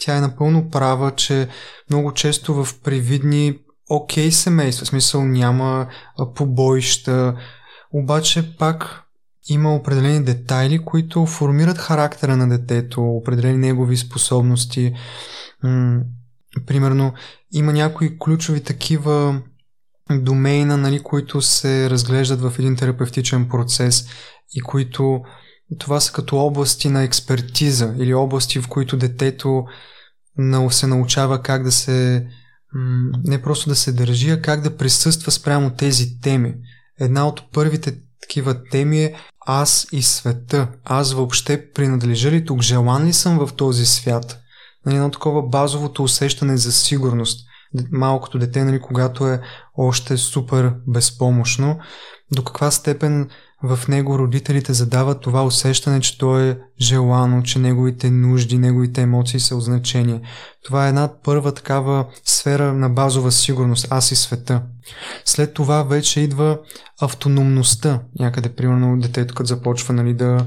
тя 0.00 0.16
е 0.16 0.20
напълно 0.20 0.70
права, 0.70 1.14
че 1.14 1.48
много 1.90 2.12
често 2.12 2.64
в 2.64 2.80
привидни 2.84 3.58
окей 3.90 4.28
okay 4.28 4.30
семейства, 4.30 4.84
в 4.84 4.88
смисъл 4.88 5.24
няма 5.24 5.86
побоища, 6.34 7.36
обаче 7.92 8.56
пак 8.56 9.02
има 9.48 9.74
определени 9.74 10.24
детайли, 10.24 10.84
които 10.84 11.26
формират 11.26 11.78
характера 11.78 12.36
на 12.36 12.48
детето, 12.48 13.02
определени 13.02 13.58
негови 13.58 13.96
способности. 13.96 14.94
Примерно, 16.66 17.12
има 17.52 17.72
някои 17.72 18.18
ключови 18.18 18.62
такива 18.62 19.42
домейна, 20.10 20.76
нали, 20.76 21.02
които 21.02 21.42
се 21.42 21.90
разглеждат 21.90 22.40
в 22.40 22.52
един 22.58 22.76
терапевтичен 22.76 23.48
процес 23.48 24.06
и 24.54 24.60
които 24.60 25.22
това 25.78 26.00
са 26.00 26.12
като 26.12 26.38
области 26.38 26.88
на 26.88 27.02
експертиза 27.02 27.94
или 27.98 28.14
области, 28.14 28.60
в 28.60 28.68
които 28.68 28.96
детето 28.96 29.64
се 30.70 30.86
научава 30.86 31.42
как 31.42 31.62
да 31.62 31.72
се 31.72 32.26
не 33.24 33.42
просто 33.42 33.68
да 33.68 33.76
се 33.76 33.92
държи, 33.92 34.30
а 34.30 34.42
как 34.42 34.60
да 34.60 34.76
присъства 34.76 35.32
спрямо 35.32 35.70
тези 35.70 36.20
теми. 36.20 36.54
Една 37.00 37.28
от 37.28 37.52
първите 37.52 37.98
такива 38.22 38.64
теми 38.70 39.04
е 39.04 39.14
аз 39.46 39.86
и 39.92 40.02
света. 40.02 40.68
Аз 40.84 41.12
въобще 41.12 41.72
принадлежа 41.72 42.30
ли 42.30 42.44
тук? 42.44 42.62
Желан 42.62 43.06
ли 43.06 43.12
съм 43.12 43.46
в 43.46 43.52
този 43.56 43.86
свят? 43.86 44.38
Нали, 44.86 44.96
едно 44.96 45.10
такова 45.10 45.42
базовото 45.42 46.02
усещане 46.02 46.56
за 46.56 46.72
сигурност. 46.72 47.46
Малкото 47.92 48.38
дете, 48.38 48.64
нали, 48.64 48.80
когато 48.80 49.28
е 49.28 49.40
още 49.76 50.16
супер 50.16 50.74
безпомощно, 50.86 51.78
до 52.32 52.44
каква 52.44 52.70
степен 52.70 53.30
в 53.62 53.88
него 53.88 54.18
родителите 54.18 54.72
задават 54.72 55.20
това 55.20 55.44
усещане, 55.44 56.00
че 56.00 56.18
то 56.18 56.38
е 56.38 56.58
желано, 56.80 57.42
че 57.42 57.58
неговите 57.58 58.10
нужди, 58.10 58.58
неговите 58.58 59.02
емоции 59.02 59.40
са 59.40 59.56
от 59.56 59.62
значение. 59.62 60.20
Това 60.64 60.86
е 60.86 60.88
една 60.88 61.10
първа 61.24 61.54
такава 61.54 62.06
сфера 62.24 62.72
на 62.72 62.88
базова 62.88 63.30
сигурност, 63.30 63.86
аз 63.90 64.12
и 64.12 64.16
света. 64.16 64.62
След 65.24 65.54
това 65.54 65.82
вече 65.82 66.20
идва 66.20 66.58
автономността. 67.00 68.00
Някъде, 68.18 68.54
примерно, 68.54 69.00
детето 69.00 69.34
като 69.34 69.46
започва 69.46 69.94
нали, 69.94 70.14
да 70.14 70.46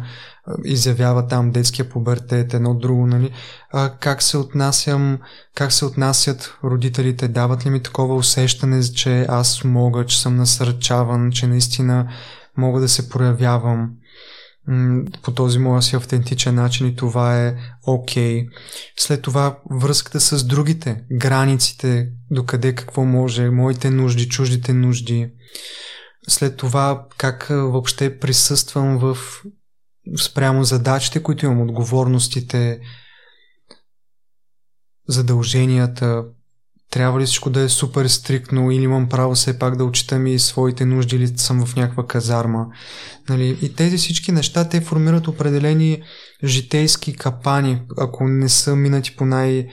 изявява 0.66 1.28
там 1.28 1.52
детския 1.52 1.90
пубертет, 1.90 2.54
едно 2.54 2.74
друго, 2.74 3.08
нали? 3.08 3.32
А, 3.74 3.90
как 4.00 4.24
се 4.24 4.38
отнасям, 4.38 5.20
как 5.56 5.72
се 5.72 5.86
отнасят 5.86 6.58
родителите, 6.64 7.28
дават 7.28 7.66
ли 7.66 7.70
ми 7.70 7.84
такова 7.84 8.16
усещане, 8.16 8.84
че 8.84 9.26
аз 9.30 9.64
мога, 9.64 10.06
че 10.06 10.22
съм 10.22 10.36
насърчаван, 10.36 11.32
че 11.32 11.48
наистина 11.48 12.08
мога 12.58 12.82
да 12.82 12.90
се 12.90 13.10
проявявам 13.10 13.90
по 15.24 15.34
този 15.34 15.60
моя 15.60 15.82
си 15.82 15.96
автентичен 15.96 16.56
начин 16.56 16.88
и 16.88 16.96
това 16.96 17.40
е 17.40 17.56
окей. 17.88 18.46
Okay. 18.46 18.50
След 18.98 19.22
това 19.22 19.60
връзката 19.72 20.20
с 20.20 20.44
другите, 20.44 21.04
границите, 21.12 22.10
докъде 22.32 22.76
какво 22.76 23.06
може, 23.06 23.50
моите 23.50 23.90
нужди, 23.90 24.30
чуждите 24.30 24.74
нужди. 24.74 25.32
След 26.28 26.58
това 26.58 27.08
как 27.18 27.48
въобще 27.50 28.20
присъствам 28.20 28.98
в 28.98 29.18
спрямо 30.18 30.64
задачите, 30.64 31.24
които 31.24 31.46
имам, 31.46 31.62
отговорностите, 31.62 32.80
задълженията, 35.08 36.24
трябва 36.94 37.20
ли 37.20 37.26
всичко 37.26 37.50
да 37.50 37.62
е 37.62 37.70
супер 37.70 38.06
стриктно 38.06 38.72
или 38.72 38.84
имам 38.84 39.10
право 39.10 39.34
все 39.34 39.60
пак 39.60 39.78
да 39.78 39.86
отчитам 39.86 40.28
и 40.28 40.40
своите 40.40 40.86
нужди 40.86 41.16
или 41.16 41.28
съм 41.28 41.66
в 41.66 41.76
някаква 41.76 42.08
казарма. 42.08 42.68
Нали? 43.30 43.58
И 43.62 43.76
тези 43.76 43.98
всички 43.98 44.32
неща, 44.32 44.70
те 44.70 44.82
формират 44.82 45.28
определени 45.28 46.04
житейски 46.44 47.16
капани, 47.16 47.82
ако 47.98 48.28
не 48.28 48.50
са 48.50 48.76
минати 48.76 49.16
по 49.16 49.26
най- 49.26 49.68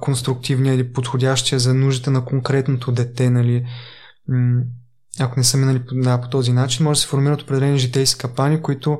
конструктивния 0.00 0.74
или 0.74 0.92
подходящия 0.92 1.58
за 1.58 1.74
нуждите 1.74 2.10
на 2.10 2.24
конкретното 2.24 2.92
дете, 2.92 3.30
нали, 3.30 3.66
ако 5.20 5.40
не 5.40 5.44
са 5.44 5.56
минали 5.56 5.82
да, 5.92 6.20
по 6.20 6.28
този 6.28 6.52
начин, 6.52 6.84
може 6.84 6.98
да 6.98 7.02
се 7.02 7.08
формират 7.08 7.42
определени 7.42 7.78
житейски 7.78 8.20
капани, 8.20 8.62
които 8.62 8.98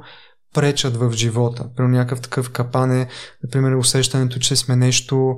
пречат 0.54 0.96
в 0.96 1.12
живота. 1.12 1.68
При 1.76 1.84
някакъв 1.84 2.20
такъв 2.20 2.50
капан 2.50 2.92
е, 2.92 3.08
например, 3.44 3.74
усещането, 3.74 4.38
че 4.38 4.56
сме 4.56 4.76
нещо 4.76 5.36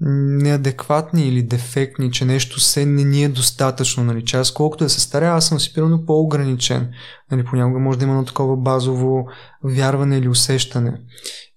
неадекватни 0.00 1.28
или 1.28 1.42
дефектни, 1.42 2.12
че 2.12 2.24
нещо 2.24 2.60
се 2.60 2.86
не 2.86 3.04
ни 3.04 3.24
е 3.24 3.28
достатъчно. 3.28 4.04
Нали? 4.04 4.24
Че 4.24 4.36
аз 4.36 4.52
колкото 4.52 4.84
да 4.84 4.90
се 4.90 5.00
старя, 5.00 5.26
аз 5.26 5.46
съм 5.46 5.60
си 5.60 5.74
примерно 5.74 6.06
по-ограничен. 6.06 6.90
Нали? 7.30 7.44
Понякога 7.44 7.78
може 7.78 7.98
да 7.98 8.04
има 8.04 8.12
едно 8.12 8.24
такова 8.24 8.56
базово 8.56 9.26
вярване 9.64 10.18
или 10.18 10.28
усещане. 10.28 11.00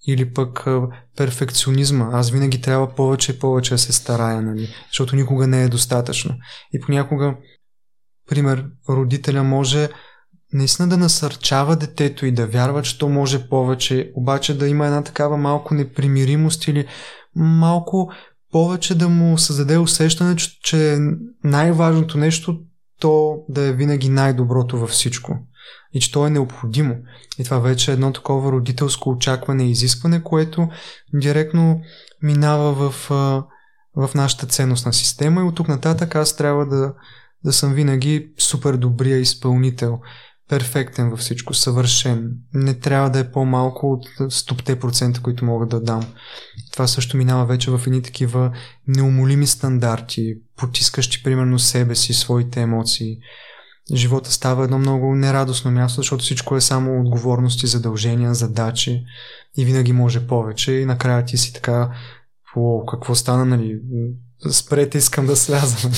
Или 0.08 0.34
пък 0.34 0.66
перфекционизма. 1.18 2.10
Аз 2.12 2.32
винаги 2.32 2.62
трябва 2.62 2.96
повече 2.96 3.32
и 3.32 3.40
повече 3.40 3.74
да 3.74 3.78
се 3.78 3.94
старая, 3.94 4.42
нали? 4.42 4.68
защото 4.92 5.16
никога 5.16 5.48
не 5.48 5.64
е 5.64 5.70
достатъчно. 5.70 6.36
И 6.74 6.80
понякога, 6.80 7.36
пример, 8.30 8.66
родителя 8.90 9.44
може 9.44 9.90
наистина 10.54 10.88
да 10.88 10.98
насърчава 10.98 11.76
детето 11.76 12.26
и 12.26 12.32
да 12.32 12.48
вярва, 12.48 12.82
че 12.82 12.98
то 12.98 13.10
може 13.10 13.50
повече, 13.50 14.12
обаче 14.16 14.58
да 14.58 14.68
има 14.68 14.86
една 14.86 15.04
такава 15.04 15.38
малко 15.38 15.74
непримиримост 15.74 16.68
или 16.68 16.88
малко 17.36 18.12
повече 18.52 18.96
да 18.96 19.10
му 19.10 19.38
създаде 19.38 19.78
усещане, 19.78 20.36
че 20.64 20.98
най-важното 21.44 22.18
нещо 22.18 22.60
то 23.00 23.38
да 23.50 23.62
е 23.62 23.74
винаги 23.74 24.10
най-доброто 24.10 24.78
във 24.78 24.90
всичко. 24.90 25.38
И 25.94 26.00
че 26.00 26.12
то 26.12 26.28
е 26.28 26.30
необходимо. 26.30 26.96
И 27.40 27.44
това 27.44 27.60
вече 27.60 27.92
е 27.92 27.94
едно 27.94 28.14
такова 28.14 28.52
родителско 28.52 29.10
очакване 29.10 29.68
и 29.68 29.72
изискване, 29.72 30.24
което 30.24 30.68
директно 31.14 31.82
минава 32.22 32.74
в, 32.74 33.10
в 33.96 34.10
нашата 34.16 34.48
ценностна 34.48 34.94
система 34.94 35.42
и 35.42 35.44
от 35.44 35.56
тук 35.56 35.68
нататък 35.68 36.16
аз 36.16 36.36
трябва 36.36 36.66
да, 36.66 36.94
да 37.46 37.54
съм 37.54 37.74
винаги 37.74 38.34
супер 38.40 38.74
добрия 38.74 39.18
изпълнител 39.18 40.00
перфектен 40.52 41.10
във 41.10 41.20
всичко, 41.20 41.54
съвършен. 41.54 42.32
Не 42.54 42.74
трябва 42.74 43.10
да 43.10 43.20
е 43.20 43.32
по-малко 43.32 43.92
от 43.92 44.06
100%, 44.20 45.22
които 45.22 45.46
мога 45.46 45.66
да 45.66 45.82
дам. 45.82 46.14
Това 46.72 46.88
също 46.88 47.18
минава 47.18 47.46
вече 47.46 47.72
в 47.72 47.82
едни 47.88 48.02
такива 48.02 48.52
неумолими 48.88 49.48
стандарти, 49.48 50.34
потискащи 50.58 51.24
примерно 51.24 51.60
себе 51.60 51.96
си, 51.96 52.14
своите 52.14 52.62
емоции. 52.62 53.18
Живота 53.94 54.32
става 54.32 54.64
едно 54.64 54.80
много 54.80 55.16
нерадостно 55.16 55.72
място, 55.72 56.02
защото 56.02 56.24
всичко 56.24 56.56
е 56.56 56.62
само 56.62 57.02
отговорности, 57.02 57.68
задължения, 57.68 58.34
задачи 58.34 59.04
и 59.58 59.66
винаги 59.66 59.94
може 59.94 60.28
повече 60.28 60.72
и 60.72 60.86
накрая 60.86 61.26
ти 61.26 61.38
си 61.38 61.54
така 61.54 61.96
о, 62.56 62.86
какво 62.86 63.16
стана, 63.16 63.46
нали? 63.46 63.80
Спрете, 64.52 64.98
искам 64.98 65.26
да 65.26 65.36
сляза. 65.36 65.90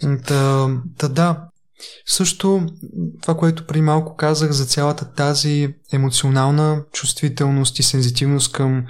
та, 0.26 0.68
та 0.98 1.08
да, 1.08 1.48
също 2.06 2.66
това, 3.22 3.36
което 3.36 3.66
при 3.66 3.80
малко 3.80 4.16
казах 4.16 4.50
за 4.50 4.66
цялата 4.66 5.12
тази 5.12 5.74
емоционална 5.92 6.84
чувствителност 6.92 7.78
и 7.78 7.82
сензитивност 7.82 8.52
към 8.52 8.86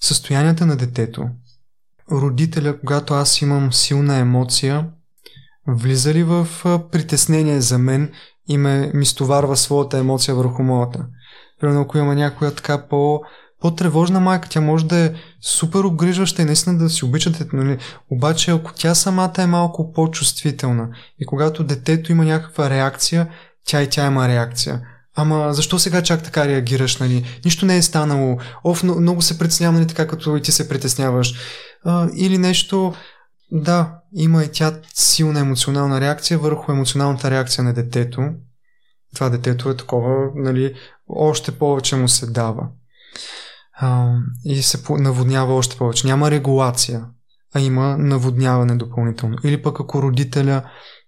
състоянията 0.00 0.66
на 0.66 0.76
детето. 0.76 1.28
Родителя, 2.10 2.80
когато 2.80 3.14
аз 3.14 3.42
имам 3.42 3.72
силна 3.72 4.16
емоция, 4.16 4.88
влиза 5.68 6.14
ли 6.14 6.22
в 6.22 6.48
притеснение 6.92 7.60
за 7.60 7.78
мен 7.78 8.12
и 8.48 8.58
ме 8.58 8.90
ми 8.94 9.06
стоварва 9.06 9.56
своята 9.56 9.98
емоция 9.98 10.34
върху 10.34 10.62
моята. 10.62 11.06
Примерно, 11.60 11.80
ако 11.80 11.98
има 11.98 12.14
някоя 12.14 12.54
така 12.54 12.88
по- 12.88 13.20
по-тревожна 13.62 14.20
майка, 14.20 14.48
тя 14.48 14.60
може 14.60 14.86
да 14.86 14.96
е 14.96 15.12
супер 15.40 15.78
обгрижваща 15.78 16.42
и 16.42 16.44
наистина 16.44 16.78
да 16.78 16.90
си 16.90 17.04
обичате, 17.04 17.46
нали? 17.52 17.78
обаче 18.10 18.50
ако 18.50 18.72
тя 18.74 18.94
самата 18.94 19.32
е 19.38 19.46
малко 19.46 19.92
по-чувствителна 19.92 20.88
и 21.18 21.26
когато 21.26 21.64
детето 21.64 22.12
има 22.12 22.24
някаква 22.24 22.70
реакция, 22.70 23.28
тя 23.66 23.82
и 23.82 23.90
тя 23.90 24.06
има 24.06 24.28
реакция. 24.28 24.80
Ама 25.16 25.54
защо 25.54 25.78
сега 25.78 26.02
чак 26.02 26.22
така 26.22 26.48
реагираш, 26.48 26.96
нали? 26.96 27.40
Нищо 27.44 27.66
не 27.66 27.76
е 27.76 27.82
станало. 27.82 28.38
Оф, 28.64 28.82
много 28.82 29.22
се 29.22 29.38
притеснявам, 29.38 29.74
нали, 29.74 29.86
така 29.86 30.06
като 30.06 30.36
и 30.36 30.42
ти 30.42 30.52
се 30.52 30.68
притесняваш. 30.68 31.34
А, 31.84 32.08
или 32.16 32.38
нещо, 32.38 32.94
да, 33.52 33.98
има 34.16 34.44
и 34.44 34.48
тя 34.52 34.72
силна 34.94 35.40
емоционална 35.40 36.00
реакция 36.00 36.38
върху 36.38 36.72
емоционалната 36.72 37.30
реакция 37.30 37.64
на 37.64 37.74
детето. 37.74 38.22
Това 39.14 39.28
детето 39.28 39.70
е 39.70 39.76
такова, 39.76 40.30
нали, 40.34 40.74
още 41.08 41.52
повече 41.52 41.96
му 41.96 42.08
се 42.08 42.26
дава 42.26 42.68
а, 43.72 44.16
и 44.44 44.62
се 44.62 44.82
наводнява 44.90 45.54
още 45.54 45.76
повече. 45.76 46.06
Няма 46.06 46.30
регулация, 46.30 47.04
а 47.54 47.60
има 47.60 47.96
наводняване 47.98 48.76
допълнително. 48.76 49.36
Или 49.44 49.62
пък 49.62 49.80
ако 49.80 50.02
родителя 50.02 50.62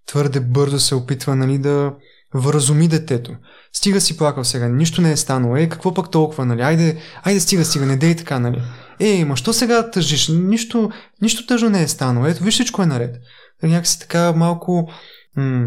твърде 0.07 0.41
бързо 0.41 0.79
се 0.79 0.95
опитва 0.95 1.37
нали, 1.37 1.59
да 1.59 1.95
вразуми 2.35 2.89
детето. 2.89 3.37
Стига 3.73 4.01
си 4.01 4.17
плакал 4.17 4.45
сега, 4.45 4.69
нищо 4.69 5.03
не 5.03 5.13
е 5.13 5.17
станало. 5.17 5.57
Ей, 5.57 5.69
какво 5.69 5.95
пък 5.95 6.11
толкова, 6.11 6.45
нали? 6.45 6.63
Айде, 6.63 7.01
айде 7.23 7.41
стига, 7.41 7.65
стига, 7.65 7.87
не 7.87 7.97
дей 7.97 8.17
така, 8.17 8.39
нали? 8.39 8.63
Ей, 9.01 9.25
ма 9.25 9.37
що 9.37 9.53
сега 9.53 9.91
тъжиш? 9.91 10.29
Нищо, 10.29 10.91
нищо 11.23 11.47
тъжно 11.47 11.71
не 11.71 11.83
е 11.83 11.89
станало. 11.89 12.27
Ето, 12.27 12.45
виж 12.45 12.55
всичко 12.55 12.83
е 12.83 12.87
наред. 12.87 13.17
Някакси 13.63 14.01
така 14.01 14.33
малко... 14.33 14.89
М- 15.37 15.67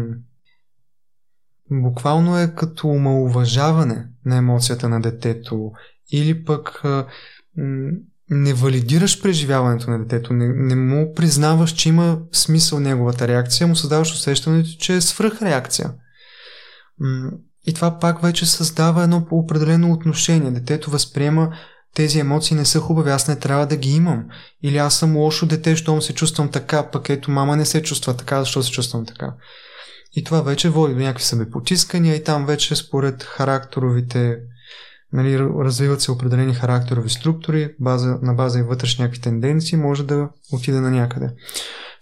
буквално 1.70 2.38
е 2.38 2.54
като 2.54 2.88
омалуважаване 2.88 4.06
на 4.26 4.36
емоцията 4.36 4.88
на 4.88 5.00
детето 5.00 5.70
или 6.12 6.44
пък 6.44 6.82
не 8.30 8.54
валидираш 8.54 9.22
преживяването 9.22 9.90
на 9.90 9.98
детето, 9.98 10.32
не, 10.32 10.48
не 10.48 10.74
му 10.74 11.14
признаваш, 11.14 11.72
че 11.72 11.88
има 11.88 12.18
смисъл 12.32 12.80
неговата 12.80 13.28
реакция, 13.28 13.66
му 13.66 13.76
създаваш 13.76 14.12
усещането, 14.12 14.68
че 14.78 14.94
е 14.94 15.00
свръхреакция. 15.00 15.90
И 17.66 17.74
това 17.74 17.98
пак 17.98 18.22
вече 18.22 18.46
създава 18.46 19.02
едно 19.02 19.26
определено 19.30 19.92
отношение. 19.92 20.50
Детето 20.50 20.90
възприема 20.90 21.52
тези 21.94 22.18
емоции 22.18 22.56
не 22.56 22.64
са 22.64 22.80
хубави, 22.80 23.10
аз 23.10 23.28
не 23.28 23.36
трябва 23.36 23.66
да 23.66 23.76
ги 23.76 23.90
имам. 23.90 24.24
Или 24.62 24.76
аз 24.76 24.98
съм 24.98 25.16
лошо 25.16 25.46
дете, 25.46 25.76
щом 25.76 26.02
се 26.02 26.14
чувствам 26.14 26.50
така, 26.50 26.90
пък 26.90 27.08
ето 27.08 27.30
мама 27.30 27.56
не 27.56 27.64
се 27.64 27.82
чувства 27.82 28.16
така, 28.16 28.40
защо 28.40 28.62
се 28.62 28.70
чувствам 28.70 29.06
така. 29.06 29.34
И 30.12 30.24
това 30.24 30.40
вече 30.40 30.68
води 30.68 30.94
до 30.94 31.00
някакви 31.00 31.24
събепотискания 31.24 32.14
и 32.16 32.24
там 32.24 32.46
вече 32.46 32.76
според 32.76 33.22
характеровите 33.22 34.36
нали, 35.12 35.38
развиват 35.38 36.00
се 36.00 36.10
определени 36.10 36.54
характерови 36.54 37.10
структури, 37.10 37.74
база, 37.80 38.18
на 38.22 38.34
база 38.34 38.58
и 38.58 38.62
вътрешни 38.62 39.02
някакви 39.02 39.20
тенденции, 39.20 39.76
може 39.78 40.06
да 40.06 40.28
отиде 40.52 40.80
на 40.80 40.90
някъде. 40.90 41.30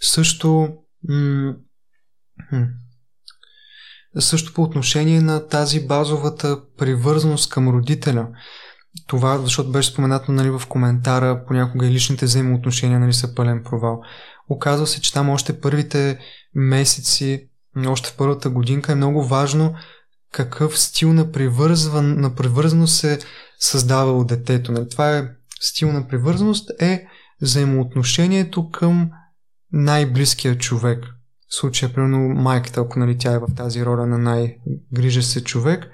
Също, 0.00 0.68
м- 1.08 1.54
м- 2.52 2.66
също 4.18 4.54
по 4.54 4.62
отношение 4.62 5.20
на 5.20 5.48
тази 5.48 5.86
базовата 5.86 6.60
привързаност 6.78 7.50
към 7.50 7.68
родителя. 7.68 8.28
Това, 9.06 9.38
защото 9.38 9.72
беше 9.72 9.90
споменато 9.90 10.32
нали, 10.32 10.50
в 10.50 10.62
коментара, 10.68 11.44
понякога 11.46 11.86
и 11.86 11.90
личните 11.90 12.24
взаимоотношения 12.24 13.00
нали, 13.00 13.12
са 13.12 13.34
пълен 13.34 13.62
провал. 13.64 14.00
Оказва 14.48 14.86
се, 14.86 15.00
че 15.00 15.12
там 15.12 15.30
още 15.30 15.60
първите 15.60 16.18
месеци, 16.54 17.48
още 17.86 18.10
в 18.10 18.16
първата 18.16 18.50
годинка 18.50 18.92
е 18.92 18.94
много 18.94 19.24
важно 19.24 19.74
какъв 20.36 20.78
стил 20.78 21.12
на, 21.12 21.32
привързван, 21.32 22.20
на 22.20 22.34
привързаност 22.34 22.96
се 22.96 23.18
създава 23.58 24.12
от 24.12 24.26
детето. 24.26 24.72
Нали? 24.72 24.88
Това 24.88 25.16
е 25.18 25.28
стил 25.60 25.92
на 25.92 26.08
привързаност 26.08 26.70
е 26.80 27.06
взаимоотношението 27.42 28.70
към 28.70 29.10
най-близкия 29.72 30.58
човек. 30.58 31.04
В 31.48 31.54
случая, 31.54 31.92
примерно, 31.92 32.18
майката, 32.18 32.80
ако 32.80 32.98
нали, 32.98 33.18
тя 33.18 33.32
е 33.32 33.38
в 33.38 33.46
тази 33.56 33.84
роля 33.84 34.06
на 34.06 34.18
най-грижа 34.18 35.22
се 35.22 35.44
човек, 35.44 35.90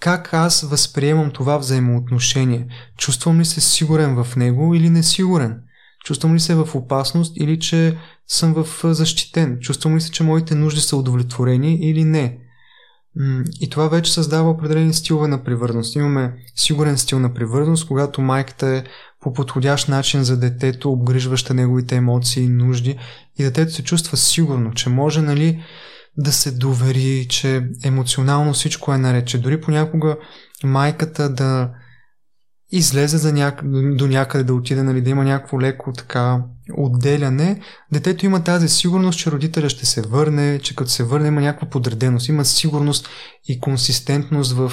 как 0.00 0.34
аз 0.34 0.62
възприемам 0.62 1.30
това 1.30 1.58
взаимоотношение? 1.58 2.66
Чувствам 2.98 3.40
ли 3.40 3.44
се 3.44 3.60
сигурен 3.60 4.24
в 4.24 4.36
него 4.36 4.74
или 4.74 4.90
несигурен? 4.90 5.60
Чувствам 6.04 6.34
ли 6.34 6.40
се 6.40 6.54
в 6.54 6.68
опасност 6.74 7.36
или 7.36 7.58
че 7.58 7.98
съм 8.26 8.54
в 8.54 8.94
защитен? 8.94 9.58
Чувствам 9.60 9.96
ли 9.96 10.00
се, 10.00 10.10
че 10.10 10.22
моите 10.22 10.54
нужди 10.54 10.80
са 10.80 10.96
удовлетворени 10.96 11.74
или 11.74 12.04
не? 12.04 12.38
И 13.60 13.70
това 13.70 13.88
вече 13.88 14.12
създава 14.12 14.50
определени 14.50 14.94
стилове 14.94 15.28
на 15.28 15.44
привързаност. 15.44 15.96
Имаме 15.96 16.34
сигурен 16.56 16.98
стил 16.98 17.18
на 17.18 17.34
привързаност, 17.34 17.88
когато 17.88 18.20
майката 18.20 18.66
е 18.66 18.84
по 19.20 19.32
подходящ 19.32 19.88
начин 19.88 20.24
за 20.24 20.40
детето, 20.40 20.92
обгрижваща 20.92 21.54
неговите 21.54 21.96
емоции 21.96 22.44
и 22.44 22.48
нужди 22.48 22.98
и 23.38 23.42
детето 23.42 23.72
се 23.72 23.84
чувства 23.84 24.16
сигурно, 24.16 24.72
че 24.74 24.88
може 24.88 25.22
нали, 25.22 25.62
да 26.16 26.32
се 26.32 26.50
довери, 26.50 27.26
че 27.28 27.68
емоционално 27.84 28.52
всичко 28.52 28.92
е 28.92 28.98
наред, 28.98 29.26
че 29.26 29.38
дори 29.38 29.60
понякога 29.60 30.16
майката 30.64 31.34
да 31.34 31.70
излезе 32.70 33.18
за 33.18 33.32
няк... 33.32 33.62
до 33.96 34.06
някъде 34.06 34.44
да 34.44 34.54
отиде, 34.54 34.82
нали, 34.82 35.02
да 35.02 35.10
има 35.10 35.24
някакво 35.24 35.60
леко 35.60 35.92
така 35.92 36.42
отделяне, 36.76 37.60
детето 37.92 38.26
има 38.26 38.44
тази 38.44 38.68
сигурност, 38.68 39.18
че 39.18 39.30
родителя 39.30 39.68
ще 39.68 39.86
се 39.86 40.02
върне, 40.02 40.58
че 40.58 40.76
като 40.76 40.90
се 40.90 41.04
върне 41.04 41.28
има 41.28 41.40
някаква 41.40 41.68
подреденост, 41.68 42.28
има 42.28 42.44
сигурност 42.44 43.08
и 43.44 43.60
консистентност 43.60 44.52
в 44.52 44.72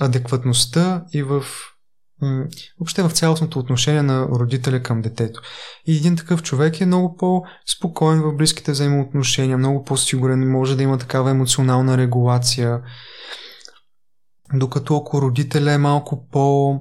адекватността 0.00 1.04
и 1.12 1.22
в 1.22 1.44
въобще 2.78 3.02
в 3.02 3.10
цялостното 3.10 3.58
отношение 3.58 4.02
на 4.02 4.28
родителя 4.28 4.82
към 4.82 5.02
детето. 5.02 5.40
И 5.86 5.96
един 5.96 6.16
такъв 6.16 6.42
човек 6.42 6.80
е 6.80 6.86
много 6.86 7.16
по-спокоен 7.16 8.22
в 8.22 8.36
близките 8.36 8.72
взаимоотношения, 8.72 9.58
много 9.58 9.84
по-сигурен, 9.84 10.50
може 10.50 10.76
да 10.76 10.82
има 10.82 10.98
такава 10.98 11.30
емоционална 11.30 11.98
регулация. 11.98 12.80
Докато 14.54 14.96
ако 14.96 15.22
родителя 15.22 15.72
е 15.72 15.78
малко 15.78 16.28
по 16.32 16.80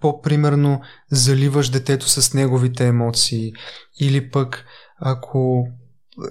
по-примерно 0.00 0.80
заливаш 1.10 1.68
детето 1.68 2.08
с 2.08 2.34
неговите 2.34 2.86
емоции. 2.86 3.52
Или 4.00 4.30
пък 4.30 4.64
ако 4.96 5.68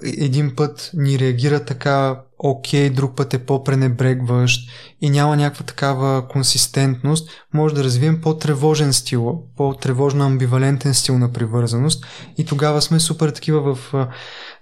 един 0.02 0.56
път 0.56 0.90
ни 0.94 1.18
реагира 1.18 1.64
така 1.64 2.22
окей, 2.38 2.90
друг 2.90 3.16
път 3.16 3.34
е 3.34 3.46
по-пренебрегващ 3.46 4.70
и 5.00 5.10
няма 5.10 5.36
някаква 5.36 5.64
такава 5.64 6.28
консистентност, 6.28 7.30
може 7.54 7.74
да 7.74 7.84
развием 7.84 8.20
по-тревожен 8.20 8.92
стил, 8.92 9.42
по-тревожно 9.56 10.24
амбивалентен 10.24 10.94
стил 10.94 11.18
на 11.18 11.32
привързаност 11.32 12.06
и 12.38 12.44
тогава 12.44 12.82
сме 12.82 13.00
супер 13.00 13.30
такива 13.30 13.74
в 13.74 13.94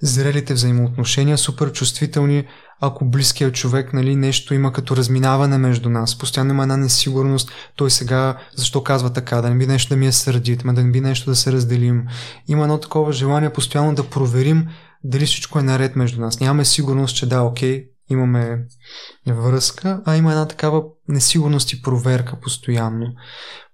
зрелите 0.01 0.55
взаимоотношения, 0.55 1.39
супер 1.39 1.73
чувствителни, 1.73 2.45
ако 2.81 3.05
близкият 3.05 3.55
човек 3.55 3.93
нали, 3.93 4.17
нещо 4.17 4.55
има 4.55 4.73
като 4.73 4.97
разминаване 4.97 5.59
между 5.59 5.91
нас, 5.91 6.19
постоянно 6.19 6.51
има 6.51 6.63
една 6.63 6.77
несигурност, 6.77 7.53
той 7.77 7.91
сега 7.91 8.39
защо 8.57 8.85
казва 8.85 9.13
така, 9.13 9.41
да 9.41 9.51
не 9.51 9.59
би 9.59 9.67
нещо 9.67 9.89
да 9.89 9.97
ми 9.97 10.07
е 10.07 10.13
сърдит, 10.13 10.63
да 10.65 10.83
не 10.83 10.91
би 10.91 11.01
нещо 11.01 11.31
да 11.31 11.37
се 11.37 11.53
разделим. 11.53 12.07
Има 12.49 12.63
едно 12.63 12.79
такова 12.79 13.13
желание 13.13 13.53
постоянно 13.53 13.95
да 13.95 14.11
проверим 14.11 14.69
дали 15.05 15.27
всичко 15.27 15.59
е 15.59 15.63
наред 15.63 15.97
между 15.97 16.21
нас. 16.21 16.41
Нямаме 16.41 16.65
сигурност, 16.65 17.17
че 17.17 17.29
да, 17.29 17.43
окей, 17.43 17.89
имаме 18.11 18.65
връзка, 19.27 20.03
а 20.05 20.17
има 20.17 20.31
една 20.31 20.49
такава 20.49 20.83
несигурност 21.09 21.73
и 21.73 21.83
проверка 21.83 22.41
постоянно. 22.41 23.07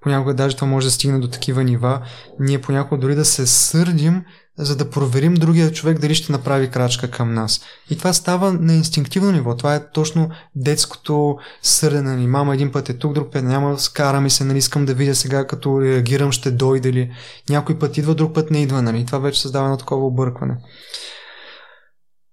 Понякога 0.01 0.35
даже 0.35 0.57
това 0.57 0.69
може 0.69 0.87
да 0.87 0.91
стигне 0.91 1.19
до 1.19 1.29
такива 1.29 1.65
нива. 1.65 2.07
Ние 2.41 2.61
понякога 2.61 3.01
дори 3.01 3.15
да 3.15 3.25
се 3.25 3.47
сърдим, 3.47 4.25
за 4.59 4.77
да 4.77 4.91
проверим 4.91 5.35
другия 5.35 5.73
човек 5.73 5.99
дали 5.99 6.15
ще 6.15 6.33
направи 6.33 6.71
крачка 6.71 7.11
към 7.11 7.35
нас. 7.35 7.61
И 7.91 7.99
това 7.99 8.13
става 8.13 8.53
на 8.53 8.75
инстинктивно 8.75 9.33
ниво. 9.33 9.57
Това 9.57 9.75
е 9.75 9.91
точно 9.91 10.31
детското 10.57 11.37
сърдене. 11.63 12.17
Нали, 12.17 12.27
мама 12.27 12.55
един 12.55 12.73
път 12.73 12.89
е 12.89 12.99
тук, 12.99 13.13
друг 13.13 13.33
път 13.33 13.45
няма, 13.45 13.79
скара 13.79 14.21
ми 14.21 14.31
се, 14.31 14.45
нали, 14.45 14.59
искам 14.59 14.85
да 14.85 14.95
видя 14.95 15.15
сега 15.15 15.47
като 15.47 15.81
реагирам, 15.81 16.33
ще 16.33 16.51
дойде 16.51 16.93
ли. 16.93 17.13
Някой 17.51 17.79
път 17.79 17.99
идва, 17.99 18.15
друг 18.15 18.35
път 18.35 18.51
не 18.51 18.63
идва. 18.63 18.83
Нали. 18.83 19.07
Това 19.07 19.19
вече 19.19 19.41
създава 19.41 19.65
едно 19.67 19.77
такова 19.77 20.07
объркване. 20.07 20.57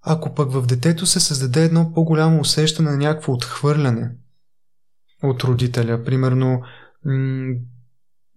Ако 0.01 0.33
пък 0.33 0.51
в 0.51 0.65
детето 0.65 1.05
се 1.05 1.19
създаде 1.19 1.63
едно 1.63 1.93
по-голямо 1.93 2.39
усещане 2.39 2.91
на 2.91 2.97
някакво 2.97 3.33
отхвърляне 3.33 4.11
от 5.23 5.43
родителя, 5.43 6.03
примерно 6.03 6.61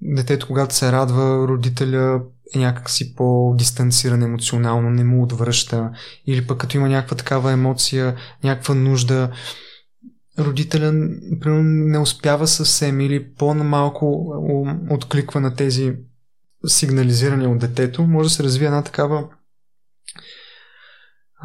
детето, 0.02 0.46
когато 0.46 0.74
се 0.74 0.92
радва, 0.92 1.48
родителя 1.48 2.22
е 2.54 2.58
някакси 2.58 3.14
по-дистанциран 3.14 4.22
емоционално, 4.22 4.90
не 4.90 5.04
му 5.04 5.22
отвръща, 5.22 5.90
или 6.26 6.46
пък 6.46 6.58
като 6.58 6.76
има 6.76 6.88
някаква 6.88 7.16
такава 7.16 7.52
емоция, 7.52 8.16
някаква 8.44 8.74
нужда, 8.74 9.30
родителя 10.38 10.92
примерно, 11.40 11.62
не 11.62 11.98
успява 11.98 12.46
съвсем 12.46 13.00
или 13.00 13.34
по-малко 13.34 14.34
откликва 14.90 15.40
на 15.40 15.54
тези 15.54 15.96
сигнализирани 16.66 17.46
от 17.46 17.58
детето, 17.58 18.02
може 18.02 18.28
да 18.28 18.34
се 18.34 18.42
развие 18.42 18.66
една 18.66 18.82
такава 18.82 19.28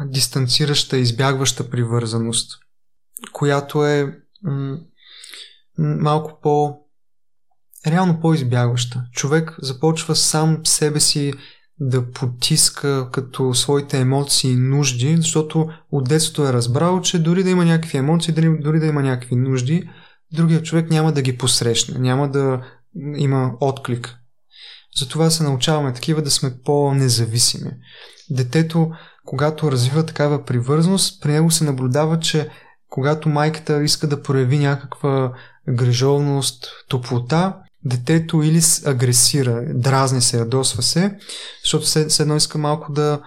дистанцираща, 0.06 0.98
избягваща 0.98 1.70
привързаност, 1.70 2.60
която 3.32 3.86
е 3.86 4.18
м- 4.42 4.78
малко 5.78 6.40
по 6.42 6.78
реално 7.86 8.20
по-избягваща. 8.20 9.02
Човек 9.12 9.56
започва 9.62 10.16
сам 10.16 10.60
себе 10.64 11.00
си 11.00 11.32
да 11.80 12.10
потиска 12.10 13.08
като 13.12 13.54
своите 13.54 14.00
емоции 14.00 14.50
и 14.50 14.56
нужди, 14.56 15.16
защото 15.16 15.68
от 15.92 16.08
детството 16.08 16.48
е 16.48 16.52
разбрал, 16.52 17.00
че 17.00 17.22
дори 17.22 17.42
да 17.42 17.50
има 17.50 17.64
някакви 17.64 17.98
емоции, 17.98 18.34
дори, 18.60 18.80
да 18.80 18.86
има 18.86 19.02
някакви 19.02 19.36
нужди, 19.36 19.88
другия 20.32 20.62
човек 20.62 20.90
няма 20.90 21.12
да 21.12 21.22
ги 21.22 21.38
посрещне, 21.38 21.98
няма 21.98 22.30
да 22.30 22.62
има 23.16 23.52
отклик. 23.60 24.14
Затова 24.98 25.30
се 25.30 25.42
научаваме 25.42 25.92
такива 25.92 26.22
да 26.22 26.30
сме 26.30 26.54
по-независими. 26.64 27.70
Детето 28.30 28.90
когато 29.28 29.72
развива 29.72 30.06
такава 30.06 30.44
привързаност, 30.44 31.22
при 31.22 31.32
него 31.32 31.50
се 31.50 31.64
наблюдава, 31.64 32.20
че 32.20 32.48
когато 32.88 33.28
майката 33.28 33.82
иска 33.82 34.06
да 34.06 34.22
прояви 34.22 34.58
някаква 34.58 35.32
грижовност, 35.68 36.66
топлота, 36.88 37.56
детето 37.84 38.42
или 38.42 38.60
агресира, 38.84 39.64
дразни 39.74 40.20
се, 40.20 40.38
ядосва 40.38 40.82
се, 40.82 41.18
защото 41.62 41.86
се, 41.86 42.22
едно 42.22 42.36
иска 42.36 42.58
малко 42.58 42.92
да... 42.92 43.20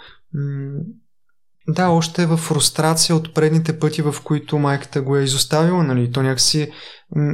Да, 1.67 1.89
още 1.89 2.23
е 2.23 2.25
в 2.25 2.37
фрустрация 2.37 3.15
от 3.15 3.33
предните 3.33 3.79
пъти, 3.79 4.01
в 4.01 4.15
които 4.23 4.59
майката 4.59 5.01
го 5.01 5.17
е 5.17 5.23
изоставила, 5.23 5.83
нали? 5.83 6.11
То 6.11 6.23
някакси 6.23 6.71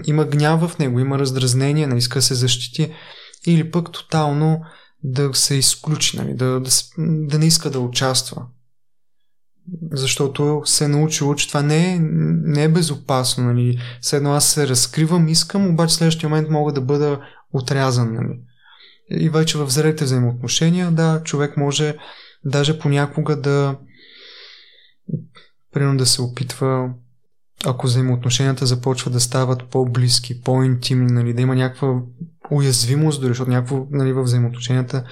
има 0.05 0.26
гняв 0.26 0.61
в 0.61 0.80
него, 0.80 0.99
има 0.99 1.20
раздразнение, 1.20 1.88
нали? 1.88 1.97
иска 1.97 2.22
се 2.22 2.36
защити. 2.36 2.93
Или 3.47 3.72
пък 3.72 3.91
тотално 3.91 4.61
да 5.03 5.34
се 5.34 5.55
изключи, 5.55 6.18
нали? 6.18 6.34
да, 6.34 6.59
да, 6.59 6.70
да 6.97 7.39
не 7.39 7.45
иска 7.45 7.70
да 7.70 7.80
участва 7.80 8.45
защото 9.91 10.61
се 10.65 10.86
е 10.86 10.88
научило, 10.88 11.36
че 11.36 11.47
това 11.47 11.61
не 11.61 11.93
е, 11.93 11.99
не 12.43 12.63
е 12.63 12.70
безопасно. 12.70 13.43
Нали. 13.43 13.80
Следно 14.01 14.34
аз 14.34 14.45
се 14.45 14.68
разкривам, 14.68 15.28
искам, 15.28 15.68
обаче 15.68 15.91
в 15.91 15.95
следващия 15.95 16.30
момент 16.30 16.49
мога 16.49 16.74
да 16.74 16.82
бъда 16.82 17.20
отрязан. 17.53 18.13
Нали. 18.13 18.39
И 19.09 19.30
вече 19.30 19.57
в 19.57 19.70
зрелите 19.70 20.03
взаимоотношения, 20.03 20.91
да, 20.91 21.22
човек 21.24 21.57
може 21.57 21.97
даже 22.45 22.80
понякога 22.80 23.41
да 23.41 23.78
примерно 25.74 25.97
да 25.97 26.05
се 26.05 26.22
опитва 26.22 26.89
ако 27.66 27.88
взаимоотношенията 27.88 28.66
започват 28.66 29.14
да 29.14 29.20
стават 29.20 29.70
по-близки, 29.70 30.41
по-интимни, 30.41 31.12
нали, 31.12 31.34
да 31.34 31.41
има 31.41 31.55
някаква 31.55 32.01
уязвимост, 32.51 33.22
дори 33.22 33.30
защото 33.30 33.51
някакво, 33.51 33.86
нали, 33.91 34.14
в 34.14 34.24
взаимоотношенията 34.24 35.03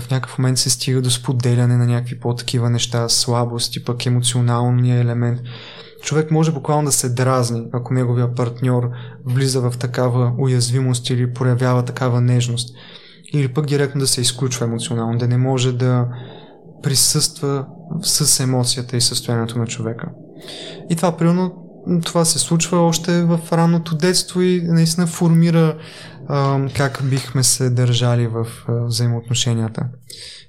в 0.00 0.10
някакъв 0.10 0.38
момент 0.38 0.58
се 0.58 0.70
стига 0.70 1.02
до 1.02 1.10
споделяне 1.10 1.76
на 1.76 1.86
някакви 1.86 2.20
по-такива 2.20 2.70
неща, 2.70 3.08
слабости, 3.08 3.84
пък 3.84 4.06
емоционалния 4.06 5.00
елемент. 5.00 5.40
Човек 6.02 6.30
може 6.30 6.52
буквално 6.52 6.84
да 6.84 6.92
се 6.92 7.08
дразни, 7.08 7.68
ако 7.72 7.94
неговия 7.94 8.34
партньор 8.34 8.90
влиза 9.24 9.60
в 9.60 9.78
такава 9.78 10.32
уязвимост 10.38 11.10
или 11.10 11.32
проявява 11.32 11.84
такава 11.84 12.20
нежност. 12.20 12.76
Или 13.32 13.48
пък 13.48 13.66
директно 13.66 14.00
да 14.00 14.06
се 14.06 14.20
изключва 14.20 14.66
емоционално, 14.66 15.18
да 15.18 15.28
не 15.28 15.36
може 15.36 15.72
да 15.72 16.08
присъства 16.82 17.66
с 18.02 18.40
емоцията 18.40 18.96
и 18.96 19.00
състоянието 19.00 19.58
на 19.58 19.66
човека. 19.66 20.08
И 20.90 20.96
това, 20.96 21.16
примерно, 21.16 21.65
това 22.04 22.24
се 22.24 22.38
случва 22.38 22.78
още 22.78 23.22
в 23.22 23.40
ранното 23.52 23.96
детство 23.96 24.42
и 24.42 24.62
наистина 24.62 25.06
формира 25.06 25.78
а, 26.28 26.68
как 26.76 27.00
бихме 27.04 27.44
се 27.44 27.70
държали 27.70 28.26
в 28.26 28.46
а, 28.68 28.72
взаимоотношенията. 28.84 29.82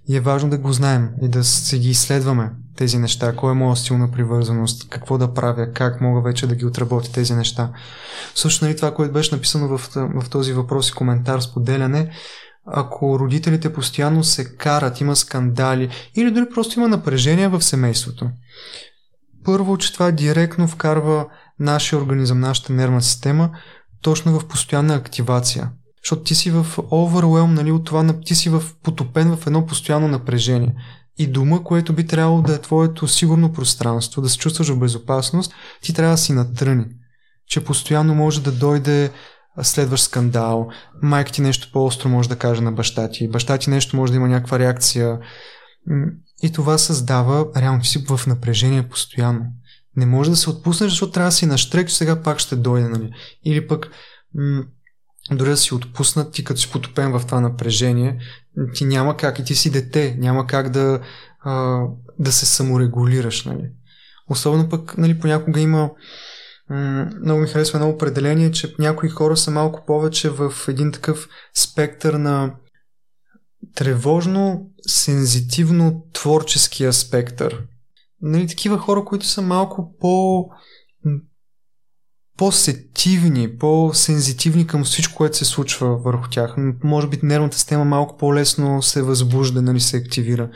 И 0.09 0.15
е 0.15 0.21
важно 0.21 0.49
да 0.49 0.57
го 0.57 0.71
знаем 0.71 1.09
и 1.21 1.27
да 1.27 1.43
се 1.43 1.79
ги 1.79 1.89
изследваме 1.89 2.51
тези 2.77 2.97
неща. 2.97 3.35
Кой 3.35 3.51
е 3.51 3.55
моя 3.55 3.75
стил 3.75 3.97
на 3.97 4.11
привързаност, 4.11 4.89
какво 4.89 5.17
да 5.17 5.33
правя, 5.33 5.73
как 5.73 6.01
мога 6.01 6.21
вече 6.21 6.47
да 6.47 6.55
ги 6.55 6.65
отработя 6.65 7.11
тези 7.11 7.33
неща. 7.33 7.71
Също 8.35 8.65
нали, 8.65 8.75
това, 8.75 8.93
което 8.93 9.13
беше 9.13 9.35
написано 9.35 9.77
в, 9.77 9.91
в 9.95 10.29
този 10.29 10.53
въпрос 10.53 10.89
и 10.89 10.93
коментар, 10.93 11.39
споделяне, 11.39 12.11
ако 12.65 13.19
родителите 13.19 13.73
постоянно 13.73 14.23
се 14.23 14.55
карат, 14.55 15.01
има 15.01 15.15
скандали 15.15 15.89
или 16.15 16.31
дори 16.31 16.45
просто 16.53 16.79
има 16.79 16.87
напрежение 16.87 17.47
в 17.47 17.61
семейството. 17.61 18.29
Първо, 19.47 19.77
че 19.77 19.93
това 19.93 20.11
директно 20.11 20.67
вкарва 20.67 21.25
нашия 21.59 21.99
организъм, 21.99 22.39
нашата 22.39 22.73
нервна 22.73 23.01
система 23.01 23.49
точно 24.01 24.39
в 24.39 24.47
постоянна 24.47 24.95
активация. 24.95 25.69
Защото 26.03 26.23
ти 26.23 26.35
си 26.35 26.51
в 26.51 26.65
overwhelm, 26.77 27.45
нали, 27.45 27.71
от 27.71 27.85
това, 27.85 28.19
ти 28.25 28.35
си 28.35 28.49
в 28.49 28.63
потопен 28.83 29.35
в 29.35 29.47
едно 29.47 29.65
постоянно 29.65 30.07
напрежение. 30.07 30.75
И 31.17 31.27
дума, 31.27 31.63
което 31.63 31.93
би 31.93 32.07
трябвало 32.07 32.41
да 32.41 32.53
е 32.53 32.61
твоето 32.61 33.07
сигурно 33.07 33.53
пространство, 33.53 34.21
да 34.21 34.29
се 34.29 34.37
чувстваш 34.37 34.69
в 34.69 34.79
безопасност, 34.79 35.53
ти 35.81 35.93
трябва 35.93 36.13
да 36.13 36.17
си 36.17 36.33
натръни. 36.33 36.85
Че 37.49 37.63
постоянно 37.63 38.15
може 38.15 38.43
да 38.43 38.51
дойде 38.51 39.11
следващ 39.61 40.03
скандал, 40.03 40.69
майка 41.01 41.31
ти 41.31 41.41
нещо 41.41 41.69
по-остро 41.73 42.09
може 42.09 42.29
да 42.29 42.35
каже 42.35 42.61
на 42.61 42.71
баща 42.71 43.09
ти, 43.09 43.29
баща 43.29 43.57
ти 43.57 43.69
нещо 43.69 43.95
може 43.95 44.11
да 44.11 44.17
има 44.17 44.27
някаква 44.27 44.59
реакция. 44.59 45.19
И 46.43 46.51
това 46.51 46.77
създава 46.77 47.45
реално 47.55 47.83
си 47.83 48.05
в 48.09 48.27
напрежение 48.27 48.89
постоянно. 48.89 49.45
Не 49.95 50.05
може 50.05 50.29
да 50.29 50.35
се 50.35 50.49
отпуснеш, 50.49 50.89
защото 50.89 51.11
трябва 51.11 51.27
да 51.27 51.35
си 51.35 51.45
на 51.45 51.57
штрек, 51.57 51.89
че 51.89 51.95
сега 51.95 52.21
пак 52.21 52.39
ще 52.39 52.55
дойде. 52.55 52.89
Нали? 52.89 53.11
Или 53.45 53.67
пък 53.67 53.89
м- 54.35 54.63
дори 55.31 55.49
да 55.49 55.57
си 55.57 55.73
отпуснат, 55.73 56.33
ти 56.33 56.43
като 56.43 56.59
си 56.59 56.71
потопен 56.71 57.11
в 57.11 57.25
това 57.25 57.41
напрежение, 57.41 58.19
ти 58.73 58.85
няма 58.85 59.17
как, 59.17 59.39
и 59.39 59.43
ти 59.43 59.55
си 59.55 59.71
дете, 59.71 60.15
няма 60.19 60.47
как 60.47 60.69
да, 60.69 60.99
а, 61.39 61.81
да 62.19 62.31
се 62.31 62.45
саморегулираш. 62.45 63.45
Нали. 63.45 63.69
Особено 64.29 64.69
пък, 64.69 64.97
нали, 64.97 65.19
понякога 65.19 65.59
има 65.59 65.89
много 67.21 67.41
ми 67.41 67.47
харесва 67.47 67.79
едно 67.79 67.89
определение, 67.89 68.51
че 68.51 68.75
някои 68.79 69.09
хора 69.09 69.37
са 69.37 69.51
малко 69.51 69.85
повече 69.85 70.29
в 70.29 70.53
един 70.67 70.91
такъв 70.91 71.27
спектър 71.55 72.13
на 72.13 72.55
тревожно, 73.75 74.69
сензитивно 74.87 76.03
творческия 76.13 76.93
спектър. 76.93 77.63
Нали, 78.21 78.47
такива 78.47 78.77
хора, 78.77 79.05
които 79.05 79.25
са 79.25 79.41
малко 79.41 79.95
по 79.99 80.45
по-сетивни, 82.37 83.57
по-сензитивни 83.57 84.67
към 84.67 84.83
всичко, 84.83 85.15
което 85.15 85.37
се 85.37 85.45
случва 85.45 85.97
върху 85.97 86.29
тях. 86.29 86.55
Може 86.83 87.07
би 87.07 87.19
нервната 87.23 87.57
система 87.57 87.85
малко 87.85 88.17
по-лесно 88.17 88.81
се 88.81 89.01
възбужда, 89.01 89.61
нали, 89.61 89.79
се 89.79 89.97
активира. 89.97 90.49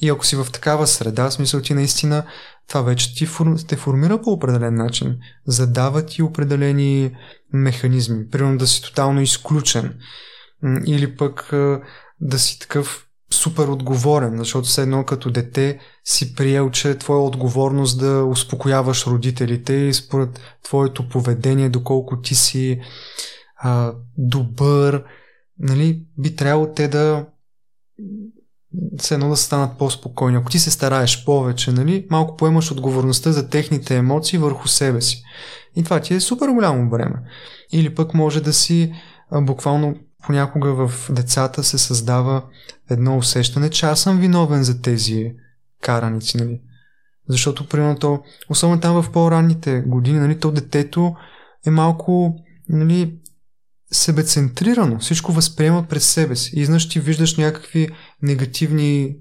И 0.00 0.08
ако 0.08 0.26
си 0.26 0.36
в 0.36 0.46
такава 0.52 0.86
среда, 0.86 1.30
смисъл 1.30 1.60
ти 1.60 1.74
наистина, 1.74 2.24
това 2.68 2.82
вече 2.82 3.14
ти 3.14 3.28
те 3.68 3.76
формира 3.76 4.22
по 4.22 4.30
определен 4.30 4.74
начин. 4.74 5.16
Задава 5.46 6.06
ти 6.06 6.22
определени 6.22 7.16
механизми. 7.52 8.28
Примерно 8.28 8.58
да 8.58 8.66
си 8.66 8.82
тотално 8.82 9.20
изключен. 9.20 9.98
Или 10.86 11.16
пък 11.16 11.50
да 12.20 12.38
си 12.38 12.58
такъв 12.58 13.07
супер 13.30 13.68
отговорен, 13.68 14.38
защото 14.38 14.68
все 14.68 14.82
едно 14.82 15.04
като 15.04 15.30
дете 15.30 15.78
си 16.04 16.34
приел, 16.34 16.70
че 16.70 16.90
е 16.90 16.98
твоя 16.98 17.20
отговорност 17.20 18.00
да 18.00 18.24
успокояваш 18.24 19.06
родителите 19.06 19.72
и 19.72 19.94
според 19.94 20.40
твоето 20.62 21.08
поведение, 21.08 21.68
доколко 21.68 22.20
ти 22.20 22.34
си 22.34 22.80
а, 23.56 23.92
добър, 24.16 25.04
нали, 25.58 26.04
би 26.18 26.36
трябвало 26.36 26.72
те 26.72 26.88
да 26.88 27.26
все 28.98 29.14
едно 29.14 29.28
да 29.28 29.36
станат 29.36 29.78
по-спокойни. 29.78 30.36
Ако 30.36 30.50
ти 30.50 30.58
се 30.58 30.70
стараеш 30.70 31.24
повече, 31.24 31.72
нали, 31.72 32.06
малко 32.10 32.36
поемаш 32.36 32.72
отговорността 32.72 33.32
за 33.32 33.48
техните 33.48 33.96
емоции 33.96 34.38
върху 34.38 34.68
себе 34.68 35.00
си. 35.00 35.22
И 35.76 35.84
това 35.84 36.00
ти 36.00 36.14
е 36.14 36.20
супер 36.20 36.48
голямо 36.48 36.90
време. 36.90 37.16
Или 37.72 37.94
пък 37.94 38.14
може 38.14 38.40
да 38.40 38.52
си 38.52 38.92
а, 39.30 39.40
буквално 39.40 39.94
понякога 40.26 40.88
в 40.88 41.10
децата 41.12 41.64
се 41.64 41.78
създава 41.78 42.44
едно 42.90 43.16
усещане, 43.16 43.70
че 43.70 43.86
аз 43.86 44.00
съм 44.00 44.18
виновен 44.18 44.64
за 44.64 44.82
тези 44.82 45.32
караници, 45.82 46.36
нали? 46.36 46.60
Защото, 47.28 47.68
примерно, 47.68 47.98
то, 47.98 48.22
особено 48.48 48.80
там 48.80 49.02
в 49.02 49.12
по-ранните 49.12 49.80
години, 49.86 50.18
нали, 50.18 50.38
то 50.38 50.50
детето 50.50 51.14
е 51.66 51.70
малко, 51.70 52.34
нали, 52.68 53.18
себецентрирано. 53.92 54.98
Всичко 54.98 55.32
възприема 55.32 55.86
през 55.88 56.06
себе 56.06 56.36
си. 56.36 56.52
И 56.56 56.60
изнъж 56.60 56.88
ти 56.88 57.00
виждаш 57.00 57.36
някакви 57.36 57.88
негативни 58.22 59.16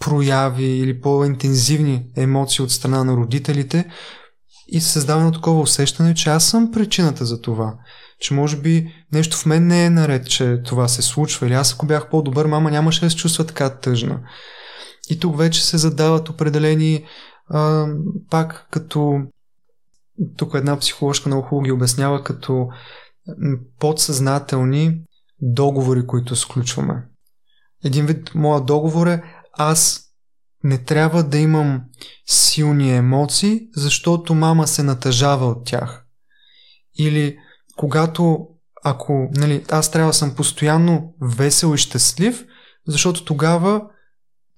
прояви 0.00 0.64
или 0.64 1.00
по-интензивни 1.00 2.06
емоции 2.16 2.64
от 2.64 2.70
страна 2.70 3.04
на 3.04 3.16
родителите 3.16 3.90
и 4.68 4.80
се 4.80 4.88
създава 4.88 5.32
такова 5.32 5.60
усещане, 5.60 6.14
че 6.14 6.30
аз 6.30 6.44
съм 6.44 6.70
причината 6.72 7.24
за 7.24 7.40
това 7.40 7.74
че 8.20 8.34
може 8.34 8.56
би 8.56 8.94
нещо 9.12 9.36
в 9.36 9.46
мен 9.46 9.66
не 9.66 9.84
е 9.84 9.90
наред, 9.90 10.30
че 10.30 10.62
това 10.64 10.88
се 10.88 11.02
случва. 11.02 11.46
Или 11.46 11.54
аз 11.54 11.74
ако 11.74 11.86
бях 11.86 12.10
по-добър, 12.10 12.46
мама 12.46 12.70
нямаше 12.70 13.00
да 13.00 13.10
се 13.10 13.16
чувства 13.16 13.46
така 13.46 13.78
тъжна. 13.78 14.20
И 15.10 15.20
тук 15.20 15.38
вече 15.38 15.64
се 15.64 15.78
задават 15.78 16.28
определени 16.28 17.04
а, 17.48 17.86
пак 18.30 18.66
като 18.70 19.20
тук 20.36 20.54
една 20.54 20.78
психоложка 20.78 21.30
хубаво 21.30 21.60
ги 21.60 21.72
обяснява 21.72 22.24
като 22.24 22.68
подсъзнателни 23.78 25.00
договори, 25.40 26.06
които 26.06 26.36
сключваме. 26.36 27.02
Един 27.84 28.06
вид 28.06 28.34
моя 28.34 28.60
договор 28.60 29.06
е 29.06 29.22
аз 29.52 30.00
не 30.64 30.78
трябва 30.78 31.22
да 31.22 31.38
имам 31.38 31.82
силни 32.26 32.96
емоции, 32.96 33.60
защото 33.76 34.34
мама 34.34 34.66
се 34.66 34.82
натъжава 34.82 35.46
от 35.46 35.66
тях. 35.66 36.04
Или 36.98 37.36
когато 37.76 38.48
ако 38.84 39.28
нали, 39.32 39.64
аз 39.70 39.90
трябва 39.90 40.10
да 40.10 40.14
съм 40.14 40.34
постоянно 40.34 41.14
весел 41.20 41.74
и 41.74 41.78
щастлив, 41.78 42.44
защото 42.88 43.24
тогава 43.24 43.82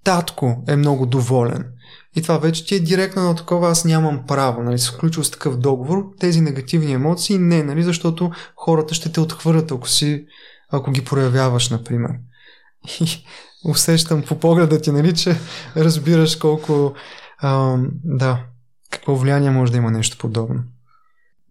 татко 0.05 0.65
е 0.69 0.77
много 0.77 1.07
доволен. 1.07 1.73
И 2.17 2.23
това 2.23 2.39
вече 2.39 2.67
ти 2.67 2.75
е 2.75 2.81
директно 2.81 3.23
на 3.23 3.37
такова, 3.37 3.71
аз 3.71 3.85
нямам 3.85 4.25
право, 4.27 4.63
нали, 4.63 4.79
се 4.79 4.93
включва 4.93 5.25
с 5.25 5.31
такъв 5.31 5.59
договор, 5.59 6.05
тези 6.21 6.41
негативни 6.41 6.93
емоции 6.93 7.39
не, 7.39 7.63
нали, 7.63 7.83
защото 7.83 8.31
хората 8.57 8.95
ще 8.95 9.13
те 9.13 9.21
отхвърлят, 9.21 9.73
ако 9.73 9.89
си, 9.89 10.27
ако 10.71 10.91
ги 10.91 11.05
проявяваш, 11.05 11.71
например. 11.71 12.11
И 13.01 13.25
усещам 13.71 14.23
по 14.23 14.39
погледа 14.39 14.81
ти, 14.81 14.93
нали, 14.93 15.15
че 15.15 15.37
разбираш 15.77 16.37
колко, 16.37 16.95
а, 17.39 17.77
да, 18.05 18.45
какво 18.91 19.17
влияние 19.17 19.51
може 19.51 19.73
да 19.73 19.79
има 19.79 19.91
нещо 19.91 20.19
подобно. 20.19 20.63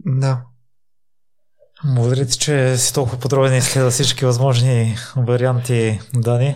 Да. 0.06 0.42
Благодаря 1.86 2.26
ти, 2.26 2.38
че 2.38 2.78
си 2.78 2.94
толкова 2.94 3.18
подробен 3.20 3.54
и 3.54 3.58
изследва 3.58 3.90
всички 3.90 4.26
възможни 4.26 4.96
варианти, 5.16 6.00
Дани. 6.14 6.56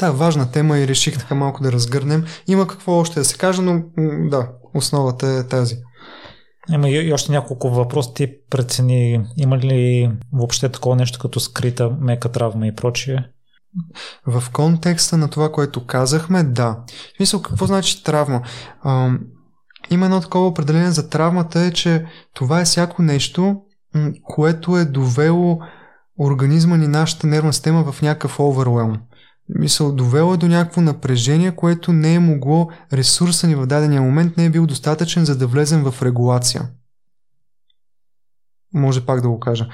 Да, 0.00 0.12
важна 0.12 0.50
тема 0.50 0.78
и 0.78 0.88
реших 0.88 1.18
така 1.18 1.34
малко 1.34 1.62
да 1.62 1.72
разгърнем. 1.72 2.24
Има 2.46 2.66
какво 2.66 2.92
още 2.92 3.20
да 3.20 3.24
се 3.24 3.36
каже, 3.36 3.62
но 3.62 3.82
да, 4.30 4.48
основата 4.74 5.26
е 5.26 5.46
тази. 5.46 5.76
Има 6.70 6.90
и 6.90 7.12
още 7.12 7.32
няколко 7.32 7.70
въпроси. 7.70 8.10
Ти 8.14 8.32
прецени, 8.50 9.26
има 9.36 9.58
ли 9.58 10.10
въобще 10.32 10.68
такова 10.68 10.96
нещо 10.96 11.18
като 11.18 11.40
скрита 11.40 11.90
мека 12.00 12.28
травма 12.28 12.66
и 12.66 12.74
прочие? 12.74 13.28
В 14.26 14.44
контекста 14.52 15.16
на 15.16 15.30
това, 15.30 15.52
което 15.52 15.86
казахме, 15.86 16.42
да. 16.42 16.76
В 17.14 17.16
смисъл, 17.16 17.42
какво 17.42 17.66
значи 17.66 18.04
травма? 18.04 18.42
Има 19.90 20.06
едно 20.06 20.20
такова 20.20 20.46
определение 20.46 20.90
за 20.90 21.08
травмата 21.08 21.60
е, 21.60 21.72
че 21.72 22.06
това 22.34 22.60
е 22.60 22.64
всяко 22.64 23.02
нещо, 23.02 23.56
което 24.22 24.76
е 24.76 24.84
довело 24.84 25.58
организма 26.20 26.76
ни, 26.76 26.86
нашата 26.86 27.26
нервна 27.26 27.52
система 27.52 27.92
в 27.92 28.02
някакъв 28.02 28.40
оверуелм. 28.40 28.96
Мисъл, 29.48 29.92
довело 29.92 30.34
е 30.34 30.36
до 30.36 30.48
някакво 30.48 30.80
напрежение, 30.80 31.56
което 31.56 31.92
не 31.92 32.14
е 32.14 32.18
могло, 32.18 32.68
ресурса 32.92 33.46
ни 33.46 33.54
в 33.54 33.66
дадения 33.66 34.02
момент 34.02 34.36
не 34.36 34.44
е 34.44 34.50
бил 34.50 34.66
достатъчен, 34.66 35.24
за 35.24 35.38
да 35.38 35.46
влезем 35.46 35.90
в 35.90 36.02
регулация. 36.02 36.68
Може 38.74 39.06
пак 39.06 39.20
да 39.20 39.28
го 39.28 39.40
кажа. 39.40 39.68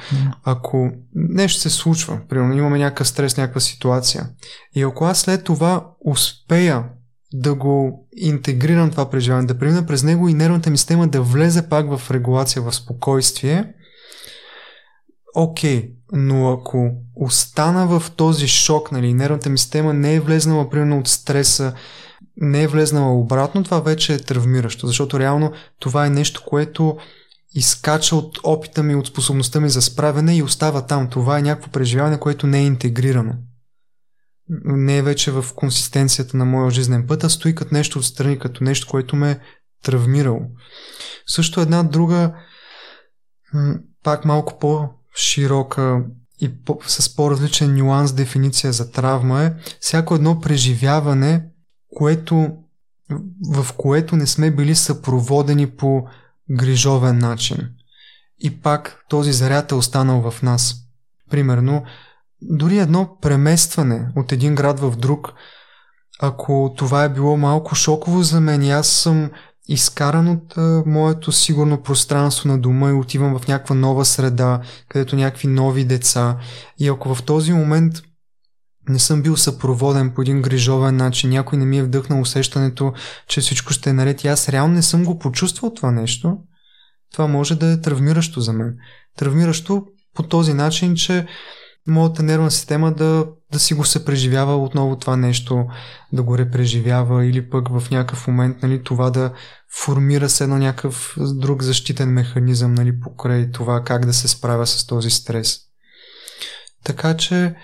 Ако 0.45 0.91
нещо 1.15 1.61
се 1.61 1.71
случва, 1.71 2.21
примерно 2.29 2.55
имаме 2.55 2.79
някакъв 2.79 3.09
стрес, 3.09 3.37
някаква 3.37 3.61
ситуация, 3.61 4.29
и 4.75 4.83
ако 4.83 5.05
аз 5.05 5.19
след 5.19 5.45
това 5.45 5.87
успея 6.07 6.85
да 7.37 7.55
го 7.55 8.07
интегрирам 8.17 8.91
това 8.91 9.11
преживяване, 9.11 9.47
да 9.47 9.59
премина 9.59 9.87
през 9.87 10.03
него 10.03 10.29
и 10.29 10.35
нервната 10.35 10.71
ми 10.71 10.79
система 10.79 11.09
да 11.09 11.23
влезе 11.23 11.69
пак 11.69 11.97
в 11.97 12.11
регулация, 12.11 12.63
в 12.63 12.73
спокойствие, 12.73 13.75
окей, 15.35 15.83
okay, 15.83 15.91
но 16.13 16.53
ако 16.53 16.91
остана 17.17 17.87
в 17.87 18.11
този 18.11 18.49
шок, 18.49 18.93
нали, 18.93 19.15
нервната 19.15 19.51
ми 19.51 19.59
система 19.59 19.95
не 19.95 20.15
е 20.15 20.21
влезнала 20.21 20.71
примерно 20.71 20.99
от 20.99 21.09
стреса, 21.09 21.75
не 22.37 22.63
е 22.63 22.69
влезнала 22.69 23.19
обратно, 23.19 23.65
това 23.65 23.81
вече 23.81 24.15
е 24.15 24.19
травмиращо, 24.19 24.87
защото 24.87 25.21
реално 25.21 25.53
това 25.79 26.07
е 26.07 26.11
нещо, 26.11 26.43
което 26.47 26.97
изкача 27.55 28.17
от 28.17 28.39
опита 28.45 28.83
ми, 28.83 28.95
от 28.95 29.07
способността 29.07 29.61
ми 29.61 29.69
за 29.69 29.83
справяне 29.83 30.37
и 30.37 30.43
остава 30.43 30.87
там. 30.87 31.09
Това 31.11 31.39
е 31.39 31.43
някакво 31.43 31.71
преживяване, 31.71 32.21
което 32.21 32.47
не 32.47 32.59
е 32.59 32.65
интегрирано 32.65 33.35
не 34.49 34.97
е 34.97 35.03
вече 35.03 35.31
в 35.31 35.45
консистенцията 35.55 36.37
на 36.37 36.45
моя 36.45 36.71
жизнен 36.71 37.07
път, 37.07 37.25
а 37.25 37.31
стои 37.31 37.55
като 37.55 37.75
нещо 37.75 37.99
отстрани, 37.99 38.39
като 38.39 38.65
нещо, 38.65 38.87
което 38.91 39.17
ме 39.17 39.31
е 39.31 39.39
травмирало. 39.83 40.41
Също 41.27 41.61
една 41.61 41.83
друга, 41.83 42.35
пак 44.03 44.25
малко 44.25 44.59
по-широка 44.59 46.05
и 46.41 46.63
по- 46.63 46.81
с 46.87 47.17
по-различен 47.17 47.75
нюанс 47.75 48.13
дефиниция 48.13 48.73
за 48.73 48.91
травма 48.91 49.43
е 49.43 49.53
всяко 49.81 50.15
едно 50.15 50.41
преживяване, 50.41 51.45
което, 51.95 52.57
в 53.55 53.67
което 53.77 54.17
не 54.17 54.27
сме 54.27 54.51
били 54.51 54.75
съпроводени 54.75 55.71
по 55.71 56.07
грижовен 56.51 57.19
начин. 57.19 57.69
И 58.39 58.61
пак 58.61 59.05
този 59.09 59.33
заряд 59.33 59.71
е 59.71 59.75
останал 59.75 60.31
в 60.31 60.43
нас. 60.43 60.75
Примерно, 61.31 61.85
дори 62.43 62.79
едно 62.79 63.17
преместване 63.21 64.09
от 64.17 64.33
един 64.33 64.55
град 64.55 64.81
в 64.81 64.97
друг, 64.97 65.33
ако 66.21 66.75
това 66.77 67.05
е 67.05 67.09
било 67.09 67.37
малко 67.37 67.75
шоково 67.75 68.23
за 68.23 68.41
мен 68.41 68.71
аз 68.71 68.89
съм 68.89 69.31
изкаран 69.69 70.29
от 70.29 70.57
а, 70.57 70.83
моето 70.87 71.33
сигурно 71.33 71.83
пространство 71.83 72.49
на 72.49 72.59
дома 72.59 72.91
и 72.91 72.93
отивам 72.93 73.39
в 73.39 73.49
някаква 73.49 73.75
нова 73.75 74.05
среда, 74.05 74.61
където 74.89 75.17
някакви 75.17 75.49
нови 75.49 75.85
деца. 75.85 76.37
И 76.79 76.89
ако 76.89 77.15
в 77.15 77.23
този 77.23 77.53
момент 77.53 77.95
не 78.89 78.99
съм 78.99 79.23
бил 79.23 79.37
съпроводен 79.37 80.11
по 80.11 80.23
един 80.23 80.43
грижовен 80.43 80.97
начин, 80.97 81.31
някой 81.31 81.59
не 81.59 81.65
ми 81.65 81.79
е 81.79 81.83
вдъхнал 81.83 82.21
усещането, 82.21 82.93
че 83.29 83.41
всичко 83.41 83.73
ще 83.73 83.91
е 83.91 83.93
наред 83.93 84.25
и 84.25 84.29
аз 84.29 84.49
реално 84.49 84.75
не 84.75 84.83
съм 84.83 85.05
го 85.05 85.19
почувствал 85.19 85.75
това 85.75 85.91
нещо, 85.91 86.37
това 87.13 87.27
може 87.27 87.55
да 87.55 87.73
е 87.73 87.81
травмиращо 87.81 88.41
за 88.41 88.53
мен. 88.53 88.77
Травмиращо 89.17 89.87
по 90.15 90.23
този 90.23 90.55
начин, 90.55 90.95
че 90.95 91.27
моята 91.87 92.23
нервна 92.23 92.51
система 92.51 92.93
да, 92.93 93.27
да 93.53 93.59
си 93.59 93.75
го 93.75 93.85
се 93.85 94.05
преживява 94.05 94.57
отново 94.57 94.99
това 94.99 95.17
нещо, 95.17 95.67
да 96.13 96.23
го 96.23 96.39
репреживява 96.39 97.27
или 97.27 97.51
пък 97.51 97.69
в 97.69 97.91
някакъв 97.91 98.27
момент 98.27 98.63
нали, 98.63 98.83
това 98.83 99.11
да 99.11 99.33
формира 99.77 100.29
се 100.29 100.45
едно 100.45 100.59
някакъв 100.59 101.17
друг 101.19 101.63
защитен 101.63 102.09
механизъм 102.09 102.75
нали, 102.75 103.01
покрай 103.01 103.51
това 103.51 103.83
как 103.85 104.07
да 104.07 104.15
се 104.15 104.29
справя 104.29 104.67
с 104.67 104.87
този 104.87 105.11
стрес. 105.11 105.59
Така 106.85 107.17
че, 107.17 107.55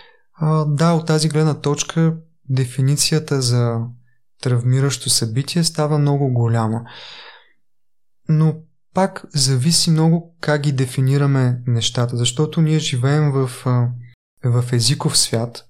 да, 0.66 0.92
от 0.92 1.06
тази 1.06 1.28
гледна 1.28 1.54
точка 1.54 2.16
дефиницията 2.48 3.42
за 3.42 3.78
травмиращо 4.42 5.10
събитие 5.10 5.64
става 5.64 5.98
много 5.98 6.32
голяма. 6.32 6.82
Но 8.28 8.54
пак 8.94 9.24
зависи 9.34 9.90
много 9.90 10.36
как 10.40 10.60
ги 10.60 10.72
дефинираме 10.72 11.62
нещата, 11.66 12.16
защото 12.16 12.60
ние 12.60 12.78
живеем 12.78 13.30
в, 13.30 13.50
в 14.44 14.64
езиков 14.72 15.18
свят 15.18 15.64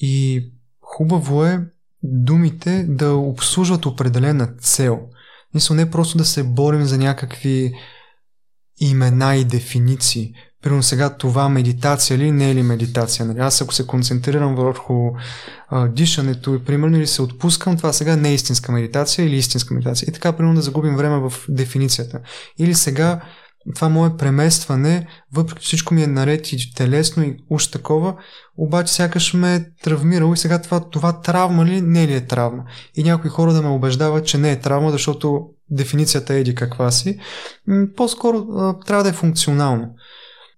и 0.00 0.44
хубаво 0.80 1.44
е 1.44 1.60
думите 2.02 2.86
да 2.88 3.14
обслужват 3.14 3.86
определена 3.86 4.48
цел. 4.60 5.00
Мисля, 5.54 5.74
не 5.74 5.90
просто 5.90 6.18
да 6.18 6.24
се 6.24 6.42
борим 6.42 6.84
за 6.84 6.98
някакви 6.98 7.72
имена 8.80 9.36
и 9.36 9.44
дефиниции. 9.44 10.32
Примерно 10.62 10.82
сега 10.82 11.16
това 11.16 11.48
медитация 11.48 12.18
ли, 12.18 12.30
не 12.30 12.50
е 12.50 12.54
ли 12.54 12.62
медитация? 12.62 13.26
Нали? 13.26 13.38
Аз 13.38 13.62
ако 13.62 13.74
се 13.74 13.86
концентрирам 13.86 14.54
върху 14.54 15.10
а, 15.68 15.88
дишането 15.88 16.54
и 16.54 16.64
примерно 16.64 16.96
или 16.96 17.06
се 17.06 17.22
отпускам, 17.22 17.76
това 17.76 17.92
сега 17.92 18.16
не 18.16 18.30
е 18.30 18.34
истинска 18.34 18.72
медитация 18.72 19.26
или 19.26 19.36
истинска 19.36 19.74
медитация. 19.74 20.06
И 20.08 20.12
така, 20.12 20.32
примерно 20.32 20.54
да 20.54 20.62
загубим 20.62 20.96
време 20.96 21.18
в 21.18 21.32
дефиницията. 21.48 22.20
Или 22.58 22.74
сега 22.74 23.20
това 23.74 23.88
мое 23.88 24.16
преместване, 24.16 25.06
въпреки 25.32 25.64
всичко 25.64 25.94
ми 25.94 26.02
е 26.02 26.06
наред 26.06 26.52
и 26.52 26.74
телесно 26.74 27.22
и 27.22 27.36
уж 27.50 27.66
такова, 27.66 28.14
обаче 28.56 28.92
сякаш 28.92 29.34
ме 29.34 29.54
е 29.54 29.64
травмирало 29.82 30.32
и 30.32 30.36
сега 30.36 30.62
това, 30.62 30.80
това 30.90 31.20
травма 31.20 31.66
ли, 31.66 31.80
не 31.80 32.06
ли 32.06 32.14
е 32.14 32.26
травма? 32.26 32.64
И 32.94 33.04
някои 33.04 33.30
хора 33.30 33.52
да 33.52 33.62
ме 33.62 33.68
убеждават, 33.68 34.26
че 34.26 34.38
не 34.38 34.52
е 34.52 34.60
травма, 34.60 34.90
защото 34.90 35.46
дефиницията 35.70 36.34
еди 36.34 36.54
каква 36.54 36.90
си. 36.90 37.18
По-скоро 37.96 38.46
трябва 38.86 39.04
да 39.04 39.10
е 39.10 39.12
функционално. 39.12 39.94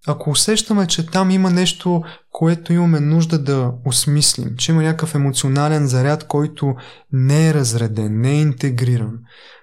Ако 0.06 0.30
усещаме, 0.30 0.86
че 0.86 1.06
там 1.06 1.30
има 1.30 1.50
нещо, 1.50 2.02
което 2.30 2.72
имаме 2.72 3.00
нужда 3.00 3.38
да 3.38 3.72
осмислим, 3.86 4.56
че 4.56 4.72
има 4.72 4.82
някакъв 4.82 5.14
емоционален 5.14 5.86
заряд, 5.86 6.26
който 6.26 6.74
не 7.12 7.48
е 7.48 7.54
разреден, 7.54 8.20
не 8.20 8.30
е 8.30 8.40
интегриран, 8.40 9.18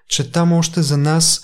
че 0.08 0.32
там 0.32 0.54
още 0.54 0.82
за 0.82 0.98
нас 0.98 1.42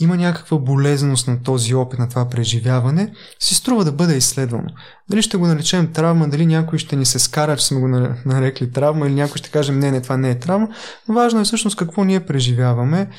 има 0.00 0.16
някаква 0.16 0.58
болезненост 0.58 1.28
на 1.28 1.42
този 1.42 1.74
опит, 1.74 1.98
на 1.98 2.08
това 2.08 2.28
преживяване, 2.28 3.12
си 3.40 3.54
струва 3.54 3.84
да 3.84 3.92
бъде 3.92 4.16
изследвано. 4.16 4.68
Дали 5.10 5.22
ще 5.22 5.36
го 5.36 5.46
наречем 5.46 5.92
травма, 5.92 6.28
дали 6.28 6.46
някой 6.46 6.78
ще 6.78 6.96
ни 6.96 7.06
се 7.06 7.18
скара, 7.18 7.56
че 7.56 7.66
сме 7.66 7.80
го 7.80 7.88
нарекли 8.26 8.72
травма, 8.72 9.06
или 9.06 9.14
някой 9.14 9.38
ще 9.38 9.50
кажем 9.50 9.78
не, 9.78 9.90
не, 9.90 10.00
това 10.00 10.16
не 10.16 10.30
е 10.30 10.38
травма. 10.38 10.68
Важно 11.08 11.40
е 11.40 11.44
всъщност 11.44 11.76
какво 11.76 12.04
ние 12.04 12.26
преживяваме. 12.26 13.10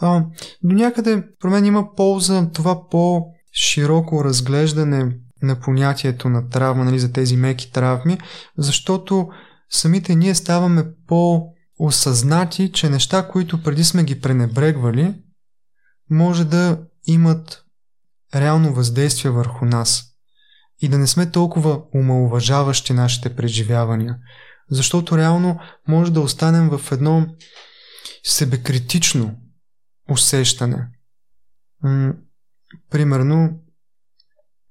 А, 0.00 0.24
до 0.62 0.74
някъде 0.74 1.24
про 1.40 1.50
мен 1.50 1.64
има 1.64 1.94
полза 1.94 2.50
това 2.54 2.88
по 2.88 3.26
широко 3.52 4.24
разглеждане 4.24 5.16
на 5.42 5.60
понятието 5.60 6.28
на 6.28 6.48
травма, 6.48 6.84
нали, 6.84 6.98
за 6.98 7.12
тези 7.12 7.36
меки 7.36 7.72
травми, 7.72 8.18
защото 8.58 9.28
самите 9.70 10.14
ние 10.14 10.34
ставаме 10.34 10.84
по-осъзнати, 11.06 12.72
че 12.72 12.90
неща, 12.90 13.28
които 13.28 13.62
преди 13.62 13.84
сме 13.84 14.04
ги 14.04 14.20
пренебрегвали, 14.20 15.14
може 16.10 16.44
да 16.44 16.82
имат 17.06 17.64
реално 18.34 18.74
въздействие 18.74 19.30
върху 19.30 19.64
нас 19.64 20.04
и 20.80 20.88
да 20.88 20.98
не 20.98 21.06
сме 21.06 21.30
толкова 21.30 21.82
умалуважаващи 21.94 22.92
нашите 22.92 23.36
преживявания, 23.36 24.18
защото 24.70 25.18
реално 25.18 25.60
може 25.88 26.12
да 26.12 26.20
останем 26.20 26.68
в 26.68 26.92
едно 26.92 27.26
себекритично 28.24 29.36
усещане. 30.10 30.88
М- 31.82 32.14
примерно, 32.90 33.60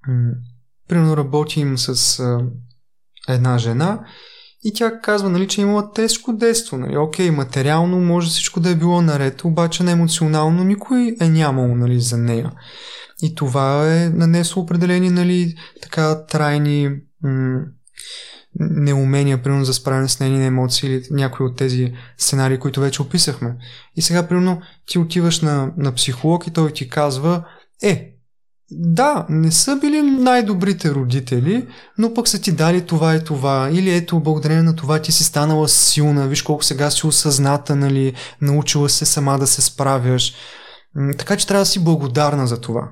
м- 0.07 0.33
примерно 0.87 1.17
работим 1.17 1.77
с 1.77 2.19
а, 2.19 2.39
една 3.27 3.57
жена 3.57 4.05
и 4.67 4.73
тя 4.73 4.99
казва, 5.01 5.29
нали, 5.29 5.47
че 5.47 5.61
е 5.61 5.63
имала 5.63 5.91
тежко 5.91 6.33
детство. 6.33 6.77
Нали. 6.77 6.97
Окей, 6.97 7.31
материално 7.31 7.99
може 7.99 8.29
всичко 8.29 8.59
да 8.59 8.69
е 8.69 8.75
било 8.75 9.01
наред, 9.01 9.43
обаче 9.43 9.83
на 9.83 9.91
емоционално 9.91 10.63
никой 10.63 11.15
е 11.21 11.29
нямало 11.29 11.75
нали, 11.75 11.99
за 11.99 12.17
нея. 12.17 12.51
И 13.21 13.35
това 13.35 13.93
е 13.93 14.09
нанесло 14.09 14.61
определени 14.61 15.09
нали, 15.09 15.55
така 15.81 16.25
трайни 16.25 16.89
м- 17.23 17.61
неумения, 18.59 19.43
примерно 19.43 19.65
за 19.65 19.73
справяне 19.73 20.09
с 20.09 20.19
нейни 20.19 20.45
емоции 20.45 20.89
или 20.89 21.03
някои 21.11 21.45
от 21.45 21.57
тези 21.57 21.93
сценарии, 22.17 22.57
които 22.57 22.79
вече 22.79 23.01
описахме. 23.01 23.55
И 23.95 24.01
сега, 24.01 24.27
примерно, 24.27 24.61
ти 24.85 24.99
отиваш 24.99 25.41
на, 25.41 25.73
на 25.77 25.93
психолог 25.93 26.47
и 26.47 26.51
той 26.51 26.71
ти 26.71 26.89
казва, 26.89 27.45
е, 27.83 28.14
да, 28.71 29.25
не 29.29 29.51
са 29.51 29.75
били 29.75 30.01
най-добрите 30.01 30.91
родители, 30.91 31.67
но 31.97 32.13
пък 32.13 32.27
са 32.27 32.41
ти 32.41 32.51
дали 32.51 32.85
това 32.85 33.15
и 33.15 33.23
това. 33.23 33.69
Или 33.71 33.95
ето, 33.95 34.19
благодарение 34.19 34.63
на 34.63 34.75
това 34.75 34.99
ти 34.99 35.11
си 35.11 35.23
станала 35.23 35.69
силна, 35.69 36.27
виж 36.27 36.41
колко 36.41 36.63
сега 36.63 36.91
си 36.91 37.07
осъзната, 37.07 37.75
нали, 37.75 38.13
научила 38.41 38.89
се 38.89 39.05
сама 39.05 39.39
да 39.39 39.47
се 39.47 39.61
справяш. 39.61 40.33
Така 41.17 41.37
че 41.37 41.47
трябва 41.47 41.61
да 41.61 41.65
си 41.65 41.83
благодарна 41.83 42.47
за 42.47 42.61
това. 42.61 42.91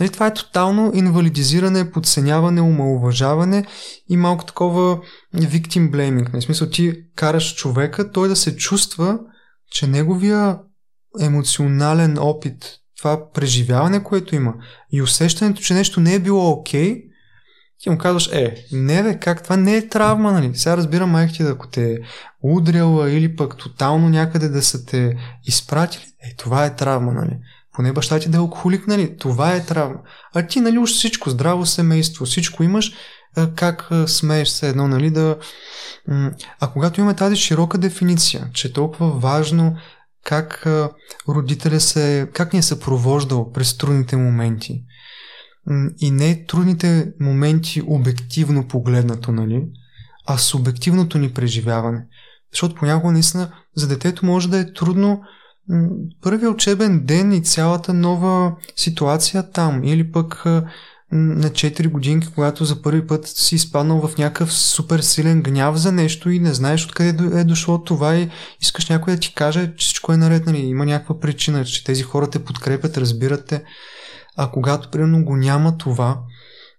Нали, 0.00 0.10
това 0.10 0.26
е 0.26 0.34
тотално 0.34 0.92
инвалидизиране, 0.94 1.90
подценяване, 1.90 2.60
омалуважаване 2.60 3.64
и 4.08 4.16
малко 4.16 4.44
такова 4.44 5.00
victim 5.36 5.90
blaming. 5.90 6.32
Нали, 6.32 6.40
в 6.40 6.44
смисъл 6.44 6.68
ти 6.68 6.94
караш 7.16 7.54
човека 7.54 8.10
той 8.10 8.28
да 8.28 8.36
се 8.36 8.56
чувства, 8.56 9.18
че 9.70 9.86
неговия 9.86 10.58
емоционален 11.20 12.18
опит, 12.18 12.64
това 12.98 13.32
преживяване, 13.32 14.02
което 14.02 14.34
има 14.34 14.54
и 14.92 15.02
усещането, 15.02 15.62
че 15.62 15.74
нещо 15.74 16.00
не 16.00 16.14
е 16.14 16.18
било 16.18 16.50
окей, 16.50 16.94
okay, 16.94 17.02
ти 17.78 17.90
му 17.90 17.98
казваш, 17.98 18.28
е, 18.32 18.66
не 18.72 19.02
бе, 19.02 19.18
как 19.18 19.42
това 19.42 19.56
не 19.56 19.76
е 19.76 19.88
травма, 19.88 20.32
нали? 20.32 20.54
Сега 20.54 20.76
разбирам 20.76 21.10
майка 21.10 21.32
ти 21.32 21.42
ако 21.42 21.68
те 21.68 21.92
е 21.92 21.98
удряла 22.42 23.10
или 23.10 23.36
пък 23.36 23.56
тотално 23.56 24.08
някъде 24.08 24.48
да 24.48 24.62
са 24.62 24.86
те 24.86 25.16
изпратили, 25.44 26.02
е, 26.02 26.36
това 26.36 26.64
е 26.64 26.76
травма, 26.76 27.12
нали? 27.12 27.38
Поне 27.74 27.92
баща 27.92 28.18
ти 28.18 28.28
да 28.28 28.36
е 28.36 28.40
алкохолик, 28.40 28.86
нали? 28.86 29.16
Това 29.16 29.54
е 29.54 29.66
травма. 29.66 29.98
А 30.34 30.46
ти, 30.46 30.60
нали, 30.60 30.78
уж 30.78 30.90
всичко, 30.90 31.30
здраво 31.30 31.66
семейство, 31.66 32.24
всичко 32.24 32.62
имаш, 32.62 32.92
как 33.56 33.90
смееш 34.06 34.48
се 34.48 34.68
едно, 34.68 34.88
нали, 34.88 35.10
да... 35.10 35.36
А 36.60 36.68
когато 36.72 37.00
имаме 37.00 37.16
тази 37.16 37.36
широка 37.36 37.78
дефиниция, 37.78 38.50
че 38.52 38.68
е 38.68 38.72
толкова 38.72 39.10
важно 39.10 39.76
как 40.24 40.66
родителя 41.28 41.80
се, 41.80 42.28
как 42.32 42.52
ни 42.52 42.58
е 42.58 42.62
съпровождал 42.62 43.52
през 43.52 43.76
трудните 43.76 44.16
моменти. 44.16 44.84
И 45.98 46.10
не 46.10 46.44
трудните 46.46 47.12
моменти 47.20 47.82
обективно 47.86 48.68
погледнато, 48.68 49.32
нали, 49.32 49.66
а 50.26 50.38
субективното 50.38 51.18
ни 51.18 51.32
преживяване. 51.32 52.06
Защото 52.52 52.74
понякога 52.74 53.12
наистина 53.12 53.52
за 53.76 53.88
детето 53.88 54.26
може 54.26 54.50
да 54.50 54.58
е 54.58 54.72
трудно 54.72 55.22
първият 56.22 56.54
учебен 56.54 57.04
ден 57.04 57.32
и 57.32 57.44
цялата 57.44 57.94
нова 57.94 58.56
ситуация 58.76 59.50
там. 59.50 59.84
Или 59.84 60.12
пък 60.12 60.44
на 61.14 61.50
4 61.50 61.88
годинки, 61.88 62.28
когато 62.34 62.64
за 62.64 62.82
първи 62.82 63.06
път 63.06 63.26
си 63.26 63.54
изпаднал 63.54 64.08
в 64.08 64.18
някакъв 64.18 64.52
супер 64.52 65.00
силен 65.00 65.42
гняв 65.42 65.76
за 65.76 65.92
нещо 65.92 66.30
и 66.30 66.40
не 66.40 66.54
знаеш 66.54 66.86
откъде 66.86 67.40
е 67.40 67.44
дошло 67.44 67.84
това 67.84 68.16
и 68.16 68.30
искаш 68.60 68.88
някой 68.88 69.14
да 69.14 69.20
ти 69.20 69.34
каже, 69.34 69.72
че 69.76 69.84
всичко 69.84 70.12
е 70.12 70.16
наред, 70.16 70.46
нали? 70.46 70.58
има 70.58 70.86
някаква 70.86 71.20
причина, 71.20 71.64
че 71.64 71.84
тези 71.84 72.02
хора 72.02 72.30
те 72.30 72.44
подкрепят, 72.44 72.96
разбират 72.96 73.46
те. 73.46 73.64
А 74.36 74.50
когато 74.50 74.90
примерно 74.90 75.24
го 75.24 75.36
няма 75.36 75.78
това, 75.78 76.20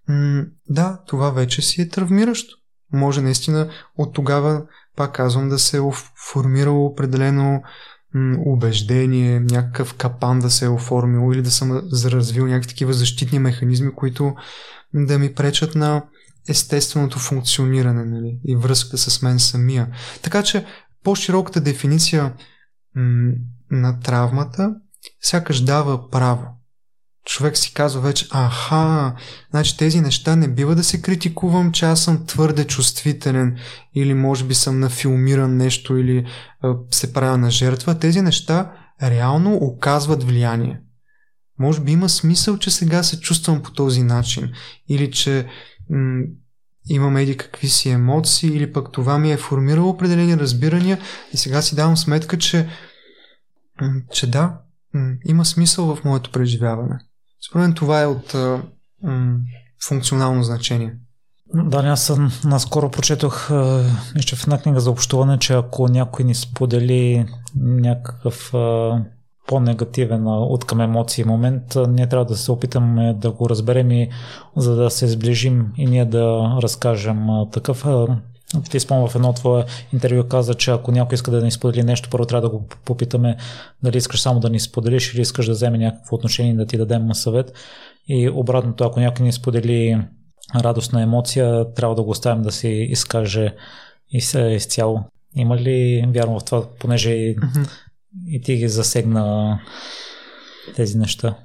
м- 0.07 0.43
да, 0.69 0.99
това 1.07 1.29
вече 1.29 1.61
си 1.61 1.81
е 1.81 1.89
травмиращо. 1.89 2.55
Може 2.93 3.21
наистина 3.21 3.69
от 3.97 4.13
тогава, 4.13 4.63
пак 4.95 5.15
казвам, 5.15 5.49
да 5.49 5.59
се 5.59 5.77
е 5.77 5.81
формирало 6.31 6.95
убеждение, 8.45 9.39
някакъв 9.39 9.93
капан 9.93 10.39
да 10.39 10.49
се 10.49 10.65
е 10.65 10.69
оформил 10.69 11.33
или 11.33 11.41
да 11.41 11.51
съм 11.51 11.71
развил 11.91 12.47
някакви 12.47 12.69
такива 12.69 12.93
защитни 12.93 13.39
механизми, 13.39 13.91
които 13.95 14.35
да 14.93 15.19
ми 15.19 15.33
пречат 15.33 15.75
на 15.75 16.03
естественото 16.49 17.19
функциониране 17.19 18.05
нали, 18.05 18.39
и 18.45 18.55
връзката 18.55 18.97
с 18.97 19.21
мен 19.21 19.39
самия. 19.39 19.87
Така 20.21 20.43
че 20.43 20.65
по-широката 21.03 21.61
дефиниция 21.61 22.33
м- 22.95 23.33
на 23.71 23.99
травмата 23.99 24.75
сякаш 25.21 25.61
дава 25.61 26.09
право 26.09 26.54
човек 27.25 27.57
си 27.57 27.73
казва 27.73 28.01
вече, 28.01 28.27
аха, 28.31 29.15
значи 29.49 29.77
тези 29.77 30.01
неща 30.01 30.35
не 30.35 30.47
бива 30.47 30.75
да 30.75 30.83
се 30.83 31.01
критикувам, 31.01 31.71
че 31.71 31.85
аз 31.85 32.03
съм 32.03 32.25
твърде 32.25 32.67
чувствителен 32.67 33.57
или 33.95 34.13
може 34.13 34.43
би 34.43 34.55
съм 34.55 34.79
нафилмиран 34.79 35.57
нещо 35.57 35.97
или 35.97 36.25
а, 36.61 36.75
се 36.91 37.13
правя 37.13 37.37
на 37.37 37.51
жертва. 37.51 37.99
Тези 37.99 38.21
неща 38.21 38.71
реално 39.03 39.55
оказват 39.55 40.23
влияние. 40.23 40.81
Може 41.59 41.81
би 41.81 41.91
има 41.91 42.09
смисъл, 42.09 42.57
че 42.57 42.71
сега 42.71 43.03
се 43.03 43.19
чувствам 43.19 43.63
по 43.63 43.71
този 43.71 44.03
начин. 44.03 44.51
Или 44.89 45.11
че 45.11 45.47
м- 45.89 46.23
имам 46.89 47.17
еди 47.17 47.37
какви 47.37 47.67
си 47.67 47.89
емоции, 47.89 48.49
или 48.49 48.73
пък 48.73 48.91
това 48.91 49.17
ми 49.17 49.31
е 49.31 49.37
формирало 49.37 49.89
определени 49.89 50.37
разбирания 50.37 50.99
и 51.33 51.37
сега 51.37 51.61
си 51.61 51.75
давам 51.75 51.97
сметка, 51.97 52.37
че, 52.37 52.69
м- 53.81 54.01
че 54.11 54.31
да, 54.31 54.57
има 55.25 55.45
смисъл 55.45 55.95
в 55.95 56.03
моето 56.03 56.31
преживяване. 56.31 56.99
Според 57.49 57.61
мен 57.61 57.73
това 57.73 58.01
е 58.01 58.05
от 58.05 58.33
м- 59.03 59.37
функционално 59.87 60.43
значение. 60.43 60.95
Да, 61.53 61.77
аз 61.77 62.11
наскоро 62.45 62.91
прочетох 62.91 63.49
нещо 64.15 64.35
в 64.35 64.43
една 64.43 64.57
книга 64.57 64.79
за 64.79 64.91
общуване, 64.91 65.39
че 65.39 65.53
ако 65.53 65.87
някой 65.87 66.25
ни 66.25 66.35
сподели 66.35 67.25
някакъв 67.55 68.53
по-негативен 69.47 70.27
от 70.27 70.65
към 70.65 70.81
емоции 70.81 71.23
момент, 71.23 71.63
ние 71.87 72.09
трябва 72.09 72.25
да 72.25 72.35
се 72.35 72.51
опитаме 72.51 73.13
да 73.13 73.31
го 73.31 73.49
разберем 73.49 73.91
и 73.91 74.09
за 74.55 74.75
да 74.75 74.89
се 74.89 75.07
сближим 75.07 75.73
и 75.77 75.85
ние 75.85 76.05
да 76.05 76.57
разкажем 76.61 77.27
такъв. 77.51 77.85
Ти 78.69 78.79
спомням 78.79 79.07
в 79.07 79.15
едно 79.15 79.33
твое 79.33 79.65
интервю 79.93 80.27
каза, 80.27 80.53
че 80.53 80.71
ако 80.71 80.91
някой 80.91 81.15
иска 81.15 81.31
да 81.31 81.43
ни 81.43 81.51
сподели 81.51 81.83
нещо, 81.83 82.09
първо 82.09 82.25
трябва 82.25 82.49
да 82.49 82.57
го 82.57 82.67
попитаме 82.85 83.37
дали 83.83 83.97
искаш 83.97 84.21
само 84.21 84.39
да 84.39 84.49
ни 84.49 84.59
споделиш 84.59 85.13
или 85.13 85.21
искаш 85.21 85.45
да 85.45 85.51
вземе 85.51 85.77
някакво 85.77 86.15
отношение 86.15 86.51
и 86.51 86.55
да 86.55 86.65
ти 86.65 86.77
дадем 86.77 87.13
съвет. 87.13 87.53
И 88.07 88.29
обратното, 88.29 88.83
ако 88.83 88.99
някой 88.99 89.25
ни 89.25 89.31
сподели 89.31 90.01
радостна 90.55 91.01
емоция, 91.01 91.73
трябва 91.73 91.95
да 91.95 92.03
го 92.03 92.09
оставим 92.09 92.43
да 92.43 92.51
си 92.51 92.67
изкаже 92.67 93.55
изцяло. 94.11 94.99
Има 95.35 95.57
ли 95.57 96.05
вярно 96.07 96.39
в 96.39 96.45
това, 96.45 96.63
понеже 96.79 97.09
mm-hmm. 97.09 97.69
и 98.27 98.41
ти 98.41 98.55
ги 98.55 98.67
засегна 98.67 99.59
тези 100.75 100.97
неща? 100.97 101.37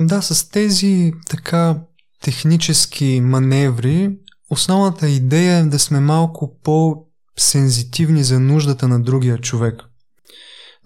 Да, 0.00 0.22
с 0.22 0.50
тези 0.50 1.12
така 1.30 1.80
технически 2.22 3.20
маневри, 3.22 4.10
основната 4.50 5.08
идея 5.08 5.58
е 5.58 5.62
да 5.62 5.78
сме 5.78 6.00
малко 6.00 6.58
по-сензитивни 6.64 8.24
за 8.24 8.40
нуждата 8.40 8.88
на 8.88 9.02
другия 9.02 9.38
човек. 9.38 9.82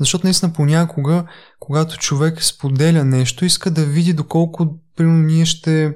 Защото 0.01 0.27
наистина 0.27 0.53
понякога, 0.53 1.25
когато 1.61 1.99
човек 1.99 2.43
споделя 2.43 3.05
нещо, 3.05 3.45
иска 3.45 3.71
да 3.71 3.85
види 3.85 4.13
доколко 4.13 4.79
примерно, 4.97 5.23
ние 5.23 5.45
ще 5.45 5.95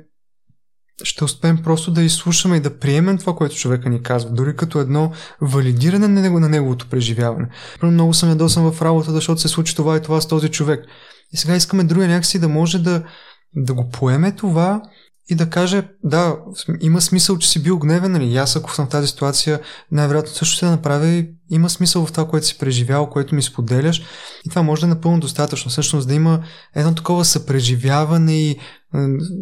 ще 1.02 1.24
успеем 1.24 1.58
просто 1.62 1.90
да 1.90 2.02
изслушаме 2.02 2.56
и 2.56 2.60
да 2.60 2.78
приемем 2.78 3.18
това, 3.18 3.34
което 3.34 3.56
човека 3.56 3.88
ни 3.88 4.02
казва, 4.02 4.30
дори 4.30 4.56
като 4.56 4.80
едно 4.80 5.12
валидиране 5.40 6.08
на, 6.08 6.20
него, 6.20 6.40
на 6.40 6.48
неговото 6.48 6.88
преживяване. 6.88 7.48
Много 7.82 8.14
съм 8.14 8.28
ядосан 8.28 8.72
в 8.72 8.82
работа, 8.82 9.12
защото 9.12 9.40
се 9.40 9.48
случи 9.48 9.76
това 9.76 9.96
и 9.96 10.02
това 10.02 10.20
с 10.20 10.28
този 10.28 10.48
човек. 10.48 10.84
И 11.32 11.36
сега 11.36 11.56
искаме 11.56 11.84
другия 11.84 12.08
някакси 12.08 12.38
да 12.38 12.48
може 12.48 12.78
да, 12.78 13.04
да 13.56 13.74
го 13.74 13.88
поеме 13.88 14.32
това 14.32 14.82
и 15.28 15.34
да 15.34 15.50
каже, 15.50 15.82
да, 16.04 16.36
има 16.80 17.00
смисъл, 17.00 17.38
че 17.38 17.48
си 17.48 17.62
бил 17.62 17.78
гневен, 17.78 18.12
нали? 18.12 18.36
аз 18.36 18.56
ако 18.56 18.74
съм 18.74 18.86
в 18.86 18.88
тази 18.88 19.08
ситуация, 19.08 19.60
най-вероятно 19.92 20.32
също 20.34 20.56
ще 20.56 20.66
направя 20.66 21.06
и 21.06 21.30
има 21.50 21.70
смисъл 21.70 22.06
в 22.06 22.12
това, 22.12 22.28
което 22.28 22.46
си 22.46 22.58
преживял, 22.58 23.10
което 23.10 23.34
ми 23.34 23.42
споделяш 23.42 24.02
и 24.46 24.48
това 24.48 24.62
може 24.62 24.80
да 24.80 24.86
е 24.86 24.88
напълно 24.88 25.20
достатъчно. 25.20 25.70
Всъщност 25.70 26.08
да 26.08 26.14
има 26.14 26.40
едно 26.74 26.94
такова 26.94 27.24
съпреживяване 27.24 28.40
и 28.40 28.58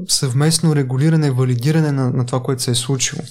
съвместно 0.08 0.76
регулиране, 0.76 1.30
валидиране 1.30 1.92
на, 1.92 2.10
на 2.10 2.26
това, 2.26 2.42
което 2.42 2.62
се 2.62 2.70
е 2.70 2.74
случило. 2.74 3.22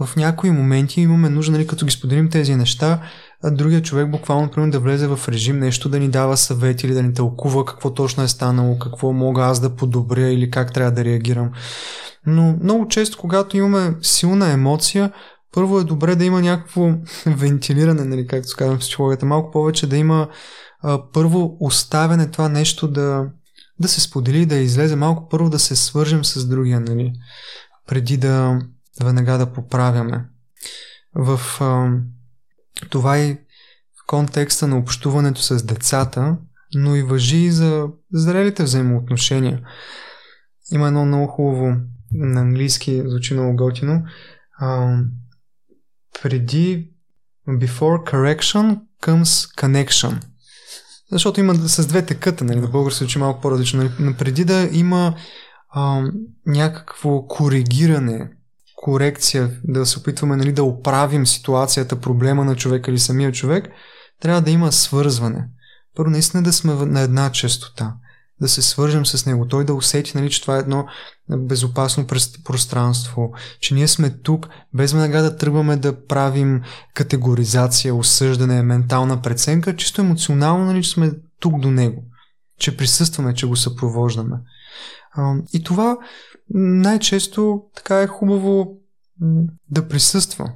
В 0.00 0.16
някои 0.16 0.50
моменти 0.50 1.00
имаме 1.00 1.28
нужда, 1.28 1.52
нали, 1.52 1.66
като 1.66 1.86
ги 1.86 1.92
споделим 1.92 2.30
тези 2.30 2.56
неща, 2.56 3.02
другия 3.44 3.82
човек 3.82 4.10
буквално 4.10 4.50
примерно 4.50 4.72
да 4.72 4.80
влезе 4.80 5.06
в 5.06 5.20
режим, 5.28 5.58
нещо 5.58 5.88
да 5.88 5.98
ни 5.98 6.08
дава 6.08 6.36
съвет 6.36 6.82
или 6.82 6.94
да 6.94 7.02
ни 7.02 7.14
тълкува 7.14 7.64
какво 7.64 7.94
точно 7.94 8.22
е 8.22 8.28
станало, 8.28 8.78
какво 8.78 9.12
мога 9.12 9.42
аз 9.42 9.60
да 9.60 9.76
подобря 9.76 10.28
или 10.28 10.50
как 10.50 10.72
трябва 10.72 10.92
да 10.92 11.04
реагирам. 11.04 11.50
Но 12.26 12.56
много 12.62 12.88
често, 12.88 13.18
когато 13.18 13.56
имаме 13.56 13.96
силна 14.02 14.50
емоция, 14.50 15.12
първо 15.52 15.78
е 15.78 15.84
добре 15.84 16.14
да 16.14 16.24
има 16.24 16.40
някакво 16.40 16.90
вентилиране, 17.26 18.04
нали, 18.04 18.26
както 18.26 18.56
казвам 18.58 18.78
психологията, 18.78 19.26
малко 19.26 19.50
повече 19.50 19.86
да 19.86 19.96
има 19.96 20.28
а, 20.82 21.02
първо 21.12 21.56
оставяне 21.60 22.30
това 22.30 22.48
нещо 22.48 22.88
да, 22.88 23.26
да 23.80 23.88
се 23.88 24.00
сподели, 24.00 24.46
да 24.46 24.56
излезе 24.56 24.96
малко 24.96 25.28
първо 25.28 25.50
да 25.50 25.58
се 25.58 25.76
свържем 25.76 26.24
с 26.24 26.48
другия, 26.48 26.80
нали, 26.80 27.12
преди 27.86 28.16
да 28.16 28.58
веднага 29.04 29.38
да 29.38 29.52
поправяме. 29.52 30.24
В 31.14 31.40
а, 31.60 31.90
това 32.90 33.18
и 33.18 33.34
в 33.34 34.06
контекста 34.06 34.66
на 34.66 34.78
общуването 34.78 35.42
с 35.42 35.64
децата, 35.64 36.36
но 36.74 36.96
и 36.96 37.02
въжи 37.02 37.36
и 37.36 37.50
за 37.50 37.88
зрелите 38.12 38.62
взаимоотношения. 38.62 39.60
Има 40.72 40.86
едно 40.86 41.04
много 41.04 41.26
хубаво 41.26 41.76
на 42.12 42.40
английски, 42.40 43.02
звучи 43.06 43.34
много 43.34 43.56
готино. 43.56 44.02
А, 44.58 44.98
преди 46.22 46.90
before 47.48 48.12
correction 48.12 48.80
comes 49.02 49.60
connection. 49.60 50.22
Защото 51.12 51.40
има 51.40 51.54
с 51.54 51.86
двете 51.86 52.14
къта, 52.14 52.44
нали, 52.44 52.60
на 52.60 52.68
български 52.68 52.98
звучи 52.98 53.18
малко 53.18 53.40
по-различно. 53.40 53.90
Нали, 53.98 54.16
преди 54.16 54.44
да 54.44 54.68
има 54.72 55.14
а, 55.70 56.10
някакво 56.46 57.26
коригиране 57.26 58.35
корекция, 58.86 59.50
да 59.64 59.86
се 59.86 59.98
опитваме 59.98 60.36
нали, 60.36 60.52
да 60.52 60.64
оправим 60.64 61.26
ситуацията, 61.26 62.00
проблема 62.00 62.44
на 62.44 62.56
човека 62.56 62.90
или 62.90 62.98
самия 62.98 63.32
човек, 63.32 63.68
трябва 64.20 64.40
да 64.40 64.50
има 64.50 64.72
свързване. 64.72 65.48
Първо, 65.96 66.10
наистина 66.10 66.42
да 66.42 66.52
сме 66.52 66.74
на 66.74 67.00
една 67.00 67.32
частота, 67.32 67.94
да 68.40 68.48
се 68.48 68.62
свържем 68.62 69.06
с 69.06 69.26
него, 69.26 69.48
той 69.48 69.64
да 69.64 69.74
усети, 69.74 70.12
нали, 70.14 70.30
че 70.30 70.42
това 70.42 70.56
е 70.56 70.60
едно 70.60 70.86
безопасно 71.38 72.06
пространство, 72.44 73.32
че 73.60 73.74
ние 73.74 73.88
сме 73.88 74.10
тук, 74.10 74.48
без 74.74 74.92
веднага 74.92 75.22
да 75.22 75.36
тръгваме 75.36 75.76
да 75.76 76.06
правим 76.06 76.62
категоризация, 76.94 77.94
осъждане, 77.94 78.62
ментална 78.62 79.22
преценка, 79.22 79.76
чисто 79.76 80.00
емоционално, 80.00 80.64
нали, 80.64 80.82
че 80.82 80.90
сме 80.90 81.12
тук 81.40 81.60
до 81.60 81.70
него, 81.70 82.02
че 82.58 82.76
присъстваме, 82.76 83.34
че 83.34 83.46
го 83.46 83.56
съпровождаме. 83.56 84.36
И 85.52 85.62
това 85.62 85.98
най-често 86.50 87.62
така 87.74 88.00
е 88.02 88.06
хубаво 88.06 88.76
да 89.70 89.88
присъства. 89.88 90.52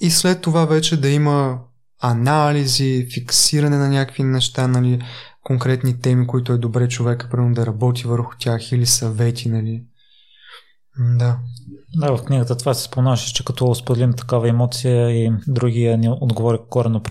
И 0.00 0.10
след 0.10 0.40
това 0.40 0.64
вече 0.64 1.00
да 1.00 1.08
има 1.08 1.58
анализи, 2.00 3.06
фиксиране 3.14 3.76
на 3.76 3.88
някакви 3.88 4.22
неща, 4.22 4.68
нали, 4.68 5.02
конкретни 5.42 6.00
теми, 6.00 6.26
които 6.26 6.52
е 6.52 6.58
добре 6.58 6.88
човека 6.88 7.28
примерно 7.30 7.54
да 7.54 7.66
работи 7.66 8.06
върху 8.06 8.32
тях 8.38 8.72
или 8.72 8.86
съвети, 8.86 9.48
нали. 9.48 9.84
Да. 10.98 11.38
Да, 11.96 12.16
в 12.16 12.24
книгата 12.24 12.56
това 12.56 12.74
се 12.74 12.82
спомнаше, 12.82 13.34
че 13.34 13.44
като 13.44 13.74
споделим 13.74 14.12
такава 14.12 14.48
емоция 14.48 15.10
и 15.10 15.32
другия 15.46 15.98
ни 15.98 16.08
отговори 16.20 16.58
корено 16.68 17.02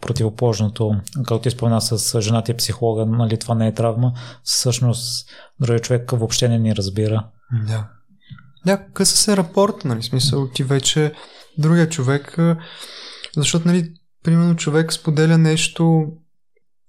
противоположното, 0.00 0.96
както 1.16 1.38
ти 1.38 1.50
спомена 1.50 1.80
с 1.80 2.20
жената 2.20 2.52
и 2.52 2.56
психолога, 2.56 3.06
нали, 3.06 3.38
това 3.38 3.54
не 3.54 3.66
е 3.66 3.74
травма, 3.74 4.12
всъщност 4.42 5.30
другия 5.60 5.80
човек 5.80 6.10
въобще 6.10 6.48
не 6.48 6.58
ни 6.58 6.76
разбира. 6.76 7.26
Да. 7.66 7.88
Да, 8.66 8.84
къса 8.92 9.16
се 9.16 9.36
рапорт, 9.36 9.84
нали, 9.84 10.02
смисъл 10.02 10.48
ти 10.48 10.64
вече 10.64 11.12
другия 11.58 11.88
човек, 11.88 12.38
защото, 13.36 13.68
нали, 13.68 13.92
примерно 14.24 14.56
човек 14.56 14.92
споделя 14.92 15.38
нещо 15.38 16.06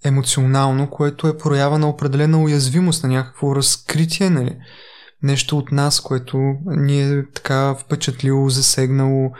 емоционално, 0.03 0.89
което 0.89 1.27
е 1.27 1.37
проява 1.37 1.79
на 1.79 1.89
определена 1.89 2.41
уязвимост, 2.41 3.03
на 3.03 3.09
някакво 3.09 3.55
разкритие, 3.55 4.29
нали 4.29 4.57
нещо 5.23 5.57
от 5.57 5.71
нас, 5.71 5.99
което 5.99 6.37
ни 6.65 7.01
е 7.01 7.25
така 7.33 7.75
впечатлило, 7.75 8.49
засегнало. 8.49 9.31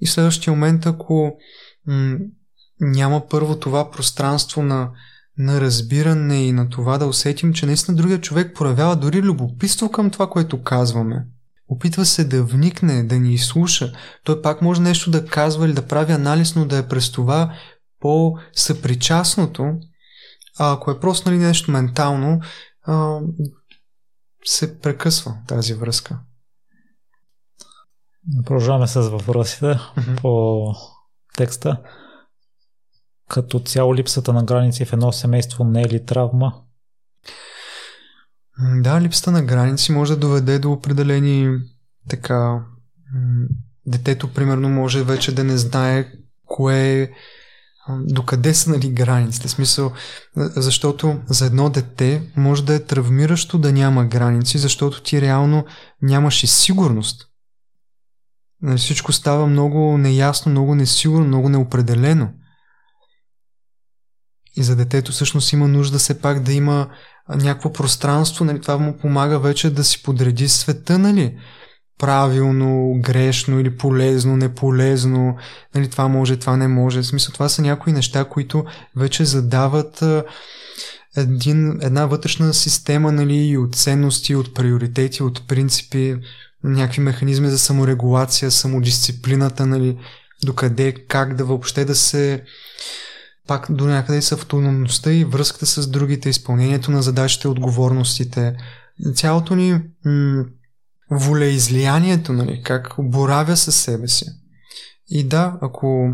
И 0.00 0.06
в 0.06 0.10
следващия 0.10 0.52
момент, 0.52 0.86
ако 0.86 1.32
м- 1.86 2.18
няма 2.80 3.28
първо 3.28 3.58
това 3.58 3.90
пространство 3.90 4.62
на, 4.62 4.90
на 5.38 5.60
разбиране 5.60 6.46
и 6.46 6.52
на 6.52 6.68
това 6.68 6.98
да 6.98 7.06
усетим, 7.06 7.52
че 7.52 7.66
наистина 7.66 7.96
другия 7.96 8.20
човек 8.20 8.56
проявява 8.56 8.96
дори 8.96 9.22
любопитство 9.22 9.90
към 9.90 10.10
това, 10.10 10.30
което 10.30 10.62
казваме. 10.62 11.26
Опитва 11.68 12.04
се 12.04 12.24
да 12.24 12.44
вникне, 12.44 13.02
да 13.02 13.18
ни 13.18 13.34
изслуша. 13.34 13.92
Той 14.24 14.42
пак 14.42 14.62
може 14.62 14.80
нещо 14.80 15.10
да 15.10 15.26
казва 15.26 15.66
или 15.66 15.72
да 15.72 15.86
прави 15.86 16.12
анализ, 16.12 16.54
но 16.54 16.66
да 16.66 16.78
е 16.78 16.88
през 16.88 17.12
това 17.12 17.52
по-съпричастното. 18.00 19.64
А 20.58 20.72
ако 20.72 20.90
е 20.90 21.00
просто 21.00 21.30
нали, 21.30 21.38
нещо 21.38 21.70
ментално, 21.70 22.40
а, 22.86 23.20
се 24.48 24.80
прекъсва 24.80 25.36
тази 25.46 25.74
връзка. 25.74 26.18
Продължаваме 28.44 28.86
с 28.86 29.00
въпросите 29.00 29.66
mm-hmm. 29.66 30.20
по 30.20 30.74
текста. 31.36 31.82
Като 33.28 33.60
цяло 33.60 33.94
липсата 33.94 34.32
на 34.32 34.44
граници 34.44 34.84
в 34.84 34.92
едно 34.92 35.12
семейство 35.12 35.64
не 35.64 35.82
е 35.82 35.88
ли 35.88 36.06
травма? 36.06 36.62
Да, 38.80 39.00
липсата 39.00 39.30
на 39.30 39.42
граници 39.42 39.92
може 39.92 40.14
да 40.14 40.20
доведе 40.20 40.58
до 40.58 40.72
определени 40.72 41.58
така... 42.08 42.64
Детето, 43.86 44.34
примерно, 44.34 44.68
може 44.68 45.02
вече 45.02 45.34
да 45.34 45.44
не 45.44 45.58
знае 45.58 46.12
кое 46.44 47.12
докъде 47.90 48.54
са 48.54 48.70
нали, 48.70 48.90
границите. 48.90 49.48
Смисъл, 49.48 49.92
защото 50.36 51.20
за 51.26 51.46
едно 51.46 51.70
дете 51.70 52.22
може 52.36 52.64
да 52.64 52.74
е 52.74 52.84
травмиращо 52.84 53.58
да 53.58 53.72
няма 53.72 54.04
граници, 54.04 54.58
защото 54.58 55.02
ти 55.02 55.20
реално 55.20 55.64
нямаш 56.02 56.44
и 56.44 56.46
сигурност. 56.46 57.24
Нали, 58.62 58.78
всичко 58.78 59.12
става 59.12 59.46
много 59.46 59.98
неясно, 59.98 60.50
много 60.50 60.74
несигурно, 60.74 61.26
много 61.26 61.48
неопределено. 61.48 62.28
И 64.56 64.62
за 64.62 64.76
детето 64.76 65.12
всъщност 65.12 65.52
има 65.52 65.68
нужда 65.68 65.98
все 65.98 66.20
пак 66.20 66.42
да 66.42 66.52
има 66.52 66.88
някакво 67.28 67.72
пространство, 67.72 68.44
нали, 68.44 68.60
това 68.60 68.78
му 68.78 68.98
помага 68.98 69.38
вече 69.38 69.70
да 69.70 69.84
си 69.84 70.02
подреди 70.02 70.48
света, 70.48 70.98
нали? 70.98 71.38
Правилно, 71.98 73.00
грешно 73.00 73.60
или 73.60 73.76
полезно, 73.76 74.36
неполезно, 74.36 75.36
нали, 75.74 75.90
това 75.90 76.08
може, 76.08 76.36
това 76.36 76.56
не 76.56 76.68
може. 76.68 77.02
В 77.02 77.06
смисъл, 77.06 77.32
това 77.32 77.48
са 77.48 77.62
някои 77.62 77.92
неща, 77.92 78.24
които 78.24 78.64
вече 78.96 79.24
задават 79.24 80.04
един, 81.16 81.78
една 81.82 82.06
вътрешна 82.06 82.54
система 82.54 83.12
нали, 83.12 83.56
от 83.56 83.74
ценности, 83.74 84.34
от 84.34 84.54
приоритети, 84.54 85.22
от 85.22 85.48
принципи, 85.48 86.16
някакви 86.64 87.02
механизми 87.02 87.48
за 87.48 87.58
саморегулация, 87.58 88.50
самодисциплината, 88.50 89.66
нали, 89.66 89.98
докъде, 90.44 90.92
как 91.08 91.34
да 91.34 91.44
въобще 91.44 91.84
да 91.84 91.94
се 91.94 92.42
пак 93.46 93.66
до 93.70 93.86
някъде 93.86 94.22
с 94.22 94.32
автономността 94.32 95.12
и 95.12 95.24
връзката 95.24 95.66
с 95.66 95.86
другите, 95.86 96.28
изпълнението 96.28 96.90
на 96.90 97.02
задачите, 97.02 97.48
отговорностите. 97.48 98.56
Цялото 99.14 99.54
ни 99.54 99.80
м- 100.04 100.44
волеизлиянието, 101.10 102.32
нали, 102.32 102.62
как 102.64 102.94
боравя 102.98 103.56
със 103.56 103.76
себе 103.76 104.08
си. 104.08 104.24
И 105.10 105.28
да, 105.28 105.58
ако 105.60 106.10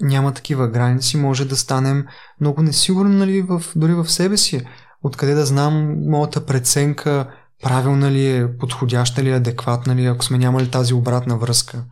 няма 0.00 0.34
такива 0.34 0.68
граници, 0.68 1.16
може 1.16 1.44
да 1.44 1.56
станем 1.56 2.06
много 2.40 2.62
несигурни 2.62 3.16
нали, 3.16 3.42
в, 3.42 3.62
дори 3.76 3.94
в 3.94 4.10
себе 4.10 4.36
си. 4.36 4.66
Откъде 5.02 5.34
да 5.34 5.46
знам 5.46 5.94
моята 6.10 6.46
преценка 6.46 7.30
правилна 7.62 8.10
ли 8.10 8.36
е, 8.36 8.56
подходяща 8.58 9.22
ли 9.22 9.30
е, 9.30 9.36
адекватна 9.36 9.96
ли 9.96 10.04
е, 10.04 10.08
ако 10.08 10.24
сме 10.24 10.38
нямали 10.38 10.70
тази 10.70 10.94
обратна 10.94 11.38
връзка. 11.38 11.84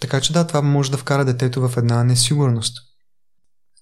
Така 0.00 0.20
че 0.20 0.32
да, 0.32 0.46
това 0.46 0.62
може 0.62 0.90
да 0.90 0.96
вкара 0.96 1.24
детето 1.24 1.68
в 1.68 1.76
една 1.76 2.04
несигурност. 2.04 2.76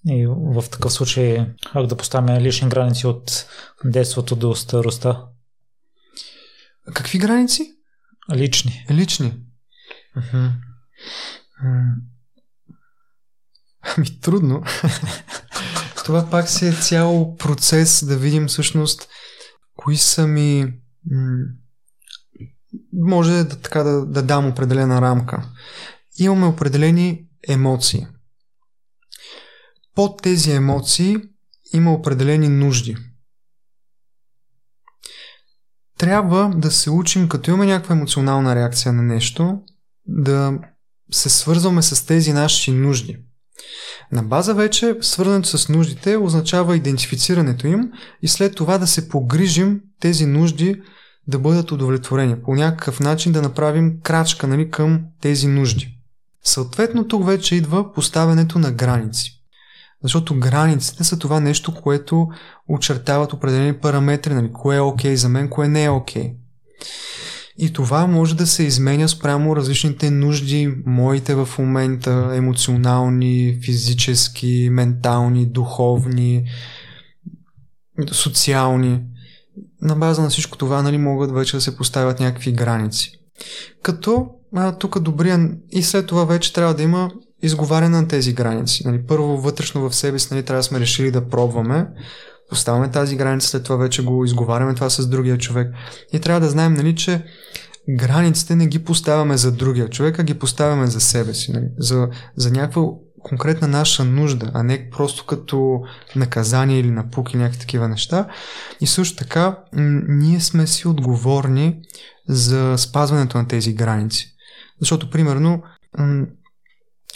И 0.07 0.27
в 0.27 0.63
такъв 0.71 0.93
случай, 0.93 1.47
ако 1.73 1.87
да 1.87 1.97
поставяме 1.97 2.41
лични 2.41 2.69
граници 2.69 3.07
от 3.07 3.45
детството 3.85 4.35
до 4.35 4.55
старостта, 4.55 5.23
Какви 6.93 7.19
граници? 7.19 7.75
Лични. 8.35 8.85
Лични. 8.91 9.39
Ами 13.97 14.19
трудно. 14.21 14.63
Това 15.95 16.29
пак 16.29 16.49
си 16.49 16.67
е 16.67 16.73
цял 16.73 17.35
процес 17.39 18.05
да 18.05 18.17
видим 18.17 18.47
всъщност 18.47 19.09
кои 19.75 19.97
са 19.97 20.27
ми... 20.27 20.73
Може 22.93 23.31
да, 23.31 23.49
така 23.59 23.83
да, 23.83 24.05
да 24.05 24.23
дам 24.23 24.47
определена 24.47 25.01
рамка. 25.01 25.49
Имаме 26.17 26.45
определени 26.45 27.27
емоции. 27.47 28.07
Под 29.95 30.21
тези 30.21 30.51
емоции 30.51 31.17
има 31.73 31.93
определени 31.93 32.49
нужди– 32.49 32.97
трябва 36.03 36.51
да 36.55 36.71
се 36.71 36.89
учим, 36.89 37.27
като 37.29 37.51
имаме 37.51 37.65
някаква 37.65 37.95
емоционална 37.95 38.55
реакция 38.55 38.93
на 38.93 39.03
нещо, 39.03 39.57
да 40.07 40.53
се 41.11 41.29
свързваме 41.29 41.81
с 41.81 42.05
тези 42.05 42.33
наши 42.33 42.71
нужди. 42.71 43.17
На 44.11 44.23
база 44.23 44.53
вече 44.53 44.97
свързването 45.01 45.57
с 45.57 45.69
нуждите 45.69 46.17
означава 46.17 46.75
идентифицирането 46.75 47.67
им 47.67 47.91
и 48.21 48.27
след 48.27 48.55
това 48.55 48.77
да 48.77 48.87
се 48.87 49.09
погрижим 49.09 49.81
тези 49.99 50.25
нужди 50.25 50.81
да 51.27 51.39
бъдат 51.39 51.71
удовлетворени. 51.71 52.41
По 52.43 52.55
някакъв 52.55 52.99
начин 52.99 53.31
да 53.31 53.41
направим 53.41 53.99
крачка 54.03 54.47
нали, 54.47 54.69
към 54.69 55.01
тези 55.21 55.47
нужди. 55.47 55.97
Съответно 56.43 57.07
тук 57.07 57.25
вече 57.25 57.55
идва 57.55 57.93
поставянето 57.93 58.59
на 58.59 58.71
граници. 58.71 59.42
Защото 60.03 60.39
границите 60.39 61.03
са 61.03 61.19
това 61.19 61.39
нещо, 61.39 61.73
което 61.73 62.27
очертават 62.69 63.33
определени 63.33 63.73
параметри, 63.73 64.33
нали, 64.33 64.51
кое 64.53 64.75
е 64.75 64.81
окей 64.81 65.11
okay 65.11 65.15
за 65.15 65.29
мен, 65.29 65.49
кое 65.49 65.67
не 65.67 65.83
е 65.83 65.89
окей. 65.89 66.23
Okay. 66.23 66.35
И 67.57 67.73
това 67.73 68.07
може 68.07 68.35
да 68.35 68.47
се 68.47 68.63
изменя 68.63 69.09
спрямо 69.09 69.55
различните 69.55 70.11
нужди, 70.11 70.75
моите 70.85 71.35
в 71.35 71.49
момента, 71.59 72.31
емоционални, 72.35 73.59
физически, 73.65 74.69
ментални, 74.71 75.45
духовни, 75.45 76.43
социални. 78.11 79.01
На 79.81 79.95
база 79.95 80.21
на 80.21 80.29
всичко 80.29 80.57
това 80.57 80.81
нали, 80.81 80.97
могат 80.97 81.31
вече 81.31 81.57
да 81.57 81.61
се 81.61 81.77
поставят 81.77 82.19
някакви 82.19 82.51
граници. 82.51 83.11
Като 83.81 84.27
а, 84.55 84.77
тук 84.77 84.99
добрия 84.99 85.49
и 85.71 85.83
след 85.83 86.07
това 86.07 86.25
вече 86.25 86.53
трябва 86.53 86.73
да 86.73 86.83
има 86.83 87.11
изговаряне 87.43 88.01
на 88.01 88.07
тези 88.07 88.33
граници. 88.33 88.87
Нали, 88.87 89.05
първо 89.07 89.37
вътрешно 89.37 89.89
в 89.89 89.95
себе 89.95 90.19
си 90.19 90.27
нали, 90.31 90.43
трябва 90.43 90.59
да 90.59 90.63
сме 90.63 90.79
решили 90.79 91.11
да 91.11 91.27
пробваме, 91.29 91.87
поставяме 92.49 92.91
тази 92.91 93.15
граница, 93.15 93.47
след 93.47 93.63
това 93.63 93.75
вече 93.75 94.03
го 94.03 94.25
изговаряме 94.25 94.73
това 94.73 94.89
с 94.89 95.07
другия 95.07 95.37
човек. 95.37 95.73
И 96.13 96.19
трябва 96.19 96.39
да 96.39 96.49
знаем, 96.49 96.73
нали, 96.73 96.95
че 96.95 97.25
границите 97.89 98.55
не 98.55 98.67
ги 98.67 98.83
поставяме 98.83 99.37
за 99.37 99.51
другия 99.51 99.89
човек, 99.89 100.19
а 100.19 100.23
ги 100.23 100.33
поставяме 100.33 100.87
за 100.87 100.99
себе 100.99 101.33
си. 101.33 101.51
Нали, 101.51 101.65
за, 101.77 102.07
за 102.35 102.51
някаква 102.51 102.83
конкретна 103.23 103.67
наша 103.67 104.05
нужда, 104.05 104.51
а 104.53 104.63
не 104.63 104.89
просто 104.89 105.25
като 105.25 105.81
наказание 106.15 106.79
или 106.79 106.91
напук 106.91 107.33
и 107.33 107.37
някакви 107.37 107.59
такива 107.59 107.87
неща. 107.87 108.27
И 108.81 108.87
също 108.87 109.15
така, 109.17 109.57
ние 110.07 110.39
сме 110.39 110.67
си 110.67 110.87
отговорни 110.87 111.81
за 112.29 112.77
спазването 112.77 113.37
на 113.37 113.47
тези 113.47 113.73
граници. 113.73 114.27
Защото, 114.79 115.09
примерно, 115.09 115.63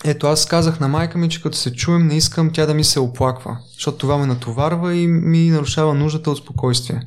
ето 0.03 0.27
аз 0.27 0.45
казах 0.45 0.79
на 0.79 0.87
майка 0.87 1.17
ми, 1.17 1.29
че 1.29 1.41
като 1.41 1.57
се 1.57 1.73
чуем, 1.73 2.07
не 2.07 2.17
искам 2.17 2.51
тя 2.53 2.65
да 2.65 2.73
ми 2.73 2.83
се 2.83 2.99
оплаква, 2.99 3.57
защото 3.73 3.97
това 3.97 4.17
ме 4.17 4.25
натоварва 4.25 4.95
и 4.95 5.07
ми 5.07 5.49
нарушава 5.49 5.93
нуждата 5.93 6.31
от 6.31 6.37
спокойствие. 6.37 7.01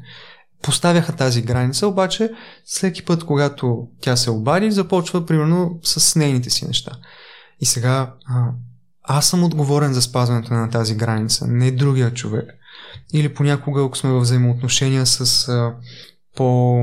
Поставяха 0.62 1.12
тази 1.12 1.43
граница, 1.43 1.87
обаче 1.87 2.31
всеки 2.65 3.05
път, 3.05 3.25
когато 3.25 3.89
тя 4.01 4.17
се 4.17 4.31
обади, 4.31 4.71
започва 4.71 5.27
примерно 5.27 5.79
с 5.83 6.17
нейните 6.17 6.51
си 6.51 6.67
неща. 6.67 6.93
И 7.61 7.67
сега 7.67 8.15
а, 8.27 8.47
аз 9.03 9.29
съм 9.29 9.45
отговорен 9.45 9.93
за 9.93 10.03
спазването 10.03 10.55
на 10.55 10.71
тази 10.71 10.95
граница, 10.95 11.47
не 11.49 11.71
другия 11.71 12.15
човек. 12.15 12.51
Или 13.12 13.35
понякога, 13.35 13.85
ако 13.85 13.99
сме 13.99 14.11
в 14.11 14.21
взаимоотношения 14.21 15.07
с 15.07 15.49
а, 15.49 15.75
по 16.37 16.81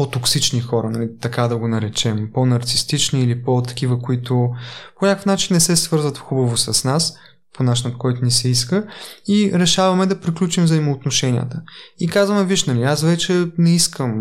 по-токсични 0.00 0.60
хора, 0.60 0.90
нали, 0.90 1.08
така 1.20 1.48
да 1.48 1.56
го 1.56 1.68
наречем, 1.68 2.30
по-нарцистични 2.34 3.22
или 3.22 3.42
по-такива, 3.42 3.98
които 4.02 4.50
по 4.98 5.06
някакъв 5.06 5.26
начин 5.26 5.54
не 5.54 5.60
се 5.60 5.76
свързват 5.76 6.18
хубаво 6.18 6.56
с 6.56 6.84
нас, 6.84 7.14
по 7.56 7.62
начин, 7.62 7.92
по 7.92 7.98
който 7.98 8.24
ни 8.24 8.30
се 8.30 8.48
иска 8.48 8.86
и 9.28 9.50
решаваме 9.54 10.06
да 10.06 10.20
приключим 10.20 10.64
взаимоотношенията. 10.64 11.62
И 11.98 12.08
казваме, 12.08 12.44
виж, 12.44 12.64
нали, 12.64 12.82
аз 12.82 13.02
вече 13.02 13.46
не 13.58 13.74
искам, 13.74 14.14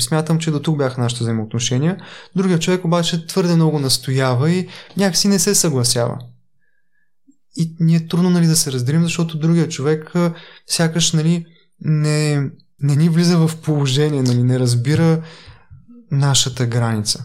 смятам, 0.00 0.38
че 0.38 0.50
до 0.50 0.60
тук 0.60 0.78
бяха 0.78 1.00
нашите 1.00 1.24
взаимоотношения, 1.24 1.96
другия 2.36 2.58
човек 2.58 2.84
обаче 2.84 3.26
твърде 3.26 3.54
много 3.54 3.78
настоява 3.78 4.50
и 4.50 4.68
някакси 4.96 5.28
не 5.28 5.38
се 5.38 5.54
съгласява. 5.54 6.18
И 7.56 7.76
ни 7.80 7.96
е 7.96 8.08
трудно 8.08 8.30
нали, 8.30 8.46
да 8.46 8.56
се 8.56 8.72
разделим, 8.72 9.02
защото 9.02 9.38
другия 9.38 9.68
човек 9.68 10.12
сякаш 10.66 11.12
нали, 11.12 11.46
не, 11.80 12.50
не 12.82 12.96
ни 12.96 13.08
влиза 13.08 13.38
в 13.38 13.60
положение, 13.62 14.22
нали, 14.22 14.42
не 14.42 14.58
разбира 14.58 15.22
нашата 16.10 16.66
граница. 16.66 17.24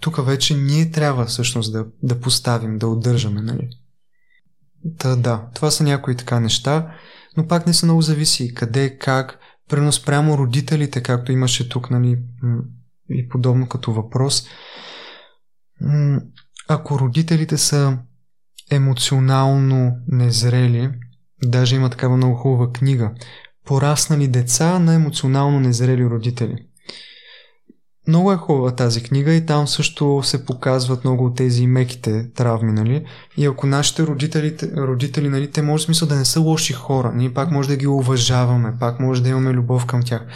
Тук 0.00 0.26
вече 0.26 0.56
ние 0.56 0.90
трябва 0.90 1.26
всъщност 1.26 1.72
да, 1.72 1.86
да 2.02 2.20
поставим, 2.20 2.78
да 2.78 2.88
удържаме. 2.88 3.42
Нали? 3.42 3.68
Та, 4.98 5.16
да, 5.16 5.48
това 5.54 5.70
са 5.70 5.84
някои 5.84 6.16
така 6.16 6.40
неща, 6.40 6.94
но 7.36 7.46
пак 7.46 7.66
не 7.66 7.74
са 7.74 7.86
много 7.86 8.02
зависи 8.02 8.54
къде, 8.54 8.98
как, 8.98 9.38
пренос 9.68 10.04
прямо 10.04 10.38
родителите, 10.38 11.02
както 11.02 11.32
имаше 11.32 11.68
тук, 11.68 11.90
нали, 11.90 12.18
и 13.10 13.28
подобно 13.28 13.68
като 13.68 13.92
въпрос. 13.92 14.46
Ако 16.68 16.98
родителите 16.98 17.58
са 17.58 17.98
емоционално 18.70 19.96
незрели, 20.08 20.90
даже 21.44 21.76
има 21.76 21.90
такава 21.90 22.16
много 22.16 22.34
хубава 22.34 22.72
книга 22.72 23.14
пораснали 23.66 24.28
деца 24.28 24.78
на 24.78 24.94
емоционално 24.94 25.60
незрели 25.60 26.04
родители. 26.04 26.56
Много 28.08 28.32
е 28.32 28.36
хубава 28.36 28.70
тази 28.70 29.02
книга 29.02 29.34
и 29.34 29.46
там 29.46 29.68
също 29.68 30.20
се 30.24 30.46
показват 30.46 31.04
много 31.04 31.24
от 31.24 31.36
тези 31.36 31.66
меките 31.66 32.30
травми, 32.34 32.72
нали? 32.72 33.04
И 33.36 33.46
ако 33.46 33.66
нашите 33.66 34.02
родители, 34.02 34.56
родители 34.76 35.28
нали, 35.28 35.50
те 35.50 35.62
може 35.62 35.84
смисъл 35.84 36.08
да 36.08 36.14
не 36.14 36.24
са 36.24 36.40
лоши 36.40 36.72
хора, 36.72 37.12
ние 37.14 37.34
пак 37.34 37.50
може 37.50 37.68
да 37.68 37.76
ги 37.76 37.86
уважаваме, 37.86 38.74
пак 38.80 39.00
може 39.00 39.22
да 39.22 39.28
имаме 39.28 39.52
любов 39.52 39.86
към 39.86 40.02
тях. 40.02 40.26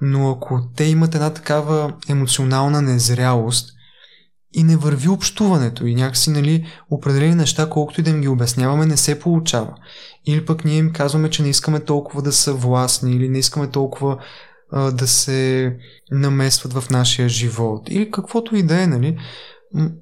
Но 0.00 0.30
ако 0.30 0.60
те 0.76 0.84
имат 0.84 1.14
една 1.14 1.30
такава 1.30 1.92
емоционална 2.08 2.82
незрялост 2.82 3.70
и 4.54 4.64
не 4.64 4.76
върви 4.76 5.08
общуването 5.08 5.86
и 5.86 5.94
някакси, 5.94 6.30
нали, 6.30 6.66
определени 6.90 7.34
неща, 7.34 7.70
колкото 7.70 8.00
и 8.00 8.04
да 8.04 8.10
им 8.10 8.20
ги 8.20 8.28
обясняваме, 8.28 8.86
не 8.86 8.96
се 8.96 9.20
получава. 9.20 9.74
Или 10.26 10.44
пък 10.44 10.64
ние 10.64 10.76
им 10.76 10.92
казваме, 10.92 11.30
че 11.30 11.42
не 11.42 11.48
искаме 11.48 11.80
толкова 11.80 12.22
да 12.22 12.32
са 12.32 12.52
властни 12.52 13.12
или 13.16 13.28
не 13.28 13.38
искаме 13.38 13.70
толкова 13.70 14.18
а, 14.72 14.90
да 14.90 15.06
се 15.06 15.72
намесват 16.10 16.72
в 16.72 16.90
нашия 16.90 17.28
живот. 17.28 17.82
Или 17.90 18.10
каквото 18.10 18.56
и 18.56 18.62
да 18.62 18.82
е, 18.82 18.86
нали, 18.86 19.18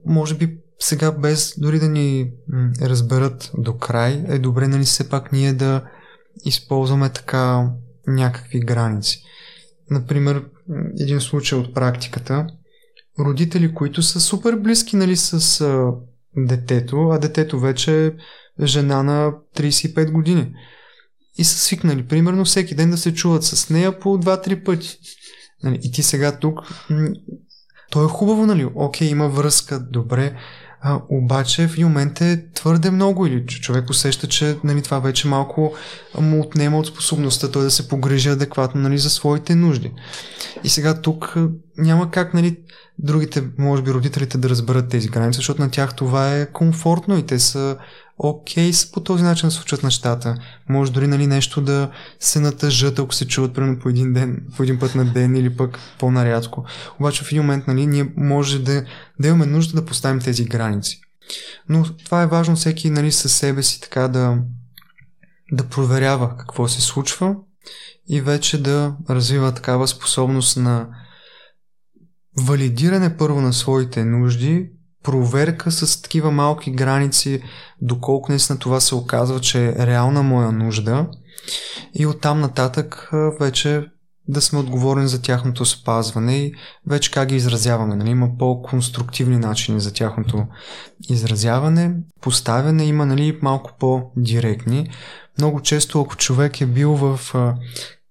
може 0.07 0.35
би 0.35 0.59
сега 0.79 1.12
без 1.12 1.55
дори 1.59 1.79
да 1.79 1.89
ни 1.89 2.31
разберат 2.83 3.51
до 3.59 3.77
край, 3.77 4.24
е 4.29 4.39
добре, 4.39 4.69
нали, 4.69 4.85
все 4.85 5.09
пак 5.09 5.33
ние 5.33 5.53
да 5.53 5.83
използваме 6.45 7.09
така 7.09 7.70
някакви 8.07 8.61
граници. 8.61 9.23
Например, 9.91 10.45
един 11.01 11.20
случай 11.20 11.59
от 11.59 11.74
практиката– 11.74 12.47
родители, 13.20 13.74
които 13.74 14.02
са 14.02 14.20
супер 14.20 14.56
близки 14.56 14.97
нали, 14.97 15.16
с 15.16 15.60
а, 15.60 15.93
детето, 16.36 17.09
а 17.12 17.18
детето 17.18 17.60
вече 17.60 18.06
е 18.60 18.66
жена 18.66 19.02
на 19.02 19.32
35 19.56 20.10
години. 20.10 20.52
И 21.39 21.44
са 21.44 21.59
свикнали, 21.59 22.06
примерно, 22.06 22.44
всеки 22.44 22.74
ден 22.74 22.90
да 22.90 22.97
се 22.97 23.14
чуват 23.14 23.44
с 23.44 23.70
нея 23.70 24.01
по 24.01 24.09
2-3 24.09 24.64
пъти. 24.64 24.98
Нали, 25.62 25.80
и 25.82 25.93
ти 25.93 26.02
сега 26.02 26.39
тук, 26.39 26.59
то 27.90 28.05
е 28.05 28.09
хубаво, 28.09 28.47
нали, 28.47 28.68
окей, 28.74 29.09
има 29.09 29.28
връзка, 29.28 29.80
добре, 29.80 30.36
а, 30.85 31.01
обаче 31.09 31.69
в 31.69 31.73
един 31.73 31.87
момент 31.87 32.21
е 32.21 32.45
твърде 32.55 32.91
много 32.91 33.27
или 33.27 33.47
човек 33.47 33.91
усеща, 33.91 34.27
че 34.27 34.57
нали, 34.65 34.83
това 34.83 34.99
вече 34.99 35.29
малко 35.29 35.75
му 36.21 36.41
отнема 36.41 36.79
от 36.79 36.87
способността 36.87 37.51
той 37.51 37.63
да 37.63 37.71
се 37.71 37.89
погрежи 37.89 38.29
адекватно 38.29 38.81
нали, 38.81 38.99
за 38.99 39.11
своите 39.11 39.55
нужди. 39.55 39.93
И 40.65 40.69
сега 40.69 41.01
тук 41.01 41.37
няма 41.79 42.11
как 42.11 42.35
нали, 42.35 42.57
другите, 42.99 43.43
може 43.59 43.83
би 43.83 43.91
родителите 43.91 44.39
да 44.39 44.49
разберат 44.49 44.89
тези 44.89 45.09
граници, 45.09 45.37
защото 45.37 45.63
на 45.63 45.71
тях 45.71 45.95
това 45.95 46.37
е 46.37 46.47
комфортно 46.47 47.19
и 47.19 47.27
те 47.27 47.39
са 47.39 47.77
окей 48.18 48.70
okay, 48.70 48.93
по 48.93 49.01
този 49.01 49.24
начин 49.24 49.48
да 49.48 49.55
случват 49.55 49.82
нещата. 49.82 50.34
Може 50.68 50.93
дори 50.93 51.06
нали, 51.06 51.26
нещо 51.26 51.60
да 51.60 51.90
се 52.20 52.40
натъжат, 52.40 52.98
ако 52.98 53.14
се 53.14 53.28
чуват 53.28 53.55
примерно 53.55 53.78
по 53.78 53.89
един 53.89 54.12
ден, 54.12 54.47
по 54.56 54.62
един 54.62 54.78
път 54.78 54.94
на 54.94 55.05
ден 55.05 55.36
или 55.36 55.56
пък 55.56 55.78
по-нарядко. 55.98 56.64
Обаче 57.01 57.24
в 57.24 57.32
един 57.32 57.43
момент 57.43 57.66
нали, 57.66 57.86
ние 57.86 58.12
може 58.16 58.59
да, 58.59 58.84
да 59.20 59.28
имаме 59.28 59.47
нужда 59.47 59.80
да 59.80 59.86
поставим 59.86 60.20
тези 60.20 60.44
граници. 60.44 61.01
Но 61.68 61.84
това 62.05 62.22
е 62.22 62.26
важно 62.26 62.56
всеки 62.56 62.90
нали, 62.90 63.12
със 63.12 63.32
себе 63.32 63.62
си 63.62 63.80
така 63.80 64.09
да, 64.09 64.39
да 65.52 65.68
проверява 65.68 66.36
какво 66.36 66.68
се 66.68 66.80
случва 66.80 67.36
и 68.09 68.20
вече 68.20 68.62
да 68.62 68.97
развива 69.10 69.55
такава 69.55 69.89
способност 69.89 70.56
на 70.56 70.89
валидиране 72.40 73.16
първо 73.16 73.40
на 73.40 73.52
своите 73.52 74.05
нужди, 74.05 74.70
проверка 75.03 75.70
с 75.70 76.03
такива 76.03 76.31
малки 76.31 76.70
граници, 76.70 77.43
доколко 77.81 78.33
наистина 78.33 78.59
това 78.59 78.81
се 78.81 78.95
оказва, 78.95 79.41
че 79.41 79.69
е 79.69 79.87
реална 79.87 80.23
моя 80.23 80.53
нужда 80.53 81.07
и 81.95 82.07
оттам 82.07 82.41
нататък 82.41 83.11
вече 83.41 83.87
да 84.29 84.41
сме 84.41 84.59
отговорни 84.59 85.09
за 85.09 85.23
тяхното 85.23 85.65
спазване 85.65 86.37
и 86.37 86.55
вече 86.87 87.11
как 87.11 87.29
ги 87.29 87.37
изразяваме. 87.37 87.97
Нали? 87.97 88.11
Има 88.11 88.29
по-конструктивни 88.39 89.39
начини 89.39 89.81
за 89.81 89.93
тяхното 89.93 90.47
изразяване. 91.11 91.95
Поставяне 92.20 92.85
има 92.85 93.07
нали, 93.07 93.39
малко 93.43 93.70
по-директни. 93.79 94.91
Много 95.39 95.61
често, 95.61 96.01
ако 96.01 96.16
човек 96.16 96.61
е 96.61 96.66
бил 96.66 96.97
в 96.97 97.20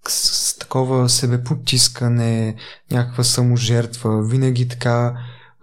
с 0.08 0.58
такова 0.58 1.10
себепотискане, 1.10 2.56
някаква 2.92 3.24
саможертва, 3.24 4.24
винаги 4.24 4.68
така 4.68 5.14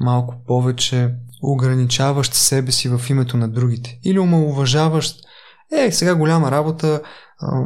малко 0.01 0.35
повече 0.47 1.15
ограничаващ 1.43 2.35
себе 2.35 2.73
си 2.73 2.89
в 2.89 3.01
името 3.11 3.37
на 3.37 3.49
другите. 3.49 3.99
Или 4.05 4.19
омалуважаващ, 4.19 5.20
е, 5.73 5.93
сега 5.93 6.15
голяма 6.15 6.51
работа, 6.51 7.03
а, 7.41 7.65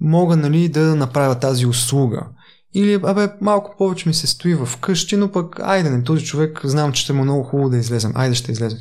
мога 0.00 0.36
нали 0.36 0.68
да 0.68 0.94
направя 0.94 1.38
тази 1.38 1.66
услуга. 1.66 2.26
Или, 2.74 2.94
абе, 2.94 3.28
малко 3.40 3.74
повече 3.78 4.08
ми 4.08 4.14
се 4.14 4.26
стои 4.26 4.54
в 4.54 4.68
къщи, 4.80 5.16
но 5.16 5.32
пък, 5.32 5.60
айде, 5.60 5.90
не, 5.90 6.04
този 6.04 6.24
човек, 6.24 6.60
знам, 6.64 6.92
че 6.92 7.02
ще 7.02 7.12
му 7.12 7.20
е 7.20 7.24
много 7.24 7.42
хубаво 7.42 7.70
да 7.70 7.76
излезем. 7.76 8.12
Айде, 8.14 8.34
ще 8.34 8.52
излезем. 8.52 8.78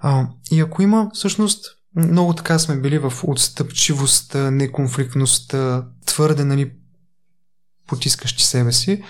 А, 0.00 0.26
и 0.50 0.60
ако 0.60 0.82
има, 0.82 1.10
всъщност, 1.14 1.64
много 1.96 2.34
така 2.34 2.58
сме 2.58 2.76
били 2.76 2.98
в 2.98 3.12
отстъпчивостта, 3.22 4.50
неконфликтността, 4.50 5.86
твърде, 6.06 6.44
нали, 6.44 6.72
потискащи 7.86 8.44
себе 8.44 8.72
си, 8.72 9.02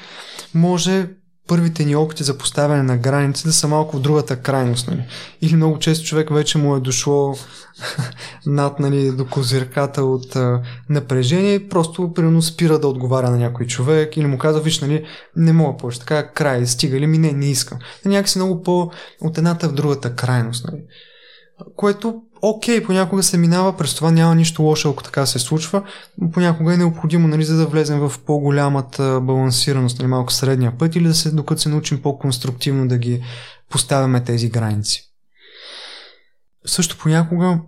може 0.54 1.08
първите 1.48 1.84
ни 1.84 1.96
опити 1.96 2.24
за 2.24 2.38
поставяне 2.38 2.82
на 2.82 2.96
граници 2.96 3.46
да 3.46 3.52
са 3.52 3.68
малко 3.68 3.96
в 3.96 4.00
другата 4.00 4.36
крайност. 4.36 4.88
Нали? 4.88 5.04
Или 5.42 5.56
много 5.56 5.78
често 5.78 6.06
човек 6.06 6.30
вече 6.30 6.58
му 6.58 6.76
е 6.76 6.80
дошло 6.80 7.34
над 8.46 8.80
нали, 8.80 9.10
до 9.10 9.26
козирката 9.26 10.04
от 10.04 10.36
а, 10.36 10.62
напрежение 10.88 11.68
просто 11.68 12.12
примерно 12.12 12.42
спира 12.42 12.78
да 12.78 12.88
отговаря 12.88 13.30
на 13.30 13.36
някой 13.36 13.66
човек 13.66 14.16
или 14.16 14.26
му 14.26 14.38
казва, 14.38 14.60
виж, 14.60 14.80
нали, 14.80 15.04
не 15.36 15.52
мога 15.52 15.76
повече, 15.76 16.00
така 16.00 16.28
край, 16.28 16.66
стига 16.66 17.00
ли 17.00 17.06
ми, 17.06 17.18
не, 17.18 17.32
не 17.32 17.50
искам. 17.50 17.78
Някакси 18.04 18.38
много 18.38 18.62
по 18.62 18.90
от 19.20 19.38
едната 19.38 19.68
в 19.68 19.72
другата 19.72 20.14
крайност. 20.14 20.66
Нали? 20.66 20.82
Което 21.76 22.22
окей, 22.50 22.80
okay, 22.80 22.86
понякога 22.86 23.22
се 23.22 23.38
минава, 23.38 23.76
през 23.76 23.94
това 23.94 24.10
няма 24.10 24.34
нищо 24.34 24.62
лошо, 24.62 24.90
ако 24.90 25.02
така 25.02 25.26
се 25.26 25.38
случва. 25.38 25.82
Понякога 26.32 26.74
е 26.74 26.76
необходимо, 26.76 27.28
нали, 27.28 27.44
за 27.44 27.56
да 27.56 27.66
влезем 27.66 28.00
в 28.00 28.12
по-голямата 28.26 29.20
балансираност, 29.20 29.98
нали, 29.98 30.08
малко 30.08 30.32
средния 30.32 30.78
път 30.78 30.96
или 30.96 31.08
да 31.08 31.14
се, 31.14 31.30
докато 31.30 31.60
се 31.60 31.68
научим 31.68 32.02
по-конструктивно 32.02 32.88
да 32.88 32.98
ги 32.98 33.24
поставяме 33.70 34.24
тези 34.24 34.48
граници. 34.48 35.10
Също 36.66 36.98
понякога, 36.98 37.60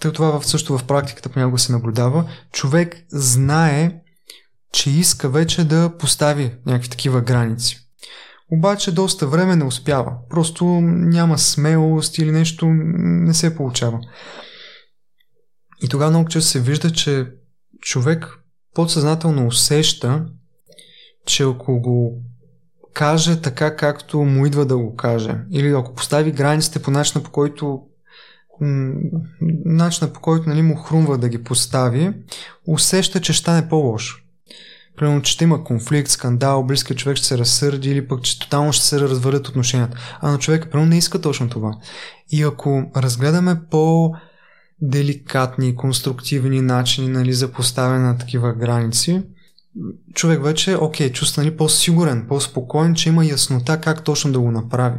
тъй 0.00 0.12
това 0.12 0.40
също 0.42 0.78
в 0.78 0.84
практиката 0.84 1.28
понякога 1.28 1.58
се 1.58 1.72
наблюдава, 1.72 2.24
човек 2.52 2.96
знае, 3.12 4.00
че 4.72 4.90
иска 4.90 5.28
вече 5.28 5.64
да 5.64 5.92
постави 5.98 6.54
някакви 6.66 6.88
такива 6.88 7.20
граници. 7.20 7.83
Обаче 8.54 8.92
доста 8.92 9.26
време 9.26 9.56
не 9.56 9.64
успява. 9.64 10.12
Просто 10.30 10.64
няма 10.82 11.38
смелост 11.38 12.18
или 12.18 12.30
нещо 12.30 12.66
не 12.66 13.34
се 13.34 13.56
получава. 13.56 14.00
И 15.82 15.88
тогава 15.88 16.10
много 16.10 16.28
често 16.28 16.50
се 16.50 16.60
вижда, 16.60 16.90
че 16.90 17.26
човек 17.80 18.26
подсъзнателно 18.74 19.46
усеща, 19.46 20.26
че 21.26 21.42
ако 21.42 21.80
го 21.80 22.22
каже 22.92 23.40
така, 23.40 23.76
както 23.76 24.18
му 24.18 24.46
идва 24.46 24.66
да 24.66 24.76
го 24.76 24.96
каже, 24.96 25.36
или 25.50 25.68
ако 25.68 25.94
постави 25.94 26.32
границите 26.32 26.82
по 26.82 26.90
начина, 26.90 27.24
по 27.24 27.30
който 27.30 27.80
начина 29.64 30.12
по 30.12 30.20
който 30.20 30.48
нали, 30.48 30.62
му 30.62 30.76
хрумва 30.76 31.18
да 31.18 31.28
ги 31.28 31.44
постави, 31.44 32.12
усеща, 32.66 33.20
че 33.20 33.32
ще 33.32 33.42
стане 33.42 33.68
по-лошо 33.68 34.23
примерно, 34.96 35.22
че 35.22 35.32
ще 35.32 35.44
има 35.44 35.64
конфликт, 35.64 36.10
скандал, 36.10 36.62
близкият 36.62 36.98
човек 36.98 37.16
ще 37.16 37.26
се 37.26 37.38
разсърди 37.38 37.90
или 37.90 38.08
пък, 38.08 38.22
че 38.22 38.38
тотално 38.38 38.72
ще 38.72 38.84
се 38.84 39.00
развалят 39.00 39.48
отношенията. 39.48 40.18
А 40.20 40.30
на 40.30 40.38
човека, 40.38 40.70
примерно, 40.70 40.90
не 40.90 40.98
иска 40.98 41.20
точно 41.20 41.48
това. 41.48 41.76
И 42.30 42.42
ако 42.42 42.90
разгледаме 42.96 43.60
по 43.70 44.14
деликатни, 44.80 45.76
конструктивни 45.76 46.60
начини 46.60 47.08
нали, 47.08 47.32
за 47.32 47.52
поставяне 47.52 48.04
на 48.04 48.18
такива 48.18 48.52
граници, 48.52 49.22
човек 50.14 50.44
вече, 50.44 50.76
окей, 50.76 51.12
чувства 51.12 51.42
нали, 51.42 51.56
по-сигурен, 51.56 52.26
по-спокоен, 52.28 52.94
че 52.94 53.08
има 53.08 53.26
яснота 53.26 53.80
как 53.80 54.04
точно 54.04 54.32
да 54.32 54.40
го 54.40 54.50
направи. 54.50 54.98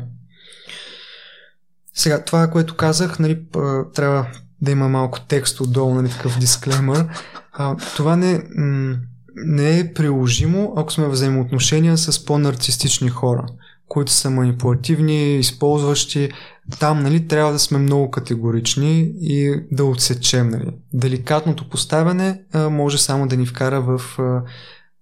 Сега, 1.93 2.23
това, 2.23 2.47
което 2.47 2.75
казах, 2.75 3.19
нали, 3.19 3.45
трябва 3.93 4.27
да 4.61 4.71
има 4.71 4.89
малко 4.89 5.19
текст 5.19 5.61
отдолу, 5.61 5.93
нали, 5.93 6.09
такъв 6.09 6.39
дисклеймър. 6.39 7.07
А, 7.53 7.75
това 7.95 8.15
не, 8.15 8.43
м- 8.57 8.97
не 9.35 9.79
е 9.79 9.93
приложимо, 9.93 10.73
ако 10.75 10.93
сме 10.93 11.07
взаимоотношения 11.07 11.97
с 11.97 12.25
по-нарцистични 12.25 13.09
хора, 13.09 13.45
които 13.87 14.11
са 14.11 14.29
манипулативни, 14.29 15.37
използващи. 15.37 16.31
Там 16.79 17.03
нали, 17.03 17.27
трябва 17.27 17.51
да 17.51 17.59
сме 17.59 17.77
много 17.77 18.11
категорични 18.11 19.13
и 19.19 19.63
да 19.71 19.85
отсечем. 19.85 20.49
Нали. 20.49 20.67
Деликатното 20.93 21.69
поставяне 21.69 22.41
а, 22.53 22.69
може 22.69 22.97
само 22.97 23.27
да 23.27 23.37
ни 23.37 23.45
вкара 23.45 23.81
в 23.81 24.01
а, 24.19 24.41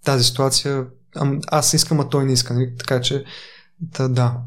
тази 0.06 0.24
ситуация. 0.24 0.86
А, 1.16 1.32
аз 1.48 1.74
искам, 1.74 2.00
а 2.00 2.10
той 2.10 2.26
не 2.26 2.34
иска. 2.34 2.54
Нали. 2.54 2.74
Така 2.78 3.02
че, 3.02 3.24
да, 3.82 4.10
да. 4.10 4.38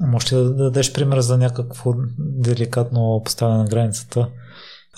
Може 0.00 0.36
ли 0.36 0.38
да 0.38 0.54
дадеш 0.54 0.92
пример 0.92 1.20
за 1.20 1.38
някакво 1.38 1.94
деликатно 2.18 3.22
поставяне 3.24 3.58
на 3.58 3.68
границата? 3.68 4.28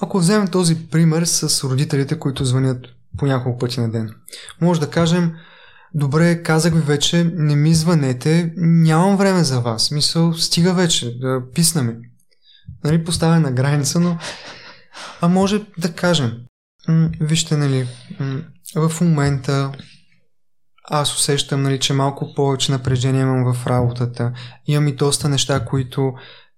Ако 0.01 0.19
вземем 0.19 0.49
този 0.49 0.89
пример 0.89 1.25
с 1.25 1.65
родителите, 1.65 2.19
които 2.19 2.45
звънят 2.45 2.87
по 3.19 3.27
няколко 3.27 3.59
пъти 3.59 3.81
на 3.81 3.91
ден. 3.91 4.15
Може 4.61 4.81
да 4.81 4.91
кажем, 4.91 5.33
добре, 5.95 6.43
казах 6.43 6.75
ви 6.75 6.81
вече, 6.81 7.33
не 7.35 7.57
ми 7.57 7.75
звънете, 7.75 8.53
нямам 8.57 9.17
време 9.17 9.45
за 9.45 9.61
вас. 9.61 9.91
Мисъл, 9.91 10.35
стига 10.35 10.75
вече, 10.75 11.19
да 11.19 11.43
писна 11.55 11.83
ми. 11.83 11.95
Нали, 12.85 13.05
поставя 13.05 13.41
на 13.41 13.53
граница, 13.53 14.01
но... 14.01 14.19
А 15.21 15.29
може 15.29 15.65
да 15.79 15.93
кажем, 15.93 16.33
вижте, 17.21 17.57
нали, 17.57 17.89
в 18.77 18.93
момента 19.01 19.73
аз 20.85 21.15
усещам, 21.15 21.63
нали, 21.63 21.81
че 21.81 21.93
малко 21.93 22.35
повече 22.35 22.73
напрежение 22.73 23.23
имам 23.23 23.55
в 23.55 23.67
работата. 23.67 24.33
Имам 24.67 24.89
и 24.89 24.93
доста 24.93 25.29
неща, 25.29 25.65
които 25.65 26.13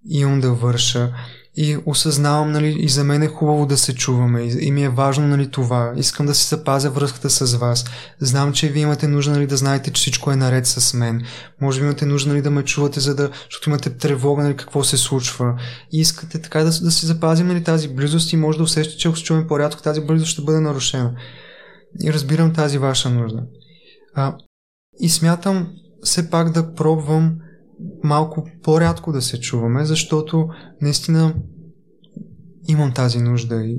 имам 0.05 0.41
да 0.41 0.53
върша. 0.53 1.15
И 1.57 1.77
осъзнавам, 1.87 2.53
нали, 2.53 2.77
и 2.79 2.89
за 2.89 3.05
мен 3.05 3.23
е 3.23 3.29
хубаво 3.29 3.67
да 3.67 3.77
се 3.77 3.95
чуваме. 3.95 4.43
И, 4.43 4.71
ми 4.73 4.85
е 4.85 4.89
важно, 4.89 5.27
нали, 5.27 5.51
това. 5.51 5.93
Искам 5.97 6.27
да 6.27 6.35
си 6.35 6.49
запазя 6.49 6.91
връзката 6.91 7.31
с 7.31 7.57
вас. 7.57 7.85
Знам, 8.21 8.53
че 8.53 8.69
вие 8.69 8.83
имате 8.83 9.09
нужда, 9.09 9.33
нали, 9.33 9.47
да 9.47 9.57
знаете, 9.57 9.91
че 9.91 10.01
всичко 10.01 10.31
е 10.31 10.37
наред 10.37 10.67
с 10.67 10.95
мен. 10.95 11.23
Може 11.61 11.81
би 11.81 11.87
имате 11.87 12.07
нужда, 12.07 12.31
нали, 12.31 12.43
да 12.43 12.51
ме 12.51 12.65
чувате, 12.65 13.01
за 13.01 13.15
да, 13.15 13.31
защото 13.51 13.71
имате 13.71 13.91
тревога, 13.91 14.43
нали, 14.43 14.57
какво 14.57 14.85
се 14.85 14.97
случва. 14.97 15.55
И 15.93 16.01
искате 16.01 16.43
така 16.43 16.59
да, 16.59 16.65
да 16.65 16.91
си 16.91 17.07
запазим, 17.07 17.47
нали, 17.47 17.65
тази 17.65 17.89
близост 17.89 18.33
и 18.33 18.37
може 18.37 18.59
да 18.59 18.65
усещате, 18.65 18.99
че 18.99 19.09
ако 19.09 19.17
се 19.17 19.25
чуваме 19.25 19.47
по-рядко, 19.47 19.83
тази 19.83 20.01
близост 20.01 20.31
ще 20.31 20.43
бъде 20.43 20.61
нарушена. 20.61 21.15
И 22.05 22.13
разбирам 22.13 22.53
тази 22.53 22.79
ваша 22.79 23.11
нужда. 23.11 23.43
А, 24.15 24.37
и 25.01 25.09
смятам 25.09 25.69
все 26.03 26.31
пак 26.31 26.51
да 26.51 26.75
пробвам 26.75 27.37
малко 28.05 28.49
по-рядко 28.63 29.13
да 29.13 29.23
се 29.23 29.41
чуваме, 29.41 29.85
защото 29.85 30.49
наистина 30.81 31.35
имам 32.69 32.93
тази 32.93 33.19
нужда 33.19 33.65
и, 33.65 33.79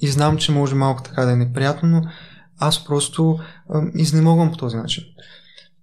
и 0.00 0.08
знам, 0.08 0.36
че 0.36 0.52
може 0.52 0.74
малко 0.74 1.02
така 1.02 1.24
да 1.24 1.32
е 1.32 1.36
неприятно, 1.36 1.88
но 1.88 2.02
аз 2.58 2.84
просто 2.84 3.38
а, 3.68 3.82
изнемогвам 3.94 4.50
по 4.50 4.56
този 4.56 4.76
начин. 4.76 5.04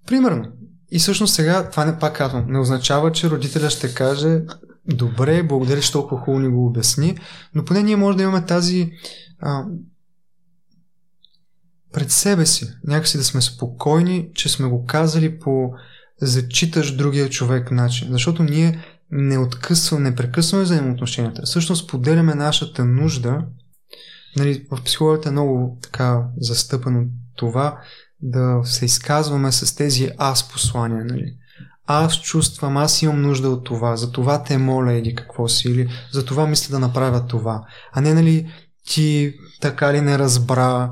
Примерно, 0.07 0.45
и 0.91 0.99
всъщност 0.99 1.34
сега, 1.34 1.69
това 1.69 1.85
не 1.85 1.99
пак 1.99 2.15
казвам, 2.15 2.45
не 2.48 2.60
означава, 2.60 3.11
че 3.11 3.30
родителя 3.30 3.69
ще 3.69 3.94
каже 3.94 4.41
добре, 4.85 5.44
благодаря, 5.44 5.81
че 5.81 5.91
толкова 5.91 6.22
хубаво 6.22 6.40
ни 6.40 6.49
го 6.49 6.65
обясни, 6.65 7.18
но 7.56 7.65
поне 7.65 7.84
ние 7.84 7.95
може 7.95 8.18
да 8.18 8.23
имаме 8.23 8.45
тази 8.45 8.91
а, 9.40 9.65
пред 11.94 12.11
себе 12.11 12.45
си, 12.45 12.68
някакси 12.88 13.18
да 13.18 13.23
сме 13.23 13.41
спокойни, 13.41 14.30
че 14.35 14.49
сме 14.49 14.68
го 14.68 14.85
казали 14.85 15.40
по 15.40 15.73
зачиташ 16.26 16.95
другия 16.95 17.30
човек 17.30 17.72
начин. 17.72 18.08
Защото 18.12 18.44
ние 18.44 18.80
не 19.12 19.38
откъсваме, 19.38 20.10
не 20.10 20.16
прекъсваме 20.16 20.64
взаимоотношенията. 20.64 21.41
Всъщност 21.45 21.90
поделяме 21.90 22.36
нашата 22.36 22.86
нужда. 22.86 23.45
Нали, 24.38 24.66
в 24.72 24.84
психологията 24.84 25.30
е 25.30 25.32
много 25.32 25.78
така 25.82 26.24
застъпено 26.38 27.06
това 27.36 27.80
да 28.22 28.62
се 28.64 28.86
изказваме 28.86 29.52
с 29.52 29.76
тези 29.76 30.10
аз 30.18 30.50
послания. 30.50 31.06
Нали. 31.06 31.34
Аз 31.88 32.22
чувствам, 32.22 32.78
аз 32.78 33.02
имам 33.02 33.22
нужда 33.22 33.50
от 33.50 33.64
това, 33.64 33.95
за 33.95 34.12
това 34.12 34.44
те 34.44 34.58
моля 34.58 34.94
или 34.94 35.16
какво 35.16 35.48
си, 35.48 35.68
или 35.68 35.90
за 36.12 36.26
това 36.26 36.48
мисля 36.48 36.72
да 36.72 36.80
направя 36.80 37.28
това. 37.28 37.64
А 37.94 38.02
не 38.02 38.14
нали 38.14 38.52
ти 38.88 39.34
така 39.62 39.94
ли 39.94 40.02
не 40.02 40.20
разбра, 40.20 40.91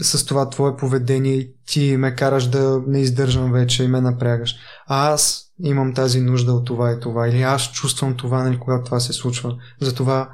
с 0.00 0.26
това 0.26 0.50
твое 0.50 0.76
поведение 0.76 1.34
и 1.34 1.54
ти 1.66 1.96
ме 1.96 2.14
караш 2.14 2.46
да 2.46 2.82
не 2.86 3.00
издържам 3.00 3.52
вече 3.52 3.84
и 3.84 3.88
ме 3.88 4.00
напрягаш. 4.00 4.56
А 4.86 5.12
аз 5.12 5.44
имам 5.58 5.94
тази 5.94 6.20
нужда 6.20 6.52
от 6.52 6.66
това 6.66 6.92
и 6.92 7.00
това. 7.00 7.28
Или 7.28 7.42
аз 7.42 7.72
чувствам 7.72 8.16
това, 8.16 8.42
нали, 8.42 8.58
когато 8.58 8.84
това 8.84 9.00
се 9.00 9.12
случва. 9.12 9.56
Затова 9.80 10.30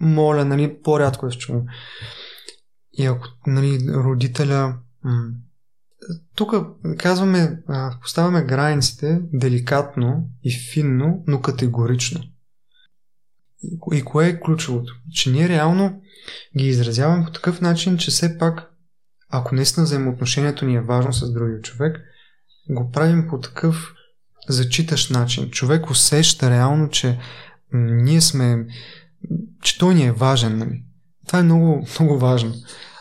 моля, 0.00 0.44
нали, 0.44 0.82
по-рядко 0.82 1.30
се 1.30 1.38
чувам. 1.38 1.62
И 2.92 3.06
ако, 3.06 3.26
нали, 3.46 3.78
родителя... 3.94 4.76
М- 5.04 5.30
тук 6.34 6.54
казваме, 6.98 7.62
поставяме 8.02 8.44
границите 8.44 9.20
деликатно 9.32 10.28
и 10.42 10.52
финно, 10.72 11.24
но 11.26 11.40
категорично. 11.40 12.20
И 13.92 14.02
кое 14.02 14.28
е 14.28 14.40
ключовото? 14.40 14.94
Че 15.12 15.30
ние 15.30 15.48
реално 15.48 16.02
ги 16.58 16.66
изразяваме 16.68 17.24
по 17.24 17.32
такъв 17.32 17.60
начин, 17.60 17.98
че 17.98 18.10
все 18.10 18.38
пак 18.38 18.69
ако 19.30 19.54
наистина 19.54 19.84
взаимоотношението 19.84 20.64
ни 20.64 20.74
е 20.74 20.80
важно 20.80 21.12
с 21.12 21.32
другия 21.32 21.60
човек, 21.60 22.00
го 22.68 22.90
правим 22.90 23.26
по 23.28 23.40
такъв 23.40 23.94
зачитащ 24.48 25.10
начин. 25.10 25.50
Човек 25.50 25.90
усеща 25.90 26.50
реално, 26.50 26.90
че 26.90 27.18
ние 27.72 28.20
сме, 28.20 28.66
че 29.62 29.78
той 29.78 29.94
ни 29.94 30.06
е 30.06 30.12
важен. 30.12 30.58
Нали? 30.58 30.82
Това 31.26 31.38
е 31.38 31.42
много, 31.42 31.86
много 32.00 32.18
важно. 32.18 32.54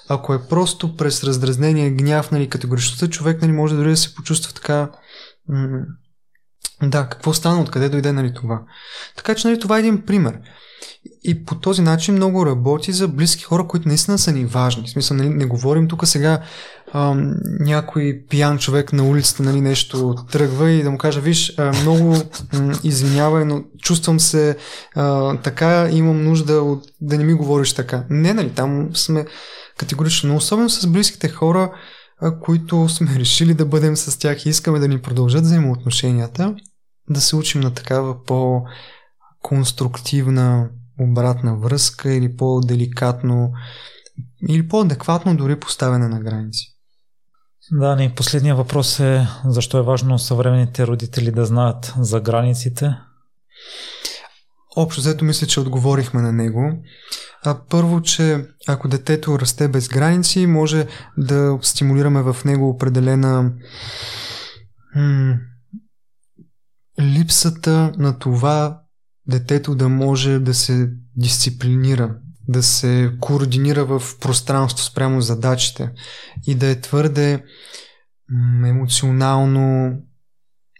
Ако 0.09 0.33
е 0.33 0.47
просто 0.49 0.95
през 0.95 1.23
раздразнение, 1.23 1.91
гняв, 1.91 2.31
нали, 2.31 2.49
категоричността, 2.49 3.09
човек 3.09 3.41
нали, 3.41 3.51
може 3.51 3.75
дори 3.75 3.89
да 3.89 3.97
се 3.97 4.15
почувства 4.15 4.53
така 4.53 4.91
да, 6.83 7.09
какво 7.09 7.33
стана, 7.33 7.61
откъде 7.61 7.89
дойде 7.89 8.11
нали, 8.11 8.33
това. 8.33 8.61
Така 9.15 9.35
че 9.35 9.47
нали, 9.47 9.59
това 9.59 9.77
е 9.77 9.79
един 9.79 10.05
пример. 10.05 10.39
И 11.23 11.45
по 11.45 11.55
този 11.55 11.81
начин 11.81 12.15
много 12.15 12.45
работи 12.45 12.91
за 12.91 13.07
близки 13.07 13.43
хора, 13.43 13.67
които 13.67 13.87
наистина 13.87 14.17
са 14.17 14.31
ни 14.31 14.45
важни. 14.45 14.87
В 14.87 14.89
смисъл, 14.89 15.17
не, 15.17 15.29
не 15.29 15.45
говорим 15.45 15.87
тук 15.87 16.07
сега 16.07 16.41
а, 16.91 17.15
някой 17.59 18.23
пиян 18.29 18.57
човек 18.57 18.93
на 18.93 19.03
улицата 19.03 19.43
нали, 19.43 19.61
нещо 19.61 20.15
тръгва 20.31 20.71
и 20.71 20.83
да 20.83 20.91
му 20.91 20.97
кажа, 20.97 21.21
виж, 21.21 21.55
много 21.81 22.15
м, 22.53 22.79
извинявай, 22.83 23.45
но 23.45 23.63
чувствам 23.81 24.19
се 24.19 24.57
а, 24.95 25.37
така, 25.37 25.89
имам 25.91 26.23
нужда 26.23 26.53
от, 26.53 26.83
да 27.01 27.17
не 27.17 27.23
ми 27.23 27.33
говориш 27.33 27.73
така. 27.73 28.05
Не, 28.09 28.33
нали, 28.33 28.49
там 28.49 28.89
сме 28.93 29.25
категорично, 29.77 30.29
но 30.29 30.35
особено 30.35 30.69
с 30.69 30.87
близките 30.87 31.29
хора, 31.29 31.71
а, 32.21 32.39
които 32.39 32.89
сме 32.89 33.15
решили 33.19 33.53
да 33.53 33.65
бъдем 33.65 33.95
с 33.95 34.19
тях 34.19 34.45
и 34.45 34.49
искаме 34.49 34.79
да 34.79 34.87
ни 34.87 35.01
продължат 35.01 35.41
взаимоотношенията, 35.41 36.55
да 37.09 37.21
се 37.21 37.35
учим 37.35 37.61
на 37.61 37.73
такава 37.73 38.23
по- 38.23 38.61
конструктивна 39.41 40.69
обратна 40.99 41.57
връзка 41.57 42.13
или 42.13 42.35
по-деликатно 42.37 43.51
или 44.49 44.67
по-адекватно 44.67 45.37
дори 45.37 45.59
поставяне 45.59 46.07
на 46.07 46.19
граници. 46.19 46.65
Да, 47.71 47.95
ни 47.95 48.13
последният 48.15 48.57
въпрос 48.57 48.99
е 48.99 49.27
защо 49.45 49.77
е 49.77 49.83
важно 49.83 50.19
съвременните 50.19 50.87
родители 50.87 51.31
да 51.31 51.45
знаят 51.45 51.93
за 51.99 52.19
границите? 52.19 52.95
Общо 54.75 55.01
взето 55.01 55.25
мисля, 55.25 55.47
че 55.47 55.59
отговорихме 55.59 56.21
на 56.21 56.31
него. 56.31 56.83
А 57.45 57.59
първо, 57.69 58.01
че 58.01 58.45
ако 58.67 58.87
детето 58.87 59.39
расте 59.39 59.67
без 59.67 59.89
граници, 59.89 60.45
може 60.45 60.87
да 61.17 61.59
стимулираме 61.61 62.21
в 62.21 62.37
него 62.45 62.69
определена 62.69 63.51
м- 64.95 65.37
липсата 66.99 67.93
на 67.97 68.19
това 68.19 68.81
детето 69.29 69.75
да 69.75 69.89
може 69.89 70.39
да 70.39 70.53
се 70.53 70.89
дисциплинира, 71.15 72.15
да 72.47 72.63
се 72.63 73.11
координира 73.19 73.85
в 73.85 74.01
пространство 74.21 74.85
спрямо 74.85 75.21
задачите 75.21 75.89
и 76.47 76.55
да 76.55 76.67
е 76.67 76.81
твърде 76.81 77.43
емоционално, 78.65 79.93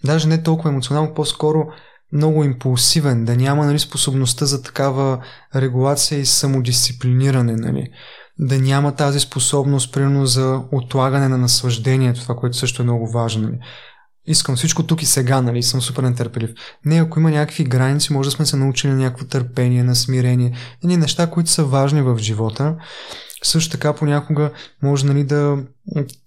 даже 0.05 0.27
не 0.27 0.43
толкова 0.43 0.69
емоционално, 0.69 1.13
по-скоро 1.13 1.67
много 2.13 2.43
импулсивен, 2.43 3.25
да 3.25 3.35
няма 3.35 3.65
нали, 3.65 3.79
способността 3.79 4.45
за 4.45 4.63
такава 4.63 5.23
регулация 5.55 6.19
и 6.19 6.25
самодисциплиниране. 6.25 7.55
Нали. 7.55 7.87
Да 8.39 8.59
няма 8.59 8.95
тази 8.95 9.19
способност, 9.19 9.93
примерно, 9.93 10.25
за 10.25 10.63
отлагане 10.71 11.27
на 11.27 11.37
наслаждението, 11.37 12.21
това, 12.21 12.35
което 12.35 12.57
също 12.57 12.81
е 12.81 12.85
много 12.85 13.11
важно. 13.11 13.41
Нали 13.41 13.59
искам 14.25 14.55
всичко 14.55 14.83
тук 14.83 15.01
и 15.01 15.05
сега, 15.05 15.41
нали, 15.41 15.63
съм 15.63 15.81
супер 15.81 16.03
нетърпелив. 16.03 16.49
Не, 16.85 17.01
ако 17.01 17.19
има 17.19 17.31
някакви 17.31 17.63
граници, 17.63 18.13
може 18.13 18.29
да 18.29 18.35
сме 18.35 18.45
се 18.45 18.57
научили 18.57 18.91
на 18.91 18.97
някакво 18.97 19.25
търпение, 19.25 19.83
на 19.83 19.95
смирение. 19.95 20.57
Едни 20.83 20.97
неща, 20.97 21.29
които 21.29 21.49
са 21.49 21.63
важни 21.65 22.01
в 22.01 22.17
живота. 22.17 22.75
Също 23.43 23.71
така 23.71 23.93
понякога 23.93 24.51
може 24.83 25.05
нали, 25.05 25.23
да 25.23 25.63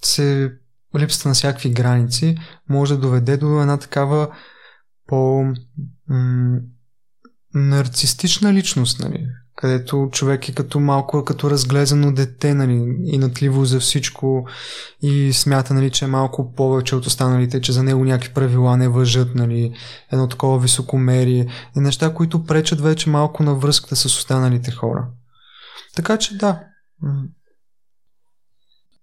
се 0.03 0.53
липсата 0.99 1.29
на 1.29 1.35
всякакви 1.35 1.71
граници 1.71 2.37
може 2.69 2.95
да 2.95 3.01
доведе 3.01 3.37
до 3.37 3.61
една 3.61 3.77
такава 3.77 4.29
по 5.07 5.45
м- 6.09 6.61
нарцистична 7.55 8.55
личност, 8.55 9.01
нали? 9.01 9.27
Където 9.63 10.09
човек 10.13 10.49
е 10.49 10.53
като 10.53 10.81
малко 10.81 11.25
като 11.25 11.51
разглезено 11.51 12.13
дете, 12.13 12.55
нали, 12.55 12.97
и 13.05 13.19
натливо 13.19 13.65
за 13.65 13.81
всичко 13.81 14.47
и 15.03 15.33
смята, 15.33 15.75
нали, 15.75 15.91
че 15.91 16.05
е 16.05 16.09
малко 16.09 16.53
повече 16.53 16.97
от 16.97 17.07
останалите, 17.07 17.61
че 17.61 17.73
за 17.73 17.83
него 17.83 18.05
някакви 18.05 18.35
правила 18.35 18.77
не 18.77 18.89
въжат, 18.89 19.35
нали, 19.35 19.75
едно 20.13 20.29
такова 20.29 20.59
високомерие 20.59 21.47
и 21.77 21.81
неща, 21.81 22.15
които 22.15 22.45
пречат 22.45 22.81
вече 22.81 23.11
малко 23.11 23.43
на 23.43 23.55
връзката 23.55 23.97
с 23.97 24.05
останалите 24.05 24.71
хора. 24.71 25.09
Така 25.97 26.19
че 26.19 26.37
да. 26.37 26.61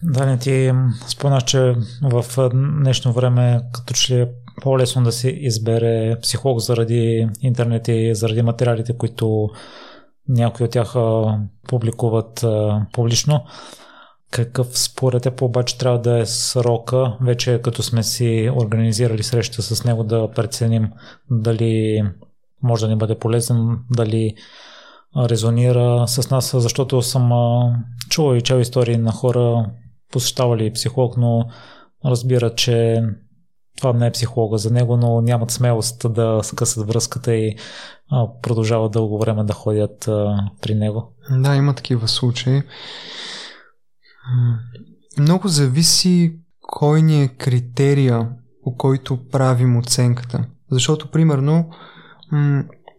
Да, 0.04 0.26
не 0.26 0.40
ти 0.40 0.72
спомнаш, 1.08 1.44
че 1.44 1.76
в 2.02 2.50
днешно 2.54 3.14
време 3.14 3.62
като 3.74 3.94
че 3.94 4.22
е 4.22 4.28
по-лесно 4.62 5.04
да 5.04 5.12
се 5.12 5.30
избере 5.30 6.20
психолог 6.22 6.60
заради 6.60 7.28
интернет 7.42 7.88
и 7.88 8.16
заради 8.16 8.42
материалите, 8.42 8.98
които 8.98 9.50
някои 10.30 10.66
от 10.66 10.72
тях 10.72 10.94
публикуват 11.68 12.46
публично. 12.94 13.44
Какъв 14.32 14.80
според 14.80 15.24
теб 15.24 15.42
обаче 15.42 15.78
трябва 15.78 16.00
да 16.00 16.20
е 16.20 16.26
срока, 16.26 17.18
вече 17.22 17.62
като 17.64 17.84
сме 17.84 18.04
си 18.04 18.52
организирали 18.56 19.24
среща 19.24 19.62
с 19.62 19.84
него 19.84 20.04
да 20.04 20.32
преценим 20.32 20.90
дали 21.32 22.04
може 22.64 22.86
да 22.86 22.92
ни 22.92 22.98
бъде 22.98 23.20
полезен, 23.20 23.78
дали 23.92 24.36
резонира 25.18 26.08
с 26.08 26.30
нас, 26.30 26.52
защото 26.54 27.02
съм 27.02 27.32
чувал 28.10 28.36
и 28.36 28.42
чел 28.42 28.60
истории 28.60 28.98
на 28.98 29.12
хора, 29.12 29.66
посещавали 30.12 30.74
психолог, 30.74 31.18
но 31.18 31.46
разбира, 32.06 32.56
че 32.56 33.02
това 33.80 33.94
не 33.94 34.08
е 34.08 34.12
психолога 34.12 34.58
за 34.58 34.72
него, 34.72 34.98
но 34.98 35.22
нямат 35.22 35.52
смелост 35.52 36.14
да 36.14 36.40
скъсат 36.44 36.88
връзката 36.88 37.36
и 37.36 37.56
а, 38.12 38.28
продължават 38.42 38.92
дълго 38.92 39.20
време 39.20 39.44
да 39.44 39.54
ходят 39.54 40.08
а, 40.08 40.38
при 40.62 40.76
него. 40.76 41.14
Да, 41.32 41.56
има 41.56 41.76
такива 41.76 42.08
случаи. 42.08 42.62
Много 45.20 45.48
зависи 45.48 46.40
кой 46.62 47.02
ни 47.02 47.24
е 47.24 47.28
критерия, 47.28 48.30
по 48.64 48.76
който 48.76 49.30
правим 49.32 49.78
оценката. 49.78 50.46
Защото, 50.72 51.12
примерно, 51.12 51.70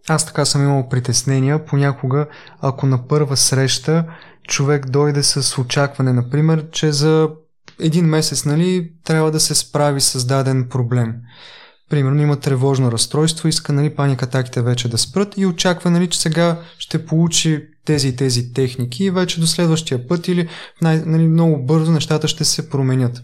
аз 0.08 0.26
така 0.26 0.44
съм 0.44 0.62
имал 0.62 0.88
притеснения, 0.88 1.64
понякога, 1.64 2.26
ако 2.60 2.86
на 2.86 3.06
първа 3.06 3.36
среща 3.36 4.04
човек 4.48 4.90
дойде 4.90 5.22
с 5.22 5.58
очакване, 5.58 6.12
например, 6.12 6.70
че 6.70 6.92
за 6.92 7.30
един 7.80 8.06
месец, 8.06 8.44
нали, 8.44 8.90
трябва 9.04 9.30
да 9.30 9.40
се 9.40 9.54
справи 9.54 10.00
с 10.00 10.24
даден 10.26 10.68
проблем. 10.68 11.14
Примерно 11.90 12.22
има 12.22 12.40
тревожно 12.40 12.92
разстройство, 12.92 13.48
иска 13.48 13.72
нали, 13.72 13.94
паникатаките 13.94 14.62
вече 14.62 14.88
да 14.88 14.98
спрат 14.98 15.34
и 15.36 15.46
очаква, 15.46 15.90
нали, 15.90 16.06
че 16.06 16.20
сега 16.20 16.60
ще 16.78 17.06
получи 17.06 17.62
тези 17.84 18.08
и 18.08 18.16
тези 18.16 18.52
техники 18.52 19.04
и 19.04 19.10
вече 19.10 19.40
до 19.40 19.46
следващия 19.46 20.08
път 20.08 20.28
или 20.28 20.48
най- 20.82 21.02
нали, 21.06 21.26
много 21.26 21.64
бързо 21.64 21.92
нещата 21.92 22.28
ще 22.28 22.44
се 22.44 22.70
променят. 22.70 23.22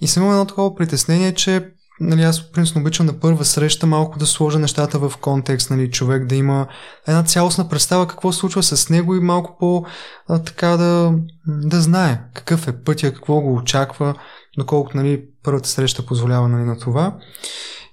И 0.00 0.06
имал 0.16 0.30
едно 0.30 0.44
такова 0.44 0.74
притеснение, 0.74 1.34
че 1.34 1.68
нали, 2.00 2.22
аз 2.22 2.52
принципно 2.52 2.80
обичам 2.80 3.06
на 3.06 3.20
първа 3.20 3.44
среща 3.44 3.86
малко 3.86 4.18
да 4.18 4.26
сложа 4.26 4.58
нещата 4.58 4.98
в 4.98 5.12
контекст, 5.20 5.70
нали, 5.70 5.90
човек 5.90 6.26
да 6.26 6.34
има 6.34 6.66
една 7.06 7.22
цялостна 7.22 7.68
представа 7.68 8.08
какво 8.08 8.32
се 8.32 8.38
случва 8.38 8.62
с 8.62 8.90
него 8.90 9.14
и 9.14 9.20
малко 9.20 9.56
по 9.60 9.84
а, 10.28 10.38
така 10.38 10.68
да, 10.68 11.12
да 11.46 11.80
знае 11.80 12.20
какъв 12.34 12.68
е 12.68 12.82
пътя, 12.82 13.12
какво 13.12 13.40
го 13.40 13.54
очаква, 13.54 14.14
доколкото 14.58 14.96
нали, 14.96 15.24
първата 15.42 15.68
среща 15.68 16.06
позволява 16.06 16.48
нали, 16.48 16.64
на 16.64 16.78
това. 16.78 17.16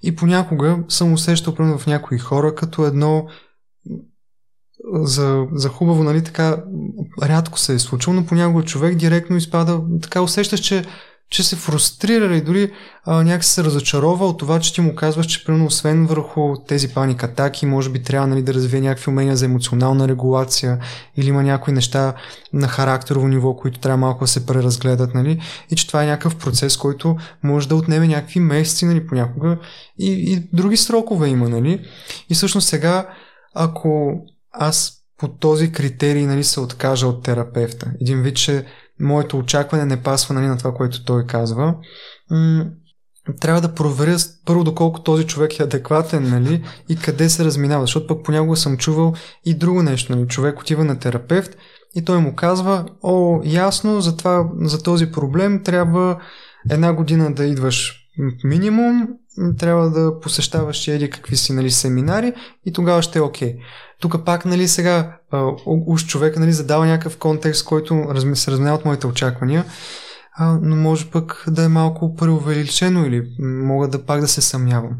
И 0.02 0.16
понякога 0.16 0.78
съм 0.88 1.12
усещал 1.12 1.54
примерно 1.54 1.78
в 1.78 1.86
някои 1.86 2.18
хора 2.18 2.54
като 2.54 2.86
едно 2.86 3.26
за, 4.92 5.46
за 5.52 5.68
хубаво, 5.68 6.02
нали, 6.02 6.24
така, 6.24 6.64
рядко 7.22 7.58
се 7.58 7.74
е 7.74 7.78
случило, 7.78 8.14
но 8.14 8.26
понякога 8.26 8.62
човек 8.64 8.94
директно 8.94 9.36
изпада, 9.36 9.80
така 10.02 10.20
усещаш, 10.20 10.60
че 10.60 10.84
че 11.30 11.42
се 11.42 11.56
фрустрира 11.56 12.36
и 12.36 12.40
дори 12.40 12.72
някак 13.06 13.44
се 13.44 13.64
разочарова 13.64 14.26
от 14.26 14.38
това, 14.38 14.60
че 14.60 14.74
ти 14.74 14.80
му 14.80 14.94
казваш, 14.94 15.26
че 15.26 15.44
примерно 15.44 15.66
освен 15.66 16.06
върху 16.06 16.56
тези 16.68 16.94
паник 16.94 17.24
атаки, 17.24 17.66
може 17.66 17.90
би 17.90 18.02
трябва 18.02 18.26
нали, 18.26 18.42
да 18.42 18.54
развие 18.54 18.80
някакви 18.80 19.10
умения 19.10 19.36
за 19.36 19.44
емоционална 19.44 20.08
регулация 20.08 20.78
или 21.16 21.28
има 21.28 21.42
някои 21.42 21.74
неща 21.74 22.14
на 22.52 22.68
характерово 22.68 23.28
ниво, 23.28 23.56
които 23.56 23.80
трябва 23.80 23.96
малко 23.96 24.24
да 24.24 24.28
се 24.28 24.46
преразгледат, 24.46 25.14
нали? 25.14 25.40
И 25.70 25.76
че 25.76 25.86
това 25.86 26.02
е 26.02 26.06
някакъв 26.06 26.36
процес, 26.36 26.76
който 26.76 27.16
може 27.42 27.68
да 27.68 27.76
отнеме 27.76 28.08
някакви 28.08 28.40
месеци, 28.40 28.84
нали, 28.84 29.06
понякога 29.06 29.58
и, 29.98 30.10
и 30.10 30.48
други 30.52 30.76
срокове 30.76 31.28
има, 31.28 31.48
нали? 31.48 31.84
И 32.30 32.34
всъщност 32.34 32.68
сега, 32.68 33.08
ако 33.54 34.12
аз 34.52 34.92
по 35.18 35.28
този 35.28 35.72
критерий 35.72 36.26
нали, 36.26 36.44
се 36.44 36.60
откажа 36.60 37.06
от 37.06 37.22
терапевта, 37.22 37.92
един 38.00 38.22
вид, 38.22 38.36
че 38.36 38.66
моето 39.00 39.38
очакване 39.38 39.84
не 39.84 40.02
пасва 40.02 40.34
нали, 40.34 40.46
на 40.46 40.58
това, 40.58 40.74
което 40.74 41.04
той 41.04 41.26
казва. 41.26 41.74
М- 42.30 42.64
трябва 43.40 43.60
да 43.60 43.74
проверя 43.74 44.16
първо 44.46 44.64
доколко 44.64 45.02
този 45.02 45.26
човек 45.26 45.58
е 45.58 45.62
адекватен 45.62 46.28
нали, 46.30 46.64
и 46.88 46.96
къде 46.96 47.28
се 47.28 47.44
разминава, 47.44 47.82
защото 47.82 48.06
пък 48.06 48.24
понякога 48.24 48.56
съм 48.56 48.76
чувал 48.76 49.14
и 49.44 49.54
друго 49.54 49.82
нещо. 49.82 50.16
Нали. 50.16 50.28
Човек 50.28 50.60
отива 50.60 50.84
на 50.84 50.98
терапевт 50.98 51.56
и 51.94 52.04
той 52.04 52.18
му 52.18 52.34
казва, 52.34 52.86
о, 53.02 53.40
ясно, 53.44 54.00
за, 54.00 54.16
това, 54.16 54.50
за 54.60 54.82
този 54.82 55.12
проблем 55.12 55.62
трябва 55.64 56.20
една 56.70 56.92
година 56.92 57.34
да 57.34 57.44
идваш 57.44 58.03
минимум, 58.44 59.08
трябва 59.58 59.90
да 59.90 60.20
посещаваш 60.20 60.88
еди 60.88 61.10
какви 61.10 61.36
си 61.36 61.52
нали, 61.52 61.70
семинари 61.70 62.32
и 62.66 62.72
тогава 62.72 63.02
ще 63.02 63.18
е 63.18 63.22
окей. 63.22 63.54
Okay. 63.54 63.58
Тук 64.00 64.24
пак, 64.24 64.44
нали, 64.44 64.68
сега, 64.68 65.18
уж 65.66 66.06
човека, 66.06 66.40
нали, 66.40 66.52
задава 66.52 66.86
някакъв 66.86 67.18
контекст, 67.18 67.64
който 67.64 68.06
се 68.34 68.50
разминава 68.50 68.78
от 68.78 68.84
моите 68.84 69.06
очаквания, 69.06 69.64
а, 70.36 70.58
но 70.62 70.76
може 70.76 71.10
пък 71.10 71.44
да 71.48 71.64
е 71.64 71.68
малко 71.68 72.14
преувеличено 72.14 73.06
или 73.06 73.22
мога 73.38 73.88
да 73.88 74.04
пак 74.04 74.20
да 74.20 74.28
се 74.28 74.40
съмнявам. 74.40 74.98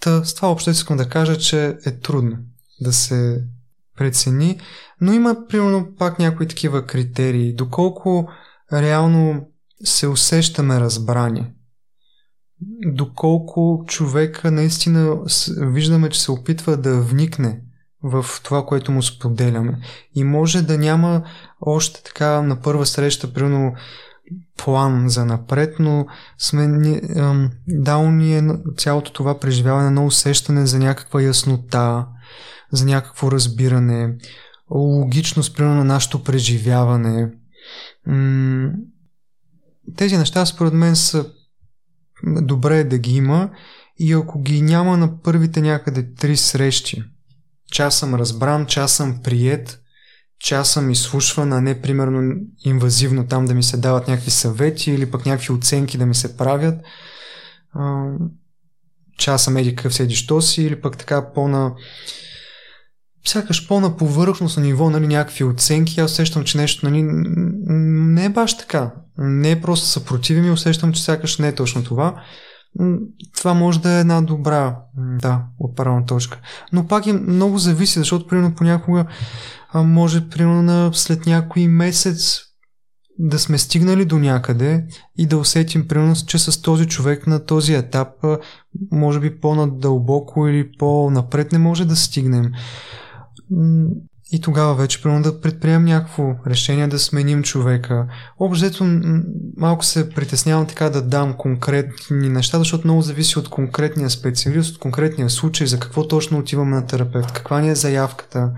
Та, 0.00 0.24
с 0.24 0.34
това 0.34 0.50
общо 0.50 0.70
искам 0.70 0.96
да 0.96 1.08
кажа, 1.08 1.38
че 1.38 1.76
е 1.86 1.98
трудно 1.98 2.36
да 2.80 2.92
се 2.92 3.44
прецени, 3.96 4.60
но 5.00 5.12
има, 5.12 5.36
примерно, 5.48 5.88
пак 5.98 6.18
някои 6.18 6.48
такива 6.48 6.86
критерии. 6.86 7.54
Доколко 7.54 8.28
реално 8.72 9.46
се 9.84 10.06
усещаме 10.06 10.80
разбрани. 10.80 11.52
Доколко 12.86 13.84
човека 13.86 14.50
наистина 14.50 15.18
виждаме, 15.56 16.10
че 16.10 16.20
се 16.20 16.30
опитва 16.30 16.76
да 16.76 17.00
вникне 17.00 17.60
в 18.02 18.26
това, 18.44 18.66
което 18.66 18.92
му 18.92 19.02
споделяме. 19.02 19.78
И 20.14 20.24
може 20.24 20.62
да 20.62 20.78
няма 20.78 21.22
още 21.60 22.02
така 22.02 22.42
на 22.42 22.60
първа 22.60 22.86
среща, 22.86 23.32
примерно, 23.32 23.72
план 24.56 25.08
за 25.08 25.24
напред, 25.24 25.74
но 25.78 26.06
сме 26.38 27.00
ам, 27.16 27.50
дал 27.68 28.10
ни 28.10 28.38
е 28.38 28.42
цялото 28.76 29.12
това 29.12 29.38
преживяване 29.40 29.90
на 29.90 30.04
усещане 30.04 30.66
за 30.66 30.78
някаква 30.78 31.22
яснота, 31.22 32.06
за 32.72 32.84
някакво 32.84 33.32
разбиране, 33.32 34.16
логичност, 34.70 35.56
примерно, 35.56 35.76
на 35.76 35.84
нашето 35.84 36.24
преживяване. 36.24 37.30
М- 38.06 38.70
тези 39.96 40.16
неща, 40.16 40.46
според 40.46 40.72
мен, 40.72 40.96
са 40.96 41.26
добре 42.24 42.84
да 42.84 42.98
ги 42.98 43.16
има 43.16 43.50
и 43.98 44.12
ако 44.12 44.42
ги 44.42 44.62
няма 44.62 44.96
на 44.96 45.22
първите 45.22 45.60
някъде 45.60 46.14
три 46.14 46.36
срещи, 46.36 47.04
че 47.72 47.82
аз 47.82 47.98
съм 47.98 48.14
разбран, 48.14 48.66
че 48.66 48.80
аз 48.80 48.92
съм 48.92 49.22
прият, 49.22 49.80
че 50.38 50.54
аз 50.54 50.72
съм 50.72 50.90
изслушван, 50.90 51.52
а 51.52 51.60
не 51.60 51.80
примерно 51.80 52.34
инвазивно 52.64 53.26
там 53.26 53.44
да 53.44 53.54
ми 53.54 53.62
се 53.62 53.76
дават 53.76 54.08
някакви 54.08 54.30
съвети 54.30 54.90
или 54.90 55.10
пък 55.10 55.26
някакви 55.26 55.52
оценки 55.52 55.98
да 55.98 56.06
ми 56.06 56.14
се 56.14 56.36
правят. 56.36 56.80
че 59.18 59.30
аз 59.30 59.44
съм 59.44 59.56
еди 59.56 59.74
какъв 59.74 59.94
седи 59.94 60.14
що 60.14 60.42
си 60.42 60.62
или 60.62 60.80
пък 60.80 60.96
така 60.98 61.32
по-на 61.32 61.74
сякаш 63.28 63.68
по-на 63.68 63.96
повърхностно 63.96 64.62
ниво, 64.62 64.90
нали, 64.90 65.06
някакви 65.06 65.44
оценки, 65.44 66.00
аз 66.00 66.12
усещам, 66.12 66.44
че 66.44 66.58
нещо 66.58 66.90
нали, 66.90 67.02
не 67.04 68.24
е 68.24 68.28
баш 68.28 68.56
така. 68.56 68.92
Не 69.18 69.50
е 69.50 69.60
просто 69.60 69.86
съпротиви 69.86 70.40
ми, 70.40 70.50
усещам, 70.50 70.92
че 70.92 71.04
сякаш 71.04 71.38
не 71.38 71.48
е 71.48 71.54
точно 71.54 71.84
това 71.84 72.22
това 73.36 73.54
може 73.54 73.80
да 73.80 73.90
е 73.90 74.00
една 74.00 74.20
добра 74.22 74.76
да, 74.96 75.42
отправна 75.58 76.06
точка. 76.06 76.40
Но 76.72 76.86
пак 76.86 77.06
е 77.06 77.12
много 77.12 77.58
зависи, 77.58 77.98
защото 77.98 78.26
примерно 78.26 78.54
понякога 78.54 79.06
може 79.74 80.28
примерно 80.28 80.62
на, 80.62 80.90
след 80.92 81.26
някой 81.26 81.68
месец 81.68 82.40
да 83.18 83.38
сме 83.38 83.58
стигнали 83.58 84.04
до 84.04 84.18
някъде 84.18 84.86
и 85.18 85.26
да 85.26 85.38
усетим 85.38 85.88
примерно, 85.88 86.14
че 86.26 86.38
с 86.38 86.62
този 86.62 86.86
човек 86.86 87.26
на 87.26 87.44
този 87.44 87.74
етап 87.74 88.08
може 88.92 89.20
би 89.20 89.40
по-надълбоко 89.40 90.48
или 90.48 90.70
по-напред 90.78 91.52
не 91.52 91.58
може 91.58 91.84
да 91.84 91.96
стигнем. 91.96 92.52
И 94.32 94.40
тогава 94.40 94.74
вече, 94.74 95.02
примерно, 95.02 95.22
да 95.22 95.40
предприемем 95.40 95.84
някакво 95.84 96.24
решение 96.46 96.88
да 96.88 96.98
сменим 96.98 97.42
човека. 97.42 98.06
Общо 98.40 99.00
малко 99.56 99.84
се 99.84 100.10
притеснявам 100.10 100.66
така 100.66 100.90
да 100.90 101.02
дам 101.02 101.34
конкретни 101.38 102.28
неща, 102.28 102.58
защото 102.58 102.86
много 102.86 103.02
зависи 103.02 103.38
от 103.38 103.48
конкретния 103.48 104.10
специалист, 104.10 104.74
от 104.74 104.78
конкретния 104.78 105.30
случай, 105.30 105.66
за 105.66 105.80
какво 105.80 106.08
точно 106.08 106.38
отиваме 106.38 106.76
на 106.76 106.86
терапевт, 106.86 107.32
каква 107.32 107.60
ни 107.60 107.70
е 107.70 107.74
заявката. 107.74 108.52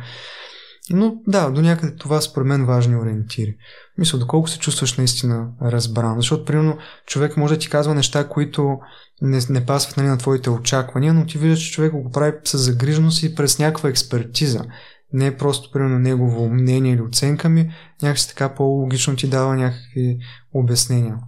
Но 0.93 1.15
да, 1.27 1.51
до 1.51 1.62
някъде 1.62 1.97
това 1.97 2.21
според 2.21 2.47
мен 2.47 2.67
важни 2.67 2.97
ориентири. 2.97 3.57
Мисля, 3.99 4.19
доколко 4.19 4.49
се 4.49 4.59
чувстваш 4.59 4.97
наистина 4.97 5.49
разбран. 5.62 6.17
Защото, 6.17 6.45
примерно, 6.45 6.79
човек 7.07 7.37
може 7.37 7.55
да 7.55 7.61
ти 7.61 7.71
казва 7.71 7.95
неща, 7.95 8.29
които 8.29 8.79
не, 9.23 9.41
не 9.51 9.67
пасват 9.67 9.97
нали, 9.97 10.07
на 10.07 10.19
твоите 10.19 10.51
очаквания, 10.51 11.15
но 11.15 11.27
ти 11.27 11.39
виждаш, 11.39 11.61
че 11.61 11.73
човек 11.73 11.93
го 11.93 12.11
прави 12.11 12.33
с 12.45 12.59
загриженост 12.59 13.23
и 13.23 13.35
през 13.35 13.59
някаква 13.59 13.89
експертиза 13.89 14.65
не 15.13 15.27
е 15.27 15.37
просто 15.37 15.71
примерно 15.71 15.99
негово 15.99 16.49
мнение 16.49 16.93
или 16.93 17.03
оценка 17.03 17.49
ми, 17.49 17.71
някакси 18.03 18.29
така 18.29 18.55
по-логично 18.55 19.17
ти 19.17 19.29
дава 19.29 19.57
някакви 19.57 20.19
обяснения. 20.55 21.19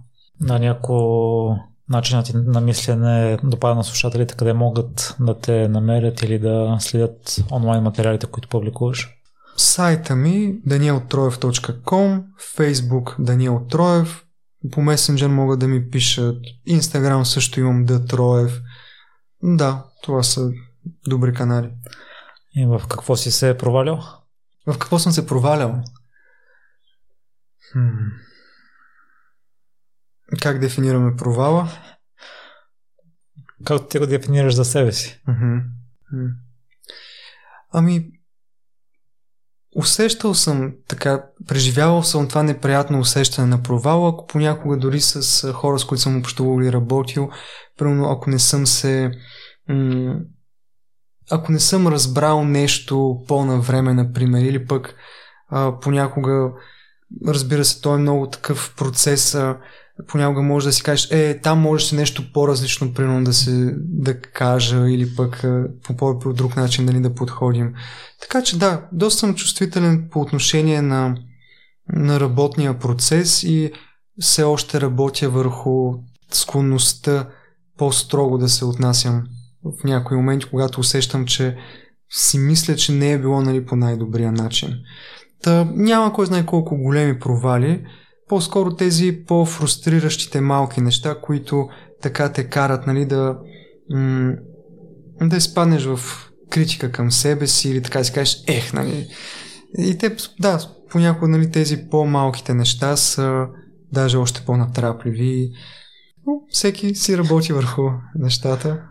На 0.41 0.59
някои 0.59 1.55
начинът 1.89 2.25
ти 2.25 2.31
на 2.35 2.61
мислене 2.61 3.37
допада 3.43 3.75
на 3.75 3.83
слушателите, 3.83 4.35
къде 4.35 4.53
могат 4.53 5.15
да 5.19 5.39
те 5.39 5.67
намерят 5.67 6.21
или 6.21 6.39
да 6.39 6.77
следят 6.79 7.43
онлайн 7.51 7.83
материалите, 7.83 8.25
които 8.25 8.49
публикуваш? 8.49 9.09
Сайта 9.57 10.15
ми 10.15 10.55
danieltroev.com, 10.67 12.23
Facebook 12.57 13.15
Даниел 13.19 13.61
Троев, 13.69 14.22
по 14.71 14.81
месенджер 14.81 15.27
могат 15.27 15.59
да 15.59 15.67
ми 15.67 15.89
пишат, 15.89 16.41
Instagram 16.67 17.23
също 17.23 17.59
имам 17.59 17.85
да 17.85 18.05
Троев. 18.05 18.61
Да, 19.43 19.85
това 20.03 20.23
са 20.23 20.51
добри 21.07 21.33
канали. 21.33 21.71
И 22.55 22.65
в 22.65 22.81
какво 22.89 23.15
си 23.15 23.31
се 23.31 23.49
е 23.49 23.57
провалял? 23.57 24.03
В 24.67 24.77
какво 24.79 24.99
съм 24.99 25.11
се 25.11 25.27
провалял? 25.27 25.83
Хм. 27.71 27.79
Как 30.41 30.59
дефинираме 30.59 31.15
провала? 31.15 31.69
Как 33.65 33.89
ти 33.89 33.99
го 33.99 34.07
дефинираш 34.07 34.55
за 34.55 34.65
себе 34.65 34.91
си? 34.91 35.21
Ами, 37.71 38.11
усещал 39.75 40.33
съм 40.33 40.73
така, 40.87 41.23
преживявал 41.47 42.03
съм 42.03 42.27
това 42.27 42.43
неприятно 42.43 42.99
усещане 42.99 43.47
на 43.47 43.63
провал, 43.63 44.07
ако 44.07 44.27
понякога 44.27 44.77
дори 44.77 45.01
с 45.01 45.53
хора, 45.53 45.79
с 45.79 45.85
които 45.85 46.01
съм 46.01 46.17
общувал 46.17 46.61
или 46.61 46.71
работил, 46.73 47.29
примерно 47.77 48.11
ако 48.11 48.29
не 48.29 48.39
съм 48.39 48.67
се 48.67 49.11
м- 49.69 50.19
ако 51.31 51.51
не 51.51 51.59
съм 51.59 51.87
разбрал 51.87 52.43
нещо 52.43 53.23
по-навреме, 53.27 53.93
например, 53.93 54.41
или 54.41 54.67
пък 54.67 54.95
а, 55.49 55.79
понякога, 55.79 56.51
разбира 57.27 57.65
се, 57.65 57.81
той 57.81 57.95
е 57.95 58.01
много 58.01 58.29
такъв 58.29 58.73
процес, 58.77 59.35
а, 59.35 59.57
понякога 60.07 60.41
може 60.41 60.65
да 60.67 60.73
си 60.73 60.83
кажеш, 60.83 61.07
е, 61.11 61.39
там 61.41 61.59
можеш 61.59 61.91
нещо 61.91 62.33
по-различно, 62.33 62.93
примерно 62.93 63.23
да 63.23 63.33
се 63.33 63.75
да 63.77 64.19
кажа 64.19 64.89
или 64.89 65.15
пък 65.15 65.45
по 65.83 65.97
по-друг 65.97 66.55
начин 66.55 66.85
нали, 66.85 66.99
да 66.99 67.15
подходим. 67.15 67.73
Така 68.21 68.43
че 68.43 68.59
да, 68.59 68.87
доста 68.91 69.19
съм 69.19 69.35
чувствителен 69.35 70.07
по 70.11 70.21
отношение 70.21 70.81
на, 70.81 71.15
на 71.93 72.19
работния 72.19 72.79
процес 72.79 73.43
и 73.43 73.71
все 74.19 74.43
още 74.43 74.81
работя 74.81 75.29
върху 75.29 75.93
склонността 76.31 77.29
по-строго 77.77 78.37
да 78.37 78.49
се 78.49 78.65
отнасям 78.65 79.23
в 79.63 79.83
някои 79.83 80.17
моменти, 80.17 80.45
когато 80.49 80.79
усещам, 80.79 81.25
че 81.25 81.57
си 82.09 82.37
мисля, 82.37 82.75
че 82.75 82.91
не 82.91 83.11
е 83.11 83.19
било 83.19 83.41
нали, 83.41 83.65
по 83.65 83.75
най-добрия 83.75 84.31
начин. 84.31 84.69
Та, 85.43 85.67
няма 85.75 86.13
кой 86.13 86.25
знае 86.25 86.45
колко 86.45 86.77
големи 86.77 87.19
провали, 87.19 87.85
по-скоро 88.29 88.75
тези 88.75 89.23
по-фрустриращите 89.27 90.41
малки 90.41 90.81
неща, 90.81 91.15
които 91.21 91.67
така 92.01 92.31
те 92.31 92.49
карат 92.49 92.87
нали, 92.87 93.05
да, 93.05 93.37
м- 93.89 94.33
да 95.21 95.37
изпаднеш 95.37 95.85
в 95.85 95.99
критика 96.49 96.91
към 96.91 97.11
себе 97.11 97.47
си 97.47 97.69
или 97.69 97.81
така 97.81 98.03
си 98.03 98.13
кажеш, 98.13 98.43
ех, 98.47 98.73
нали. 98.73 99.07
И 99.77 99.97
те, 99.97 100.15
да, 100.39 100.59
понякога 100.89 101.27
нали, 101.27 101.51
тези 101.51 101.89
по-малките 101.91 102.53
неща 102.53 102.97
са 102.97 103.45
даже 103.91 104.17
още 104.17 104.43
по-натрапливи. 104.45 105.51
Но 106.27 106.33
всеки 106.49 106.95
си 106.95 107.17
работи 107.17 107.53
върху 107.53 107.81
нещата 108.15 108.83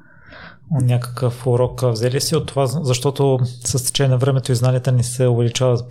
някакъв 0.71 1.47
урок 1.47 1.83
взели 1.83 2.21
си 2.21 2.37
от 2.37 2.47
това, 2.47 2.67
защото 2.67 3.39
с 3.45 3.87
течение 3.87 4.11
на 4.11 4.19
времето 4.19 4.53
и 4.53 4.55
знанията 4.55 4.93
ни 4.93 5.05
се 5.05 5.27
увеличават, 5.27 5.91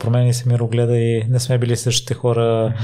промени 0.00 0.34
се 0.34 0.48
мирогледа 0.48 0.96
и 0.96 1.24
не 1.28 1.40
сме 1.40 1.58
били 1.58 1.76
същите 1.76 2.14
хора, 2.14 2.74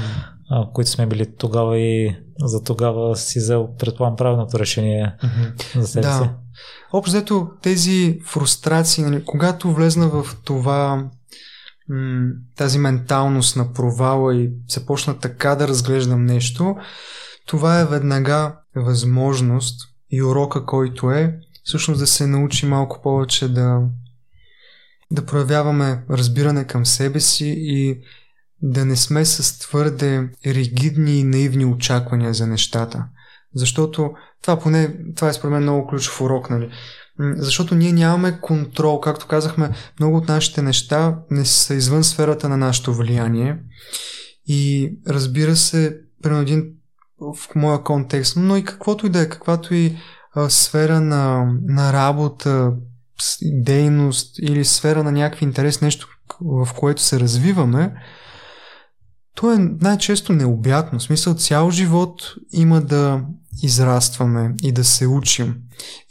mm-hmm. 0.49 0.71
които 0.71 0.91
сме 0.91 1.05
били 1.05 1.35
тогава 1.37 1.79
и 1.79 2.15
за 2.39 2.63
тогава 2.63 3.15
си 3.15 3.39
взел, 3.39 3.69
предполагам, 3.79 4.15
правилното 4.15 4.59
решение 4.59 5.15
mm-hmm. 5.23 5.79
за 5.79 5.87
себе 5.87 6.07
да. 6.07 6.13
си. 6.13 6.29
Общо 6.93 7.11
взето 7.11 7.47
тези 7.61 8.19
фрустрации, 8.25 9.03
нали, 9.03 9.25
когато 9.25 9.73
влезна 9.73 10.07
в 10.07 10.25
това 10.45 11.09
тази 12.55 12.79
менталност 12.79 13.55
на 13.55 13.73
провала 13.73 14.35
и 14.35 14.51
започна 14.69 15.19
така 15.19 15.55
да 15.55 15.67
разглеждам 15.67 16.25
нещо, 16.25 16.75
това 17.47 17.79
е 17.79 17.85
веднага 17.85 18.55
възможност 18.75 19.92
и 20.13 20.23
урока, 20.23 20.65
който 20.65 21.11
е, 21.11 21.39
всъщност 21.63 21.99
да 21.99 22.07
се 22.07 22.27
научи 22.27 22.65
малко 22.65 23.01
повече 23.01 23.47
да, 23.53 23.81
да 25.11 25.25
проявяваме 25.25 26.03
разбиране 26.09 26.67
към 26.67 26.85
себе 26.85 27.19
си 27.19 27.53
и 27.57 28.01
да 28.61 28.85
не 28.85 28.95
сме 28.95 29.25
с 29.25 29.59
твърде 29.59 30.29
ригидни 30.45 31.19
и 31.19 31.23
наивни 31.23 31.65
очаквания 31.65 32.33
за 32.33 32.47
нещата. 32.47 33.05
Защото 33.55 34.11
това 34.41 34.59
поне, 34.59 34.97
това 35.15 35.29
е 35.29 35.33
според 35.33 35.51
мен 35.53 35.61
много 35.63 35.87
ключов 35.87 36.21
урок, 36.21 36.49
нали? 36.49 36.69
Защото 37.19 37.75
ние 37.75 37.91
нямаме 37.91 38.39
контрол, 38.41 38.99
както 38.99 39.27
казахме, 39.27 39.71
много 39.99 40.17
от 40.17 40.27
нашите 40.27 40.61
неща 40.61 41.19
не 41.31 41.45
са 41.45 41.73
извън 41.73 42.03
сферата 42.03 42.49
на 42.49 42.57
нашето 42.57 42.93
влияние. 42.93 43.59
И 44.47 44.91
разбира 45.07 45.55
се, 45.55 45.99
примерно 46.21 46.41
един 46.41 46.73
в 47.23 47.55
моя 47.55 47.83
контекст, 47.83 48.37
но 48.37 48.57
и 48.57 48.63
каквото 48.63 49.05
и 49.05 49.09
да 49.09 49.21
е, 49.21 49.29
каквато 49.29 49.73
и 49.73 49.97
а, 50.35 50.49
сфера 50.49 51.01
на, 51.01 51.53
на 51.67 51.93
работа, 51.93 52.73
дейност 53.43 54.39
или 54.39 54.65
сфера 54.65 55.03
на 55.03 55.11
някакви 55.11 55.45
интерес, 55.45 55.81
нещо 55.81 56.07
в 56.41 56.67
което 56.77 57.01
се 57.01 57.19
развиваме, 57.19 57.93
то 59.35 59.53
е 59.53 59.57
най-често 59.57 60.33
необятно. 60.33 60.99
В 60.99 61.03
смисъл 61.03 61.33
цял 61.33 61.71
живот 61.71 62.33
има 62.51 62.81
да 62.81 63.21
израстваме 63.63 64.55
и 64.63 64.71
да 64.71 64.83
се 64.83 65.07
учим. 65.07 65.55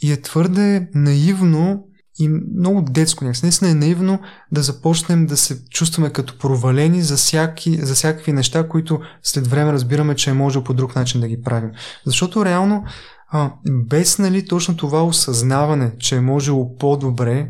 И 0.01 0.11
е 0.11 0.21
твърде 0.21 0.89
наивно 0.93 1.87
и 2.19 2.29
много 2.59 2.81
детско 2.81 3.23
някакси. 3.23 3.45
Наистина 3.45 3.71
е 3.71 3.75
наивно 3.75 4.19
да 4.51 4.61
започнем 4.61 5.25
да 5.25 5.37
се 5.37 5.65
чувстваме 5.65 6.09
като 6.09 6.37
провалени 6.37 7.01
за, 7.01 7.17
всяки, 7.17 7.85
за 7.85 7.93
всякакви 7.93 8.33
неща, 8.33 8.67
които 8.67 8.99
след 9.23 9.47
време 9.47 9.73
разбираме, 9.73 10.15
че 10.15 10.29
е 10.29 10.33
може 10.33 10.63
по 10.63 10.73
друг 10.73 10.95
начин 10.95 11.21
да 11.21 11.27
ги 11.27 11.41
правим. 11.41 11.71
Защото 12.05 12.45
реално 12.45 12.83
а, 13.31 13.51
без 13.69 14.19
нали, 14.19 14.47
точно 14.47 14.77
това 14.77 15.03
осъзнаване, 15.03 15.97
че 15.97 16.15
е 16.15 16.21
можело 16.21 16.75
по-добре 16.75 17.49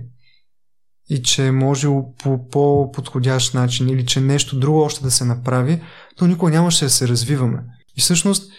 и 1.10 1.22
че 1.22 1.48
е 1.48 1.52
можело 1.52 2.14
по 2.23 2.49
по-подходящ 2.49 3.53
начин 3.53 3.90
или 3.90 4.06
че 4.06 4.22
нещо 4.22 4.60
друго 4.60 4.80
още 4.80 5.03
да 5.03 5.11
се 5.11 5.26
направи, 5.26 5.81
то 6.18 6.27
никога 6.27 6.52
нямаше 6.52 6.85
да 6.85 6.90
се 6.90 7.07
развиваме. 7.07 7.64
И 7.98 8.02
всъщност 8.02 8.52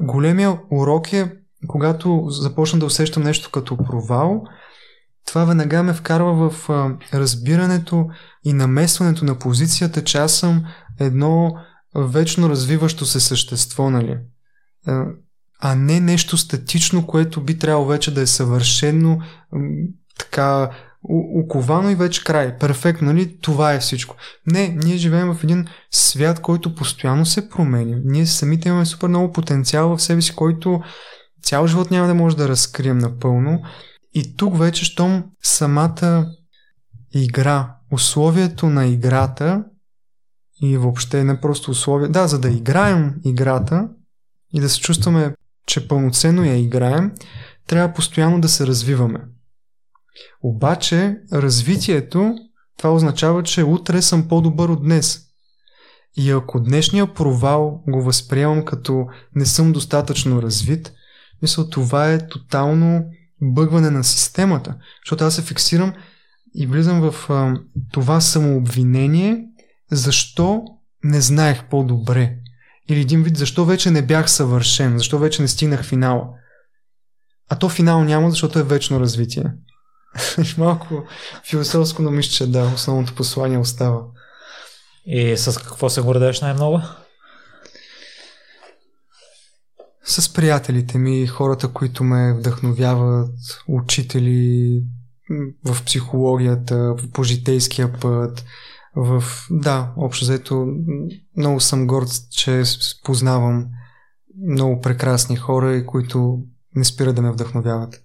големия 0.00 0.58
урок 0.72 1.12
е, 1.12 1.32
когато 1.68 2.26
започна 2.28 2.78
да 2.78 2.86
усещам 2.86 3.22
нещо 3.22 3.50
като 3.50 3.76
провал, 3.76 4.42
това 5.26 5.44
веднага 5.44 5.82
ме 5.82 5.94
вкарва 5.94 6.50
в 6.50 6.68
разбирането 7.14 8.08
и 8.44 8.52
намесването 8.52 9.24
на 9.24 9.38
позицията, 9.38 10.04
че 10.04 10.18
аз 10.18 10.32
съм 10.32 10.64
едно 11.00 11.54
вечно 11.94 12.48
развиващо 12.48 13.06
се 13.06 13.20
същество, 13.20 13.90
нали? 13.90 14.18
а 15.62 15.74
не 15.74 16.00
нещо 16.00 16.36
статично, 16.36 17.06
което 17.06 17.40
би 17.40 17.58
трябвало 17.58 17.86
вече 17.86 18.14
да 18.14 18.20
е 18.20 18.26
съвършено 18.26 19.20
така 20.18 20.70
оковано 21.34 21.90
и 21.90 21.94
вече 21.94 22.24
край. 22.24 22.58
Перфектно, 22.58 23.06
нали? 23.06 23.38
Това 23.40 23.72
е 23.72 23.80
всичко. 23.80 24.16
Не, 24.46 24.68
ние 24.68 24.96
живеем 24.96 25.34
в 25.34 25.44
един 25.44 25.66
свят, 25.90 26.40
който 26.40 26.74
постоянно 26.74 27.26
се 27.26 27.48
променя. 27.48 27.96
Ние 28.04 28.26
самите 28.26 28.68
имаме 28.68 28.86
супер 28.86 29.08
много 29.08 29.32
потенциал 29.32 29.96
в 29.96 30.02
себе 30.02 30.22
си, 30.22 30.34
който 30.34 30.80
цял 31.42 31.66
живот 31.66 31.90
няма 31.90 32.06
да 32.06 32.14
може 32.14 32.36
да 32.36 32.48
разкрием 32.48 32.98
напълно. 32.98 33.62
И 34.14 34.36
тук 34.36 34.58
вече, 34.58 34.84
щом 34.84 35.24
самата 35.42 36.26
игра, 37.14 37.76
условието 37.92 38.66
на 38.66 38.86
играта 38.86 39.64
и 40.62 40.76
въобще 40.76 41.24
не 41.24 41.40
просто 41.40 41.70
условие, 41.70 42.08
да, 42.08 42.28
за 42.28 42.40
да 42.40 42.50
играем 42.50 43.14
играта 43.24 43.88
и 44.54 44.60
да 44.60 44.68
се 44.68 44.80
чувстваме, 44.80 45.34
че 45.66 45.88
пълноценно 45.88 46.44
я 46.44 46.56
играем, 46.56 47.12
трябва 47.66 47.94
постоянно 47.94 48.40
да 48.40 48.48
се 48.48 48.66
развиваме. 48.66 49.20
Обаче, 50.42 51.16
развитието, 51.32 52.34
това 52.78 52.94
означава, 52.94 53.42
че 53.42 53.64
утре 53.64 54.02
съм 54.02 54.28
по-добър 54.28 54.68
от 54.68 54.82
днес. 54.82 55.20
И 56.16 56.30
ако 56.30 56.60
днешния 56.60 57.14
провал 57.14 57.82
го 57.88 58.02
възприемам 58.02 58.64
като 58.64 59.06
не 59.34 59.46
съм 59.46 59.72
достатъчно 59.72 60.42
развит, 60.42 60.92
мисля, 61.42 61.70
това 61.70 62.12
е 62.12 62.28
тотално 62.28 63.04
бъгване 63.42 63.90
на 63.90 64.04
системата. 64.04 64.74
Защото 65.04 65.24
аз 65.24 65.34
се 65.34 65.42
фиксирам 65.42 65.92
и 66.54 66.66
влизам 66.66 67.10
в 67.10 67.30
а, 67.30 67.54
това 67.92 68.20
самообвинение, 68.20 69.44
защо 69.90 70.64
не 71.04 71.20
знаех 71.20 71.64
по-добре. 71.64 72.36
Или 72.88 73.00
един 73.00 73.22
вид, 73.22 73.36
защо 73.36 73.64
вече 73.64 73.90
не 73.90 74.02
бях 74.02 74.30
съвършен, 74.30 74.98
защо 74.98 75.18
вече 75.18 75.42
не 75.42 75.48
стигнах 75.48 75.84
финала. 75.84 76.28
А 77.48 77.56
то 77.56 77.68
финал 77.68 78.04
няма, 78.04 78.30
защото 78.30 78.58
е 78.58 78.62
вечно 78.62 79.00
развитие. 79.00 79.44
Малко 80.58 81.04
философско, 81.50 82.02
но 82.02 82.10
мисля, 82.10 82.30
че 82.30 82.46
да, 82.46 82.72
основното 82.74 83.14
послание 83.14 83.58
остава. 83.58 84.00
И 85.06 85.36
с 85.36 85.60
какво 85.60 85.88
се 85.88 86.00
гордееш 86.00 86.40
най-много? 86.40 86.80
С 90.04 90.32
приятелите 90.32 90.98
ми, 90.98 91.26
хората, 91.26 91.68
които 91.68 92.04
ме 92.04 92.34
вдъхновяват, 92.34 93.30
учители 93.68 94.82
в 95.64 95.84
психологията, 95.84 96.94
в 96.98 97.10
пожитейския 97.12 97.92
път, 97.92 98.44
в... 98.96 99.24
Да, 99.50 99.92
общо 99.96 100.24
взето 100.24 100.66
много 101.36 101.60
съм 101.60 101.86
горд, 101.86 102.08
че 102.30 102.62
познавам 103.04 103.66
много 104.48 104.80
прекрасни 104.80 105.36
хора, 105.36 105.86
които 105.86 106.42
не 106.76 106.84
спират 106.84 107.16
да 107.16 107.22
ме 107.22 107.32
вдъхновяват. 107.32 108.02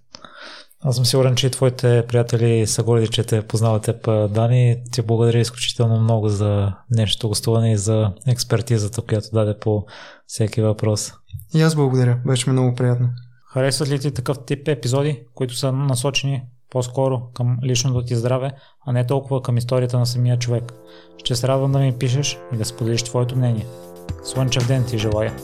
Аз 0.80 0.96
съм 0.96 1.04
сигурен, 1.04 1.36
че 1.36 1.46
и 1.46 1.50
твоите 1.50 2.04
приятели 2.08 2.66
са 2.66 2.82
горди, 2.82 3.08
че 3.08 3.24
те 3.24 3.46
познават 3.46 3.82
теб, 3.82 4.04
Дани. 4.32 4.76
Ти 4.92 5.02
благодаря 5.02 5.38
изключително 5.38 6.00
много 6.00 6.28
за 6.28 6.72
днешното 6.92 7.28
гостуване 7.28 7.72
и 7.72 7.76
за 7.76 8.12
експертизата, 8.26 9.02
която 9.02 9.28
даде 9.32 9.58
по 9.58 9.84
всеки 10.26 10.60
въпрос. 10.60 11.12
И 11.54 11.62
аз 11.62 11.74
благодаря. 11.74 12.18
Беше 12.26 12.50
ми 12.50 12.52
много 12.52 12.74
приятно. 12.74 13.08
Харесват 13.52 13.88
ли 13.88 13.98
ти 13.98 14.10
такъв 14.10 14.36
тип 14.46 14.68
епизоди, 14.68 15.22
които 15.34 15.56
са 15.56 15.72
насочени 15.72 16.42
по-скоро 16.70 17.22
към 17.34 17.58
личното 17.64 18.04
ти 18.04 18.16
здраве, 18.16 18.52
а 18.86 18.92
не 18.92 19.06
толкова 19.06 19.42
към 19.42 19.56
историята 19.56 19.98
на 19.98 20.06
самия 20.06 20.38
човек? 20.38 20.72
Ще 21.18 21.36
се 21.36 21.48
радвам 21.48 21.72
да 21.72 21.78
ми 21.78 21.98
пишеш 21.98 22.38
и 22.52 22.56
да 22.56 22.64
споделиш 22.64 23.02
твоето 23.02 23.36
мнение. 23.36 23.66
Слънчев 24.24 24.66
ден 24.66 24.84
ти 24.84 24.98
желая! 24.98 25.36